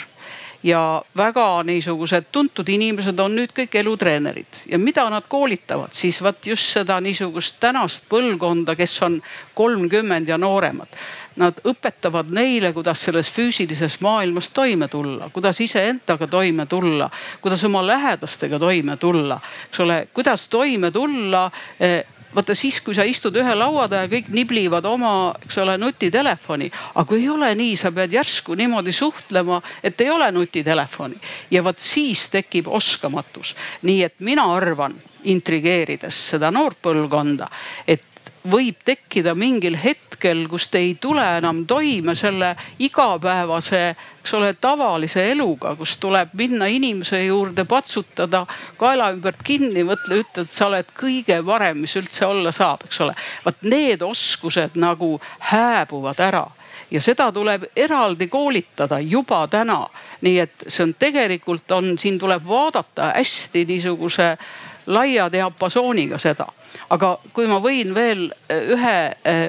Ja 0.66 1.02
väga 1.18 1.64
niisugused 1.68 2.32
tuntud 2.32 2.70
inimesed 2.74 3.20
on 3.20 3.36
nüüd 3.38 3.52
kõik 3.54 3.76
elutreenerid. 3.78 4.64
Ja 4.72 4.80
mida 4.82 5.04
nad 5.14 5.28
koolitavad, 5.30 5.94
siis 5.94 6.18
vot 6.26 6.48
just 6.48 6.72
seda 6.74 6.98
niisugust 7.04 7.60
tänast 7.62 8.08
põlvkonda, 8.10 8.74
kes 8.76 8.96
on 9.06 9.20
kolmkümmend 9.54 10.32
ja 10.32 10.40
nooremad 10.42 10.90
nad 11.36 11.60
õpetavad 11.68 12.32
neile, 12.32 12.72
kuidas 12.74 13.04
selles 13.08 13.30
füüsilises 13.32 14.00
maailmas 14.02 14.50
toime 14.56 14.88
tulla, 14.88 15.30
kuidas 15.34 15.60
iseendaga 15.62 16.28
toime 16.28 16.66
tulla, 16.66 17.10
kuidas 17.42 17.64
oma 17.68 17.84
lähedastega 17.88 18.60
toime 18.60 18.98
tulla, 18.98 19.40
eks 19.70 19.80
ole, 19.80 20.08
kuidas 20.14 20.48
toime 20.48 20.92
tulla 20.92 21.50
eh, 21.80 22.06
vaata 22.36 22.56
siis, 22.56 22.82
kui 22.84 22.96
sa 22.96 23.04
istud 23.08 23.36
ühe 23.40 23.56
laua 23.56 23.88
taha 23.90 24.06
ja 24.06 24.12
kõik 24.12 24.30
niblivad 24.36 24.86
oma, 24.90 25.34
eks 25.46 25.58
ole, 25.64 25.78
nutitelefoni. 25.80 26.70
aga 26.96 27.06
kui 27.08 27.22
ei 27.22 27.30
ole 27.30 27.52
nii, 27.56 27.76
sa 27.80 27.92
pead 27.96 28.14
järsku 28.14 28.56
niimoodi 28.56 28.92
suhtlema, 28.92 29.62
et 29.84 30.02
ei 30.02 30.10
ole 30.10 30.32
nutitelefoni. 30.32 31.16
ja 31.52 31.64
vot 31.64 31.80
siis 31.80 32.30
tekib 32.30 32.68
oskamatus. 32.68 33.56
nii 33.82 34.04
et 34.04 34.16
mina 34.20 34.46
arvan, 34.56 34.96
intrigeerides 35.24 36.30
seda 36.30 36.52
noort 36.52 36.78
põlvkonda, 36.82 37.48
et 37.88 38.04
võib 38.52 38.82
tekkida 38.86 39.34
mingil 39.36 39.76
hetkel, 39.80 40.46
kus 40.50 40.68
te 40.70 40.82
ei 40.84 40.96
tule 41.02 41.24
enam 41.38 41.64
toime 41.68 42.16
selle 42.16 42.54
igapäevase, 42.80 43.82
eks 44.22 44.34
ole, 44.38 44.54
tavalise 44.62 45.24
eluga, 45.32 45.76
kus 45.76 45.98
tuleb 46.02 46.34
minna 46.38 46.68
inimese 46.72 47.24
juurde, 47.26 47.66
patsutada 47.70 48.46
kaela 48.78 49.12
ümbert 49.16 49.42
kinni, 49.46 49.86
mõtle, 49.88 50.22
ütle, 50.24 50.46
et 50.46 50.52
sa 50.52 50.70
oled 50.70 50.92
kõige 50.98 51.40
parem, 51.46 51.82
mis 51.86 51.96
üldse 52.00 52.26
olla 52.26 52.54
saab, 52.56 52.86
eks 52.86 53.02
ole. 53.06 53.16
vot 53.46 53.66
need 53.66 54.06
oskused 54.06 54.78
nagu 54.80 55.16
hääbuvad 55.52 56.22
ära 56.22 56.46
ja 56.92 57.02
seda 57.02 57.32
tuleb 57.34 57.66
eraldi 57.76 58.28
koolitada 58.28 59.00
juba 59.00 59.48
täna. 59.48 59.88
nii 60.22 60.40
et 60.40 60.68
see 60.68 60.84
on 60.84 60.94
tegelikult 61.00 61.72
on, 61.72 61.98
siin 62.00 62.20
tuleb 62.20 62.46
vaadata 62.48 63.12
hästi 63.16 63.66
niisuguse 63.66 64.38
laia 64.86 65.32
diapasooniga 65.32 66.18
seda 66.18 66.46
aga 66.90 67.16
kui 67.34 67.48
ma 67.50 67.60
võin 67.64 67.94
veel 67.96 68.28
eh, 68.50 68.74
ühe 68.76 68.98
eh, 69.24 69.46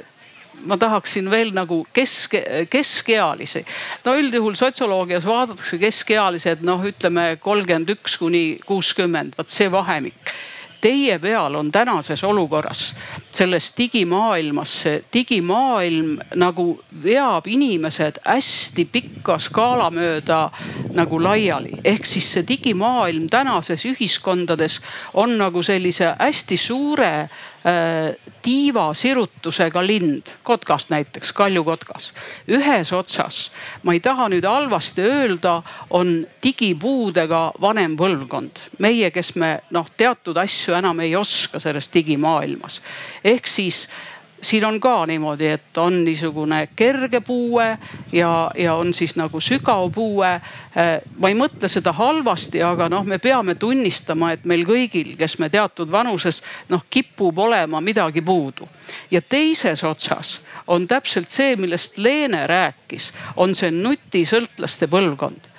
ma 0.67 0.79
tahaksin 0.81 1.31
veel 1.31 1.53
nagu 1.55 1.83
kesk, 1.95 2.35
keskealisi. 2.73 3.65
no 4.05 4.17
üldjuhul 4.17 4.57
sotsioloogias 4.59 5.27
vaadatakse 5.29 5.79
keskealised 5.79 6.65
noh, 6.67 6.83
ütleme 6.85 7.37
kolmkümmend 7.41 7.93
üks 7.97 8.17
kuni 8.19 8.45
kuuskümmend, 8.67 9.37
vot 9.39 9.53
see 9.53 9.71
vahemik 9.73 10.35
teie 10.87 11.19
peal 11.19 11.55
on 11.55 11.73
tänases 11.73 12.25
olukorras, 12.25 12.95
selles 13.33 13.73
digimaailmas, 13.79 14.75
see 14.83 15.01
digimaailm 15.13 16.13
nagu 16.39 16.67
veab 17.03 17.49
inimesed 17.51 18.21
hästi 18.23 18.85
pikka 18.93 19.39
skaala 19.43 19.91
mööda 19.91 20.45
nagu 20.95 21.19
laiali. 21.23 21.73
ehk 21.85 22.07
siis 22.07 22.29
see 22.35 22.47
digimaailm 22.49 23.27
tänases 23.31 23.83
ühiskondades 23.91 24.79
on 25.15 25.39
nagu 25.39 25.63
sellise 25.63 26.15
hästi 26.19 26.57
suure 26.57 27.29
tiivasirutusega 28.43 29.87
lind, 29.87 30.23
kotkas 30.43 30.91
näiteks, 30.91 31.33
kaljukotkas. 31.33 32.13
ühes 32.49 32.93
otsas, 32.93 33.53
ma 33.83 33.93
ei 33.93 34.01
taha 34.01 34.29
nüüd 34.31 34.47
halvasti 34.47 35.03
öelda, 35.03 35.63
on 35.91 36.27
digipuudega 36.43 37.53
vanem 37.61 37.97
põlvkond. 37.97 38.63
meie, 38.79 39.11
kes 39.11 39.35
me 39.35 39.61
noh, 39.71 39.89
teatud 39.97 40.37
asju 40.37 40.75
enam 40.79 41.01
ei 41.01 41.17
oska 41.17 41.61
selles 41.61 41.91
digimaailmas. 41.95 42.83
ehk 43.25 43.47
siis 43.47 43.89
siin 44.43 44.65
on 44.65 44.81
ka 44.81 45.07
niimoodi, 45.07 45.47
et 45.47 45.79
on 45.79 46.05
niisugune 46.05 46.69
kerge 46.77 47.21
puue 47.21 47.79
ja, 48.13 48.51
ja 48.59 48.75
on 48.75 48.95
siis 48.95 49.17
nagu 49.17 49.41
sügav 49.41 49.91
puue. 49.95 50.29
Äh, 50.77 51.01
ma 51.19 51.29
ei 51.29 51.39
mõtle 51.39 51.69
seda 51.69 51.93
halvasti, 51.97 52.63
aga 52.63 52.89
noh, 52.93 53.05
me 53.05 53.19
peame 53.19 53.55
tunnistama, 53.55 54.33
et 54.33 54.45
meil 54.45 54.67
kõigil, 54.69 55.15
kes 55.19 55.39
me 55.39 55.49
teatud 55.53 55.91
vanuses 55.93 56.43
noh, 56.69 56.85
kipub 56.91 57.39
olema 57.39 57.81
midagi 57.81 58.23
puudu. 58.23 58.69
ja 59.11 59.21
teises 59.23 59.85
otsas 59.85 60.41
on 60.67 60.87
täpselt 60.87 61.31
see, 61.31 61.57
millest 61.57 61.99
Leene 61.99 62.47
rääkis, 62.47 63.13
on 63.37 63.55
see 63.55 63.71
nutisõltlaste 63.71 64.87
põlvkond 64.87 65.53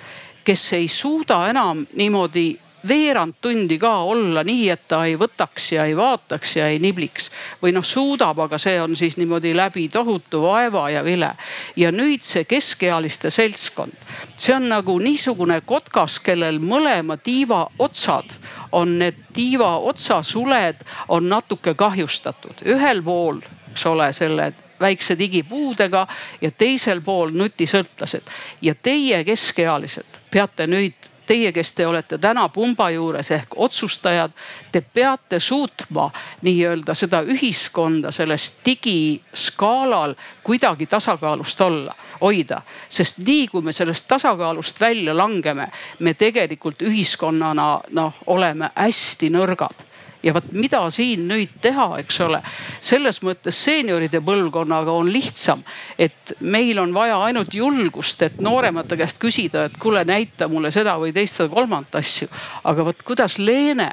kes 0.48 0.72
ei 0.72 0.88
suuda 0.88 1.42
enam 1.50 1.86
niimoodi 1.94 2.58
veerand 2.88 3.34
tundi 3.40 3.78
ka 3.78 3.92
olla 4.06 4.44
nii, 4.44 4.68
et 4.70 4.84
ta 4.88 5.02
ei 5.04 5.16
võtaks 5.18 5.72
ja 5.72 5.84
ei 5.88 5.96
vaataks 5.96 6.56
ja 6.56 6.68
ei 6.68 6.78
nibliks. 6.78 7.30
või 7.62 7.72
noh, 7.72 7.84
suudab, 7.84 8.38
aga 8.38 8.58
see 8.58 8.80
on 8.80 8.96
siis 8.96 9.16
niimoodi 9.16 9.54
läbi 9.56 9.88
tohutu 9.88 10.42
vaeva 10.42 10.90
ja 10.90 11.04
vile. 11.04 11.32
ja 11.76 11.90
nüüd 11.92 12.22
see 12.22 12.44
keskealiste 12.44 13.30
seltskond, 13.30 13.92
see 14.36 14.54
on 14.54 14.68
nagu 14.68 14.98
niisugune 14.98 15.60
kotkas, 15.60 16.20
kellel 16.20 16.58
mõlema 16.58 17.16
tiiva 17.16 17.66
otsad 17.78 18.38
on 18.72 18.98
need 18.98 19.14
tiiva 19.34 19.76
otsasuled 19.78 20.84
on 21.08 21.28
natuke 21.28 21.74
kahjustatud. 21.74 22.62
ühel 22.64 23.02
pool, 23.02 23.40
eks 23.72 23.86
ole, 23.86 24.12
selle 24.12 24.52
väikse 24.80 25.18
digipuudega 25.18 26.06
ja 26.40 26.50
teisel 26.50 27.00
pool 27.00 27.30
nutisõltlased. 27.30 28.22
ja 28.62 28.74
teie 28.74 29.24
keskealised 29.24 30.20
peate 30.30 30.66
nüüd 30.66 31.07
teie, 31.28 31.52
kes 31.52 31.72
te 31.72 31.86
olete 31.86 32.18
täna 32.18 32.48
pumba 32.48 32.88
juures 32.90 33.30
ehk 33.36 33.56
otsustajad, 33.56 34.32
te 34.72 34.80
peate 34.80 35.40
suutma 35.40 36.08
nii-öelda 36.42 36.94
seda 36.96 37.22
ühiskonda 37.22 38.10
selles 38.14 38.50
digiskaalal 38.64 40.14
kuidagi 40.42 40.86
tasakaalust 40.86 41.60
olla, 41.60 41.94
hoida. 42.20 42.62
sest 42.88 43.18
nii 43.18 43.48
kui 43.48 43.62
me 43.62 43.72
sellest 43.72 44.08
tasakaalust 44.08 44.80
välja 44.80 45.16
langeme, 45.16 45.68
me 45.98 46.14
tegelikult 46.14 46.82
ühiskonnana 46.82 47.68
noh, 47.90 48.22
oleme 48.26 48.70
hästi 48.74 49.30
nõrgad 49.30 49.87
ja 50.22 50.34
vot 50.34 50.50
mida 50.52 50.80
siin 50.90 51.26
nüüd 51.28 51.58
teha, 51.62 51.88
eks 52.02 52.20
ole. 52.26 52.40
selles 52.80 53.20
mõttes 53.22 53.58
seenioride 53.64 54.20
põlvkonnaga 54.24 54.92
on 54.92 55.12
lihtsam, 55.12 55.62
et 55.98 56.34
meil 56.40 56.78
on 56.78 56.94
vaja 56.94 57.20
ainult 57.28 57.54
julgust, 57.54 58.22
et 58.22 58.40
nooremate 58.40 58.96
käest 58.96 59.18
küsida, 59.22 59.64
et 59.68 59.78
kuule, 59.78 60.04
näita 60.04 60.48
mulle 60.48 60.70
seda 60.74 60.96
või 60.98 61.12
teist 61.14 61.40
või 61.44 61.54
kolmandat 61.54 62.00
asju. 62.02 62.28
aga 62.64 62.84
vot 62.84 63.02
kuidas 63.02 63.38
Leene, 63.38 63.90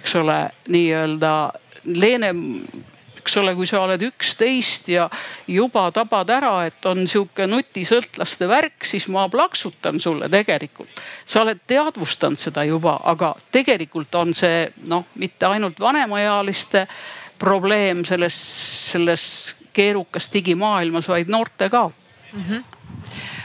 eks 0.00 0.16
ole, 0.20 0.38
nii-öelda 0.68 1.34
Leene 1.84 2.34
eks 3.22 3.36
ole, 3.38 3.54
kui 3.54 3.68
sa 3.70 3.84
oled 3.84 4.02
üksteist 4.02 4.90
ja 4.90 5.06
juba 5.46 5.86
tabad 5.94 6.30
ära, 6.34 6.52
et 6.66 6.86
on 6.90 7.06
sihuke 7.06 7.46
nutisõltlaste 7.46 8.48
värk, 8.50 8.82
siis 8.86 9.06
ma 9.12 9.28
plaksutan 9.30 10.00
sulle 10.02 10.28
tegelikult. 10.28 10.90
sa 11.26 11.42
oled 11.46 11.62
teadvustanud 11.66 12.38
seda 12.38 12.64
juba, 12.66 12.98
aga 13.04 13.34
tegelikult 13.52 14.14
on 14.14 14.34
see 14.34 14.66
noh, 14.90 15.06
mitte 15.14 15.46
ainult 15.46 15.80
vanemaealiste 15.80 16.86
probleem 17.38 18.04
selles, 18.04 18.36
selles 18.92 19.24
keerukas 19.72 20.30
digimaailmas, 20.32 21.08
vaid 21.08 21.28
noorte 21.30 21.70
ka 21.70 21.88
mm. 21.88 22.44
-hmm 22.48 22.81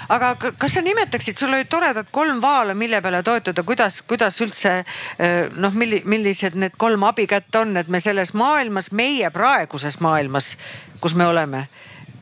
aga 0.09 0.35
kas 0.35 0.77
sa 0.77 0.81
nimetaksid, 0.81 1.37
sul 1.37 1.53
olid 1.53 1.69
toredad 1.71 2.09
kolm 2.11 2.41
vaala, 2.41 2.73
mille 2.77 3.01
peale 3.01 3.23
toetuda, 3.23 3.63
kuidas, 3.67 4.01
kuidas 4.07 4.39
üldse 4.43 4.73
noh, 5.57 5.75
milli-, 5.75 6.03
millised 6.05 6.55
need 6.59 6.77
kolm 6.77 7.03
abikätt 7.07 7.55
on, 7.59 7.75
et 7.77 7.91
me 7.91 7.99
selles 8.03 8.33
maailmas, 8.37 8.91
meie 8.91 9.29
praeguses 9.33 9.99
maailmas, 10.03 10.55
kus 11.01 11.15
me 11.15 11.27
oleme, 11.27 11.67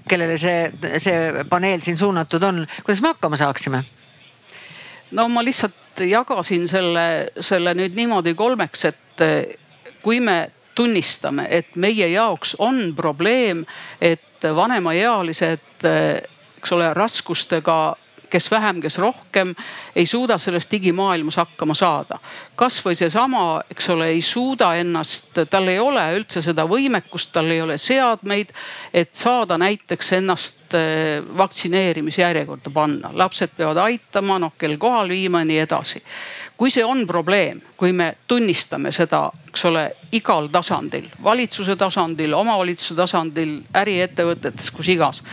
kellele 0.09 0.37
see, 0.41 0.71
see 1.01 1.45
paneel 1.49 1.81
siin 1.85 1.97
suunatud 1.97 2.43
on, 2.43 2.65
kuidas 2.83 3.01
me 3.01 3.13
hakkama 3.13 3.39
saaksime? 3.41 3.83
no 5.15 5.27
ma 5.29 5.43
lihtsalt 5.45 6.01
jagasin 6.09 6.67
selle, 6.67 7.31
selle 7.39 7.73
nüüd 7.77 7.95
niimoodi 7.95 8.33
kolmeks, 8.35 8.85
et 8.89 9.25
kui 10.03 10.19
me 10.19 10.51
tunnistame, 10.75 11.47
et 11.49 11.75
meie 11.79 12.07
jaoks 12.11 12.55
on 12.59 12.89
probleem, 12.97 13.63
et 14.01 14.43
vanemaealised 14.55 15.85
eks 16.65 16.73
ole, 16.73 16.93
raskustega 16.97 17.95
kes 18.29 18.51
vähem, 18.51 18.81
kes 18.81 18.97
rohkem, 18.97 19.53
ei 19.95 20.05
suuda 20.05 20.37
selles 20.37 20.65
digimaailmas 20.71 21.37
hakkama 21.37 21.75
saada. 21.77 22.17
kasvõi 22.55 22.95
seesama, 22.95 23.61
eks 23.71 23.89
ole, 23.93 24.07
ei 24.15 24.21
suuda 24.21 24.73
ennast, 24.79 25.37
tal 25.49 25.67
ei 25.67 25.79
ole 25.79 26.03
üldse 26.17 26.41
seda 26.41 26.65
võimekust, 26.65 27.31
tal 27.35 27.51
ei 27.53 27.61
ole 27.61 27.77
seadmeid, 27.77 28.49
et 28.93 29.13
saada 29.13 29.59
näiteks 29.61 30.11
ennast 30.17 30.73
eh, 30.73 31.21
vaktsineerimisjärjekorda 31.37 32.73
panna. 32.73 33.11
lapsed 33.13 33.53
peavad 33.57 33.77
aitama, 33.85 34.39
noh 34.39 34.57
kell 34.57 34.77
kohal 34.81 35.13
viima 35.13 35.45
ja 35.45 35.51
nii 35.51 35.59
edasi. 35.67 36.03
kui 36.57 36.71
see 36.71 36.83
on 36.85 37.05
probleem, 37.07 37.61
kui 37.77 37.93
me 37.93 38.15
tunnistame 38.27 38.91
seda, 38.95 39.27
eks 39.49 39.65
ole, 39.69 39.85
igal 40.15 40.47
tasandil, 40.51 41.09
valitsuse 41.23 41.75
tasandil, 41.79 42.33
omavalitsuse 42.37 42.95
tasandil, 42.95 43.57
äriettevõtetes, 43.75 44.71
kus 44.75 44.91
igas, 44.93 45.23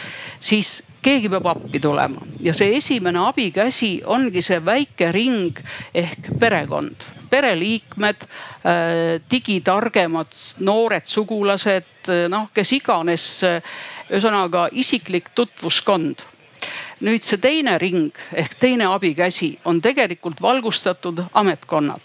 siis 0.42 0.80
keegi 1.02 1.30
peab 1.30 1.48
appi 1.50 1.80
tulema 1.82 2.22
ja 2.42 2.54
see 2.54 2.76
esimene 2.78 3.24
abikäsi 3.26 4.02
ongi 4.06 4.42
see 4.42 4.60
väike 4.64 5.10
ring 5.14 5.58
ehk 5.94 6.30
perekond, 6.38 7.08
pereliikmed, 7.30 8.26
äh, 8.66 9.16
digitargemad 9.30 10.36
noored 10.60 11.08
sugulased, 11.08 11.90
äh, 12.08 12.28
noh, 12.28 12.50
kes 12.54 12.72
iganes. 12.78 13.26
Äh, 13.48 13.74
ühesõnaga 14.12 14.66
isiklik 14.76 15.30
tutvuskond 15.32 16.20
nüüd 17.02 17.24
see 17.26 17.38
teine 17.42 17.74
ring 17.82 18.14
ehk 18.38 18.54
teine 18.60 18.86
abikäsi 18.86 19.58
on 19.64 19.80
tegelikult 19.82 20.42
valgustatud 20.42 21.22
ametkonnad. 21.34 22.00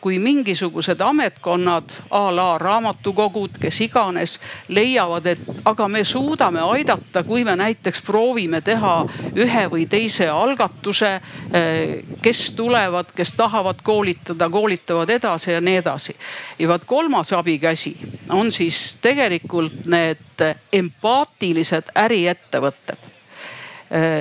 kui 0.00 0.18
mingisugused 0.18 1.00
ametkonnad 1.00 1.90
a 2.10 2.36
la 2.36 2.58
raamatukogud, 2.58 3.58
kes 3.60 3.80
iganes 3.80 4.40
leiavad, 4.68 5.26
et 5.26 5.38
aga 5.64 5.88
me 5.88 6.04
suudame 6.04 6.60
aidata, 6.60 7.22
kui 7.22 7.44
me 7.44 7.56
näiteks 7.56 8.02
proovime 8.02 8.60
teha 8.60 9.06
ühe 9.36 9.66
või 9.70 9.86
teise 9.86 10.28
algatuse. 10.28 11.20
Eh, 11.52 12.02
kes 12.22 12.52
tulevad, 12.52 13.12
kes 13.14 13.34
tahavad 13.34 13.82
koolitada, 13.82 14.50
koolitavad 14.50 15.10
edasi 15.10 15.52
ja 15.52 15.60
nii 15.60 15.76
edasi. 15.76 16.16
ja 16.58 16.68
vaat 16.68 16.84
kolmas 16.86 17.32
abikäsi 17.32 17.96
on 18.28 18.52
siis 18.52 18.98
tegelikult 19.02 19.86
need 19.86 20.44
empaatilised 20.72 21.94
äriettevõtted 21.96 23.11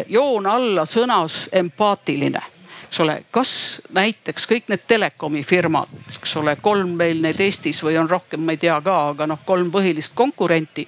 joon 0.07 0.47
alla 0.47 0.83
sõnas 0.89 1.45
empaatiline 1.55 2.41
eks 2.91 2.99
ole, 2.99 3.13
kas 3.31 3.81
näiteks 3.95 4.47
kõik 4.51 4.65
need 4.67 4.81
telekomi 4.83 5.45
firmad, 5.47 5.87
eks 6.11 6.33
ole, 6.41 6.57
kolm 6.59 6.97
meil 6.99 7.21
neid 7.23 7.39
Eestis 7.39 7.79
või 7.85 7.95
on 7.95 8.09
rohkem, 8.11 8.43
ma 8.43 8.51
ei 8.51 8.59
tea 8.59 8.75
ka, 8.83 8.95
aga 9.13 9.27
noh, 9.31 9.39
kolm 9.47 9.69
põhilist 9.71 10.11
konkurenti. 10.15 10.83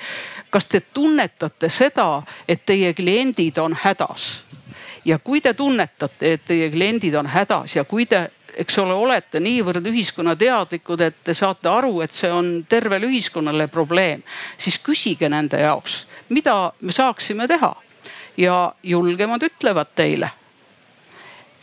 kas 0.50 0.68
te 0.68 0.82
tunnetate 0.94 1.70
seda, 1.70 2.22
et 2.48 2.66
teie 2.66 2.94
kliendid 2.94 3.58
on 3.58 3.74
hädas? 3.74 4.44
ja 5.06 5.20
kui 5.20 5.42
te 5.42 5.54
tunnetate, 5.54 6.34
et 6.34 6.46
teie 6.46 6.70
kliendid 6.72 7.16
on 7.16 7.28
hädas 7.28 7.76
ja 7.76 7.84
kui 7.84 8.06
te 8.06 8.30
eks 8.58 8.78
ole, 8.78 8.94
olete 8.94 9.40
niivõrd 9.40 9.88
ühiskonnateadlikud, 9.88 11.02
et 11.02 11.24
te 11.24 11.34
saate 11.34 11.70
aru, 11.70 12.02
et 12.02 12.12
see 12.12 12.32
on 12.32 12.66
tervele 12.70 13.08
ühiskonnale 13.08 13.68
probleem, 13.68 14.24
siis 14.58 14.78
küsige 14.80 15.30
nende 15.30 15.60
jaoks, 15.60 16.04
mida 16.30 16.74
me 16.82 16.92
saaksime 16.92 17.48
teha 17.48 17.74
ja 18.38 18.74
julgemad 18.84 19.44
ütlevad 19.44 19.88
teile. 19.96 20.30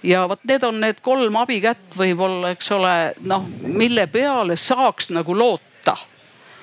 ja 0.03 0.29
vot 0.29 0.45
need 0.45 0.63
on 0.65 0.81
need 0.81 1.01
kolm 1.03 1.37
abikätt 1.37 1.97
võib-olla, 1.97 2.55
eks 2.55 2.71
ole, 2.73 2.93
noh, 3.21 3.45
mille 3.63 4.07
peale 4.07 4.57
saaks 4.57 5.11
nagu 5.11 5.39
loota. 5.39 5.97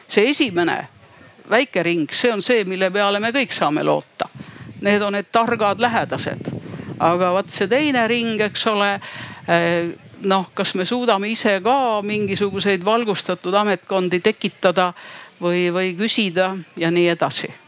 see 0.07 0.29
esimene 0.29 0.87
väike 1.49 1.83
ring, 1.83 2.09
see 2.11 2.33
on 2.33 2.41
see, 2.41 2.63
mille 2.63 2.89
peale 2.91 3.19
me 3.19 3.31
kõik 3.31 3.51
saame 3.51 3.83
loota. 3.83 4.29
Need 4.81 5.01
on 5.01 5.13
need 5.13 5.31
targad 5.31 5.79
lähedased. 5.79 6.51
aga 6.99 7.31
vot 7.31 7.49
see 7.49 7.67
teine 7.67 8.07
ring, 8.07 8.41
eks 8.41 8.67
ole 8.67 8.93
eh, 9.47 9.93
noh, 10.21 10.49
kas 10.53 10.73
me 10.75 10.85
suudame 10.85 11.29
ise 11.29 11.59
ka 11.63 12.01
mingisuguseid 12.01 12.85
valgustatud 12.85 13.53
ametkondi 13.53 14.19
tekitada 14.19 14.93
või, 15.41 15.69
või 15.73 15.93
küsida 15.97 16.55
ja 16.75 16.91
nii 16.91 17.07
edasi 17.09 17.66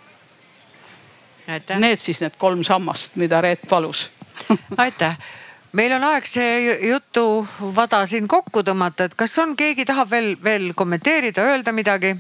Need 1.50 2.02
siis 2.02 2.22
need 2.22 2.38
kolm 2.38 2.64
sammast, 2.64 3.16
mida 3.18 3.42
Reet 3.42 3.62
palus. 3.70 4.10
Aitäh. 4.78 5.18
Meil 5.78 5.94
on 5.94 6.04
aeg 6.08 6.26
see 6.26 6.78
jutuvada 6.90 8.02
siin 8.10 8.28
kokku 8.30 8.64
tõmmata, 8.66 9.06
et 9.06 9.16
kas 9.18 9.36
on, 9.42 9.54
keegi 9.58 9.86
tahab 9.86 10.10
veel, 10.10 10.32
veel 10.44 10.72
kommenteerida, 10.78 11.46
öelda 11.46 11.74
midagi, 11.76 12.16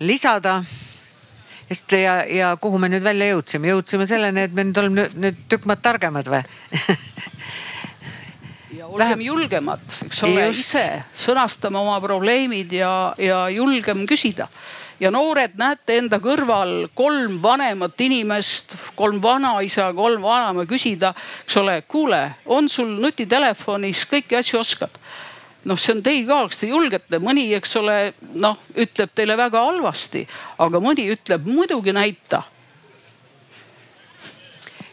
lisada? 0.00 0.62
sest 1.66 1.96
ja, 1.98 2.20
ja 2.30 2.52
kuhu 2.62 2.78
me 2.78 2.88
nüüd 2.88 3.02
välja 3.02 3.26
jõudsime, 3.32 3.72
jõudsime 3.72 4.06
selleni, 4.06 4.44
et 4.46 4.52
me 4.54 4.62
nüüd 4.68 4.76
oleme 4.78 5.00
nüüd, 5.00 5.16
nüüd 5.18 5.40
tükk 5.50 5.66
maad 5.66 5.82
targemad 5.82 6.28
või? 6.30 6.44
Ja 8.76 8.86
olgem 8.86 9.02
Läheb... 9.02 9.24
julgemad, 9.26 9.82
eks 10.06 10.22
ole, 10.28 10.46
ise 10.54 10.84
sõnastame 11.16 11.80
oma 11.80 11.96
probleemid 12.04 12.70
ja, 12.76 12.92
ja 13.18 13.46
julgem 13.50 14.04
küsida 14.06 14.46
ja 15.00 15.10
noored, 15.10 15.56
näete 15.58 15.98
enda 16.00 16.18
kõrval 16.22 16.88
kolm 16.96 17.38
vanemat 17.42 18.00
inimest, 18.00 18.74
kolm 18.96 19.20
vanaisa, 19.22 19.90
kolm 19.96 20.22
vanaema 20.24 20.66
küsida, 20.68 21.12
eks 21.44 21.56
ole, 21.60 21.80
kuule, 21.88 22.22
on 22.46 22.68
sul 22.68 22.96
nutitelefonis 23.00 24.06
kõiki 24.10 24.38
asju 24.40 24.60
oskad? 24.60 25.00
noh, 25.66 25.78
see 25.78 25.96
on 25.96 26.02
teil 26.06 26.28
ka, 26.28 26.44
kas 26.46 26.60
te 26.60 26.68
julgete, 26.70 27.18
mõni, 27.18 27.48
eks 27.56 27.72
ole, 27.80 27.96
noh, 28.38 28.60
ütleb 28.78 29.10
teile 29.18 29.34
väga 29.34 29.64
halvasti, 29.66 30.22
aga 30.62 30.78
mõni 30.78 31.08
ütleb 31.10 31.48
muidugi 31.50 31.90
näita 31.96 32.44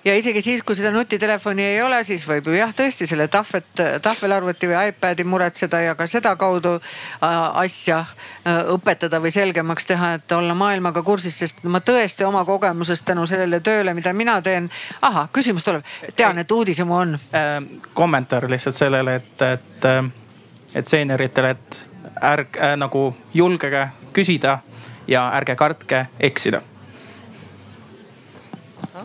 ja 0.05 0.15
isegi 0.15 0.41
siis, 0.41 0.63
kui 0.63 0.75
seda 0.75 0.91
nutitelefoni 0.91 1.63
ei 1.63 1.81
ole, 1.81 2.03
siis 2.03 2.25
võib 2.27 2.47
ju 2.47 2.57
jah, 2.57 2.71
tõesti 2.75 3.07
selle 3.07 3.27
tahvet, 3.31 3.69
tahvelarvuti 4.01 4.69
või 4.69 4.89
iPad'i 4.89 5.23
muretseda 5.27 5.81
ja 5.81 5.95
ka 5.95 6.07
sedakaudu 6.07 6.73
äh, 6.75 7.37
asja 7.63 7.99
äh, 7.99 8.63
õpetada 8.73 9.21
või 9.23 9.31
selgemaks 9.31 9.87
teha, 9.89 10.13
et 10.19 10.35
olla 10.35 10.55
maailmaga 10.57 11.03
kursis, 11.03 11.37
sest 11.39 11.63
ma 11.63 11.79
tõesti 11.79 12.27
oma 12.27 12.43
kogemusest 12.45 13.05
tänu 13.05 13.27
sellele 13.29 13.59
tööle, 13.63 13.93
mida 13.93 14.13
mina 14.13 14.41
teen. 14.41 14.69
ahah, 15.01 15.29
küsimus 15.33 15.63
tuleb, 15.63 15.85
tean, 16.15 16.39
et 16.39 16.51
uudishimu 16.51 16.95
on 16.95 17.15
äh,. 17.35 17.55
kommentaar 17.93 18.49
lihtsalt 18.49 18.75
sellele, 18.75 19.15
et, 19.15 19.41
et, 19.41 19.85
äh, 19.85 20.03
et 20.75 20.85
seenioritele, 20.85 21.49
et 21.49 21.87
ärge 22.21 22.59
äh, 22.59 22.77
nagu 22.77 23.15
julgege 23.33 23.87
küsida 24.13 24.59
ja 25.07 25.29
ärge 25.35 25.55
kartke 25.55 26.07
eksida 26.19 26.61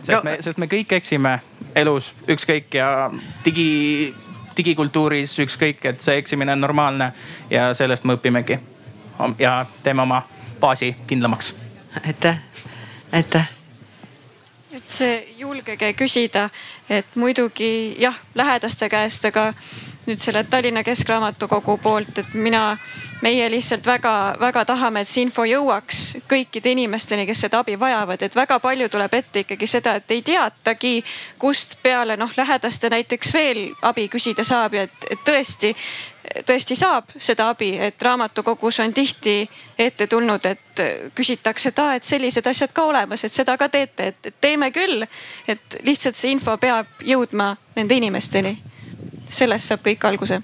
sest 0.03 0.23
me, 0.23 0.37
sest 0.41 0.57
me 0.57 0.67
kõik 0.71 0.93
eksime 0.97 1.39
elus 1.75 2.13
ükskõik 2.27 2.73
ja 2.79 3.11
digi, 3.45 4.13
digikultuuris 4.57 5.37
ükskõik, 5.45 5.85
et 5.85 6.01
see 6.01 6.17
eksimine 6.21 6.55
on 6.57 6.61
normaalne 6.61 7.11
ja 7.49 7.73
sellest 7.73 8.03
me 8.03 8.17
õpimegi. 8.19 8.59
ja 9.39 9.65
teeme 9.83 10.01
oma 10.01 10.23
baasi 10.59 10.95
kindlamaks. 11.07 11.55
aitäh, 12.05 12.37
aitäh 13.11 13.49
et 14.79 14.91
see 14.93 15.13
julgege 15.37 15.93
küsida, 15.97 16.49
et 16.89 17.15
muidugi 17.15 17.95
jah, 17.99 18.15
lähedaste 18.35 18.89
käest, 18.89 19.25
aga 19.25 19.53
nüüd 20.09 20.19
selle 20.19 20.43
Tallinna 20.43 20.83
Keskraamatukogu 20.83 21.77
poolt, 21.83 22.17
et 22.17 22.33
mina, 22.33 22.77
meie 23.21 23.49
lihtsalt 23.51 23.85
väga-väga 23.85 24.65
tahame, 24.65 25.03
et 25.03 25.11
see 25.11 25.25
info 25.27 25.45
jõuaks 25.45 26.03
kõikide 26.29 26.73
inimesteni, 26.73 27.27
kes 27.29 27.45
seda 27.45 27.61
abi 27.63 27.77
vajavad, 27.79 28.21
et 28.25 28.35
väga 28.35 28.59
palju 28.63 28.89
tuleb 28.89 29.17
ette 29.19 29.43
ikkagi 29.45 29.67
seda, 29.69 29.97
et 29.99 30.11
ei 30.15 30.23
teatagi, 30.25 30.93
kust 31.39 31.77
peale 31.83 32.17
noh, 32.17 32.31
lähedaste 32.37 32.89
näiteks 32.89 33.33
veel 33.33 33.67
abi 33.81 34.07
küsida 34.09 34.45
saab 34.47 34.77
ja 34.79 34.87
et, 34.89 35.11
et 35.11 35.27
tõesti 35.27 35.75
tõesti 36.45 36.75
saab 36.77 37.13
seda 37.17 37.47
abi, 37.49 37.71
et 37.81 38.01
raamatukogus 38.01 38.79
on 38.83 38.93
tihti 38.93 39.49
ette 39.79 40.07
tulnud, 40.07 40.45
et 40.45 40.81
küsitakse, 41.15 41.71
et 41.71 41.79
aa, 41.79 41.95
et 41.97 42.05
sellised 42.05 42.47
asjad 42.47 42.73
ka 42.73 42.85
olemas, 42.91 43.23
et 43.23 43.33
seda 43.33 43.57
ka 43.57 43.69
teete, 43.69 44.11
et 44.13 44.33
teeme 44.41 44.71
küll. 44.71 45.05
et 45.47 45.79
lihtsalt 45.83 46.15
see 46.15 46.31
info 46.35 46.57
peab 46.57 47.01
jõudma 47.01 47.55
nende 47.75 47.95
inimesteni 47.95 48.57
sellest 49.29 49.69
saab 49.69 49.85
kõik 49.85 50.07
alguse. 50.09 50.41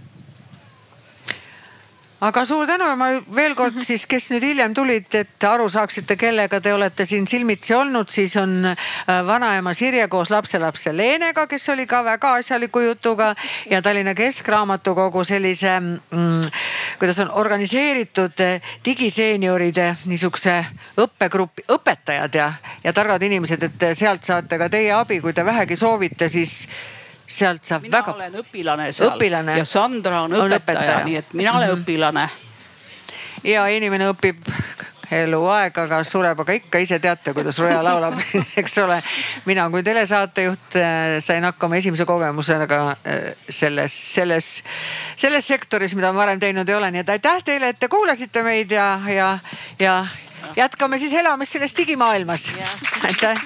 aga 2.26 2.41
suur 2.45 2.66
tänu 2.66 2.86
ja 2.88 2.95
ma 2.98 3.06
veel 3.36 3.53
kord 3.56 3.76
siis, 3.86 4.06
kes 4.10 4.30
nüüd 4.32 4.41
hiljem 4.48 4.74
tulid, 4.74 5.12
et 5.14 5.44
aru 5.45 5.68
saaksite, 5.70 6.16
kellega 6.18 6.62
te 6.64 6.72
olete 6.74 7.06
siin 7.06 7.28
silmitsi 7.28 7.76
olnud, 7.76 8.10
siis 8.10 8.34
on 8.41 8.66
äh, 8.66 8.78
vanaema 9.28 9.74
Sirje 9.78 10.07
koos 10.07 10.32
lapselapse 10.34 10.95
Leenega, 10.95 11.45
kes 11.48 11.70
oli 11.70 11.86
ka 11.86 12.02
väga 12.07 12.34
asjaliku 12.40 12.82
jutuga 12.82 13.36
ja 13.70 13.82
Tallinna 13.82 14.16
Keskraamatukogu 14.16 15.24
sellise 15.24 15.76
mm,, 15.80 16.49
kuidas 16.99 17.20
on 17.20 17.32
organiseeritud 17.44 18.41
äh, 18.41 18.74
digiseenioride 18.86 19.91
niisuguse 20.06 20.57
õppegrupi, 20.98 21.68
õpetajad 21.78 22.41
ja, 22.41 22.52
ja 22.84 22.94
targad 22.94 23.22
inimesed, 23.22 23.70
et 23.70 23.90
sealt 23.94 24.24
saate 24.24 24.57
ka 24.57 24.72
teie 24.72 24.95
abi, 24.95 25.20
kui 25.22 25.34
te 25.34 25.45
vähegi 25.45 25.76
soovite, 25.78 26.30
siis 26.30 26.62
sealt 27.28 27.66
saab 27.66 27.82
mina 27.82 27.98
väga. 27.98 28.14
olen 28.14 28.40
õpilane 28.42 28.92
seal 28.94 29.14
õpilane. 29.14 29.58
ja 29.58 29.66
Sandra 29.66 30.22
on 30.26 30.36
õpetaja, 30.38 30.60
õpetaja., 30.60 31.06
nii 31.06 31.16
et 31.22 31.34
mina 31.34 31.54
olen 31.58 31.70
mm 31.70 31.76
-hmm. 31.76 31.84
õpilane. 31.84 32.30
ja 33.44 33.68
inimene 33.68 34.10
õpib 34.10 34.52
eluaeg, 35.12 35.78
aga 35.78 36.04
sureb 36.04 36.40
aga 36.40 36.56
ikka, 36.58 36.80
ise 36.82 37.00
teate, 37.00 37.34
kuidas 37.34 37.60
Roja 37.60 37.84
laulab, 37.84 38.18
eks 38.62 38.78
ole. 38.84 39.02
mina 39.46 39.70
kui 39.70 39.84
telesaatejuht 39.84 40.76
äh, 40.76 41.18
sain 41.20 41.44
hakkama 41.44 41.76
esimese 41.76 42.06
kogemusega 42.06 42.80
äh, 42.92 42.98
selles, 43.50 43.98
selles, 44.16 44.64
selles 45.16 45.48
sektoris, 45.48 45.96
mida 45.96 46.12
ma 46.14 46.26
varem 46.26 46.40
teinud 46.40 46.70
ei 46.70 46.76
ole, 46.76 46.92
nii 46.92 47.06
et 47.06 47.10
aitäh 47.18 47.44
teile, 47.44 47.74
et 47.74 47.80
te 47.80 47.88
kuulasite 47.88 48.44
meid 48.44 48.72
ja, 48.72 49.00
ja, 49.08 49.38
ja 49.80 50.06
jätkame 50.56 50.98
siis 50.98 51.14
elamist 51.14 51.52
selles 51.58 51.78
digimaailmas. 51.78 52.52
aitäh. 53.04 53.38